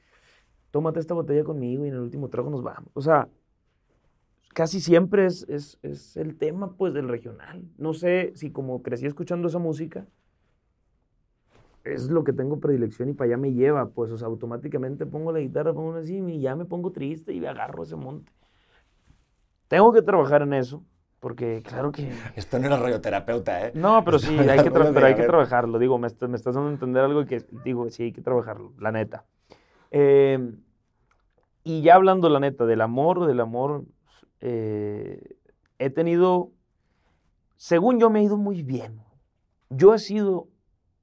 tómate 0.70 1.01
esta 1.01 1.14
botella 1.14 1.43
conmigo 1.43 1.87
y 1.87 1.89
en 1.89 1.95
el 1.95 2.01
último 2.01 2.28
trago 2.28 2.51
nos 2.51 2.62
vamos. 2.62 2.91
O 2.93 3.01
sea, 3.01 3.30
casi 4.53 4.80
siempre 4.80 5.26
es, 5.26 5.46
es, 5.48 5.78
es 5.82 6.16
el 6.16 6.36
tema 6.36 6.72
pues 6.76 6.94
del 6.94 7.09
regional. 7.09 7.64
No 7.78 7.94
sé 7.94 8.32
si 8.34 8.50
como 8.50 8.82
crecí 8.82 9.07
escuchando 9.07 9.48
esa 9.48 9.59
música, 9.59 10.07
es 11.84 12.11
lo 12.11 12.22
que 12.22 12.32
tengo 12.32 12.61
predilección 12.61 13.09
y 13.09 13.12
para 13.12 13.28
allá 13.28 13.36
me 13.38 13.53
lleva, 13.53 13.88
pues, 13.90 14.11
o 14.12 14.16
sea, 14.16 14.28
automáticamente 14.28 15.05
pongo 15.05 15.32
la 15.32 15.40
guitarra, 15.40 15.72
pongo 15.72 15.94
así 15.94 16.16
y 16.18 16.40
ya 16.40 16.55
me 16.55 16.64
pongo 16.64 16.92
triste 16.92 17.32
y 17.32 17.44
agarro 17.44 17.82
ese 17.82 17.96
monte. 17.96 18.30
Tengo 19.66 19.92
que 19.92 20.03
trabajar 20.03 20.42
en 20.42 20.53
eso, 20.53 20.84
porque 21.18 21.62
claro 21.66 21.90
que... 21.90 22.12
Esto 22.36 22.59
no 22.59 22.66
era 22.66 22.76
radioterapeuta, 22.76 23.66
¿eh? 23.66 23.72
No, 23.74 24.05
pero 24.05 24.18
sí, 24.18 24.36
hay 24.38 24.62
que, 24.62 24.70
pero 24.70 25.05
hay 25.05 25.14
que 25.14 25.22
trabajarlo. 25.24 25.78
Digo, 25.78 25.98
me, 25.98 26.07
estás- 26.07 26.28
me 26.28 26.36
estás 26.36 26.55
dando 26.55 26.68
a 26.68 26.72
entender 26.72 27.03
algo 27.03 27.24
que 27.24 27.44
digo, 27.64 27.90
sí, 27.90 28.05
hay 28.05 28.12
que 28.12 28.20
trabajarlo, 28.22 28.74
la 28.78 28.92
neta. 28.92 29.24
Eh, 29.90 30.53
y 31.64 31.82
ya 31.82 31.94
hablando, 31.94 32.28
la 32.28 32.38
neta, 32.38 32.66
del 32.66 32.80
amor, 32.80 33.26
del 33.26 33.40
amor, 33.40 33.84
eh, 34.43 35.36
he 35.78 35.88
tenido, 35.90 36.51
según 37.57 37.99
yo, 37.99 38.11
me 38.11 38.20
he 38.20 38.24
ido 38.24 38.36
muy 38.36 38.62
bien. 38.62 39.01
Yo 39.70 39.95
he 39.95 39.99
sido 39.99 40.49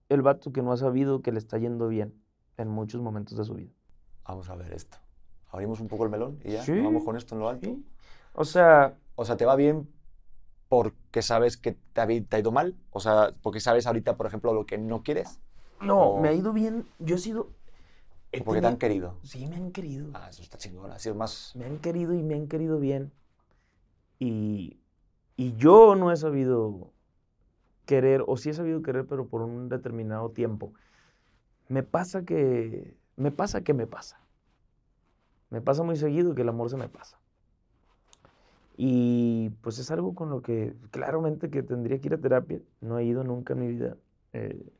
el 0.09 0.21
vato 0.21 0.51
que 0.51 0.61
no 0.61 0.71
ha 0.71 0.77
sabido 0.77 1.21
que 1.21 1.31
le 1.31 1.39
está 1.39 1.57
yendo 1.57 1.87
bien 1.87 2.13
en 2.57 2.67
muchos 2.67 3.01
momentos 3.01 3.37
de 3.37 3.43
su 3.45 3.53
vida. 3.55 3.71
Vamos 4.25 4.49
a 4.49 4.55
ver 4.55 4.73
esto. 4.73 4.97
Abrimos 5.49 5.79
un 5.79 5.87
poco 5.87 6.03
el 6.03 6.09
melón 6.11 6.39
y 6.43 6.51
ya 6.51 6.63
Sí. 6.63 6.79
vamos 6.79 7.03
con 7.03 7.15
esto 7.15 7.33
en 7.35 7.41
lo 7.41 7.49
alto. 7.49 7.67
¿sí? 7.69 7.83
O 8.33 8.45
sea, 8.45 8.95
O 9.15 9.25
sea, 9.25 9.35
¿te 9.37 9.45
va 9.45 9.55
bien 9.55 9.89
porque 10.69 11.21
sabes 11.21 11.57
que 11.57 11.71
te 11.93 12.01
ha, 12.01 12.07
te 12.07 12.35
ha 12.35 12.39
ido 12.39 12.51
mal? 12.51 12.75
O 12.91 12.99
sea, 12.99 13.33
porque 13.41 13.59
sabes 13.59 13.87
ahorita, 13.87 14.15
por 14.17 14.27
ejemplo, 14.27 14.53
lo 14.53 14.65
que 14.65 14.77
no 14.77 15.01
quieres. 15.03 15.39
no, 15.81 16.11
O- 16.11 16.21
me 16.21 16.29
ha 16.29 16.33
ido 16.33 16.53
bien. 16.53 16.85
Yo 16.99 17.15
he 17.15 17.19
sido... 17.19 17.49
he 18.31 18.41
¿O 18.41 18.43
porque 18.43 18.61
te 18.61 18.67
han 18.67 18.77
tenido- 18.77 18.79
querido? 19.13 19.17
Sí, 19.23 19.47
me 19.47 19.55
han 19.55 19.71
querido. 19.71 20.09
Ah, 20.13 20.27
eso 20.29 20.41
está 20.43 20.57
chingón. 20.57 20.91
Así 20.91 21.09
es 21.09 21.15
más... 21.15 21.53
me 21.55 21.65
han 21.65 21.79
querido 21.79 22.13
y 22.13 22.21
me 22.21 22.35
han 22.35 22.47
querido 22.47 22.79
bien. 22.79 23.11
Y, 24.19 24.77
y 25.37 25.55
yo 25.55 25.95
no 25.95 26.11
he 26.11 26.17
sabido 26.17 26.91
querer, 27.85 28.23
o 28.27 28.37
sí 28.37 28.49
he 28.49 28.53
sabido 28.53 28.81
querer, 28.83 29.07
pero 29.07 29.27
por 29.27 29.41
un 29.41 29.69
determinado 29.69 30.29
tiempo. 30.29 30.73
Me 31.69 31.81
pasa 31.83 32.23
que, 32.23 32.95
me 33.15 33.31
pasa 33.31 33.61
que 33.63 33.73
me 33.73 33.87
pasa. 33.87 34.19
Me 35.49 35.61
pasa 35.61 35.81
muy 35.83 35.95
seguido 35.95 36.35
que 36.35 36.43
el 36.43 36.49
amor 36.49 36.69
se 36.69 36.77
me 36.77 36.89
pasa. 36.89 37.17
Y 38.77 39.49
pues 39.61 39.79
es 39.79 39.91
algo 39.91 40.15
con 40.15 40.29
lo 40.29 40.41
que 40.41 40.73
claramente 40.91 41.49
que 41.49 41.63
tendría 41.63 41.99
que 41.99 42.07
ir 42.07 42.13
a 42.13 42.17
terapia. 42.17 42.61
No 42.79 42.97
he 42.97 43.05
ido 43.05 43.23
nunca 43.23 43.53
en 43.53 43.59
mi 43.59 43.67
vida. 43.67 43.97
Eh, 44.33 44.71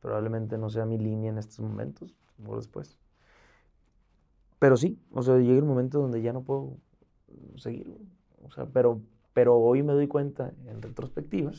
probablemente 0.00 0.58
no 0.58 0.68
sea 0.68 0.84
mi 0.84 0.98
línea 0.98 1.30
en 1.30 1.38
estos 1.38 1.60
momentos, 1.60 2.14
o 2.46 2.56
después. 2.56 2.98
Pero 4.58 4.76
sí, 4.76 4.98
o 5.12 5.22
sea, 5.22 5.38
llega 5.38 5.58
el 5.58 5.64
momento 5.64 6.00
donde 6.00 6.20
ya 6.20 6.32
no 6.32 6.42
puedo 6.42 6.76
seguir. 7.56 7.96
O 8.44 8.50
sea, 8.50 8.66
pero, 8.66 9.00
pero 9.32 9.56
hoy 9.56 9.82
me 9.82 9.92
doy 9.94 10.08
cuenta, 10.08 10.52
en 10.66 10.82
retrospectiva, 10.82 11.52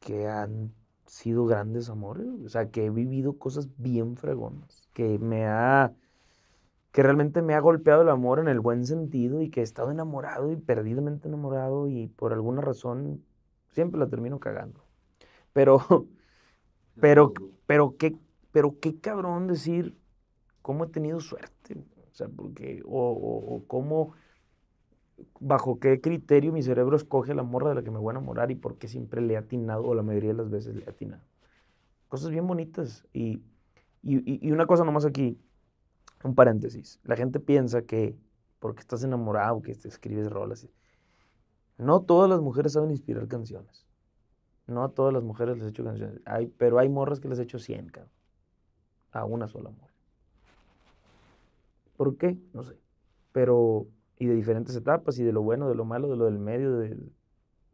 que 0.00 0.28
han 0.28 0.72
sido 1.06 1.46
grandes 1.46 1.88
amores. 1.90 2.26
O 2.44 2.48
sea, 2.48 2.70
que 2.70 2.86
he 2.86 2.90
vivido 2.90 3.38
cosas 3.38 3.68
bien 3.78 4.16
fregonas. 4.16 4.88
Que 4.92 5.18
me 5.18 5.46
ha. 5.46 5.94
Que 6.92 7.02
realmente 7.02 7.42
me 7.42 7.54
ha 7.54 7.60
golpeado 7.60 8.02
el 8.02 8.08
amor 8.08 8.40
en 8.40 8.48
el 8.48 8.60
buen 8.60 8.84
sentido 8.86 9.42
y 9.42 9.50
que 9.50 9.60
he 9.60 9.62
estado 9.62 9.90
enamorado 9.92 10.50
y 10.52 10.56
perdidamente 10.56 11.28
enamorado 11.28 11.88
y 11.88 12.08
por 12.08 12.32
alguna 12.32 12.62
razón 12.62 13.24
siempre 13.70 14.00
la 14.00 14.08
termino 14.08 14.40
cagando. 14.40 14.84
Pero, 15.52 15.80
pero, 17.00 17.32
pero 17.66 17.96
qué, 17.98 18.16
pero 18.52 18.78
qué 18.80 19.00
cabrón 19.00 19.46
decir 19.48 19.96
cómo 20.62 20.84
he 20.84 20.88
tenido 20.88 21.20
suerte. 21.20 21.76
O 22.12 22.14
sea, 22.14 22.28
porque, 22.28 22.82
o, 22.86 23.10
o- 23.12 23.56
o 23.56 23.66
cómo, 23.66 24.14
bajo 25.40 25.78
qué 25.80 26.00
criterio 26.00 26.52
mi 26.52 26.62
cerebro 26.62 26.96
escoge 26.96 27.34
la 27.34 27.42
morra 27.42 27.70
de 27.70 27.74
la 27.76 27.82
que 27.82 27.90
me 27.90 27.98
voy 27.98 28.12
a 28.14 28.18
enamorar 28.18 28.50
y 28.50 28.54
por 28.56 28.78
qué 28.78 28.88
siempre 28.88 29.20
le 29.20 29.34
he 29.34 29.36
atinado, 29.36 29.84
o 29.86 29.94
la 29.94 30.02
mayoría 30.02 30.30
de 30.30 30.36
las 30.38 30.50
veces 30.50 30.74
le 30.76 30.84
he 30.84 30.90
atinado. 30.90 31.22
Cosas 32.08 32.30
bien 32.30 32.46
bonitas. 32.46 33.06
Y, 33.12 33.42
y, 34.02 34.46
y- 34.48 34.52
una 34.52 34.66
cosa 34.66 34.84
nomás 34.84 35.04
aquí, 35.06 35.38
un 36.24 36.34
paréntesis. 36.34 37.00
La 37.04 37.16
gente 37.16 37.40
piensa 37.40 37.82
que 37.82 38.16
porque 38.60 38.80
estás 38.82 39.04
enamorado, 39.04 39.62
que 39.62 39.74
te 39.74 39.88
escribes 39.88 40.30
rolas. 40.30 40.68
No 41.78 42.02
todas 42.02 42.30
las 42.30 42.40
mujeres 42.40 42.74
saben 42.74 42.92
inspirar 42.92 43.26
canciones. 43.26 43.84
No 44.66 44.84
a 44.84 44.90
todas 44.94 45.12
las 45.14 45.22
mujeres 45.24 45.58
les 45.58 45.66
he 45.66 45.70
hecho 45.70 45.84
canciones. 45.84 46.20
Pero 46.58 46.78
hay 46.78 46.88
morras 46.88 47.20
que 47.20 47.28
les 47.28 47.38
he 47.40 47.44
hecho 47.44 47.58
100, 47.60 47.88
cabrón. 47.90 48.12
A 49.12 49.24
una 49.24 49.46
sola 49.46 49.70
morra. 49.70 49.94
¿Por 51.96 52.16
qué? 52.16 52.36
No 52.52 52.62
sé. 52.64 52.78
Pero, 53.32 53.88
y 54.20 54.26
de 54.26 54.34
diferentes 54.34 54.76
etapas, 54.76 55.18
y 55.18 55.24
de 55.24 55.32
lo 55.32 55.42
bueno, 55.42 55.68
de 55.68 55.74
lo 55.74 55.84
malo, 55.84 56.08
de 56.08 56.16
lo 56.16 56.26
del 56.26 56.38
medio, 56.38 56.76
de, 56.76 56.96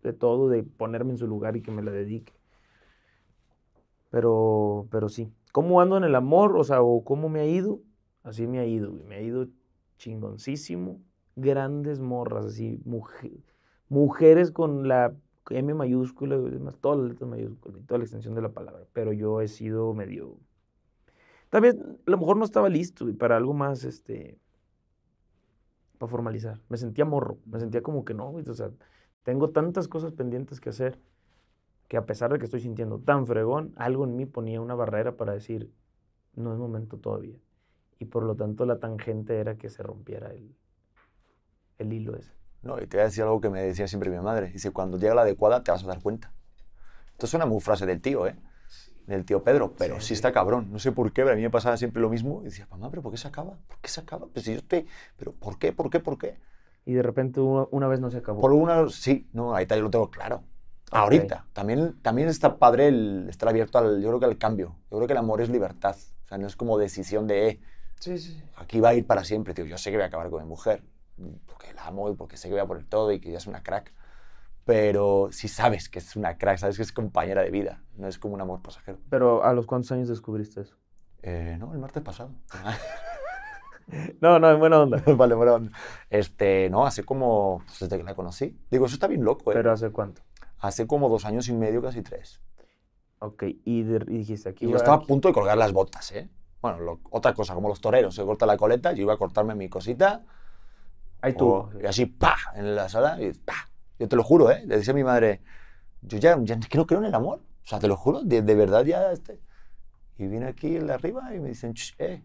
de 0.03 0.13
todo, 0.15 0.49
de 0.49 0.63
ponerme 0.63 1.11
en 1.11 1.19
su 1.19 1.27
lugar 1.27 1.57
y 1.57 1.61
que 1.61 1.73
me 1.73 1.83
la 1.83 1.91
dedique. 1.91 2.33
Pero, 4.11 4.87
pero 4.91 5.09
sí. 5.09 5.31
¿Cómo 5.53 5.81
ando 5.81 5.97
en 5.97 6.05
el 6.05 6.15
amor? 6.15 6.57
O 6.57 6.65
sea, 6.65 6.79
cómo 7.05 7.29
me 7.29 7.41
ha 7.41 7.47
ido. 7.47 7.81
Así 8.23 8.47
me 8.47 8.61
ha 8.61 8.65
ido, 8.65 8.93
güey. 8.93 9.03
Me 9.05 9.17
ha 9.17 9.21
ido 9.23 9.49
chingoncísimo. 9.99 11.01
Grandes 11.35 11.99
morras, 11.99 12.47
así. 12.47 12.81
muje- 12.85 13.43
mujeres 13.89 14.53
con 14.53 14.87
la 14.89 15.15
M 15.51 15.75
mayúscula, 15.75 16.37
y 16.37 16.51
demás, 16.51 16.77
todas 16.81 16.99
las 16.99 17.09
letras 17.11 17.29
mayúsculas 17.29 17.85
toda 17.87 17.99
la 17.99 18.05
extensión 18.05 18.35
de 18.35 18.43
la 18.43 18.51
palabra. 18.51 18.85
Pero 18.93 19.13
yo 19.13 19.41
he 19.41 19.49
sido 19.49 19.93
medio. 19.95 20.39
También, 21.51 21.99
a 22.07 22.11
lo 22.11 22.19
mejor 22.19 22.37
no 22.37 22.45
estaba 22.45 22.69
listo 22.69 23.05
güey, 23.05 23.17
para 23.17 23.37
algo 23.37 23.53
más, 23.53 23.85
este. 23.85 24.39
Para 25.99 26.11
formalizar. 26.11 26.61
Me 26.69 26.77
sentía 26.77 27.05
morro. 27.05 27.39
Me 27.47 27.59
sentía 27.59 27.83
como 27.83 28.05
que 28.05 28.15
no. 28.15 28.31
O 28.31 28.55
sea, 28.55 28.71
tengo 29.23 29.51
tantas 29.51 29.89
cosas 29.89 30.13
pendientes 30.13 30.61
que 30.61 30.71
hacer 30.71 30.99
que 31.89 31.97
a 31.97 32.07
pesar 32.07 32.33
de 32.33 32.39
que 32.39 32.45
estoy 32.45 32.61
sintiendo 32.61 32.99
tan 32.99 33.27
fregón, 33.27 33.73
algo 33.77 34.05
en 34.05 34.17
mí 34.17 34.27
ponía 34.27 34.61
una 34.61 34.75
barrera 34.75 35.17
para 35.17 35.33
decir, 35.33 35.73
no 36.35 36.53
es 36.53 36.59
momento 36.59 36.99
todavía. 36.99 37.39
Y 37.99 38.07
por 38.07 38.25
lo 38.25 38.35
tanto 38.35 38.67
la 38.67 38.79
tangente 38.79 39.39
era 39.39 39.57
que 39.57 39.69
se 39.69 39.83
rompiera 39.83 40.33
el, 40.33 40.55
el 41.79 41.93
hilo 41.93 42.17
ese. 42.17 42.33
No, 42.63 42.81
y 42.83 42.87
te 42.87 42.97
voy 42.97 43.03
a 43.03 43.07
decir 43.07 43.23
algo 43.23 43.41
que 43.41 43.49
me 43.49 43.63
decía 43.63 43.87
siempre 43.87 44.11
mi 44.11 44.19
madre. 44.19 44.51
Dice, 44.51 44.73
cuando 44.73 44.99
llega 44.99 45.15
la 45.15 45.23
adecuada 45.23 45.63
te 45.63 45.71
vas 45.71 45.85
a 45.85 45.87
dar 45.87 46.03
cuenta. 46.03 46.33
Esto 47.13 47.27
suena 47.27 47.47
muy 47.47 47.61
frase 47.61 47.87
del 47.87 48.01
tío, 48.01 48.27
¿eh? 48.27 48.37
Del 49.07 49.25
tío 49.25 49.43
Pedro, 49.45 49.73
pero 49.79 50.01
sí, 50.01 50.15
está 50.15 50.33
cabrón. 50.33 50.69
No 50.73 50.79
sé 50.81 50.91
por 50.91 51.13
qué, 51.13 51.23
pero 51.23 51.33
a 51.33 51.37
mí 51.37 51.43
me 51.43 51.51
pasaba 51.51 51.77
siempre 51.77 52.03
lo 52.03 52.09
mismo. 52.11 52.41
Y 52.43 52.47
decía, 52.47 52.67
mamá, 52.71 52.91
¿pero 52.91 53.03
por 53.03 53.13
qué 53.13 53.19
se 53.19 53.29
acaba? 53.29 53.57
¿Por 53.69 53.79
qué 53.81 53.89
se 53.89 54.01
acaba? 54.01 54.27
Pues 54.27 54.45
si 54.45 54.53
yo 54.53 54.59
estoy... 54.59 54.87
¿Pero 55.17 55.33
por 55.33 55.59
qué? 55.59 55.73
¿Por 55.73 55.91
qué? 55.91 56.01
¿Por 56.01 56.19
qué? 56.19 56.39
Y 56.85 56.95
de 56.95 57.03
repente 57.03 57.41
una, 57.41 57.67
una 57.71 57.87
vez 57.89 58.01
no 58.01 58.11
se 58.11 58.19
acabó. 58.19 58.41
Por 58.41 58.53
una... 58.53 58.89
Sí, 58.89 59.29
no, 59.33 59.53
ahorita 59.53 59.77
yo 59.77 59.83
lo 59.83 59.91
tengo 59.91 60.11
claro. 60.11 60.43
Ahorita. 60.91 61.47
También, 61.53 62.01
también 62.03 62.29
está 62.29 62.59
padre 62.59 62.89
el 62.89 63.27
estar 63.29 63.49
abierto 63.49 63.79
al... 63.79 64.01
Yo 64.03 64.09
creo 64.09 64.21
que 64.21 64.27
al 64.27 64.39
cambio. 64.39 64.77
Yo 64.91 64.97
creo 64.99 65.07
que 65.07 65.13
el 65.13 65.19
amor 65.19 65.41
es 65.41 65.51
libertad. 65.51 65.97
O 66.25 66.29
sea, 66.29 66.39
no 66.39 66.47
es 66.47 66.57
como 66.57 66.79
decisión 66.79 67.27
de... 67.27 67.49
Eh, 67.49 67.61
Sí, 68.01 68.19
sí. 68.19 68.43
aquí 68.57 68.79
va 68.81 68.91
a 68.91 68.95
ir 68.95 69.07
para 69.07 69.25
siempre, 69.25 69.55
tío. 69.55 69.65
Yo 69.65 69.79
sé 69.79 69.91
que 69.91 69.97
voy 69.97 70.05
a 70.05 70.09
acabar 70.09 70.29
con 70.29 70.43
mi 70.43 70.49
mujer, 70.49 70.83
porque 71.47 71.73
la 71.73 71.87
amo 71.87 72.11
y 72.11 72.15
porque 72.15 72.37
sé 72.37 72.49
que 72.49 72.55
voy 72.55 72.61
a 72.61 72.67
poner 72.67 72.85
todo 72.85 73.11
y 73.11 73.21
que 73.21 73.31
ella 73.31 73.39
es 73.39 73.47
una 73.47 73.63
crack. 73.63 73.93
Pero 74.67 75.29
si 75.31 75.47
sabes 75.47 75.89
que 75.89 76.01
es 76.01 76.17
una 76.17 76.37
crack, 76.37 76.59
sabes 76.59 76.77
que 76.77 76.83
es 76.83 76.93
compañera 76.93 77.41
de 77.43 77.51
vida, 77.51 77.83
no 77.97 78.09
es 78.09 78.19
como 78.19 78.35
un 78.35 78.41
amor 78.41 78.61
pasajero. 78.61 78.99
Pero 79.09 79.45
¿a 79.45 79.53
los 79.53 79.65
cuántos 79.65 79.93
años 79.93 80.09
descubriste 80.09 80.61
eso? 80.63 80.77
Eh, 81.23 81.57
no, 81.59 81.73
el 81.73 81.79
martes 81.79 82.03
pasado. 82.03 82.33
No, 84.21 84.41
no, 84.41 84.51
en 84.51 84.59
buena 84.59 84.81
onda. 84.81 85.01
vale, 85.17 85.37
bueno, 85.37 85.69
este, 86.11 86.69
no, 86.71 86.85
hace 86.87 87.05
como, 87.05 87.63
pues, 87.67 87.79
desde 87.79 87.97
que 87.99 88.03
la 88.03 88.17
conocí. 88.17 88.59
Digo, 88.69 88.87
eso 88.87 88.95
está 88.97 89.07
bien 89.07 89.23
loco, 89.25 89.53
¿eh? 89.53 89.55
Pero 89.55 89.71
¿hace 89.71 89.91
cuánto? 89.91 90.23
Hace 90.59 90.89
como 90.89 91.09
dos 91.09 91.25
años 91.25 91.49
y 91.49 91.53
medio, 91.53 91.81
casi 91.81 92.03
tres. 92.03 92.41
Ok, 93.21 93.45
y, 93.65 93.83
de- 93.85 94.05
y 94.13 94.19
dijiste 94.19 94.49
aquí. 94.49 94.67
Y 94.67 94.71
yo 94.71 94.77
estaba 94.77 94.97
a 94.97 95.01
punto 95.03 95.29
de 95.29 95.35
colgar 95.35 95.57
las 95.57 95.73
botas, 95.73 96.11
¿eh? 96.11 96.29
Bueno, 96.61 96.81
lo- 96.81 97.01
otra 97.11 97.33
cosa, 97.33 97.55
como 97.55 97.69
los 97.69 97.81
toreros, 97.81 98.13
se 98.17 98.25
corta 98.25 98.45
la 98.45 98.57
coleta, 98.57 98.91
yo 98.93 99.03
iba 99.03 99.15
a 99.15 99.19
cortarme 99.19 99.55
mi 99.55 99.69
cosita, 99.69 100.25
Ahí 101.23 101.35
tú. 101.35 101.49
O- 101.49 101.71
y 101.81 101.87
así, 101.87 102.07
pa, 102.07 102.37
en 102.57 102.75
la 102.75 102.89
sala, 102.89 103.23
y 103.23 103.33
pa. 103.35 103.55
Yo 103.99 104.09
te 104.09 104.17
lo 104.17 104.23
juro, 104.23 104.51
¿eh? 104.51 104.63
Le 104.67 104.77
decía 104.79 104.93
a 104.93 104.95
mi 104.95 105.05
madre, 105.05 105.41
yo 106.03 106.19
ya, 106.19 106.37
ya 106.43 106.55
es 106.57 106.69
que 106.69 106.79
no 106.79 106.87
creo 106.87 107.01
en 107.01 107.07
el 107.07 107.15
amor. 107.15 107.41
O 107.65 107.67
sea, 107.69 107.79
te 107.79 107.89
lo 107.89 107.97
juro, 107.97 108.23
de, 108.23 108.43
de 108.43 108.55
verdad 108.55 108.85
ya. 108.85 109.11
Este. 109.13 109.41
Y 110.19 110.27
viene 110.29 110.47
aquí 110.47 110.77
el 110.77 110.87
de 110.87 110.95
arriba 110.95 111.35
y 111.35 111.41
me 111.41 111.49
dicen, 111.49 111.75
"Ch, 111.75 111.95
eh, 111.99 112.23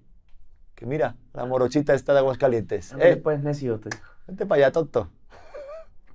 que 0.76 0.86
mira, 0.86 1.16
la 1.34 1.46
morochita 1.46 1.94
está 1.94 2.14
de 2.14 2.20
Aguascalientes. 2.20 2.94
Eh, 3.00 3.18
pues 3.18 3.42
necio, 3.42 3.80
te 3.80 3.90
dijo. 3.90 4.10
vente 4.28 4.46
para 4.46 4.66
allá, 4.66 4.72
tonto. 4.72 5.10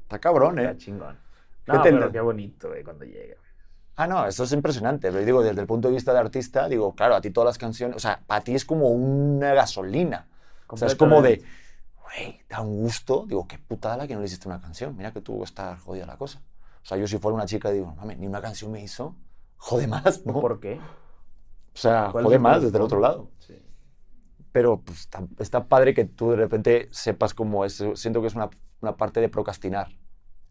Está 0.02 0.18
cabrón, 0.18 0.58
Está 0.58 0.70
¿eh? 0.72 0.76
chingón. 0.76 1.18
¿Qué 1.64 1.72
No, 1.72 1.82
te- 1.82 1.90
pero 1.92 2.12
qué 2.12 2.20
bonito, 2.20 2.68
güey, 2.68 2.84
cuando 2.84 3.04
llega. 3.04 3.36
Ah, 3.96 4.06
no, 4.06 4.26
esto 4.26 4.44
es 4.44 4.52
impresionante. 4.52 5.10
Pero 5.10 5.24
digo, 5.24 5.42
desde 5.42 5.60
el 5.60 5.66
punto 5.66 5.88
de 5.88 5.94
vista 5.94 6.12
de 6.12 6.18
artista, 6.20 6.68
digo, 6.68 6.94
claro, 6.94 7.16
a 7.16 7.20
ti 7.20 7.30
todas 7.30 7.46
las 7.46 7.58
canciones, 7.58 7.96
o 7.96 7.98
sea, 7.98 8.20
para 8.26 8.42
ti 8.42 8.54
es 8.54 8.64
como 8.64 8.88
una 8.90 9.54
gasolina. 9.54 10.26
O 10.68 10.76
sea, 10.76 10.88
es 10.88 10.94
como 10.96 11.22
de, 11.22 11.42
güey, 12.06 12.40
da 12.48 12.60
un 12.60 12.76
gusto. 12.82 13.24
Digo, 13.26 13.46
qué 13.46 13.58
putada 13.58 13.96
la 13.96 14.06
que 14.06 14.14
no 14.14 14.20
le 14.20 14.26
hiciste 14.26 14.48
una 14.48 14.60
canción. 14.60 14.96
Mira 14.96 15.12
que 15.12 15.20
tuvo 15.20 15.38
que 15.38 15.44
estar 15.44 15.78
jodida 15.78 16.06
la 16.06 16.16
cosa. 16.16 16.42
O 16.82 16.86
sea, 16.88 16.96
yo 16.96 17.06
si 17.06 17.18
fuera 17.18 17.34
una 17.34 17.46
chica, 17.46 17.70
digo, 17.70 17.94
mames, 17.96 18.18
ni 18.18 18.26
una 18.26 18.40
canción 18.40 18.70
me 18.72 18.82
hizo. 18.82 19.16
Jode 19.58 19.86
más, 19.86 20.24
¿no? 20.26 20.40
¿Por 20.40 20.60
qué? 20.60 20.74
O 20.78 21.78
sea, 21.78 22.08
¿Cuál 22.12 22.24
jode 22.24 22.38
más 22.38 22.62
desde 22.62 22.76
el 22.76 22.82
otro 22.82 23.00
lado. 23.00 23.30
Sí. 23.38 23.54
Pero 24.52 24.80
pues, 24.80 25.00
está, 25.00 25.26
está 25.38 25.66
padre 25.68 25.92
que 25.94 26.04
tú 26.04 26.30
de 26.30 26.36
repente 26.36 26.88
sepas 26.90 27.34
cómo 27.34 27.64
es. 27.64 27.82
Siento 27.94 28.20
que 28.20 28.28
es 28.28 28.34
una, 28.34 28.48
una 28.80 28.96
parte 28.96 29.20
de 29.20 29.28
procrastinar. 29.28 29.88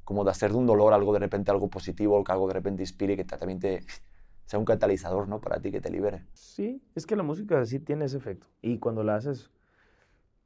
Como 0.04 0.24
de 0.24 0.30
hacer 0.32 0.52
de 0.52 0.58
un 0.58 0.68
dolor 0.68 0.94
algo 0.94 1.14
de 1.14 1.20
repente 1.20 1.50
algo 1.50 1.68
positivo, 1.70 2.24
que 2.24 2.32
algo 2.32 2.48
de 2.48 2.54
repente 2.54 2.84
inspire 2.84 3.14
y 3.14 3.16
que 3.18 3.26
te- 3.26 3.38
también 3.38 3.60
te, 3.60 3.84
sea 4.46 4.60
un 4.60 4.66
catalizador, 4.66 5.28
¿no? 5.28 5.40
Para 5.42 5.60
ti 5.60 5.72
que 5.72 5.82
te 5.82 5.90
libere. 5.90 6.26
Sí, 6.34 6.84
es 6.94 7.06
que 7.08 7.16
la 7.16 7.24
música 7.24 7.64
sí 7.66 7.80
tiene 7.80 8.06
ese 8.06 8.18
efecto. 8.18 8.46
Y 8.62 8.78
cuando 8.78 9.04
la 9.04 9.16
haces 9.16 9.50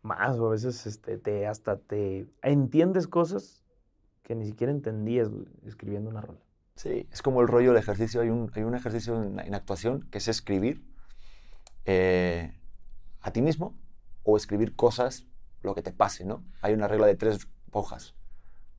más 0.01 0.37
o 0.37 0.47
a 0.47 0.51
veces 0.51 0.85
este, 0.85 1.17
te, 1.17 1.47
hasta 1.47 1.77
te 1.77 2.27
entiendes 2.41 3.07
cosas 3.07 3.63
que 4.23 4.35
ni 4.35 4.45
siquiera 4.45 4.71
entendías 4.71 5.29
escribiendo 5.65 6.09
una 6.09 6.21
rola. 6.21 6.39
Sí, 6.75 7.07
es 7.11 7.21
como 7.21 7.41
el 7.41 7.47
rollo 7.47 7.69
del 7.73 7.77
ejercicio. 7.77 8.21
Hay 8.21 8.29
un, 8.29 8.51
hay 8.55 8.63
un 8.63 8.75
ejercicio 8.75 9.21
en, 9.21 9.53
actuación 9.53 10.07
que 10.11 10.19
es 10.19 10.27
escribir 10.27 10.81
eh, 11.85 12.53
a 13.21 13.31
ti 13.31 13.41
mismo 13.41 13.75
o 14.23 14.37
escribir 14.37 14.75
cosas, 14.75 15.25
lo 15.61 15.75
que 15.75 15.81
te 15.81 15.91
pase, 15.91 16.23
¿no? 16.23 16.43
Hay 16.61 16.73
una 16.73 16.87
regla 16.87 17.07
de 17.07 17.15
tres 17.15 17.47
hojas. 17.71 18.15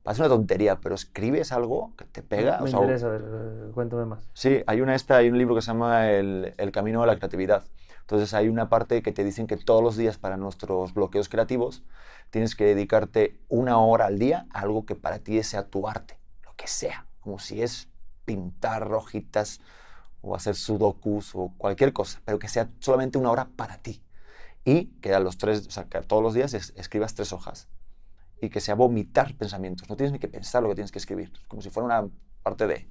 Parece 0.03 0.23
una 0.23 0.29
tontería, 0.29 0.79
pero 0.79 0.95
escribes 0.95 1.51
algo 1.51 1.95
que 1.95 2.05
te 2.05 2.23
pega. 2.23 2.59
Me 2.61 2.71
interesa, 2.71 3.05
a 3.05 3.09
ver, 3.11 3.21
eh, 3.23 3.71
cuéntame 3.71 4.05
más. 4.05 4.27
Sí, 4.33 4.63
hay, 4.65 4.81
una 4.81 4.95
esta, 4.95 5.17
hay 5.17 5.29
un 5.29 5.37
libro 5.37 5.53
que 5.53 5.61
se 5.61 5.67
llama 5.67 6.09
el, 6.09 6.55
el 6.57 6.71
Camino 6.71 7.03
a 7.03 7.05
la 7.05 7.17
Creatividad. 7.17 7.65
Entonces 8.11 8.33
hay 8.33 8.49
una 8.49 8.67
parte 8.67 9.01
que 9.01 9.13
te 9.13 9.23
dicen 9.23 9.47
que 9.47 9.55
todos 9.55 9.81
los 9.81 9.95
días 9.95 10.17
para 10.17 10.35
nuestros 10.35 10.93
bloqueos 10.93 11.29
creativos 11.29 11.81
tienes 12.29 12.57
que 12.57 12.65
dedicarte 12.65 13.39
una 13.47 13.77
hora 13.77 14.07
al 14.07 14.19
día 14.19 14.47
a 14.51 14.59
algo 14.59 14.85
que 14.85 14.95
para 14.95 15.19
ti 15.19 15.41
sea 15.43 15.69
tu 15.69 15.87
arte, 15.87 16.19
lo 16.43 16.53
que 16.57 16.67
sea, 16.67 17.05
como 17.21 17.39
si 17.39 17.61
es 17.61 17.87
pintar 18.25 18.85
rojitas 18.85 19.61
o 20.19 20.35
hacer 20.35 20.55
sudokus 20.55 21.31
o 21.35 21.53
cualquier 21.57 21.93
cosa, 21.93 22.21
pero 22.25 22.37
que 22.37 22.49
sea 22.49 22.69
solamente 22.79 23.17
una 23.17 23.31
hora 23.31 23.47
para 23.55 23.77
ti. 23.77 24.03
Y 24.65 24.87
que 24.99 25.13
a 25.13 25.21
los 25.21 25.37
tres, 25.37 25.65
o 25.65 25.71
sea, 25.71 25.85
todos 25.85 26.21
los 26.21 26.33
días 26.33 26.53
escribas 26.53 27.15
tres 27.15 27.31
hojas 27.31 27.69
y 28.41 28.49
que 28.49 28.59
sea 28.59 28.75
vomitar 28.75 29.37
pensamientos. 29.37 29.89
No 29.89 29.95
tienes 29.95 30.11
ni 30.11 30.19
que 30.19 30.27
pensar 30.27 30.61
lo 30.61 30.67
que 30.67 30.75
tienes 30.75 30.91
que 30.91 30.99
escribir, 30.99 31.31
como 31.47 31.61
si 31.61 31.69
fuera 31.69 31.85
una 31.85 32.09
parte 32.43 32.67
de 32.67 32.89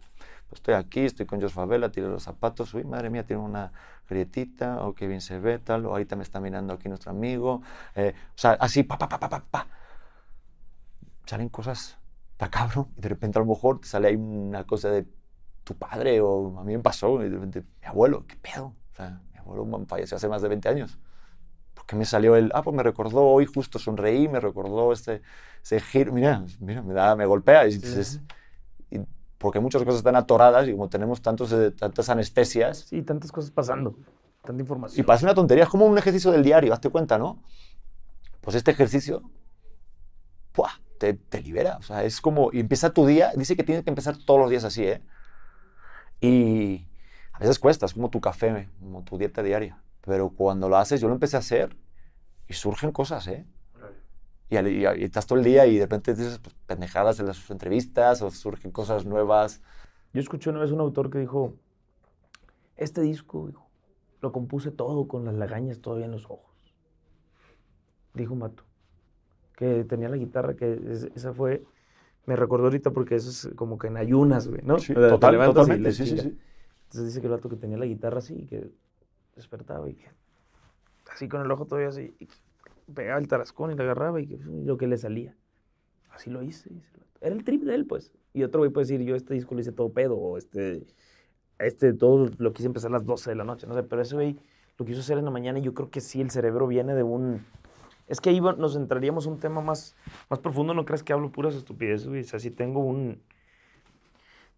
estoy 0.52 0.74
aquí, 0.74 1.00
estoy 1.00 1.26
con 1.26 1.40
Jos 1.40 1.52
Favela, 1.52 1.90
tiro 1.90 2.08
los 2.08 2.22
zapatos, 2.22 2.74
uy, 2.74 2.84
madre 2.84 3.10
mía, 3.10 3.24
tiene 3.24 3.42
una 3.42 3.72
grietita, 4.08 4.84
o 4.84 4.94
qué 4.94 5.06
bien 5.06 5.20
se 5.20 5.38
ve, 5.38 5.58
tal, 5.58 5.86
o 5.86 5.90
ahorita 5.90 6.16
me 6.16 6.22
está 6.22 6.40
mirando 6.40 6.74
aquí 6.74 6.88
nuestro 6.88 7.10
amigo, 7.10 7.62
eh, 7.94 8.14
o 8.34 8.38
sea, 8.38 8.52
así, 8.52 8.82
pa, 8.82 8.98
pa, 8.98 9.08
pa, 9.08 9.18
pa, 9.18 9.28
pa, 9.28 9.44
pa. 9.50 9.66
Salen 11.26 11.48
cosas, 11.48 11.96
está 12.32 12.50
cabrón, 12.50 12.88
y 12.96 13.00
de 13.00 13.08
repente 13.08 13.38
a 13.38 13.42
lo 13.42 13.46
mejor 13.46 13.80
te 13.80 13.86
sale 13.86 14.08
ahí 14.08 14.16
una 14.16 14.64
cosa 14.64 14.90
de 14.90 15.06
tu 15.64 15.76
padre, 15.76 16.20
o 16.20 16.58
a 16.58 16.64
mí 16.64 16.76
me 16.76 16.82
pasó, 16.82 17.20
y 17.22 17.28
de 17.28 17.34
repente, 17.36 17.62
mi 17.80 17.86
abuelo, 17.86 18.26
¿qué 18.26 18.36
pedo? 18.36 18.74
O 18.92 18.96
sea, 18.96 19.20
mi 19.32 19.38
abuelo 19.38 19.86
falleció 19.86 20.16
hace 20.16 20.28
más 20.28 20.42
de 20.42 20.48
20 20.48 20.68
años. 20.68 20.98
porque 21.74 21.96
me 21.96 22.04
salió 22.04 22.36
el, 22.36 22.50
ah, 22.54 22.62
pues 22.62 22.74
me 22.76 22.82
recordó, 22.82 23.22
hoy 23.26 23.46
justo 23.46 23.78
sonreí, 23.78 24.28
me 24.28 24.40
recordó 24.40 24.92
este, 24.92 25.22
ese 25.62 25.80
giro, 25.80 26.12
mira, 26.12 26.44
mira, 26.60 26.82
me 26.82 26.94
da, 26.94 27.16
me 27.16 27.26
golpea, 27.26 27.66
y 27.66 27.78
dices, 27.78 28.20
porque 29.40 29.58
muchas 29.58 29.82
cosas 29.84 30.00
están 30.00 30.16
atoradas 30.16 30.68
y 30.68 30.72
como 30.72 30.90
tenemos 30.90 31.22
tantos, 31.22 31.50
eh, 31.52 31.70
tantas 31.70 32.10
anestesias. 32.10 32.80
Sí, 32.80 33.00
tantas 33.00 33.32
cosas 33.32 33.50
pasando, 33.50 33.96
tanta 34.44 34.60
información. 34.60 35.02
Y 35.02 35.02
parece 35.02 35.24
una 35.24 35.34
tontería, 35.34 35.64
es 35.64 35.70
como 35.70 35.86
un 35.86 35.96
ejercicio 35.96 36.30
del 36.30 36.44
diario, 36.44 36.74
hazte 36.74 36.90
cuenta, 36.90 37.16
¿no? 37.16 37.42
Pues 38.42 38.54
este 38.54 38.70
ejercicio, 38.70 39.22
¡pua! 40.52 40.72
Te, 40.98 41.14
te, 41.14 41.40
libera, 41.40 41.78
o 41.78 41.82
sea, 41.82 42.04
es 42.04 42.20
como, 42.20 42.50
y 42.52 42.60
empieza 42.60 42.92
tu 42.92 43.06
día, 43.06 43.32
dice 43.34 43.56
que 43.56 43.64
tienes 43.64 43.82
que 43.82 43.88
empezar 43.88 44.18
todos 44.18 44.38
los 44.38 44.50
días 44.50 44.64
así, 44.64 44.84
¿eh? 44.84 45.02
Y 46.20 46.86
a 47.32 47.38
veces 47.38 47.58
cuesta, 47.58 47.86
es 47.86 47.94
como 47.94 48.10
tu 48.10 48.20
café, 48.20 48.68
como 48.78 49.04
tu 49.04 49.16
dieta 49.16 49.42
diaria, 49.42 49.82
pero 50.02 50.28
cuando 50.28 50.68
lo 50.68 50.76
haces, 50.76 51.00
yo 51.00 51.08
lo 51.08 51.14
empecé 51.14 51.36
a 51.36 51.38
hacer 51.38 51.74
y 52.46 52.52
surgen 52.52 52.92
cosas, 52.92 53.26
¿eh? 53.28 53.46
Y, 54.50 54.84
estás 55.04 55.26
todo 55.26 55.38
el 55.38 55.44
día 55.44 55.66
y 55.66 55.76
de 55.76 55.84
repente 55.84 56.14
dices 56.14 56.38
pues, 56.38 56.54
pendejadas 56.66 57.20
en 57.20 57.26
las 57.26 57.50
entrevistas 57.50 58.20
o 58.22 58.30
surgen 58.30 58.72
cosas 58.72 59.06
nuevas. 59.06 59.60
Yo 60.12 60.20
escuché 60.20 60.50
una 60.50 60.60
vez 60.60 60.72
un 60.72 60.80
autor 60.80 61.08
que 61.10 61.18
dijo, 61.18 61.54
este 62.76 63.00
disco, 63.00 63.50
lo 64.20 64.32
compuse 64.32 64.70
todo 64.70 65.06
con 65.06 65.24
las 65.24 65.34
lagañas 65.34 65.80
todavía 65.80 66.06
en 66.06 66.12
los 66.12 66.24
ojos. 66.24 66.50
Dijo 68.14 68.34
Mato, 68.34 68.64
que 69.56 69.84
tenía 69.84 70.08
la 70.08 70.16
guitarra, 70.16 70.54
que 70.54 70.80
esa 71.14 71.32
fue, 71.32 71.64
me 72.26 72.34
recordó 72.34 72.64
ahorita 72.64 72.90
porque 72.90 73.14
eso 73.14 73.30
es 73.30 73.54
como 73.54 73.78
que 73.78 73.86
en 73.86 73.98
ayunas, 73.98 74.48
güey, 74.48 74.62
¿no? 74.64 74.78
Sí, 74.78 74.94
totalmente, 74.94 75.92
sí, 75.92 76.06
sí, 76.06 76.18
sí. 76.18 76.38
Entonces 76.84 77.06
dice 77.06 77.20
que 77.20 77.28
el 77.28 77.32
vato 77.32 77.48
que 77.48 77.56
tenía 77.56 77.78
la 77.78 77.86
guitarra 77.86 78.18
así, 78.18 78.46
que 78.46 78.68
despertaba 79.36 79.88
y 79.88 79.94
que 79.94 80.10
así 81.12 81.28
con 81.28 81.40
el 81.40 81.50
ojo 81.50 81.66
todavía 81.66 81.88
así, 81.88 82.16
pegaba 82.90 83.18
el 83.18 83.28
tarascón 83.28 83.72
y 83.72 83.74
le 83.74 83.82
agarraba 83.82 84.20
y, 84.20 84.26
lo 84.26 84.76
que 84.76 84.86
le 84.86 84.96
salía. 84.98 85.36
Así 86.10 86.30
lo 86.30 86.42
hice. 86.42 86.70
Era 87.20 87.34
el 87.34 87.44
trip 87.44 87.62
de 87.62 87.74
él, 87.74 87.86
pues. 87.86 88.12
Y 88.32 88.42
otro 88.42 88.60
güey 88.60 88.70
puede 88.70 88.86
decir, 88.86 89.02
yo 89.02 89.14
este 89.14 89.34
disco 89.34 89.54
lo 89.54 89.60
hice 89.60 89.72
todo 89.72 89.92
pedo, 89.92 90.16
o 90.16 90.38
este, 90.38 90.86
este 91.58 91.92
todo 91.92 92.30
lo 92.38 92.52
quise 92.52 92.66
empezar 92.66 92.90
a 92.90 92.94
las 92.94 93.04
12 93.04 93.30
de 93.30 93.36
la 93.36 93.44
noche, 93.44 93.66
no 93.66 93.74
sé, 93.74 93.82
pero 93.82 94.02
ese 94.02 94.14
güey 94.14 94.36
lo 94.78 94.84
quiso 94.86 95.00
hacer 95.00 95.18
en 95.18 95.24
la 95.24 95.30
mañana 95.30 95.58
y 95.58 95.62
yo 95.62 95.74
creo 95.74 95.90
que 95.90 96.00
sí, 96.00 96.20
el 96.20 96.30
cerebro 96.30 96.66
viene 96.66 96.94
de 96.94 97.02
un... 97.02 97.44
Es 98.06 98.20
que 98.20 98.30
ahí 98.30 98.40
nos 98.40 98.74
entraríamos 98.74 99.26
un 99.26 99.38
tema 99.38 99.60
más, 99.60 99.94
más 100.28 100.40
profundo, 100.40 100.74
no 100.74 100.84
crees 100.84 101.02
que 101.02 101.12
hablo 101.12 101.30
puras 101.30 101.54
estupideces, 101.54 102.08
güey. 102.08 102.22
O 102.22 102.24
sea, 102.24 102.40
si 102.40 102.50
tengo 102.50 102.80
un... 102.80 103.22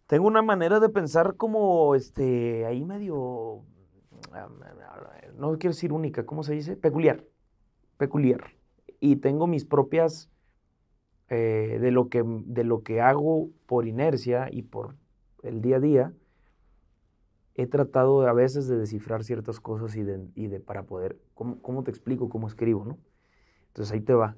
Tengo 0.07 0.27
una 0.27 0.43
manera 0.43 0.81
de 0.81 0.89
pensar 0.89 1.37
como, 1.37 1.95
este, 1.95 2.65
ahí 2.67 2.85
medio... 2.85 3.63
No 5.37 5.59
quiero 5.59 5.75
decir 5.75 5.93
única, 5.93 6.25
¿cómo 6.25 6.43
se 6.43 6.55
dice? 6.55 6.77
Peculiar 6.77 7.25
peculiar 8.03 8.43
y 8.99 9.16
tengo 9.16 9.47
mis 9.47 9.65
propias 9.65 10.29
eh, 11.29 11.79
de, 11.81 11.93
lo 11.93 12.09
que, 12.09 12.24
de 12.27 12.65
lo 12.65 12.83
que 12.83 13.01
hago 13.01 13.49
por 13.66 13.87
inercia 13.87 14.49
y 14.51 14.62
por 14.62 14.97
el 15.45 15.62
día 15.62 15.77
a 15.77 15.81
día, 15.81 16.12
he 17.55 17.69
tratado 17.69 18.27
a 18.27 18.33
veces 18.33 18.66
de 18.66 18.77
descifrar 18.77 19.23
ciertas 19.23 19.61
cosas 19.61 19.95
y 19.95 20.03
de, 20.03 20.20
y 20.35 20.49
de 20.49 20.59
para 20.59 20.83
poder, 20.83 21.16
¿cómo, 21.35 21.85
te 21.85 21.93
explico 21.93 22.29
cómo 22.29 22.49
escribo, 22.49 22.85
no? 22.85 22.99
Entonces 23.69 23.95
ahí 23.95 24.01
te 24.01 24.15
va. 24.15 24.35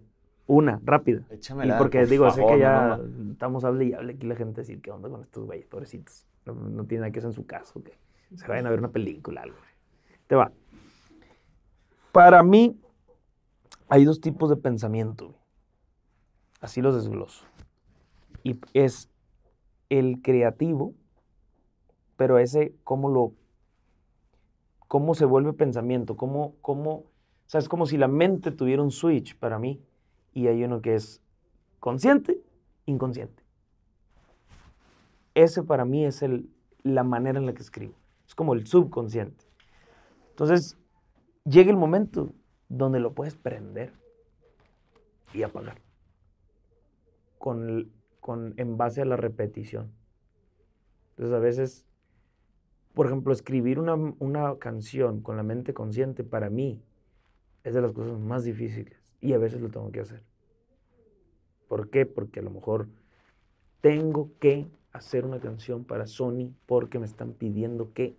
Una, 0.47 0.79
rápida. 0.85 1.25
y 1.31 1.73
porque 1.79 2.05
digo, 2.05 2.31
sé 2.31 2.45
que 2.45 2.59
ya 2.59 3.01
estamos 3.31 3.65
hable 3.65 3.87
y 3.87 3.93
hable 3.95 4.13
aquí 4.13 4.27
la 4.27 4.37
gente 4.37 4.61
decir, 4.61 4.83
¿qué 4.83 4.91
onda 4.91 5.09
con 5.09 5.23
estos 5.23 5.47
güeyes, 5.47 5.67
pobrecitos? 5.67 6.27
No, 6.45 6.53
no 6.53 6.85
tienen 6.85 7.01
nada 7.01 7.13
que 7.13 7.21
hacer 7.21 7.31
en 7.31 7.35
su 7.35 7.47
caso, 7.47 7.83
que 7.83 7.97
se 8.37 8.47
vayan 8.47 8.67
a 8.67 8.71
ver 8.71 8.79
una 8.79 8.91
película, 8.91 9.41
algo. 9.41 9.57
Te 10.27 10.35
va. 10.37 10.53
Para 12.13 12.43
mí, 12.43 12.79
hay 13.89 14.05
dos 14.05 14.21
tipos 14.21 14.51
de 14.51 14.57
pensamiento. 14.57 15.35
Así 16.61 16.81
los 16.81 16.95
desgloso. 16.95 17.45
Y 18.43 18.59
es 18.73 19.11
el 19.89 20.23
creativo, 20.23 20.95
pero 22.17 22.39
ese 22.39 22.75
cómo 22.85 23.09
lo 23.09 23.33
cómo 24.89 25.15
se 25.15 25.25
vuelve 25.25 25.53
pensamiento, 25.53 26.17
cómo 26.17 26.55
cómo 26.61 27.05
o 27.47 27.51
sea, 27.51 27.61
es 27.61 27.69
como 27.69 27.87
si 27.87 27.97
la 27.97 28.09
mente 28.09 28.51
tuviera 28.51 28.83
un 28.83 28.91
switch 28.91 29.37
para 29.37 29.59
mí 29.59 29.81
y 30.33 30.47
hay 30.47 30.65
uno 30.65 30.81
que 30.81 30.95
es 30.95 31.21
consciente, 31.79 32.41
inconsciente. 32.87 33.43
Ese 35.35 35.63
para 35.63 35.85
mí 35.85 36.05
es 36.05 36.23
el, 36.23 36.49
la 36.83 37.05
manera 37.05 37.39
en 37.39 37.47
la 37.47 37.55
que 37.55 37.63
escribo. 37.63 37.95
Es 38.27 38.35
como 38.35 38.55
el 38.55 38.67
subconsciente. 38.67 39.45
Entonces, 40.31 40.79
llega 41.45 41.71
el 41.71 41.77
momento 41.77 42.33
donde 42.69 43.01
lo 43.01 43.15
puedes 43.15 43.37
prender 43.37 43.93
y 45.33 45.43
apagar. 45.43 45.81
Con, 47.39 47.93
con, 48.21 48.55
en 48.57 48.77
base 48.77 49.03
a 49.03 49.05
la 49.05 49.17
repetición. 49.17 49.93
Entonces 51.11 51.35
a 51.35 51.39
veces, 51.39 51.87
por 52.95 53.07
ejemplo, 53.07 53.33
escribir 53.33 53.79
una, 53.79 53.95
una 53.95 54.59
canción 54.59 55.21
con 55.21 55.37
la 55.37 55.43
mente 55.43 55.75
consciente 55.75 56.25
para 56.25 56.51
mí 56.51 56.83
es 57.65 57.75
de 57.75 57.83
las 57.83 57.93
cosas 57.93 58.19
más 58.19 58.45
difíciles 58.45 59.17
y 59.21 59.33
a 59.33 59.39
veces 59.39 59.61
lo 59.61 59.71
tengo 59.71 59.91
que 59.91 60.01
hacer. 60.01 60.23
¿Por 61.69 61.91
qué? 61.91 62.07
Porque 62.07 62.41
a 62.41 62.43
lo 62.43 62.51
mejor 62.51 62.89
tengo 63.81 64.31
que 64.39 64.67
hacer 64.93 65.27
una 65.27 65.41
canción 65.41 65.85
para 65.85 66.07
Sony 66.07 66.55
porque 66.67 66.99
me 66.99 67.07
están 67.07 67.33
pidiendo 67.33 67.93
que 67.93 68.17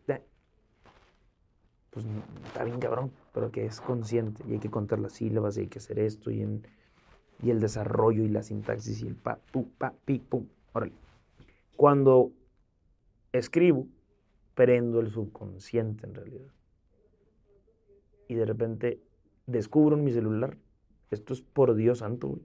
pues 1.95 2.05
está 2.45 2.65
bien 2.65 2.77
cabrón, 2.79 3.09
pero 3.33 3.51
que 3.51 3.65
es 3.65 3.79
consciente 3.79 4.43
y 4.45 4.51
hay 4.51 4.59
que 4.59 4.69
contar 4.69 4.99
las 4.99 5.13
sílabas 5.13 5.55
y 5.55 5.61
hay 5.61 5.67
que 5.67 5.79
hacer 5.79 5.97
esto 5.97 6.29
y, 6.29 6.41
el 6.41 7.59
desarrollo 7.61 8.23
y 8.23 8.27
la 8.27 8.43
sintaxis 8.43 9.01
y 9.01 9.07
el 9.07 9.15
pa, 9.15 9.39
pu, 9.53 9.69
pa, 9.77 9.93
pi, 10.03 10.19
pum. 10.19 10.45
Cuando 11.77 12.33
escribo, 13.31 13.87
prendo 14.55 14.99
el 14.99 15.09
subconsciente 15.09 16.05
en 16.05 16.15
realidad. 16.15 16.51
Y 18.27 18.35
de 18.35 18.45
repente 18.45 19.01
descubro 19.47 19.95
en 19.95 20.03
mi 20.03 20.11
celular, 20.11 20.57
esto 21.11 21.33
es 21.33 21.41
por 21.41 21.75
Dios 21.75 21.99
santo, 21.99 22.39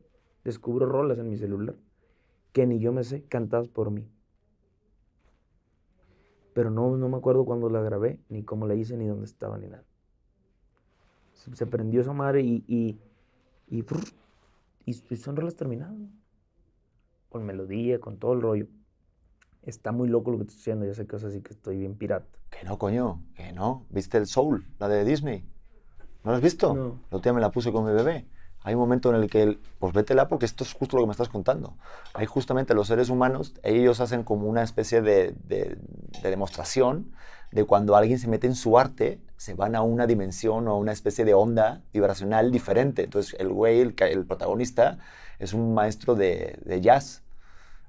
descubro 0.45 0.87
rolas 0.87 1.19
en 1.19 1.29
mi 1.29 1.37
celular 1.37 1.75
que 2.53 2.67
ni 2.67 2.79
yo 2.79 2.93
me 2.93 3.03
sé, 3.03 3.25
cantadas 3.25 3.67
por 3.67 3.91
mí 3.91 4.09
pero 6.55 6.71
no, 6.71 6.97
no 6.97 7.09
me 7.09 7.17
acuerdo 7.17 7.45
cuándo 7.45 7.69
la 7.69 7.81
grabé, 7.81 8.21
ni 8.29 8.43
cómo 8.43 8.67
la 8.67 8.75
hice, 8.75 8.97
ni 8.97 9.07
dónde 9.07 9.27
estaba, 9.27 9.59
ni 9.59 9.69
nada. 9.69 9.85
Se, 11.35 11.67
prendió 11.67 12.03
esa 12.03 12.13
madre 12.13 12.43
y, 12.43 12.65
y, 12.67 12.99
y, 13.69 13.85
y, 14.85 15.17
son 15.17 15.37
rolas 15.37 15.57
terminadas. 15.57 15.97
Con 17.31 17.47
melodía, 17.47 17.99
con 17.99 18.19
todo 18.19 18.35
el 18.35 18.43
rollo. 18.43 18.67
está 19.63 19.93
muy 19.93 20.09
loco 20.09 20.33
lo 20.33 20.39
que 20.39 20.43
estoy 20.45 20.59
haciendo, 20.59 20.85
ya 20.85 20.95
sé 20.95 21.07
que 21.07 21.17
así 21.17 21.41
que 21.41 21.53
estoy 21.53 21.79
bien 21.79 21.95
pirata. 21.95 22.27
Que 22.51 22.65
no, 22.65 22.79
coño, 22.79 23.23
que 23.35 23.53
no. 23.53 23.87
¿Viste 23.89 24.19
el 24.19 24.27
Soul, 24.27 24.67
la 24.79 24.89
de 24.89 25.05
Disney? 25.05 25.45
¿No 26.25 26.33
la 26.33 26.37
has 26.37 26.43
visto? 26.43 26.75
No. 26.75 27.01
La 27.11 27.17
última 27.17 27.35
me 27.35 27.41
la 27.41 27.51
puse 27.51 27.73
con 27.73 27.87
mi 27.87 27.93
bebé. 27.93 28.27
Hay 28.63 28.75
un 28.75 28.81
momento 28.81 29.09
en 29.11 29.17
el 29.23 29.31
que, 29.31 29.43
el- 29.43 29.61
pues 29.79 29.93
vétela 29.95 30.29
porque 30.29 30.45
esto 30.47 30.65
es 30.65 30.73
justo 30.75 30.97
lo 30.97 31.03
que 31.03 31.07
me 31.09 31.13
estás 31.13 31.29
contando. 31.29 31.77
Hay 32.15 32.27
justamente 32.27 32.75
los 32.75 32.89
seres 32.89 33.09
humanos, 33.09 33.55
ellos 33.63 34.01
hacen 34.01 34.23
como 34.23 34.47
una 34.49 34.63
especie 34.63 35.01
de, 35.03 35.35
de- 35.45 35.79
de 36.23 36.31
demostración 36.31 37.13
de 37.53 37.65
cuando 37.65 37.97
alguien 37.97 38.19
se 38.19 38.29
mete 38.29 38.47
en 38.47 38.55
su 38.55 38.79
arte, 38.79 39.21
se 39.37 39.55
van 39.55 39.75
a 39.75 39.83
una 39.83 40.07
dimensión 40.07 40.69
o 40.69 40.73
a 40.73 40.79
una 40.79 40.93
especie 40.93 41.25
de 41.25 41.35
onda 41.35 41.83
vibracional 41.93 42.51
diferente. 42.53 43.05
Entonces 43.05 43.35
el 43.41 43.49
güey, 43.49 43.81
el, 43.81 43.95
el 43.99 44.27
protagonista, 44.27 44.99
es 45.39 45.53
un 45.55 45.75
maestro 45.75 46.15
de, 46.15 46.59
jazz 46.83 47.23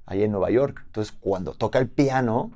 ahí 0.05 0.23
en 0.23 0.31
Nueva 0.31 0.49
York. 0.51 0.81
Entonces 0.85 1.13
cuando 1.19 1.53
toca 1.53 1.79
el 1.79 1.89
piano, 1.89 2.51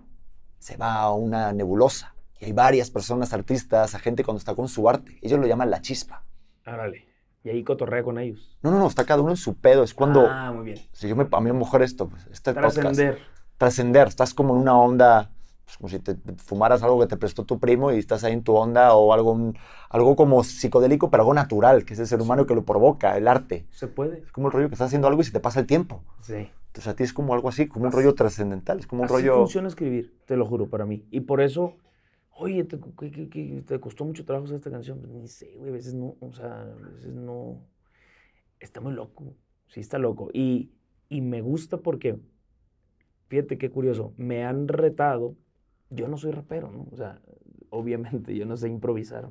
se 0.60 0.78
va 0.78 0.96
a 1.02 1.14
una 1.14 1.54
nebulosa. 1.54 2.16
Y 2.40 2.46
hay 2.46 2.54
varias 2.54 2.90
personas, 2.90 3.34
artistas, 3.34 3.94
a 3.96 4.00
gente 4.00 4.24
cuando 4.24 4.40
está 4.40 4.56
con 4.56 4.68
su 4.68 4.90
arte. 4.90 5.20
Ellos 5.22 5.40
lo 5.40 5.48
llaman 5.48 5.70
la 5.70 5.82
chispa. 5.82 6.24
Árale. 6.66 7.15
Y 7.46 7.50
ahí 7.50 7.64
cotorrea 7.64 8.02
con 8.04 8.18
ellos. 8.18 8.58
No, 8.64 8.72
no, 8.72 8.80
no, 8.80 8.88
está 8.88 9.06
cada 9.06 9.22
uno 9.22 9.30
en 9.32 9.38
su 9.38 9.54
pedo. 9.54 9.84
Es 9.84 9.94
cuando, 9.94 10.26
Ah, 10.28 10.52
muy 10.52 10.66
bien. 10.66 10.80
si 10.92 11.08
yo 11.08 11.16
me, 11.16 11.28
a 11.32 11.40
mí 11.42 11.52
mejor 11.54 11.84
esto, 11.84 12.08
pues, 12.10 12.26
este 12.32 12.54
Trascender. 12.54 13.20
trascender, 13.58 14.08
estás 14.08 14.34
como 14.34 14.56
en 14.56 14.62
una 14.62 14.76
onda, 14.78 15.30
pues, 15.64 15.78
como 15.78 15.88
si 15.90 16.00
te 16.00 16.16
te 16.16 16.34
fumaras 16.34 16.82
algo 16.82 17.00
que 17.00 17.06
te 17.06 17.18
prestó 17.18 17.44
tu 17.46 17.60
primo 17.60 17.92
y 17.92 18.00
estás 18.00 18.24
ahí 18.24 18.34
en 18.34 18.44
tu 18.44 18.56
onda 18.56 18.96
o 18.96 19.14
algo, 19.14 19.32
un- 19.32 19.56
algo 19.92 20.16
como 20.16 20.44
psicodélico, 20.44 21.12
pero 21.12 21.22
algo 21.22 21.36
natural, 21.36 21.86
que 21.86 21.94
es 21.94 22.00
el 22.00 22.08
ser 22.08 22.20
humano 22.20 22.48
que 22.48 22.56
lo 22.56 22.64
provoca, 22.66 23.16
el 23.16 23.28
arte. 23.28 23.68
¿Se 23.70 23.88
puede? 23.88 24.24
Es 24.24 24.32
como 24.32 24.48
el 24.48 24.54
rollo 24.54 24.68
que 24.68 24.74
estás 24.74 24.88
haciendo 24.88 25.08
algo 25.08 25.22
y 25.22 25.26
se 25.26 25.32
te 25.32 25.40
pasa 25.40 25.60
el 25.60 25.68
tiempo. 25.68 26.04
Sí. 26.22 26.50
Entonces 26.68 26.88
a 26.88 26.96
ti 26.96 27.04
es 27.04 27.14
como 27.14 27.36
algo 27.36 27.48
así, 27.50 27.68
como 27.68 27.86
un 27.86 27.92
rollo 27.92 28.16
trascendental, 28.16 28.80
es 28.80 28.88
como 28.88 29.04
un 29.04 29.06
Así 29.06 29.14
rollo... 29.14 29.36
funciona 29.38 29.68
escribir, 29.68 30.18
te 30.26 30.36
lo 30.36 30.46
juro, 30.48 30.68
para 30.68 30.86
mí. 30.88 31.06
Y 31.12 31.22
por 31.22 31.42
eso, 31.42 31.74
oye, 32.36 32.64
¿te, 32.66 32.78
te 32.78 33.80
costó 33.80 34.06
mucho 34.06 34.26
trabajo 34.26 34.46
hacer 34.46 34.58
esta 34.58 34.72
canción? 34.72 35.00
Pues 35.00 35.12
ni 35.12 35.28
sé, 35.28 35.56
güey, 35.58 35.70
a 35.70 35.74
veces 35.74 35.94
no, 35.94 36.16
o 36.20 36.32
sea, 36.34 36.62
a 36.62 36.76
veces 36.76 37.14
no. 37.14 37.66
Está 38.60 38.82
muy 38.82 38.94
loco, 38.94 39.36
sí 39.68 39.80
está 39.80 39.98
loco. 39.98 40.30
Y, 40.34 40.72
y 41.10 41.22
me 41.22 41.42
gusta 41.42 41.78
porque, 41.78 42.18
fíjate 43.28 43.58
qué 43.58 43.70
curioso, 43.70 44.14
me 44.18 44.46
han 44.46 44.68
retado, 44.68 45.36
yo 45.90 46.08
no 46.08 46.18
soy 46.18 46.32
rapero, 46.32 46.72
¿no? 46.72 46.88
O 46.92 46.96
sea, 46.96 47.22
obviamente 47.70 48.36
yo 48.36 48.46
no 48.46 48.58
sé 48.58 48.70
improvisar, 48.70 49.30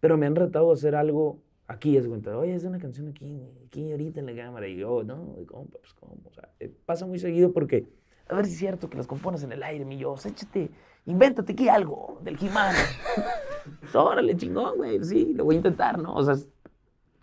pero 0.00 0.16
me 0.16 0.26
han 0.26 0.36
retado 0.36 0.70
a 0.70 0.74
hacer 0.74 0.94
algo 0.94 1.42
aquí, 1.66 1.96
es 1.96 2.06
cuenta, 2.06 2.36
oye, 2.38 2.54
es 2.54 2.64
una 2.64 2.78
canción 2.78 3.08
aquí, 3.08 3.42
aquí 3.66 3.90
ahorita 3.90 4.20
en 4.20 4.26
la 4.26 4.36
cámara, 4.36 4.68
y 4.68 4.76
yo, 4.76 5.02
no, 5.02 5.36
compa, 5.46 5.78
pues 5.78 5.92
cómo, 5.94 6.16
o 6.24 6.32
sea, 6.32 6.48
eh, 6.60 6.72
pasa 6.84 7.06
muy 7.06 7.18
seguido 7.18 7.52
porque, 7.52 7.88
a 8.28 8.36
ver 8.36 8.46
si 8.46 8.52
es 8.52 8.58
cierto 8.58 8.88
que 8.88 8.96
las 8.96 9.06
compones 9.06 9.42
en 9.42 9.52
el 9.52 9.62
aire, 9.62 9.84
mi 9.84 9.98
yo, 9.98 10.14
échate, 10.14 10.70
invéntate 11.06 11.52
aquí 11.52 11.68
algo 11.68 12.18
del 12.22 12.36
pues 12.36 13.94
órale, 13.94 14.36
chingón, 14.36 14.76
güey, 14.76 15.02
sí, 15.04 15.32
lo 15.34 15.44
voy 15.44 15.54
a 15.54 15.58
intentar, 15.58 15.98
¿no? 15.98 16.14
O 16.14 16.22
sea, 16.22 16.34
es 16.34 16.48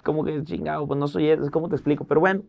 como 0.04 0.24
que 0.24 0.44
chingado, 0.44 0.88
pues 0.88 1.00
no 1.00 1.08
soy 1.08 1.30
eso, 1.30 1.44
es 1.44 1.52
como 1.52 1.70
te 1.70 1.76
explico, 1.76 2.06
pero 2.06 2.20
bueno. 2.20 2.42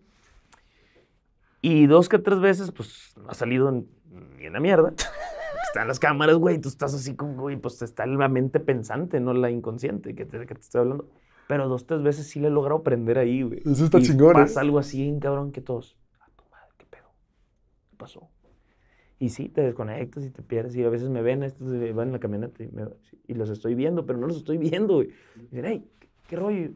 Y 1.61 1.87
dos 1.87 2.09
que 2.09 2.19
tres 2.19 2.41
veces, 2.41 2.73
pues, 2.73 3.15
no 3.17 3.31
ha 3.31 3.35
salido 3.35 3.69
en- 3.69 3.89
ni 4.39 4.47
en 4.47 4.53
la 4.53 4.61
mierda. 4.61 4.93
Están 5.69 5.89
las 5.89 5.99
cámaras, 5.99 6.37
güey, 6.37 6.61
tú 6.61 6.69
estás 6.69 6.95
así 6.95 7.17
como, 7.17 7.43
güey, 7.43 7.57
pues 7.57 7.83
está 7.83 8.07
la 8.07 8.29
mente 8.29 8.61
pensante, 8.61 9.19
no 9.19 9.33
la 9.35 9.51
inconsciente 9.51 10.15
que 10.15 10.25
te, 10.25 10.47
que 10.47 10.55
te 10.55 10.61
estoy 10.61 10.83
hablando. 10.83 11.09
Pero 11.49 11.69
dos, 11.69 11.85
tres 11.87 12.03
veces 12.03 12.29
sí 12.29 12.39
le 12.39 12.47
he 12.47 12.51
logrado 12.51 12.83
prender 12.85 13.19
ahí, 13.19 13.43
güey. 13.43 13.61
Eso 13.65 13.87
está 13.87 13.99
Y 13.99 14.03
chingón, 14.03 14.31
¿eh? 14.37 14.41
Pasa 14.43 14.61
algo 14.61 14.79
así, 14.79 15.19
cabrón, 15.21 15.51
que 15.51 15.61
todos, 15.61 15.97
a 16.21 16.27
tu 16.37 16.45
madre, 16.49 16.69
¿qué 16.79 16.87
pedo? 16.87 17.09
¿Qué 17.91 17.97
pasó? 17.97 18.29
Y 19.25 19.31
sí, 19.31 19.49
te 19.49 19.63
desconectas 19.63 20.23
y 20.27 20.31
te 20.31 20.43
pierdes. 20.43 20.77
Y 20.77 20.85
a 20.85 20.91
veces 20.91 21.09
me 21.09 21.23
ven, 21.23 21.43
estos 21.43 21.69
van 21.95 22.09
en 22.09 22.13
la 22.13 22.19
camioneta 22.21 22.63
y, 22.63 22.69
me- 22.69 22.89
y 23.27 23.33
los 23.35 23.49
estoy 23.49 23.75
viendo, 23.75 24.05
pero 24.05 24.19
no 24.19 24.27
los 24.27 24.37
estoy 24.37 24.59
viendo. 24.59 25.03
Y 25.03 25.07
dicen, 25.51 25.65
hey, 25.65 25.85
¿qué, 25.99 26.09
qué 26.29 26.37
rollo? 26.37 26.71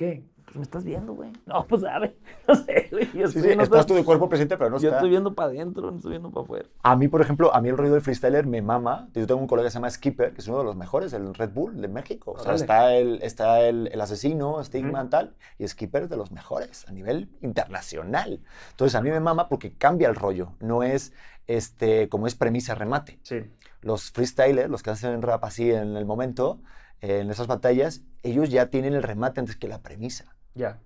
¿Qué. 0.00 0.24
Pues 0.46 0.56
me 0.56 0.62
estás 0.62 0.82
viendo, 0.82 1.12
güey. 1.12 1.30
No, 1.44 1.66
pues 1.68 1.82
sabe. 1.82 2.16
No 2.48 2.54
sé, 2.54 2.88
güey. 2.90 3.08
Yo, 3.12 3.28
Sí, 3.28 3.40
sí, 3.42 3.54
no 3.54 3.62
estás 3.62 3.84
tú 3.86 3.92
de 3.94 4.02
cuerpo 4.02 4.30
presente, 4.30 4.56
pero 4.56 4.70
no 4.70 4.78
yo 4.78 4.88
está. 4.88 4.96
estoy 4.96 5.10
viendo 5.10 5.34
para 5.34 5.50
adentro, 5.50 5.90
no 5.90 5.96
estoy 5.98 6.12
viendo 6.12 6.30
para 6.30 6.42
afuera. 6.44 6.68
A 6.82 6.96
mí, 6.96 7.06
por 7.06 7.20
ejemplo, 7.20 7.54
a 7.54 7.60
mí 7.60 7.68
el 7.68 7.76
rollo 7.76 7.92
del 7.92 8.00
freestyler 8.00 8.46
me 8.46 8.62
mama. 8.62 9.10
Yo 9.14 9.26
tengo 9.26 9.40
un 9.42 9.46
colega 9.46 9.66
que 9.66 9.70
se 9.70 9.74
llama 9.74 9.90
Skipper, 9.90 10.32
que 10.32 10.40
es 10.40 10.48
uno 10.48 10.58
de 10.58 10.64
los 10.64 10.74
mejores, 10.74 11.12
el 11.12 11.34
Red 11.34 11.50
Bull 11.52 11.80
de 11.82 11.88
México. 11.88 12.32
O 12.32 12.36
sea, 12.38 12.44
Órale. 12.54 12.60
está 12.62 12.94
el, 12.96 13.22
está 13.22 13.60
el, 13.60 13.90
el 13.92 14.00
asesino, 14.00 14.64
Stigma 14.64 15.00
Ujú. 15.02 15.10
tal, 15.10 15.36
y 15.58 15.68
Skipper 15.68 16.04
es 16.04 16.08
de 16.08 16.16
los 16.16 16.32
mejores 16.32 16.88
a 16.88 16.92
nivel 16.92 17.28
internacional. 17.42 18.40
Entonces, 18.70 18.94
a 18.96 19.02
mí 19.02 19.10
me 19.10 19.20
mama 19.20 19.48
porque 19.48 19.74
cambia 19.76 20.08
el 20.08 20.16
rollo. 20.16 20.54
No 20.60 20.82
es 20.82 21.12
este, 21.46 22.08
como 22.08 22.26
es 22.26 22.34
premisa 22.34 22.74
remate. 22.74 23.18
Sí. 23.22 23.42
Los 23.82 24.10
freestylers, 24.10 24.70
los 24.70 24.82
que 24.82 24.90
hacen 24.90 25.22
rap 25.22 25.44
así 25.44 25.70
en 25.70 25.96
el 25.96 26.06
momento, 26.06 26.60
en 27.00 27.30
esas 27.30 27.46
batallas, 27.46 28.02
ellos 28.22 28.50
ya 28.50 28.66
tienen 28.66 28.94
el 28.94 29.02
remate 29.02 29.40
antes 29.40 29.56
que 29.56 29.68
la 29.68 29.82
premisa. 29.82 30.36
Ya. 30.54 30.80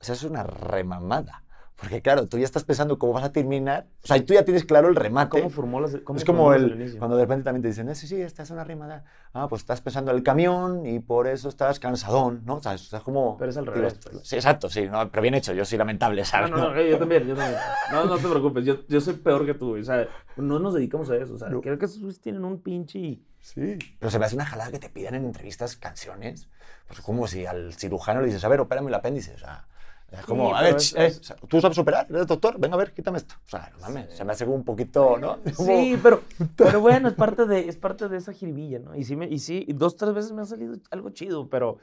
O 0.00 0.04
sea, 0.04 0.14
es 0.14 0.24
una 0.24 0.42
remamada. 0.42 1.44
Porque 1.80 2.02
claro, 2.02 2.26
tú 2.28 2.36
ya 2.38 2.44
estás 2.44 2.64
pensando 2.64 2.98
cómo 2.98 3.14
vas 3.14 3.24
a 3.24 3.32
terminar. 3.32 3.86
O 4.04 4.06
sea, 4.06 4.22
tú 4.24 4.34
ya 4.34 4.44
tienes 4.44 4.64
claro 4.64 4.88
el 4.88 4.96
remate. 4.96 5.38
¿Cómo 5.38 5.48
formó 5.50 5.80
las 5.80 5.96
cómo 6.04 6.18
es 6.18 6.24
como 6.26 6.52
el, 6.52 6.96
cuando 6.98 7.16
de 7.16 7.22
repente 7.24 7.44
también 7.44 7.62
te 7.62 7.68
dicen, 7.68 7.88
"Eh, 7.88 7.94
sí, 7.94 8.06
sí, 8.06 8.20
esta 8.20 8.42
es 8.42 8.50
una 8.50 8.64
rimada. 8.64 9.04
Ah, 9.32 9.48
pues 9.48 9.62
estás 9.62 9.80
pensando 9.80 10.10
en 10.10 10.18
el 10.18 10.22
camión 10.22 10.84
y 10.84 10.98
por 11.00 11.26
eso 11.26 11.48
estás 11.48 11.80
cansadón, 11.80 12.42
¿no? 12.44 12.56
O 12.56 12.62
sea, 12.62 12.74
estás 12.74 13.02
como... 13.02 13.38
Pero 13.38 13.50
es 13.50 13.56
al 13.56 13.64
digo, 13.64 13.76
revés, 13.76 13.98
pues. 14.02 14.28
Sí, 14.28 14.36
exacto, 14.36 14.68
sí, 14.68 14.88
no, 14.88 15.10
pero 15.10 15.22
bien 15.22 15.34
hecho, 15.34 15.52
yo 15.54 15.64
soy 15.64 15.78
lamentable, 15.78 16.20
No, 16.20 16.26
¿sabes? 16.26 16.50
no, 16.50 16.56
no, 16.56 16.76
eh, 16.76 16.90
yo 16.90 16.98
también, 16.98 17.26
yo 17.26 17.34
también. 17.34 17.58
No, 17.92 18.04
no 18.04 18.16
te 18.18 18.28
preocupes, 18.28 18.64
yo, 18.64 18.86
yo 18.86 19.00
soy 19.00 19.14
peor 19.14 19.46
que 19.46 19.54
tú. 19.54 19.78
O 19.78 19.82
sea, 19.82 20.06
no 20.36 20.58
nos 20.58 20.74
dedicamos 20.74 21.08
a 21.10 21.16
eso. 21.16 21.34
O 21.34 21.38
sea, 21.38 21.48
No. 21.48 21.60
creo 21.62 21.78
que 21.78 21.86
esos 21.86 22.20
tienen 22.20 22.44
un 22.44 22.60
pinche... 22.60 23.20
Sí. 23.40 23.78
Pero 23.98 24.10
se 24.10 24.18
me 24.18 24.26
hace 24.26 24.34
una 24.34 24.44
jalada 24.44 24.70
que 24.70 24.78
te 24.78 24.90
pidan 24.90 25.14
en 25.14 25.24
entrevistas 25.24 25.76
canciones. 25.76 26.50
Pues 26.86 27.00
como 27.00 27.26
si 27.26 27.46
al 27.46 27.72
cirujano 27.72 28.20
le 28.20 28.26
dices, 28.26 28.44
a 28.44 28.48
ver, 28.48 28.60
opérame 28.60 28.88
el 28.88 28.94
apéndice. 28.94 29.32
O 29.34 29.38
sea, 29.38 29.66
es 30.12 30.24
como, 30.26 30.48
Sí, 30.48 30.52
a 30.56 30.62
ver, 30.62 30.76
es- 30.76 30.92
eh, 30.94 31.06
es- 31.06 31.18
o 31.20 31.22
sea, 31.22 31.36
¿tú 31.36 31.60
sabes 31.60 31.78
operar? 31.78 32.06
¿Eres 32.10 32.26
doctor? 32.26 32.58
Venga, 32.58 32.74
a 32.74 32.78
ver, 32.78 32.92
quítame 32.92 33.18
esto. 33.18 33.34
O 33.46 33.48
sea, 33.48 33.70
no 33.74 33.80
mames, 33.80 34.14
se 34.16 34.24
me 34.24 34.32
hace 34.32 34.44
como 34.44 34.56
un 34.56 34.64
poquito, 34.64 35.16
¿no? 35.18 35.38
Como- 35.56 35.68
Sí, 35.68 35.98
pero, 36.02 36.20
pero 36.56 36.80
bueno, 36.80 37.08
es 37.08 37.14
parte, 37.14 37.46
de, 37.46 37.68
es 37.68 37.76
parte 37.76 38.08
de 38.08 38.16
esa 38.18 38.32
jiribilla, 38.32 38.78
¿no? 38.80 38.94
Y 38.96 39.04
sí, 39.04 39.16
me, 39.16 39.26
y 39.26 39.38
sí, 39.38 39.66
dos, 39.68 39.96
tres 39.96 40.12
veces 40.14 40.32
me 40.32 40.42
ha 40.42 40.46
salido 40.46 40.74
algo 40.90 41.10
chido, 41.10 41.48
pero 41.48 41.78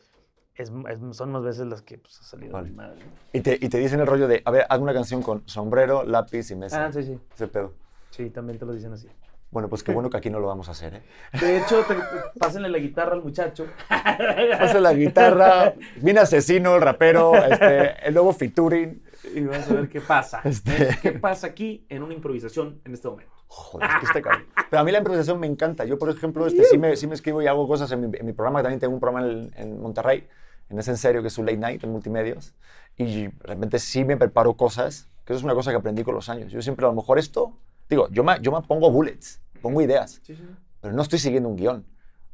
es, 0.55 0.71
son 1.11 1.31
más 1.31 1.43
veces 1.43 1.67
las 1.67 1.81
que 1.81 1.97
pues, 1.99 2.19
ha 2.19 2.23
salido 2.23 2.53
Vale. 2.53 2.71
mal. 2.71 2.95
Y 3.31 3.41
te, 3.41 3.53
y 3.61 3.69
te 3.69 3.77
dicen 3.77 3.99
el 3.99 4.07
rollo 4.07 4.27
de, 4.27 4.41
a 4.43 4.51
ver, 4.51 4.65
haz 4.69 4.79
una 4.79 4.93
canción 4.93 5.21
con 5.21 5.47
sombrero, 5.47 6.03
lápiz 6.03 6.49
y 6.51 6.55
mesa. 6.55 6.85
Ah, 6.87 6.91
sí, 6.91 7.03
sí. 7.03 7.19
Ese 7.35 7.47
pedo. 7.47 7.73
Sí, 8.09 8.29
también 8.31 8.57
te 8.57 8.65
lo 8.65 8.73
dicen 8.73 8.91
así. 8.93 9.07
Bueno, 9.49 9.69
pues 9.69 9.81
qué 9.81 9.91
bueno 9.93 10.09
que 10.09 10.17
aquí 10.17 10.29
no 10.29 10.39
lo 10.39 10.47
vamos 10.47 10.67
a 10.67 10.71
hacer, 10.71 10.93
¿eh? 10.95 11.01
De 11.39 11.57
hecho, 11.57 11.81
te- 11.87 11.95
pásenle 12.37 12.67
la 12.69 12.79
guitarra 12.79 13.13
al 13.13 13.23
muchacho. 13.23 13.65
Pasa 13.87 14.79
la 14.79 14.93
guitarra, 14.93 15.73
viene 15.97 16.19
asesino, 16.19 16.75
el 16.75 16.81
rapero, 16.81 17.33
este, 17.35 18.05
el 18.07 18.13
nuevo 18.13 18.33
featuring. 18.33 19.01
Y 19.33 19.41
vamos 19.41 19.69
a 19.69 19.73
ver 19.73 19.89
qué 19.89 20.01
pasa. 20.01 20.41
Este- 20.43 20.97
¿Qué 21.01 21.13
pasa 21.13 21.47
aquí 21.47 21.85
en 21.89 22.03
una 22.03 22.13
improvisación 22.13 22.81
en 22.85 22.93
este 22.93 23.07
momento? 23.07 23.31
Joder, 23.47 23.89
es 24.03 24.11
que 24.11 24.19
este. 24.19 24.29
Pero 24.69 24.81
a 24.81 24.83
mí 24.83 24.91
la 24.91 24.97
improvisación 24.97 25.39
me 25.39 25.47
encanta. 25.47 25.85
Yo, 25.85 25.97
por 25.97 26.09
ejemplo, 26.09 26.45
este, 26.45 26.65
sí, 26.65 26.77
me, 26.77 26.95
sí 26.97 27.07
me 27.07 27.15
escribo 27.15 27.41
y 27.41 27.47
hago 27.47 27.65
cosas 27.67 27.89
en 27.93 28.01
mi, 28.09 28.17
en 28.17 28.25
mi 28.25 28.33
programa. 28.33 28.61
También 28.61 28.79
tengo 28.81 28.93
un 28.93 28.99
programa 28.99 29.25
en, 29.25 29.51
en 29.55 29.81
Monterrey, 29.81 30.27
en 30.69 30.77
ese 30.77 30.91
en 30.91 30.97
serio, 30.97 31.21
que 31.21 31.29
es 31.29 31.37
un 31.37 31.45
late 31.45 31.57
night 31.57 31.83
en 31.85 31.91
multimedios. 31.91 32.53
Y 32.97 33.29
realmente 33.39 33.79
sí 33.79 34.03
me 34.03 34.17
preparo 34.17 34.55
cosas, 34.55 35.07
que 35.25 35.31
eso 35.31 35.37
es 35.39 35.43
una 35.45 35.53
cosa 35.53 35.71
que 35.71 35.77
aprendí 35.77 36.03
con 36.03 36.15
los 36.15 36.27
años. 36.27 36.51
Yo 36.51 36.61
siempre, 36.61 36.85
a 36.85 36.89
lo 36.89 36.95
mejor 36.95 37.17
esto, 37.19 37.53
digo, 37.89 38.07
yo 38.11 38.23
me, 38.23 38.39
yo 38.41 38.51
me 38.51 38.61
pongo 38.61 38.91
bullets, 38.91 39.41
pongo 39.61 39.81
ideas, 39.81 40.19
Sí, 40.23 40.35
sí. 40.35 40.43
pero 40.81 40.93
no 40.93 41.01
estoy 41.01 41.19
siguiendo 41.19 41.49
un 41.49 41.55
guion. 41.55 41.85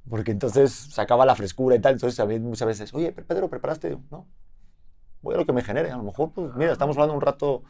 Porque 0.10 0.32
entonces 0.32 0.74
se 0.74 1.00
acaba 1.02 1.26
la 1.26 1.34
frescura 1.34 1.78
y 1.78 1.80
tal. 1.80 1.94
Entonces, 1.94 2.20
a 2.20 2.26
mí 2.26 2.38
muchas 2.38 2.68
veces, 2.68 2.94
oye, 2.94 3.14
Pedro, 3.14 3.50
¿preparaste? 3.50 3.98
No. 4.12 4.28
Voy 5.22 5.36
a 5.36 5.38
lo 5.38 5.46
que 5.46 5.54
me 5.54 5.62
genere. 5.62 5.92
A 5.92 5.96
lo 5.96 6.04
mejor, 6.04 6.32
pues, 6.34 6.54
mira, 6.56 6.74
estamos 6.74 6.98
hablando 6.98 7.16
un 7.16 7.22
rato, 7.22 7.64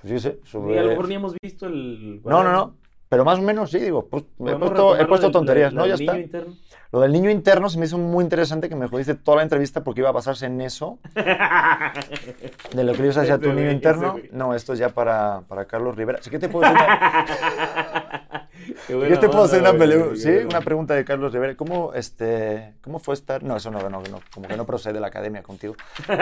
pues 0.00 0.12
yo 0.12 0.20
sé, 0.20 0.38
sobre... 0.44 0.76
Y 0.76 0.78
a 0.78 0.82
lo 0.82 0.90
mejor 0.90 1.08
ni 1.08 1.14
hemos 1.16 1.34
visto 1.42 1.66
el... 1.66 2.22
No, 2.24 2.44
no, 2.44 2.52
no. 2.52 2.76
Pero 3.08 3.24
más 3.24 3.40
o 3.40 3.42
menos 3.42 3.70
sí, 3.72 3.80
digo, 3.80 4.06
pues, 4.08 4.22
he 4.22 4.26
¿Podemos 4.38 4.68
puesto, 4.70 4.96
he 4.96 5.06
puesto 5.06 5.26
del- 5.26 5.32
tonterías, 5.32 5.72
lo 5.72 5.80
¿no? 5.80 5.86
Ya 5.88 5.94
está. 5.94 6.20
interno? 6.20 6.54
Lo 6.92 7.00
del 7.00 7.10
niño 7.10 7.30
interno 7.30 7.70
se 7.70 7.78
me 7.78 7.86
hizo 7.86 7.96
muy 7.96 8.22
interesante 8.22 8.68
que 8.68 8.76
me 8.76 8.86
jodiste 8.86 9.14
toda 9.14 9.38
la 9.38 9.42
entrevista 9.44 9.82
porque 9.82 10.02
iba 10.02 10.10
a 10.10 10.12
basarse 10.12 10.44
en 10.44 10.60
eso, 10.60 10.98
de 12.74 12.84
lo 12.84 12.92
que 12.92 13.02
ibas 13.02 13.16
a 13.16 13.22
hacer 13.22 13.40
tu 13.40 13.50
niño 13.50 13.70
interno. 13.70 14.16
No, 14.30 14.54
esto 14.54 14.74
es 14.74 14.78
ya 14.78 14.90
para, 14.90 15.40
para 15.48 15.64
Carlos 15.64 15.96
Rivera. 15.96 16.18
Así 16.18 16.28
que 16.28 16.38
te 16.38 16.50
puedo 16.50 16.66
hacer 16.66 16.76
una, 16.76 17.24
Qué 18.86 18.92
yo 18.92 19.18
te 19.18 19.28
puedo 19.28 19.44
hacer 19.44 19.62
una, 19.62 19.72
qué 19.72 20.16
sí, 20.16 20.28
una 20.44 20.60
pregunta 20.60 20.94
de 20.94 21.06
Carlos 21.06 21.32
Rivera. 21.32 21.56
¿Cómo, 21.56 21.94
este, 21.94 22.74
¿Cómo 22.82 22.98
fue 22.98 23.14
estar? 23.14 23.42
No, 23.42 23.56
eso 23.56 23.70
no, 23.70 23.80
no, 23.88 24.02
no, 24.02 24.20
como 24.32 24.46
que 24.46 24.56
no 24.58 24.66
procede 24.66 25.00
la 25.00 25.06
academia 25.06 25.42
contigo. 25.42 25.74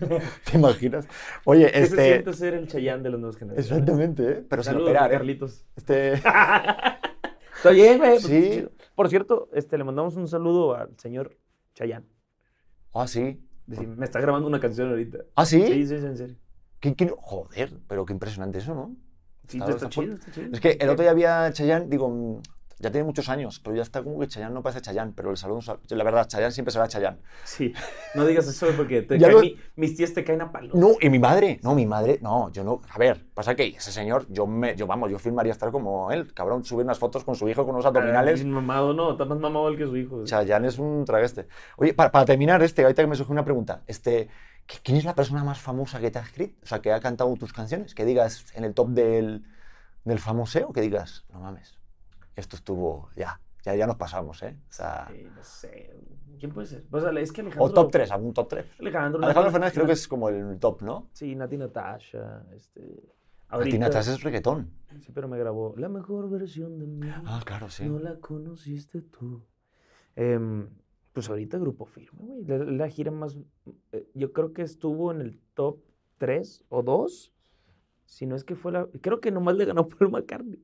Eh, 0.00 0.20
¿Te 0.44 0.58
imaginas? 0.58 1.06
Oye, 1.44 1.70
¿Qué 1.70 1.78
se 1.78 1.84
este... 1.84 2.12
siente 2.12 2.32
ser 2.32 2.54
el 2.54 2.68
Chayán 2.68 3.02
de 3.02 3.10
las 3.10 3.20
nuevas 3.20 3.36
generaciones? 3.36 3.70
Exactamente, 3.70 4.30
¿eh? 4.30 4.44
Pero 4.48 4.62
sin 4.62 4.72
Saludos, 4.72 4.90
operar, 4.90 5.10
¿eh? 5.10 5.14
Carlitos. 5.14 5.64
Este... 5.76 6.12
Está 6.14 7.70
bien, 7.70 7.98
güey. 7.98 8.10
pues, 8.10 8.22
Sí. 8.22 8.68
Por 8.98 9.08
cierto, 9.08 9.48
este, 9.52 9.78
le 9.78 9.84
mandamos 9.84 10.16
un 10.16 10.26
saludo 10.26 10.74
al 10.74 10.98
señor 10.98 11.38
Chayán. 11.72 12.04
Ah, 12.92 13.06
sí. 13.06 13.40
Me 13.68 14.04
está 14.04 14.20
grabando 14.20 14.48
una 14.48 14.58
canción 14.58 14.88
ahorita. 14.90 15.18
Ah, 15.36 15.46
sí. 15.46 15.62
Sí, 15.64 15.86
sí, 15.86 16.00
sí, 16.00 16.04
en 16.04 16.16
serio. 16.16 16.36
¿Qué- 16.80 16.96
qué- 16.96 17.14
Joder, 17.16 17.78
pero 17.86 18.04
qué 18.04 18.12
impresionante 18.12 18.58
eso, 18.58 18.74
¿no? 18.74 18.96
Sí, 19.46 19.58
Está- 19.58 19.70
está, 19.70 19.86
está 19.86 19.88
chido, 19.90 20.14
está 20.14 20.32
chido. 20.32 20.48
Es 20.52 20.60
que 20.60 20.70
el 20.80 20.88
otro 20.88 21.02
día 21.04 21.12
había 21.12 21.52
Chayanne, 21.52 21.86
digo, 21.88 22.40
ya 22.80 22.90
tiene 22.90 23.04
muchos 23.04 23.28
años, 23.28 23.60
pero 23.62 23.74
ya 23.76 23.82
está 23.82 24.02
como 24.02 24.20
que 24.20 24.28
Chayanne 24.28 24.54
no 24.54 24.62
parece 24.62 24.80
Chayanne, 24.80 25.12
pero 25.14 25.30
el 25.30 25.36
saludo, 25.36 25.60
la 25.88 26.04
verdad, 26.04 26.26
Chayanne 26.28 26.52
siempre 26.52 26.72
será 26.72 26.86
Chayanne. 26.88 27.18
Sí, 27.44 27.72
no 28.14 28.24
digas 28.26 28.46
eso 28.46 28.68
porque 28.76 29.02
te 29.02 29.18
mi- 29.40 29.56
mis 29.76 29.96
tías 29.96 30.14
te 30.14 30.22
caen 30.24 30.40
a 30.42 30.52
palos. 30.52 30.74
No, 30.74 30.92
y 31.00 31.10
mi 31.10 31.18
madre, 31.18 31.58
no, 31.62 31.74
mi 31.74 31.86
madre, 31.86 32.18
no, 32.22 32.50
yo 32.52 32.62
no. 32.64 32.80
A 32.90 32.98
ver, 32.98 33.26
pasa 33.34 33.54
que 33.54 33.66
ese 33.68 33.90
señor, 33.92 34.26
yo 34.28 34.46
me, 34.46 34.76
yo 34.76 34.86
vamos, 34.86 35.10
yo 35.10 35.18
filmaría 35.18 35.52
estar 35.52 35.70
como 35.72 36.10
él, 36.12 36.32
cabrón, 36.34 36.64
subir 36.64 36.84
unas 36.84 36.98
fotos 36.98 37.24
con 37.24 37.34
su 37.34 37.48
hijo 37.48 37.64
con 37.64 37.74
unos 37.74 37.86
abdominales. 37.86 38.40
Ay, 38.40 38.46
mamado 38.46 38.94
no, 38.94 39.12
está 39.12 39.24
más 39.24 39.38
mamado 39.38 39.68
el 39.68 39.76
que 39.76 39.84
su 39.86 39.96
hijo. 39.96 40.24
Chayanne 40.24 40.68
es 40.68 40.78
un 40.78 41.04
tragueste. 41.04 41.48
Oye, 41.76 41.94
para, 41.94 42.10
para 42.12 42.24
terminar 42.24 42.62
este, 42.62 42.82
ahorita 42.82 43.02
que 43.02 43.08
me 43.08 43.16
surge 43.16 43.32
una 43.32 43.44
pregunta, 43.44 43.82
este, 43.86 44.28
¿qui- 44.68 44.80
¿quién 44.82 44.98
es 44.98 45.04
la 45.04 45.14
persona 45.14 45.42
más 45.42 45.58
famosa 45.60 45.98
que 46.00 46.10
te 46.10 46.18
ha 46.18 46.22
escrito? 46.22 46.54
O 46.62 46.66
sea, 46.66 46.80
que 46.80 46.92
ha 46.92 47.00
cantado 47.00 47.34
tus 47.36 47.52
canciones, 47.52 47.94
que 47.94 48.04
digas 48.04 48.46
en 48.54 48.64
el 48.64 48.74
top 48.74 48.88
del, 48.90 49.44
del 50.04 50.18
famoseo, 50.18 50.72
que 50.72 50.80
digas, 50.80 51.24
no 51.32 51.40
mames, 51.40 51.77
esto 52.40 52.56
estuvo, 52.56 53.10
ya, 53.16 53.40
ya, 53.64 53.74
ya 53.74 53.86
nos 53.86 53.96
pasamos, 53.96 54.42
¿eh? 54.42 54.56
O 54.68 54.72
sea, 54.72 55.08
Eh, 55.12 55.30
no 55.34 55.42
sé. 55.42 55.90
¿Quién 56.38 56.52
puede 56.52 56.66
ser? 56.68 56.84
O 56.90 57.00
sea, 57.00 57.10
es 57.10 57.32
que 57.32 57.40
Alejandro. 57.40 57.64
o 57.64 57.72
top 57.72 57.90
3, 57.90 58.10
algún 58.12 58.32
top 58.32 58.48
3. 58.48 58.66
Alejandro. 58.78 59.20
Fernández 59.50 59.72
creo 59.74 59.86
que 59.86 59.92
es 59.92 60.06
como 60.06 60.28
el 60.28 60.58
top, 60.60 60.82
¿no? 60.82 61.08
Sí, 61.12 61.34
Nati 61.34 61.56
Natasha. 61.56 62.44
Este, 62.54 63.12
Martina 63.50 63.86
Natasha 63.88 64.12
es 64.12 64.22
reggaetón. 64.22 64.70
Sí, 65.00 65.10
pero 65.12 65.26
me 65.26 65.36
grabó 65.38 65.74
la 65.76 65.88
mejor 65.88 66.30
versión 66.30 66.78
de 66.78 66.86
mí. 66.86 67.08
Ah, 67.26 67.40
claro, 67.44 67.68
sí. 67.70 67.88
No 67.88 67.98
la 67.98 68.16
conociste 68.20 69.02
tú. 69.02 69.42
Em, 70.14 70.68
pues 71.12 71.28
ahorita 71.28 71.58
Grupo 71.58 71.86
Firme, 71.86 72.20
güey. 72.22 72.44
La, 72.44 72.58
la 72.58 72.88
gira 72.88 73.10
más. 73.10 73.36
eh, 73.92 74.06
Yo 74.14 74.32
creo 74.32 74.52
que 74.52 74.62
estuvo 74.62 75.10
en 75.10 75.20
el 75.20 75.40
top 75.54 75.80
3 76.18 76.64
o 76.68 76.82
2. 76.82 77.32
Si 78.06 78.26
no 78.26 78.36
es 78.36 78.44
que 78.44 78.54
fue 78.54 78.70
la. 78.72 78.86
Creo 79.00 79.20
que 79.20 79.30
nomás 79.32 79.56
le 79.56 79.64
ganó 79.64 79.88
Paul 79.88 80.10
McCartney. 80.10 80.62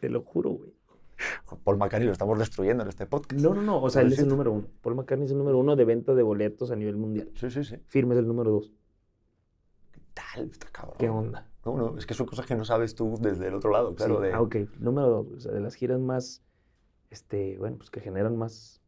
Te 0.00 0.08
lo 0.08 0.22
juro, 0.22 0.50
güey. 0.50 0.72
Paul 1.64 1.78
McCartney 1.78 2.06
lo 2.06 2.12
estamos 2.12 2.38
destruyendo 2.38 2.82
en 2.82 2.90
este 2.90 3.06
podcast. 3.06 3.40
No, 3.40 3.54
no, 3.54 3.62
no. 3.62 3.82
O 3.82 3.88
sea, 3.88 4.02
él 4.02 4.12
es 4.12 4.18
el 4.18 4.28
número 4.28 4.52
uno. 4.52 4.66
Paul 4.82 4.96
McCartney 4.96 5.24
es 5.24 5.32
el 5.32 5.38
número 5.38 5.58
uno 5.58 5.74
de 5.74 5.84
venta 5.86 6.14
de 6.14 6.22
boletos 6.22 6.70
a 6.70 6.76
nivel 6.76 6.96
mundial. 6.96 7.30
Sí, 7.34 7.50
sí, 7.50 7.64
sí. 7.64 7.76
Firme 7.88 8.14
es 8.14 8.18
el 8.20 8.26
número 8.28 8.50
dos. 8.50 8.72
Tal, 10.14 10.50
está 10.50 10.68
cabrón. 10.70 10.96
¿Qué 10.98 11.08
onda? 11.08 11.46
No, 11.64 11.76
no, 11.76 11.98
es 11.98 12.06
que 12.06 12.14
son 12.14 12.26
cosas 12.26 12.46
que 12.46 12.54
no 12.54 12.64
sabes 12.64 12.94
tú 12.94 13.16
desde 13.20 13.48
el 13.48 13.54
otro 13.54 13.70
lado, 13.70 13.94
claro. 13.94 14.16
Sí, 14.18 14.22
de- 14.22 14.32
Ah, 14.32 14.40
ok. 14.40 14.56
Número 14.78 15.08
dos. 15.08 15.26
O 15.32 15.40
sea, 15.40 15.52
de 15.52 15.60
las 15.60 15.74
giras 15.74 16.00
más. 16.00 16.42
Este, 17.10 17.56
bueno, 17.58 17.76
pues 17.76 17.90
que 17.90 18.00
generan 18.00 18.36
más 18.36 18.80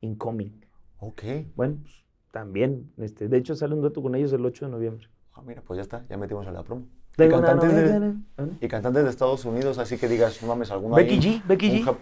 incoming. 0.00 0.64
Ok. 0.98 1.22
Bueno, 1.56 1.78
pues 1.82 2.04
también. 2.32 2.92
Este, 2.98 3.28
de 3.28 3.36
hecho, 3.38 3.54
sale 3.54 3.74
un 3.74 3.80
dueto 3.80 4.02
con 4.02 4.14
ellos 4.14 4.32
el 4.32 4.44
8 4.44 4.66
de 4.66 4.70
noviembre. 4.72 5.08
Ah, 5.34 5.42
mira, 5.42 5.62
pues 5.62 5.76
ya 5.78 5.82
está, 5.82 6.06
ya 6.08 6.16
metimos 6.16 6.46
en 6.46 6.54
la 6.54 6.62
promo. 6.64 6.86
Y 7.18 7.28
cantantes, 7.28 7.74
de, 7.74 7.96
¿eh? 8.38 8.48
y 8.60 8.68
cantantes 8.68 9.04
de 9.04 9.10
Estados 9.10 9.44
Unidos, 9.44 9.78
así 9.78 9.98
que 9.98 10.08
digas, 10.08 10.40
no 10.42 10.48
mames, 10.48 10.70
alguno 10.70 10.94
Becky 10.96 11.18
G, 11.20 11.42
Becky 11.46 11.70
un 11.80 11.86
G. 11.86 11.96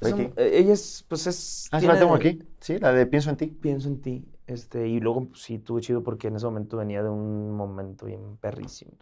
Becky. 0.00 0.22
eh, 0.36 0.50
ella 0.58 0.72
es, 0.72 1.04
pues 1.08 1.26
es. 1.26 1.68
Ah, 1.70 1.80
sí, 1.80 1.86
la 1.86 1.98
tengo 1.98 2.14
aquí. 2.14 2.40
Sí, 2.60 2.78
la 2.78 2.92
de 2.92 3.06
Pienso 3.06 3.30
en 3.30 3.36
ti. 3.36 3.46
Pienso 3.46 3.88
en 3.88 4.00
ti. 4.00 4.24
Este, 4.46 4.88
y 4.88 4.98
luego, 5.00 5.26
pues, 5.26 5.42
sí, 5.42 5.58
tuve 5.58 5.80
chido 5.80 6.02
porque 6.02 6.28
en 6.28 6.36
ese 6.36 6.46
momento 6.46 6.76
venía 6.76 7.02
de 7.02 7.08
un 7.10 7.52
momento 7.56 8.06
bien 8.06 8.36
perrísimo. 8.40 8.92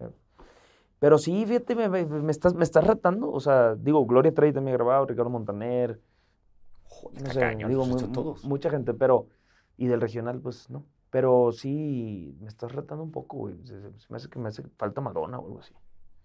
eh. 0.00 0.08
pero 0.98 1.18
sí, 1.18 1.44
fíjate, 1.46 1.74
me, 1.74 1.88
me, 1.88 2.04
me 2.06 2.30
estás, 2.30 2.54
me 2.54 2.64
estás 2.64 2.86
retando. 2.86 3.30
O 3.30 3.40
sea, 3.40 3.74
digo, 3.74 4.04
Gloria 4.06 4.32
Trevi 4.32 4.52
también 4.52 4.74
ha 4.74 4.78
grabado, 4.78 5.06
Ricardo 5.06 5.30
Montaner. 5.30 6.00
Joder, 6.84 7.22
no 7.22 7.32
sé, 7.32 7.40
cañón, 7.40 7.68
digo, 7.70 7.80
los 7.80 7.88
has 7.88 7.92
mu- 7.94 7.98
hecho 7.98 8.06
mu- 8.08 8.12
todos. 8.12 8.44
mucha 8.44 8.70
gente, 8.70 8.94
pero. 8.94 9.26
Y 9.76 9.86
del 9.86 10.00
regional, 10.00 10.40
pues 10.40 10.68
no. 10.70 10.84
Pero 11.10 11.50
sí, 11.52 12.36
me 12.40 12.48
estás 12.48 12.72
retando 12.72 13.02
un 13.02 13.10
poco, 13.10 13.36
güey. 13.38 13.56
Se, 13.66 13.80
se- 13.80 13.98
se 13.98 14.06
me 14.10 14.16
hace 14.16 14.28
que 14.28 14.38
me 14.38 14.48
hace 14.48 14.62
falta 14.78 15.00
Madonna 15.00 15.38
o 15.38 15.46
algo 15.46 15.60
así. 15.60 15.74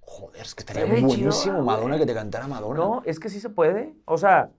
Joder, 0.02 0.42
es 0.44 0.54
que 0.54 0.62
estaría 0.62 0.84
Estaría 0.84 1.08
chido, 1.08 1.18
buenísimo 1.18 1.54
güey. 1.56 1.66
Madonna 1.66 1.98
que 1.98 2.06
te 2.06 2.14
cantara 2.14 2.48
Madonna. 2.48 2.80
No, 2.80 3.02
es 3.06 3.20
que 3.20 3.30
sí 3.30 3.40
se 3.40 3.50
puede. 3.50 3.96
O 4.06 4.18
sea, 4.20 4.52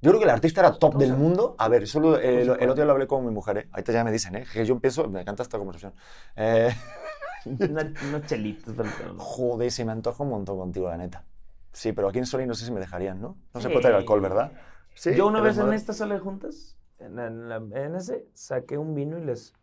Yo 0.00 0.10
creo 0.10 0.18
que 0.18 0.24
el 0.24 0.30
artista 0.30 0.60
era 0.62 0.72
top 0.78 0.94
del 0.96 1.08
sea, 1.08 1.16
mundo. 1.18 1.54
A 1.58 1.68
ver, 1.68 1.86
solo 1.86 2.16
el, 2.16 2.22
se 2.22 2.40
el 2.40 2.46
puede. 2.46 2.64
otro 2.64 2.74
día 2.76 2.84
lo 2.86 2.92
hablé 2.92 3.06
con 3.06 3.22
mi 3.26 3.30
mujer, 3.30 3.58
¿eh? 3.58 3.68
Ahorita 3.72 3.92
ya 3.92 4.02
me 4.02 4.10
dicen, 4.12 4.34
¿eh? 4.36 4.46
Que 4.50 4.64
yo 4.64 4.72
empiezo, 4.72 5.06
me 5.08 5.20
encanta 5.20 5.42
esta 5.42 5.58
conversación. 5.58 5.92
Eh, 6.36 6.70
una- 7.44 7.92
unos 8.08 8.22
chelitos. 8.26 8.74
pero 8.74 8.90
joder, 9.18 9.70
se 9.70 9.84
me 9.84 9.92
antoja 9.92 10.22
un 10.24 10.30
montón 10.30 10.56
contigo, 10.56 10.88
la 10.88 10.96
neta. 10.96 11.24
Sí, 11.72 11.92
pero 11.92 12.08
aquí 12.08 12.18
en 12.18 12.24
Soli 12.26 12.46
no 12.46 12.54
sé 12.54 12.64
si 12.64 12.72
me 12.72 12.80
dejarían, 12.80 13.20
¿no? 13.20 13.36
No 13.52 13.60
se 13.60 13.68
puede 13.68 13.82
traer 13.82 13.96
alcohol, 13.96 14.22
¿verdad? 14.22 14.52
Sí. 14.94 15.14
Yo 15.14 15.26
una 15.26 15.42
vez 15.42 15.58
en 15.58 15.70
esta 15.74 15.92
sala 15.92 16.14
de 16.14 16.20
juntas, 16.20 16.76
en, 17.00 17.18
en 17.18 17.48
la- 17.48 17.56
en 17.56 17.94
ese, 17.94 18.26
saqué 18.34 18.78
un 18.78 18.94
vino 18.94 19.18
y 19.18 19.24
les, 19.24 19.54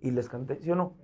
y 0.00 0.10
les 0.10 0.28
canté, 0.28 0.60
¿sí 0.60 0.70
o 0.70 0.76
no? 0.76 0.94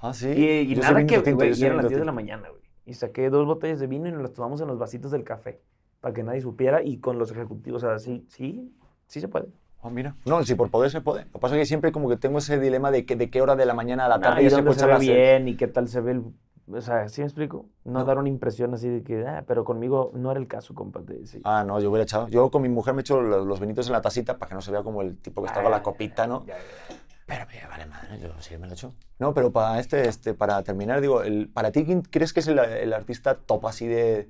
Ah, 0.00 0.12
sí. 0.14 0.28
Y, 0.28 0.72
y 0.72 0.76
nada 0.76 1.06
que, 1.06 1.18
güey, 1.32 1.48
eran 1.62 1.76
las 1.76 1.86
vino 1.86 1.88
10 1.88 2.00
de 2.00 2.04
la 2.04 2.12
mañana, 2.12 2.48
güey. 2.48 2.62
Y 2.84 2.94
saqué 2.94 3.30
dos 3.30 3.46
botellas 3.46 3.80
de 3.80 3.86
vino 3.86 4.08
y 4.08 4.12
nos 4.12 4.22
las 4.22 4.32
tomamos 4.32 4.60
en 4.60 4.68
los 4.68 4.78
vasitos 4.78 5.10
del 5.10 5.24
café, 5.24 5.60
para 6.00 6.14
que 6.14 6.22
nadie 6.22 6.40
supiera, 6.40 6.82
y 6.82 6.98
con 6.98 7.18
los 7.18 7.30
ejecutivos, 7.32 7.82
o 7.82 7.88
sea, 7.88 7.98
sí, 7.98 8.24
sí, 8.28 8.72
sí 9.06 9.20
se 9.20 9.28
puede. 9.28 9.46
Ah, 9.82 9.90
mira. 9.90 10.16
No, 10.24 10.42
si 10.44 10.54
por 10.54 10.70
poder 10.70 10.90
se 10.90 11.00
puede. 11.00 11.24
Lo 11.26 11.32
que 11.32 11.38
pasa 11.38 11.54
es 11.56 11.60
que 11.62 11.66
siempre 11.66 11.92
como 11.92 12.08
que 12.08 12.16
tengo 12.16 12.38
ese 12.38 12.58
dilema 12.60 12.90
de, 12.90 13.04
que, 13.04 13.16
de 13.16 13.30
qué 13.30 13.40
hora 13.42 13.56
de 13.56 13.66
la 13.66 13.74
mañana 13.74 14.06
a 14.06 14.08
la 14.08 14.20
tarde 14.20 14.42
y 14.42 14.48
ya 14.48 14.50
se 14.62 14.72
se 14.74 14.86
ve 14.86 14.98
bien, 14.98 15.48
y 15.48 15.56
qué 15.56 15.66
tal 15.68 15.88
se 15.88 16.00
ve 16.00 16.12
el... 16.12 16.22
O 16.72 16.80
sea, 16.80 17.08
¿sí 17.08 17.20
me 17.20 17.26
explico? 17.28 17.66
No, 17.84 18.00
No. 18.00 18.04
dar 18.04 18.18
una 18.18 18.28
impresión 18.28 18.74
así 18.74 18.88
de 18.88 19.02
que, 19.04 19.24
ah, 19.26 19.44
pero 19.46 19.64
conmigo 19.64 20.10
no 20.14 20.30
era 20.32 20.40
el 20.40 20.48
caso, 20.48 20.74
compadre. 20.74 21.24
Sí. 21.26 21.40
Ah, 21.44 21.62
no, 21.64 21.78
yo 21.80 21.90
hubiera 21.90 22.02
echado. 22.02 22.26
Yo 22.28 22.50
con 22.50 22.62
mi 22.62 22.68
mujer 22.68 22.92
me 22.94 23.02
echo 23.02 23.20
los, 23.20 23.46
los 23.46 23.60
vinitos 23.60 23.86
en 23.86 23.92
la 23.92 24.00
tacita 24.00 24.36
para 24.38 24.48
que 24.48 24.54
no 24.56 24.60
se 24.60 24.72
vea 24.72 24.82
como 24.82 25.02
el 25.02 25.16
tipo 25.18 25.42
que 25.42 25.46
está 25.48 25.62
con 25.62 25.70
la 25.70 25.76
Ah, 25.78 25.82
copita, 25.82 26.26
¿no? 26.26 26.44
ya, 26.46 26.54
ya. 26.56 26.96
Pero 27.26 27.44
me 27.46 27.68
vale 27.68 27.86
madre, 27.86 28.20
yo 28.20 28.28
sí 28.40 28.56
me 28.56 28.66
lo 28.68 28.72
echo. 28.74 28.92
No, 29.18 29.34
pero 29.34 29.50
para 29.52 29.80
este, 29.80 30.08
este, 30.08 30.34
para 30.34 30.62
terminar, 30.62 31.00
digo, 31.00 31.22
el, 31.22 31.48
para 31.48 31.72
ti, 31.72 31.84
¿quién 31.84 32.02
crees 32.02 32.32
que 32.32 32.38
es 32.40 32.46
el, 32.48 32.58
el 32.58 32.92
artista 32.92 33.34
top 33.36 33.66
así 33.66 33.86
de, 33.88 34.28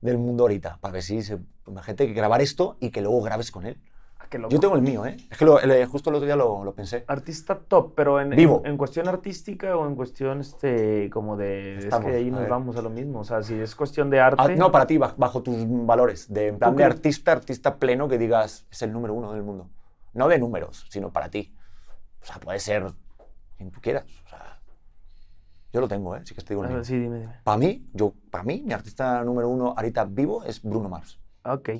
del 0.00 0.18
mundo 0.18 0.42
ahorita? 0.44 0.78
Para 0.80 0.94
que 0.94 1.02
sí, 1.02 1.22
se, 1.22 1.38
imagínate 1.66 2.06
que 2.08 2.12
grabar 2.12 2.40
esto 2.42 2.76
y 2.80 2.90
que 2.90 3.02
luego 3.02 3.20
grabes 3.22 3.50
con 3.52 3.66
él. 3.66 3.80
Ah, 4.24 4.28
qué 4.30 4.38
loco. 4.38 4.50
Yo 4.52 4.58
tengo 4.60 4.74
el 4.74 4.82
mío, 4.82 5.04
¿eh? 5.04 5.16
Es 5.30 5.36
que 5.36 5.44
lo- 5.44 5.60
el- 5.60 5.86
justo 5.86 6.08
el 6.10 6.16
otro 6.16 6.24
día 6.26 6.36
lo, 6.36 6.64
lo 6.64 6.74
pensé. 6.74 7.04
Artista 7.06 7.58
top, 7.58 7.92
pero 7.94 8.20
en, 8.20 8.30
Vivo. 8.30 8.62
en, 8.64 8.72
en 8.72 8.76
cuestión 8.78 9.06
artística 9.06 9.76
o 9.76 9.86
en 9.86 9.94
cuestión 9.94 10.40
este 10.40 11.10
como 11.10 11.36
de 11.36 11.76
Estamos, 11.78 12.06
es 12.06 12.12
que 12.12 12.16
ahí 12.18 12.30
nos 12.30 12.40
ver. 12.40 12.48
vamos 12.50 12.76
a 12.76 12.82
lo 12.82 12.90
mismo. 12.90 13.20
O 13.20 13.24
sea, 13.24 13.42
si 13.42 13.54
es 13.54 13.74
cuestión 13.74 14.08
de 14.10 14.20
arte. 14.20 14.42
Ah, 14.42 14.48
no, 14.48 14.72
para 14.72 14.86
ti, 14.86 14.96
baj- 14.96 15.16
bajo 15.16 15.42
tus 15.42 15.56
valores, 15.68 16.32
de 16.32 16.48
en 16.48 16.58
plan 16.58 16.72
¿Tú 16.72 16.78
de 16.78 16.84
artista, 16.84 17.32
artista 17.32 17.76
pleno 17.76 18.08
que 18.08 18.16
digas 18.18 18.66
es 18.70 18.82
el 18.82 18.92
número 18.92 19.12
uno 19.14 19.32
del 19.32 19.42
mundo. 19.42 19.68
No 20.14 20.28
de 20.28 20.38
números, 20.38 20.86
sino 20.88 21.10
para 21.12 21.28
ti. 21.28 21.54
O 22.22 22.24
sea, 22.24 22.38
puede 22.40 22.58
ser 22.60 22.86
quien 23.56 23.70
tú 23.70 23.80
quieras. 23.80 24.04
O 24.24 24.28
sea, 24.30 24.60
yo 25.72 25.80
lo 25.80 25.88
tengo, 25.88 26.16
¿eh? 26.16 26.20
Sí 26.24 26.34
que 26.34 26.40
te 26.42 26.54
digo 26.54 26.64
el 26.64 26.84
sí, 26.84 26.98
dime, 26.98 27.18
dime. 27.20 27.34
Para 27.44 27.58
mí, 27.58 27.86
yo, 27.92 28.14
para 28.30 28.44
mí, 28.44 28.62
mi 28.64 28.72
artista 28.72 29.22
número 29.24 29.48
uno 29.48 29.74
ahorita 29.76 30.04
vivo 30.04 30.44
es 30.44 30.62
Bruno 30.62 30.88
Mars. 30.88 31.18
Ok. 31.44 31.70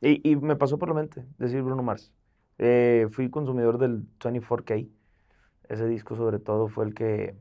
Y, 0.00 0.30
y 0.30 0.36
me 0.36 0.56
pasó 0.56 0.78
por 0.78 0.88
la 0.88 0.94
mente 0.94 1.24
decir 1.38 1.62
Bruno 1.62 1.82
Mars. 1.82 2.12
Eh, 2.58 3.06
fui 3.10 3.30
consumidor 3.30 3.78
del 3.78 4.02
24K. 4.18 4.88
Ese 5.68 5.86
disco 5.86 6.16
sobre 6.16 6.38
todo 6.38 6.68
fue 6.68 6.86
el 6.86 6.94
que, 6.94 7.36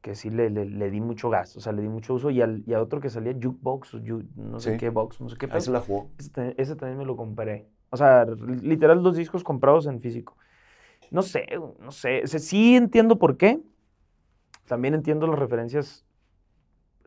que 0.00 0.14
sí 0.14 0.30
le, 0.30 0.50
le, 0.50 0.66
le 0.66 0.90
di 0.90 1.00
mucho 1.00 1.30
gas, 1.30 1.56
o 1.56 1.60
sea, 1.60 1.72
le 1.72 1.82
di 1.82 1.88
mucho 1.88 2.14
uso. 2.14 2.30
Y, 2.30 2.42
al, 2.42 2.62
y 2.66 2.74
a 2.74 2.82
otro 2.82 3.00
que 3.00 3.08
salía 3.10 3.32
Jukebox, 3.32 3.94
o 3.94 4.00
no 4.36 4.60
sé 4.60 4.72
Sí. 4.72 4.78
qué 4.78 4.90
box, 4.90 5.20
no 5.20 5.28
sé 5.28 5.36
qué. 5.36 5.46
A 5.50 5.56
ese 5.56 5.70
la 5.70 5.80
jugó. 5.80 6.10
Ese, 6.18 6.54
ese 6.58 6.76
también 6.76 6.98
me 6.98 7.04
lo 7.04 7.16
compré. 7.16 7.68
O 7.90 7.96
sea, 7.96 8.24
literal 8.24 9.02
dos 9.02 9.16
discos 9.16 9.44
comprados 9.44 9.86
en 9.86 10.00
físico. 10.00 10.36
No 11.10 11.22
sé, 11.22 11.46
no 11.80 11.90
sé. 11.92 12.22
O 12.24 12.26
sea, 12.26 12.40
sí 12.40 12.74
entiendo 12.74 13.18
por 13.18 13.36
qué. 13.36 13.60
También 14.66 14.94
entiendo 14.94 15.26
las 15.26 15.38
referencias. 15.38 16.04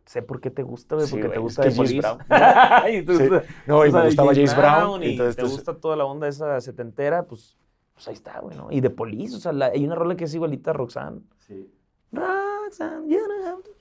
Sé 0.06 0.22
por 0.22 0.40
qué 0.40 0.52
te 0.52 0.62
gusta, 0.64 0.96
güey, 0.96 1.08
Sí, 1.08 1.14
porque 1.14 1.24
te 1.24 1.28
güey, 1.28 1.38
es 1.38 1.44
gusta 1.44 1.64
que 1.64 1.72
James. 1.72 1.98
Brown. 1.98 2.20
Y 2.96 3.02
te 3.04 3.16
Sí. 3.18 3.28
gusta- 3.28 3.44
No, 3.66 3.86
y 3.86 3.92
me 3.92 4.06
gustaba 4.06 4.34
James 4.36 4.56
Brown. 4.58 5.04
y 5.04 5.12
entonces, 5.12 5.36
te 5.36 5.42
tú- 5.42 5.50
gusta 5.50 5.74
toda 5.76 5.96
la 5.96 6.06
onda 6.06 6.28
esa 6.28 6.62
setentera, 6.62 7.24
pues, 7.26 7.58
pues 7.94 8.08
ahí 8.08 8.14
está, 8.14 8.40
güey, 8.40 8.56
¿no? 8.56 8.68
Y 8.72 8.82
de 8.82 8.90
Police, 8.92 9.36
o 9.36 9.40
sea, 9.40 9.52
la- 9.52 9.68
hay 9.68 9.84
una 9.86 9.96
rola 9.96 10.16
que 10.16 10.26
es 10.26 10.34
igualita 10.36 10.72
a 10.72 10.74
Roxanne. 10.74 11.22
Roxanne, 12.12 13.08
you 13.10 13.18
don't 13.20 13.46
have 13.48 13.64
to- 13.64 13.72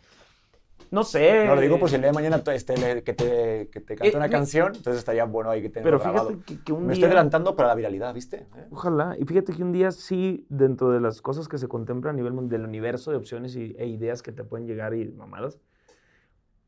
No 0.90 1.02
sé. 1.02 1.44
No, 1.46 1.56
lo 1.56 1.60
digo 1.60 1.78
por 1.80 1.88
si 1.88 1.96
el 1.96 2.02
día 2.02 2.10
de 2.10 2.14
mañana 2.14 2.40
este, 2.54 2.76
le- 2.76 3.02
que, 3.02 3.14
te, 3.14 3.68
que 3.72 3.80
te 3.80 3.96
cante 3.96 4.12
Eh, 4.12 4.16
una 4.16 4.26
mi- 4.26 4.32
canción, 4.32 4.68
entonces 4.76 4.98
estaría 4.98 5.24
bueno 5.24 5.50
ahí 5.50 5.60
que 5.60 5.68
tenerlo 5.68 5.98
Pero 5.98 6.12
grabado. 6.12 6.30
fíjate 6.30 6.44
que, 6.56 6.62
que 6.64 6.72
un 6.72 6.80
Me 6.82 6.86
día... 6.86 6.92
estoy 6.94 7.06
adelantando 7.06 7.56
para 7.56 7.68
la 7.70 7.74
viralidad, 7.74 8.14
¿viste? 8.14 8.46
¿Eh? 8.56 8.66
Ojalá. 8.70 9.16
Y 9.18 9.24
fíjate 9.24 9.52
que 9.52 9.62
un 9.62 9.72
día 9.72 9.90
sí, 9.90 10.46
dentro 10.48 10.90
de 10.90 11.00
las 11.00 11.20
cosas 11.20 11.48
que 11.48 11.58
se 11.58 11.66
contemplan 11.68 12.14
a 12.14 12.16
nivel 12.16 12.48
del 12.48 12.64
universo 12.64 13.10
de 13.10 13.16
opciones 13.16 13.56
y, 13.56 13.74
e 13.78 13.86
ideas 13.88 14.22
que 14.22 14.30
te 14.30 14.44
pueden 14.44 14.66
llegar 14.68 14.94
y 14.94 15.10
mamadas, 15.10 15.58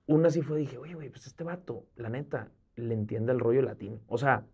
una 0.07 0.31
sí 0.31 0.43
fue, 0.43 0.59
dije, 0.59 0.79
oye, 0.79 0.95
güey, 0.95 1.11
pues 1.11 1.27
este 1.27 1.45
vato, 1.45 1.87
la 1.97 2.09
neta, 2.09 2.51
le 2.77 2.95
entiende 2.95 3.33
el 3.33 3.41
rollo 3.41 3.63
latino. 3.63 4.01
O 4.07 4.19
sea, 4.19 4.47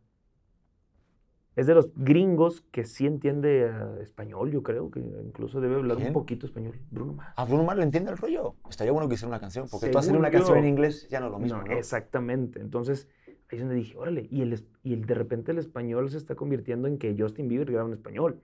es 1.55 1.67
de 1.67 1.75
los 1.75 1.91
gringos 1.95 2.63
que 2.71 2.85
sí 2.85 3.07
entiende 3.07 3.67
eh, 3.67 4.03
español, 4.03 4.51
yo 4.51 4.63
creo, 4.63 4.91
que 4.91 5.01
incluso 5.01 5.61
debe 5.61 5.77
hablar 5.77 5.99
¿Quién? 5.99 6.09
un 6.09 6.15
poquito 6.15 6.47
español. 6.47 6.81
Bruno 6.91 7.13
Mars. 7.13 7.35
A 7.37 7.45
Bruno 7.45 7.65
Mars 7.65 7.79
le 7.79 7.85
entiende 7.85 8.11
el 8.11 8.17
rollo. 8.17 8.55
Estaría 8.71 8.93
bueno 8.93 9.09
que 9.09 9.15
hiciera 9.15 9.29
una 9.29 9.41
canción, 9.41 9.67
porque 9.71 9.89
tú 9.89 9.99
hacer 9.99 10.13
Según 10.13 10.21
una 10.21 10.31
canción 10.31 10.59
en 10.59 10.67
inglés 10.67 11.07
ya 11.11 11.21
no 11.21 11.27
es 11.27 11.33
lo 11.33 11.39
mismo, 11.39 11.59
No, 11.59 11.65
¿no? 11.65 11.73
Exactamente. 11.73 12.61
Entonces, 12.61 13.07
ahí 13.51 13.59
es 13.59 13.61
donde 13.61 13.75
dije, 13.75 13.99
órale, 13.99 14.27
y, 14.31 14.41
el, 14.41 14.67
y 14.83 14.95
el, 14.95 15.05
de 15.05 15.15
repente 15.15 15.53
el 15.53 15.59
español 15.59 16.09
se 16.09 16.17
está 16.17 16.35
convirtiendo 16.35 16.89
en 16.89 16.97
que 16.97 17.15
Justin 17.19 17.49
Bieber 17.49 17.71
graba 17.71 17.89
en 17.89 17.93
español, 17.93 18.41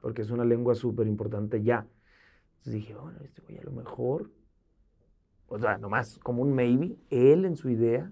porque 0.00 0.22
es 0.22 0.30
una 0.30 0.46
lengua 0.46 0.74
súper 0.74 1.06
importante 1.06 1.62
ya. 1.62 1.86
Entonces 2.52 2.72
dije, 2.72 2.94
bueno, 2.94 3.18
este 3.22 3.42
güey 3.42 3.58
a 3.58 3.62
lo 3.64 3.72
mejor 3.72 4.30
o 5.50 5.58
sea, 5.58 5.78
nomás 5.78 6.18
como 6.20 6.42
un 6.42 6.54
maybe, 6.54 6.96
él 7.10 7.44
en 7.44 7.56
su 7.56 7.68
idea, 7.68 8.10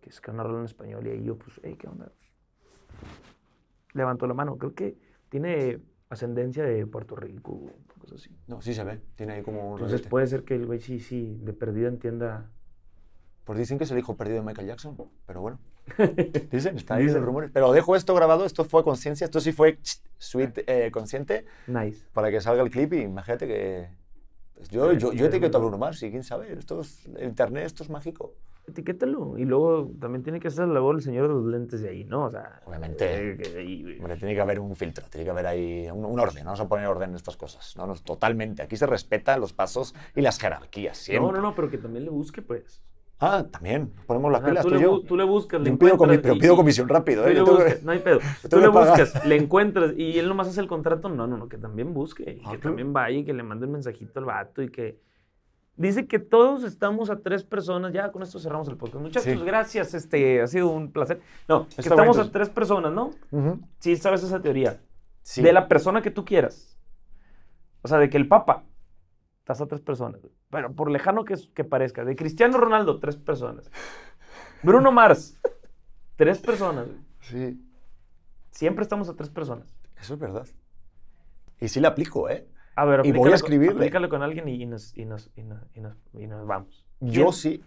que 0.00 0.10
es 0.10 0.20
que 0.20 0.32
una 0.32 0.42
rola 0.42 0.58
en 0.58 0.64
español, 0.64 1.06
y 1.06 1.10
ahí 1.10 1.22
yo, 1.22 1.38
pues, 1.38 1.60
hey, 1.62 1.76
¿qué 1.78 1.86
onda? 1.86 2.10
Levantó 3.92 4.26
la 4.26 4.34
mano. 4.34 4.58
Creo 4.58 4.74
que 4.74 4.98
tiene 5.28 5.80
ascendencia 6.08 6.64
de 6.64 6.84
Puerto 6.86 7.14
Rico, 7.14 7.70
cosas 7.98 8.20
así. 8.20 8.36
No, 8.48 8.60
sí 8.60 8.74
se 8.74 8.82
ve. 8.82 9.00
Tiene 9.14 9.34
ahí 9.34 9.42
como 9.42 9.74
un 9.74 9.80
Entonces 9.80 10.02
puede 10.06 10.26
ser 10.26 10.42
que 10.42 10.56
el 10.56 10.66
güey 10.66 10.80
sí, 10.80 10.98
sí, 10.98 11.38
de 11.40 11.52
perdida 11.52 11.86
entienda. 11.88 12.50
Pues 13.44 13.58
dicen 13.58 13.78
que 13.78 13.84
es 13.84 13.90
el 13.92 13.98
hijo 13.98 14.16
perdido 14.16 14.40
de 14.40 14.46
Michael 14.46 14.66
Jackson, 14.66 14.96
pero 15.26 15.40
bueno. 15.40 15.60
Dicen, 16.50 16.76
está 16.76 16.96
ahí 16.96 17.06
los 17.06 17.22
rumores. 17.22 17.50
Pero 17.52 17.72
dejo 17.72 17.94
esto 17.96 18.14
grabado, 18.14 18.44
esto 18.44 18.64
fue 18.64 18.84
conciencia, 18.84 19.24
esto 19.24 19.40
sí 19.40 19.52
fue 19.52 19.78
sweet 20.18 20.64
eh, 20.66 20.90
consciente 20.92 21.44
Nice. 21.66 22.06
para 22.12 22.30
que 22.30 22.40
salga 22.40 22.62
el 22.62 22.70
clip 22.70 22.92
y 22.92 23.00
imagínate 23.02 23.46
que... 23.46 24.01
pues 24.62 24.70
yo, 24.70 24.92
yo, 24.92 25.12
yo 25.12 25.26
etiqueto 25.26 25.58
a. 25.58 25.60
Bruno 25.60 25.78
Mars 25.78 26.02
y 26.02 26.10
quién 26.10 26.22
sabe, 26.22 26.52
esto 26.52 26.80
es, 26.80 27.06
el 27.16 27.24
internet, 27.24 27.64
esto 27.66 27.82
es 27.82 27.90
mágico. 27.90 28.34
Etiquétalo. 28.66 29.36
Y 29.38 29.44
luego 29.44 29.90
también 30.00 30.22
tiene 30.22 30.38
que 30.38 30.46
hacer 30.48 30.68
la 30.68 30.74
labor 30.74 30.94
el 30.94 31.02
señor 31.02 31.26
de 31.26 31.34
los 31.34 31.44
lentes 31.44 31.80
de 31.82 31.88
ahí, 31.88 32.04
¿no? 32.04 32.26
O 32.26 32.30
sea, 32.30 32.60
Obviamente. 32.64 33.32
eh. 33.40 33.96
Hombre, 33.98 34.16
tiene 34.16 34.34
que 34.34 34.40
haber 34.40 34.60
un 34.60 34.76
filtro, 34.76 35.04
tiene 35.10 35.24
que 35.24 35.30
haber 35.30 35.46
ahí 35.46 35.88
un, 35.90 36.04
un 36.04 36.20
orden, 36.20 36.44
vamos 36.44 36.60
a 36.60 36.68
poner 36.68 36.86
orden 36.86 37.10
en 37.10 37.16
estas 37.16 37.36
cosas. 37.36 37.76
No, 37.76 37.86
no, 37.88 37.94
totalmente, 37.96 38.62
aquí 38.62 38.76
se 38.76 38.86
respetan 38.86 39.40
los 39.40 39.52
pasos 39.52 39.94
y 40.14 40.20
las 40.20 40.38
jerarquías, 40.38 40.96
siempre. 40.96 41.32
No, 41.32 41.36
no, 41.36 41.42
no, 41.42 41.54
pero 41.56 41.68
que 41.70 41.78
también 41.78 42.04
le 42.04 42.10
busque, 42.10 42.40
pues. 42.40 42.82
Ah, 43.24 43.46
también, 43.48 43.92
ponemos 44.06 44.32
las 44.32 44.40
sea, 44.40 44.50
pilas 44.50 44.64
tú, 44.64 44.70
le, 44.70 44.80
yo. 44.82 45.00
tú 45.02 45.16
le 45.16 45.22
buscas, 45.24 45.60
le 45.60 45.70
Yo 45.70 45.78
pido 45.78 45.92
comi- 45.92 45.94
encuentras 45.94 46.22
pero 46.22 46.38
pido 46.40 46.56
comisión 46.56 46.88
rápido, 46.88 47.22
tú 47.22 47.28
¿eh? 47.28 47.34
le 47.34 47.76
que- 47.78 47.84
no 47.84 47.92
hay 47.92 48.00
pedo. 48.00 48.18
Tú 48.50 48.58
le 48.58 48.66
buscas, 48.68 49.24
le 49.24 49.36
encuentras 49.36 49.92
y 49.96 50.18
él 50.18 50.28
nomás 50.28 50.48
hace 50.48 50.60
el 50.60 50.66
contrato. 50.66 51.08
No, 51.08 51.26
no, 51.28 51.36
no, 51.36 51.48
que 51.48 51.56
también 51.56 51.94
busque. 51.94 52.24
Y 52.24 52.26
Ah, 52.44 52.50
que 52.50 52.58
claro. 52.58 52.60
también 52.60 52.92
vaya 52.92 53.16
y 53.18 53.24
que 53.24 53.32
le 53.32 53.44
mande 53.44 53.66
un 53.66 53.72
mensajito 53.72 54.18
al 54.18 54.24
vato 54.24 54.60
y 54.62 54.70
que. 54.70 54.98
Dice 55.76 56.06
que 56.06 56.18
todos 56.18 56.64
estamos 56.64 57.08
a 57.10 57.20
tres 57.20 57.44
personas. 57.44 57.92
Ya 57.92 58.12
con 58.12 58.22
esto 58.22 58.38
cerramos 58.38 58.68
el 58.68 58.76
podcast. 58.76 59.00
Muchachos, 59.02 59.32
Sí. 59.38 59.44
gracias. 59.46 59.94
Este, 59.94 60.42
ha 60.42 60.46
sido 60.48 60.68
un 60.68 60.90
placer. 60.92 61.20
No, 61.48 61.66
que 61.68 61.80
estamos 61.80 62.16
bonito. 62.16 62.28
a 62.28 62.30
tres 62.32 62.50
personas, 62.50 62.92
¿no? 62.92 63.10
Ujú. 63.30 63.60
Sí, 63.78 63.96
sabes 63.96 64.22
esa 64.22 64.42
teoría. 64.42 64.80
Sí. 65.22 65.40
De 65.42 65.52
la 65.52 65.68
persona 65.68 66.02
que 66.02 66.10
tú 66.10 66.24
quieras. 66.24 66.76
O 67.82 67.88
sea, 67.88 67.98
de 67.98 68.10
que 68.10 68.16
el 68.18 68.26
Papa. 68.28 68.64
Estás 69.38 69.60
a 69.60 69.66
tres 69.66 69.80
personas. 69.80 70.20
Pero 70.52 70.70
por 70.74 70.90
lejano 70.90 71.24
que, 71.24 71.34
que 71.54 71.64
parezca. 71.64 72.04
De 72.04 72.14
Cristiano 72.14 72.58
Ronaldo, 72.58 73.00
tres 73.00 73.16
personas. 73.16 73.70
Bruno 74.62 74.92
Mars, 74.92 75.34
tres 76.16 76.38
personas. 76.38 76.86
Sí, 77.20 77.58
Siempre 78.50 78.82
estamos 78.82 79.08
a 79.08 79.14
tres 79.14 79.30
personas. 79.30 79.74
eso 79.98 80.12
es 80.12 80.20
verdad. 80.20 80.46
Y 81.58 81.68
sí 81.68 81.80
le 81.80 81.86
aplico, 81.86 82.28
¿eh? 82.28 82.46
A 82.76 82.84
ver, 82.84 83.04
Y 83.06 83.12
voy 83.12 83.32
a 83.32 83.34
escribirle. 83.34 83.90
Con 84.10 84.22
alguien 84.22 84.46
y, 84.46 84.62
y 84.62 84.66
nos, 84.66 84.96
y, 84.96 85.06
nos, 85.06 85.30
y, 85.34 85.42
nos, 85.42 85.64
y, 86.12 86.26
nos, 86.26 86.46
vamos. 86.46 86.84
Yo 87.00 87.22
¿Quién? 87.22 87.32
sí. 87.32 87.64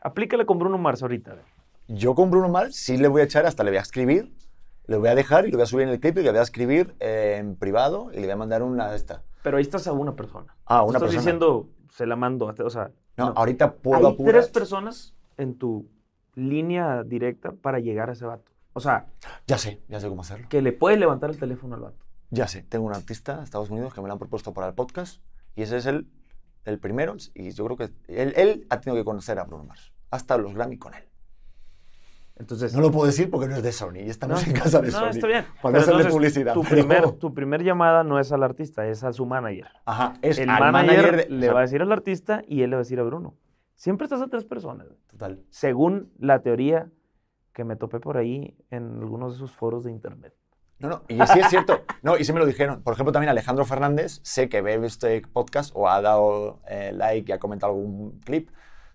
Aplícale 0.00 0.46
con 0.46 0.58
Bruno 0.58 0.78
Mars 0.78 1.02
ahorita. 1.02 1.32
a 1.32 1.34
ver. 1.34 1.44
Yo 1.88 2.14
con 2.14 2.30
Bruno 2.30 2.48
Mars 2.48 2.74
sí 2.74 2.96
le 2.96 3.08
voy 3.08 3.20
a 3.20 3.24
echar, 3.24 3.44
hasta 3.44 3.62
le 3.64 3.70
voy 3.70 3.78
a 3.78 3.82
escribir, 3.82 4.32
le 4.86 4.96
voy 4.96 5.08
a 5.08 5.14
dejar 5.14 5.46
y 5.46 5.50
le 5.50 5.56
voy 5.58 5.64
a 5.64 5.66
subir 5.66 5.86
en 5.86 5.92
el 5.92 6.00
clip 6.00 6.16
y 6.16 6.22
le 6.22 6.30
voy 6.30 6.38
a 6.38 6.42
escribir 6.42 6.94
eh, 7.00 7.36
en 7.38 7.56
privado 7.56 8.10
y 8.12 8.16
le 8.16 8.22
voy 8.22 8.30
a 8.30 8.36
mandar 8.36 8.62
una 8.62 8.90
de 8.90 8.96
esta. 8.96 9.22
Pero 9.42 9.58
ahí 9.58 9.62
estás 9.62 9.86
a 9.86 9.92
una 9.92 10.16
persona. 10.16 10.56
Ah, 10.64 10.82
una 10.82 10.96
estás 10.96 11.02
persona. 11.02 11.20
diciendo, 11.20 11.68
se 11.94 12.06
la 12.06 12.16
mando. 12.16 12.48
a- 12.48 12.54
O 12.64 12.70
sea, 12.70 12.90
No, 13.16 13.26
no. 13.26 13.32
ahorita 13.36 13.74
puedo 13.76 14.08
hay 14.08 14.14
apurar. 14.14 14.32
tres 14.34 14.48
personas 14.48 15.14
en 15.36 15.56
tu 15.56 15.88
línea 16.34 17.04
directa 17.04 17.52
para 17.52 17.78
llegar 17.78 18.10
a 18.10 18.14
ese 18.14 18.24
vato. 18.26 18.50
O 18.72 18.80
sea, 18.80 19.06
Ya 19.46 19.56
sé, 19.58 19.80
ya 19.88 20.00
sé 20.00 20.08
cómo 20.08 20.22
hacerlo. 20.22 20.48
que 20.48 20.60
le 20.60 20.72
puedes 20.72 20.98
levantar 20.98 21.30
el 21.30 21.38
teléfono 21.38 21.76
al 21.76 21.82
vato. 21.82 22.04
Ya 22.30 22.48
sé, 22.48 22.62
tengo 22.64 22.86
un 22.86 22.94
artista 22.94 23.36
de 23.38 23.44
Estados 23.44 23.70
Unidos 23.70 23.94
que 23.94 24.00
me 24.00 24.08
lo 24.08 24.14
han 24.14 24.18
propuesto 24.18 24.52
para 24.52 24.66
el 24.66 24.74
podcast 24.74 25.22
y 25.54 25.62
ese 25.62 25.76
es 25.76 25.86
el, 25.86 26.08
el 26.64 26.80
primero 26.80 27.14
y 27.34 27.52
yo 27.52 27.64
creo 27.66 27.76
que 27.76 27.84
él, 28.08 28.32
él 28.36 28.66
ha 28.70 28.80
tenido 28.80 29.00
que 29.00 29.04
conocer 29.04 29.38
a 29.38 29.44
Bruno 29.44 29.62
Mars. 29.64 29.92
Hasta 30.10 30.36
los 30.36 30.52
Grammy 30.54 30.76
con 30.78 30.94
él. 30.94 31.04
Entonces, 32.36 32.74
No 32.74 32.80
lo 32.80 32.90
puedo 32.90 33.06
decir 33.06 33.30
porque 33.30 33.46
no 33.48 33.54
es 33.56 33.62
de 33.62 33.70
Sony 33.70 33.98
y 34.04 34.10
estamos 34.10 34.42
No, 34.44 34.52
en 34.52 34.58
casa 34.60 34.80
de 34.80 34.90
no, 34.90 34.98
Sony. 34.98 35.10
está 35.10 35.26
bien. 35.28 35.44
Para 35.44 35.54
no 35.54 35.60
Pero 35.62 35.78
hacerle 35.78 35.92
entonces, 36.02 36.12
publicidad. 36.12 36.54
Tu, 36.54 36.62
pero- 36.62 36.74
primer, 36.74 37.10
tu 37.12 37.34
primer 37.34 37.62
llamada 37.62 38.02
no 38.02 38.18
es 38.18 38.32
al 38.32 38.42
artista, 38.42 38.86
es 38.88 39.04
a 39.04 39.12
su 39.12 39.24
manager. 39.24 39.68
Ajá, 39.84 40.14
es 40.20 40.38
el 40.38 40.50
al 40.50 40.72
manager, 40.72 41.28
de- 41.28 41.30
le 41.30 41.38
o 41.38 41.40
sea, 41.42 41.52
va 41.54 41.58
a 41.60 41.62
decir 41.62 41.80
al 41.82 41.92
artista 41.92 42.42
y 42.48 42.62
él 42.62 42.70
le 42.70 42.76
va 42.76 42.80
a 42.80 42.84
decir 42.84 42.98
a 42.98 43.04
Bruno. 43.04 43.36
Siempre 43.76 44.04
estás 44.06 44.20
a 44.20 44.26
tres 44.28 44.44
personas, 44.44 44.86
Total. 45.10 45.42
según 45.50 46.12
la 46.18 46.40
teoría 46.42 46.90
que 47.52 47.62
me 47.64 47.76
topé 47.76 48.00
por 48.00 48.16
ahí 48.16 48.56
en 48.70 48.98
algunos 49.00 49.32
de 49.32 49.36
esos 49.36 49.52
foros 49.52 49.84
de 49.84 49.92
internet. 49.92 50.34
No, 50.80 50.88
no, 50.88 51.02
y 51.08 51.14
sí 51.26 51.38
es 51.38 51.48
cierto. 51.50 51.82
No, 52.02 52.16
y 52.18 52.24
sí 52.24 52.32
me 52.32 52.40
lo 52.40 52.46
dijeron. 52.46 52.82
Por 52.82 52.94
ejemplo, 52.94 53.12
también 53.12 53.30
Alejandro 53.30 53.64
Fernández, 53.64 54.18
sé 54.24 54.48
que 54.48 54.60
ve 54.60 54.74
este 54.84 55.22
podcast 55.22 55.70
o 55.76 55.88
ha 55.88 56.02
dado 56.02 56.60
eh, 56.68 56.90
like 56.92 57.30
y 57.30 57.32
ha 57.32 57.38
comentado 57.38 57.72
algún 57.72 58.18
clip. 58.20 58.50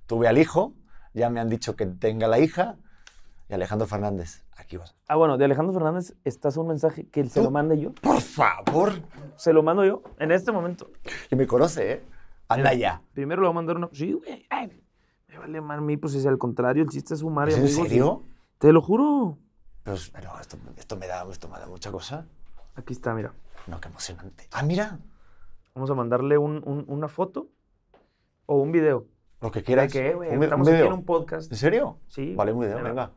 Tuve 0.06 0.28
al 0.28 0.38
hijo, 0.38 0.74
ya 1.14 1.30
me 1.30 1.40
han 1.40 1.48
dicho 1.50 1.78
que 1.78 1.86
tenga 1.86 2.28
la 2.28 2.40
hija. 2.40 2.76
Y 3.50 3.54
Alejandro 3.56 3.88
Fernández, 3.88 4.44
aquí 4.58 4.78
vas. 4.78 4.96
Ah, 5.08 5.16
bueno, 5.16 5.38
de 5.38 5.46
Alejandro 5.46 5.74
Fernández 5.74 6.14
estás 6.24 6.56
un 6.58 6.68
mensaje 6.68 7.08
que 7.08 7.26
se 7.28 7.42
lo 7.42 7.50
mande 7.50 7.80
yo. 7.80 7.94
Por 7.94 8.22
favor. 8.22 8.94
Se 9.38 9.54
lo 9.54 9.64
mando 9.64 9.84
yo 9.84 10.04
en 10.20 10.32
este 10.32 10.52
momento. 10.52 10.92
Y 11.32 11.36
me 11.36 11.48
conoce, 11.48 11.92
¿eh? 11.94 12.04
Anda 12.48 12.74
ya. 12.76 13.02
Primero 13.14 13.42
le 13.42 13.48
voy 13.48 13.54
a 13.54 13.56
mandar 13.56 13.78
uno. 13.78 13.90
Sí, 13.92 14.14
güey. 14.14 14.46
ay, 14.52 14.70
Me 15.28 15.38
vale 15.40 15.62
mal 15.62 15.82
mí, 15.82 15.98
pues 15.98 16.14
es 16.14 16.26
al 16.28 16.38
contrario, 16.38 16.84
el 16.84 16.90
chiste 16.90 17.14
es 17.16 17.22
sumar 17.22 17.50
y 17.50 17.52
¿Es 17.54 17.58
en 17.58 17.64
amigos 17.64 17.86
y- 17.86 17.90
serio? 17.90 18.24
Te 18.60 18.72
lo 18.72 18.82
juro. 18.82 19.38
Pues, 19.84 20.10
pero 20.12 20.40
esto, 20.40 20.58
esto, 20.78 20.96
me 20.98 21.08
da, 21.08 21.26
esto 21.32 21.48
me 21.50 21.58
da 21.60 21.66
mucha 21.68 21.92
cosa. 21.92 22.26
Aquí 22.76 22.94
está, 22.94 23.14
mira. 23.16 23.34
No, 23.68 23.80
qué 23.82 23.88
emocionante. 23.90 24.48
Ah, 24.52 24.64
mira, 24.64 25.00
Vamos 25.76 25.90
a 25.92 25.94
mandarle 25.96 26.38
un- 26.38 26.62
un- 26.66 26.84
una 26.88 27.08
foto 27.08 27.48
o 28.48 28.58
un 28.58 28.72
video. 28.72 29.06
lo 29.42 29.50
que 29.52 29.60
¿De 29.60 29.66
quieras. 29.66 29.92
qué, 29.94 30.14
güey? 30.14 30.32
Estamos 30.34 30.68
aquí 30.68 30.76
en 30.76 30.84
video. 30.84 30.96
un 30.96 31.06
podcast. 31.06 31.50
¿En 31.52 31.58
serio? 31.58 31.98
Sí. 32.08 32.34
Vale, 32.36 32.52
un 32.52 32.60
video, 32.60 32.78
Mira. 32.78 32.90
venga. 32.90 33.12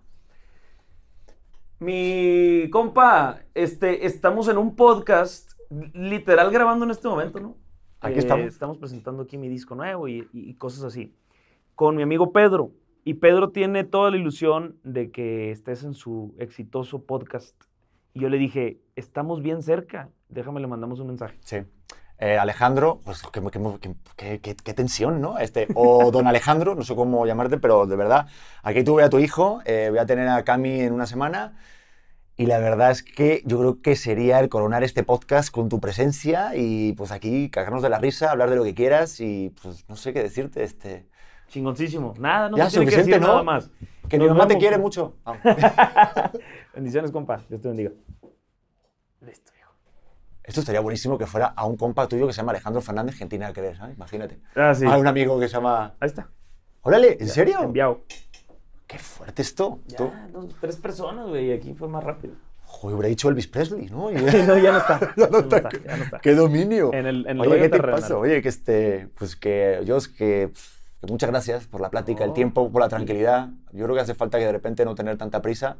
Mi 1.82 2.70
compa, 2.70 3.40
este, 3.54 4.06
estamos 4.06 4.46
en 4.46 4.56
un 4.56 4.76
podcast 4.76 5.50
literal 5.94 6.52
grabando 6.52 6.84
en 6.84 6.92
este 6.92 7.08
momento, 7.08 7.40
¿no? 7.40 7.56
Aquí 8.00 8.14
Eh, 8.14 8.18
estamos. 8.18 8.46
Estamos 8.46 8.78
presentando 8.78 9.24
aquí 9.24 9.36
mi 9.36 9.48
disco 9.48 9.74
nuevo 9.74 10.06
y, 10.06 10.28
y- 10.32 10.48
y 10.50 10.54
cosas 10.54 10.84
así. 10.84 11.12
Con 11.74 11.96
mi 11.96 12.02
amigo 12.04 12.32
Pedro. 12.32 12.70
Y 13.04 13.14
Pedro 13.14 13.50
tiene 13.50 13.82
toda 13.82 14.12
la 14.12 14.16
ilusión 14.16 14.76
de 14.84 15.10
que 15.10 15.50
estés 15.50 15.82
en 15.82 15.94
su 15.94 16.36
exitoso 16.38 17.02
podcast. 17.04 17.60
Y 18.14 18.20
yo 18.20 18.28
le 18.28 18.38
dije, 18.38 18.78
estamos 18.94 19.42
bien 19.42 19.60
cerca. 19.60 20.08
Déjame, 20.28 20.60
le 20.60 20.68
mandamos 20.68 21.00
un 21.00 21.08
mensaje. 21.08 21.36
Sí. 21.40 21.56
Eh, 22.24 22.38
Alejandro, 22.38 23.00
pues 23.04 23.20
qué, 23.32 23.40
qué- 24.16 24.38
qué- 24.40 24.54
qué- 24.54 24.74
tensión, 24.74 25.20
¿no? 25.20 25.38
Este, 25.38 25.66
o 25.74 26.12
don 26.12 26.28
Alejandro, 26.28 26.76
no 26.76 26.82
sé 26.84 26.94
cómo 26.94 27.26
llamarte, 27.26 27.58
pero 27.58 27.84
de 27.84 27.96
verdad, 27.96 28.28
aquí 28.62 28.84
tuve 28.84 29.02
a 29.02 29.10
tu 29.10 29.18
hijo, 29.18 29.60
eh, 29.64 29.88
voy 29.90 29.98
a 29.98 30.06
tener 30.06 30.28
a 30.28 30.44
Cami 30.44 30.82
en 30.82 30.92
una 30.92 31.06
semana 31.06 31.58
y 32.36 32.46
la 32.46 32.58
verdad 32.60 32.92
es 32.92 33.02
que 33.02 33.42
yo 33.44 33.58
creo 33.58 33.82
que 33.82 33.96
sería 33.96 34.38
el 34.38 34.48
coronar 34.48 34.84
este 34.84 35.02
podcast 35.02 35.50
con 35.50 35.68
tu 35.68 35.80
presencia 35.80 36.52
y 36.54 36.92
pues 36.92 37.10
aquí 37.10 37.50
cagarnos 37.50 37.82
de 37.82 37.88
la 37.88 37.98
risa, 37.98 38.30
hablar 38.30 38.50
de 38.50 38.56
lo 38.56 38.62
que 38.62 38.74
quieras 38.76 39.18
y 39.18 39.52
pues 39.60 39.84
no 39.88 39.96
sé 39.96 40.12
qué 40.12 40.22
decirte, 40.22 40.62
este, 40.62 41.08
Chingoncísimo. 41.48 42.14
Nada, 42.18 42.48
no 42.48 42.56
Ya, 42.56 42.70
se 42.70 42.78
tiene 42.78 42.86
que 42.86 42.92
suficiente, 42.92 43.10
decir 43.18 43.20
¿no? 43.26 43.32
nada 43.32 43.42
más. 43.42 43.68
que 44.08 44.16
mi 44.18 44.24
Nos 44.26 44.34
mamá 44.36 44.46
te 44.46 44.54
vemos. 44.54 44.60
quiere 44.62 44.78
mucho. 44.78 45.16
Bendiciones, 46.74 47.10
compa. 47.10 47.42
Dios 47.48 47.60
te 47.60 47.68
bendiga. 47.68 47.90
Listo. 49.20 49.51
Esto 50.44 50.60
estaría 50.60 50.80
buenísimo 50.80 51.16
que 51.18 51.26
fuera 51.26 51.46
a 51.54 51.66
un 51.66 51.76
compa 51.76 52.08
tuyo 52.08 52.26
que 52.26 52.32
se 52.32 52.38
llama 52.38 52.50
Alejandro 52.52 52.80
Fernández, 52.82 53.16
que 53.16 53.26
tiene 53.26 53.52
que 53.52 53.60
ver, 53.60 53.76
¿sabes? 53.76 53.96
Imagínate. 53.96 54.38
Ah, 54.56 54.74
sí. 54.74 54.84
A 54.86 54.96
un 54.96 55.06
amigo 55.06 55.38
que 55.38 55.46
se 55.48 55.54
llama... 55.54 55.94
Ahí 56.00 56.08
está. 56.08 56.28
Órale, 56.82 57.16
¿en 57.20 57.28
serio? 57.28 57.60
Enviado. 57.62 58.02
Qué 58.88 58.98
fuerte 58.98 59.42
esto. 59.42 59.78
Tú- 59.96 60.10
Ya, 60.12 60.28
dos, 60.32 60.54
tres 60.60 60.76
personas, 60.76 61.28
güey. 61.28 61.46
y 61.50 61.52
Aquí 61.52 61.74
fue 61.74 61.88
más 61.88 62.02
rápido. 62.02 62.34
Joder, 62.64 62.96
hubiera 62.96 63.08
dicho 63.08 63.28
Elvis 63.28 63.46
Presley, 63.46 63.86
¿no? 63.88 64.10
Y- 64.12 64.14
no, 64.16 64.58
ya 64.58 64.72
no 64.72 64.78
está. 64.78 65.00
Ya 65.16 65.26
no 65.28 65.38
está. 65.38 65.68
ya 65.86 65.96
no 65.96 66.04
está. 66.04 66.18
¡Qué 66.18 66.34
dominio! 66.34 66.92
En 66.92 67.06
el, 67.06 67.26
en 67.26 67.40
el 67.40 67.40
Oye, 67.40 67.60
¿qué 67.60 67.68
te 67.68 67.80
pasa? 67.80 68.16
Oye, 68.18 68.42
que 68.42 68.48
este, 68.48 69.08
pues 69.16 69.36
que 69.36 69.80
yo 69.84 69.96
es 69.96 70.08
que, 70.08 70.50
que 71.00 71.06
muchas 71.06 71.30
gracias 71.30 71.66
por 71.68 71.80
la 71.80 71.88
plática, 71.90 72.24
el 72.24 72.30
No. 72.30 72.34
tiempo, 72.34 72.70
por 72.72 72.82
la 72.82 72.88
tranquilidad. 72.88 73.50
Yo 73.72 73.84
creo 73.84 73.94
que 73.94 74.00
hace 74.02 74.14
falta 74.14 74.38
que 74.38 74.46
de 74.46 74.52
repente 74.52 74.84
no 74.84 74.94
tener 74.96 75.16
tanta 75.16 75.40
prisa 75.40 75.76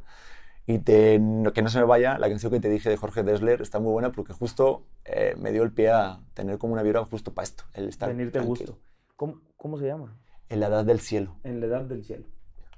y 0.66 0.78
te- 0.78 1.18
no- 1.18 1.52
que 1.52 1.62
no 1.62 1.68
se 1.68 1.78
me 1.78 1.84
vaya. 1.84 2.18
La 2.18 2.28
canción 2.28 2.52
que 2.52 2.60
te 2.60 2.68
dije 2.68 2.88
de 2.88 2.96
Jorge 2.96 3.22
Dessler 3.22 3.60
está 3.62 3.78
muy 3.80 3.92
buena 3.92 4.12
porque 4.12 4.32
justo 4.32 4.84
eh, 5.04 5.34
me 5.38 5.52
dio 5.52 5.62
el 5.62 5.72
pie 5.72 5.90
a 5.90 6.20
tener 6.34 6.58
como 6.58 6.72
una 6.74 6.82
vibra 6.82 7.04
justo 7.04 7.32
para 7.34 7.44
esto, 7.44 7.64
el 7.74 7.88
estar 7.88 8.08
Venirte 8.08 8.38
a 8.38 8.42
gusto. 8.42 8.78
¿Cómo, 9.16 9.40
¿Cómo 9.56 9.78
se 9.78 9.86
llama? 9.86 10.16
En 10.48 10.60
la 10.60 10.66
edad 10.68 10.84
del 10.84 11.00
cielo. 11.00 11.36
En 11.44 11.60
la 11.60 11.66
edad 11.66 11.82
del 11.82 12.04
cielo. 12.04 12.26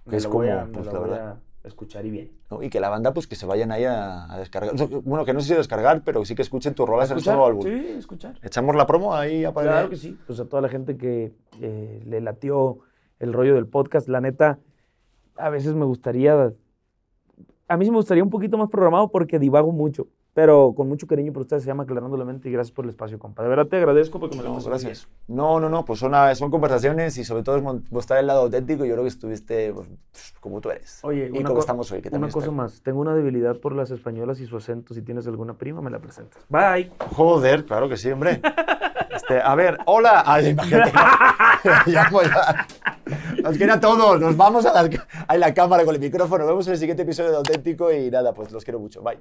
Que 0.09 0.17
es 0.17 0.27
voy 0.27 0.49
a- 0.49 0.61
como, 0.61 0.67
me 0.67 0.73
pues, 0.73 0.87
la 0.87 0.99
verdad. 0.99 1.29
a 1.65 1.69
escuchar 1.69 2.05
y 2.05 2.11
bien. 2.11 2.33
¿no? 2.51 2.63
Y 2.63 2.69
que 2.69 2.79
la 2.79 2.91
banda, 2.91 3.15
pues 3.15 3.27
que 3.27 3.37
se 3.37 3.47
vayan 3.47 3.73
ahí 3.73 3.85
a, 3.85 4.31
a 4.33 4.39
descargar. 4.39 4.75
Bueno, 5.03 5.25
que 5.25 5.33
no 5.33 5.41
sé 5.41 5.49
si 5.49 5.55
descargar, 5.55 6.03
pero 6.05 6.23
sí 6.25 6.35
que 6.35 6.43
escuchen 6.43 6.75
tus 6.75 6.87
rolas 6.87 7.11
en 7.11 7.17
este 7.19 7.31
nuevo 7.31 7.47
álbum. 7.47 7.63
Sí, 7.63 7.87
escuchar. 7.99 8.39
Echamos 8.43 8.77
la 8.77 8.87
promo 8.87 9.15
ahí 9.15 9.45
a 9.47 9.53
Claro 9.53 9.89
que 9.89 9.97
sí. 9.97 10.19
Pues 10.27 10.39
a 10.41 10.45
toda 10.47 10.61
la 10.61 10.69
gente 10.69 10.97
que 10.99 11.33
eh, 11.61 12.03
le 12.05 12.21
latió 12.21 12.79
el 13.19 13.33
rollo 13.33 13.55
del 13.55 13.67
podcast, 13.67 14.09
la 14.09 14.21
neta, 14.21 14.59
a 15.37 15.49
veces 15.49 15.75
me 15.75 15.85
gustaría. 15.87 16.53
A 17.69 17.77
mí 17.77 17.85
sí 17.85 17.91
me 17.91 17.97
gustaría 17.97 18.23
un 18.23 18.31
poquito 18.31 18.59
más 18.59 18.69
programado 18.69 19.09
porque 19.09 19.39
divago 19.39 19.73
mucho. 19.73 20.07
Pero 20.35 20.75
con 20.77 20.89
mucho 20.89 21.07
cariño 21.07 21.33
por 21.33 21.43
ustedes 21.43 21.63
se 21.63 21.69
llama 21.69 21.85
Aclarando 21.85 22.17
la 22.17 22.25
Mente 22.25 22.49
y 22.49 22.53
gracias 22.53 22.73
por 22.75 22.85
el 22.85 22.89
espacio, 22.89 23.21
compa. 23.21 23.45
De 23.45 23.49
verdad 23.49 23.67
te 23.69 23.77
agradezco 23.77 24.19
porque 24.19 24.37
me 24.37 24.43
lo 24.43 24.49
No, 24.53 24.61
gracias. 24.61 25.07
No, 25.29 25.61
no, 25.61 25.69
no, 25.69 25.85
pues 25.85 26.01
son, 26.01 26.13
ah, 26.17 26.35
son 26.35 26.51
conversaciones 26.51 27.17
y 27.19 27.25
sobre 27.25 27.45
todo 27.45 27.57
es 27.57 27.63
mon- 27.63 27.85
mostrar 27.93 28.19
el 28.19 28.27
lado 28.27 28.41
auténtico. 28.43 28.85
Yo 28.85 28.95
creo 28.95 29.05
que 29.05 29.09
estuviste 29.11 29.73
pues, 29.73 29.89
como 30.41 30.61
tú 30.61 30.71
eres. 30.71 30.99
Oye, 31.05 31.31
y 31.33 31.41
como 31.43 31.55
co- 31.55 31.61
estamos 31.61 31.93
hoy. 31.93 32.03
Que 32.03 32.09
Una 32.09 32.29
cosa 32.31 32.51
más, 32.51 32.83
tengo 32.83 33.01
una 33.01 33.15
debilidad 33.15 33.57
por 33.61 33.77
las 33.77 33.93
españolas 33.93 34.41
y 34.41 34.47
su 34.47 34.57
acento. 34.57 34.93
Si 34.93 35.03
tienes 35.03 35.29
alguna 35.29 35.55
prima, 35.55 35.81
me 35.81 35.91
la 35.91 36.01
presentas. 36.01 36.45
Bye. 36.49 36.91
Joder, 37.13 37.65
claro 37.65 37.89
que 37.89 37.97
sí, 37.97 38.11
hombre. 38.11 38.41
Este, 39.25 39.41
a 39.41 39.55
ver, 39.55 39.79
hola. 39.87 40.23
Ay, 40.27 40.49
imagínate. 40.49 40.93
ya, 41.87 42.07
pues, 42.11 42.29
ya. 42.29 42.67
Nos 43.43 43.57
quiere 43.57 43.73
a 43.73 43.81
todos. 43.81 44.21
Nos 44.21 44.37
vamos 44.37 44.67
a 44.67 44.83
la, 44.83 44.91
a 45.27 45.37
la 45.37 45.55
cámara 45.55 45.85
con 45.85 45.95
el 45.95 46.01
micrófono. 46.01 46.45
Nos 46.45 46.49
vemos 46.49 46.67
en 46.67 46.75
el 46.75 46.79
siguiente 46.79 47.03
episodio 47.03 47.31
de 47.31 47.37
Auténtico 47.39 47.91
y 47.93 48.11
nada, 48.11 48.35
pues 48.35 48.53
los 48.53 48.65
quiero 48.65 48.79
mucho. 48.79 49.03
Bye. 49.03 49.21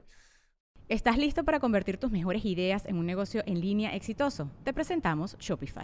¿Estás 0.90 1.18
listo 1.18 1.46
para 1.46 1.60
convertir 1.60 1.98
tus 1.98 2.12
mejores 2.12 2.44
ideas 2.44 2.86
en 2.86 2.98
un 2.98 3.06
negocio 3.06 3.42
en 3.46 3.62
línea 3.62 3.96
exitoso? 3.96 4.50
Te 4.64 4.74
presentamos 4.74 5.38
Shopify. 5.40 5.84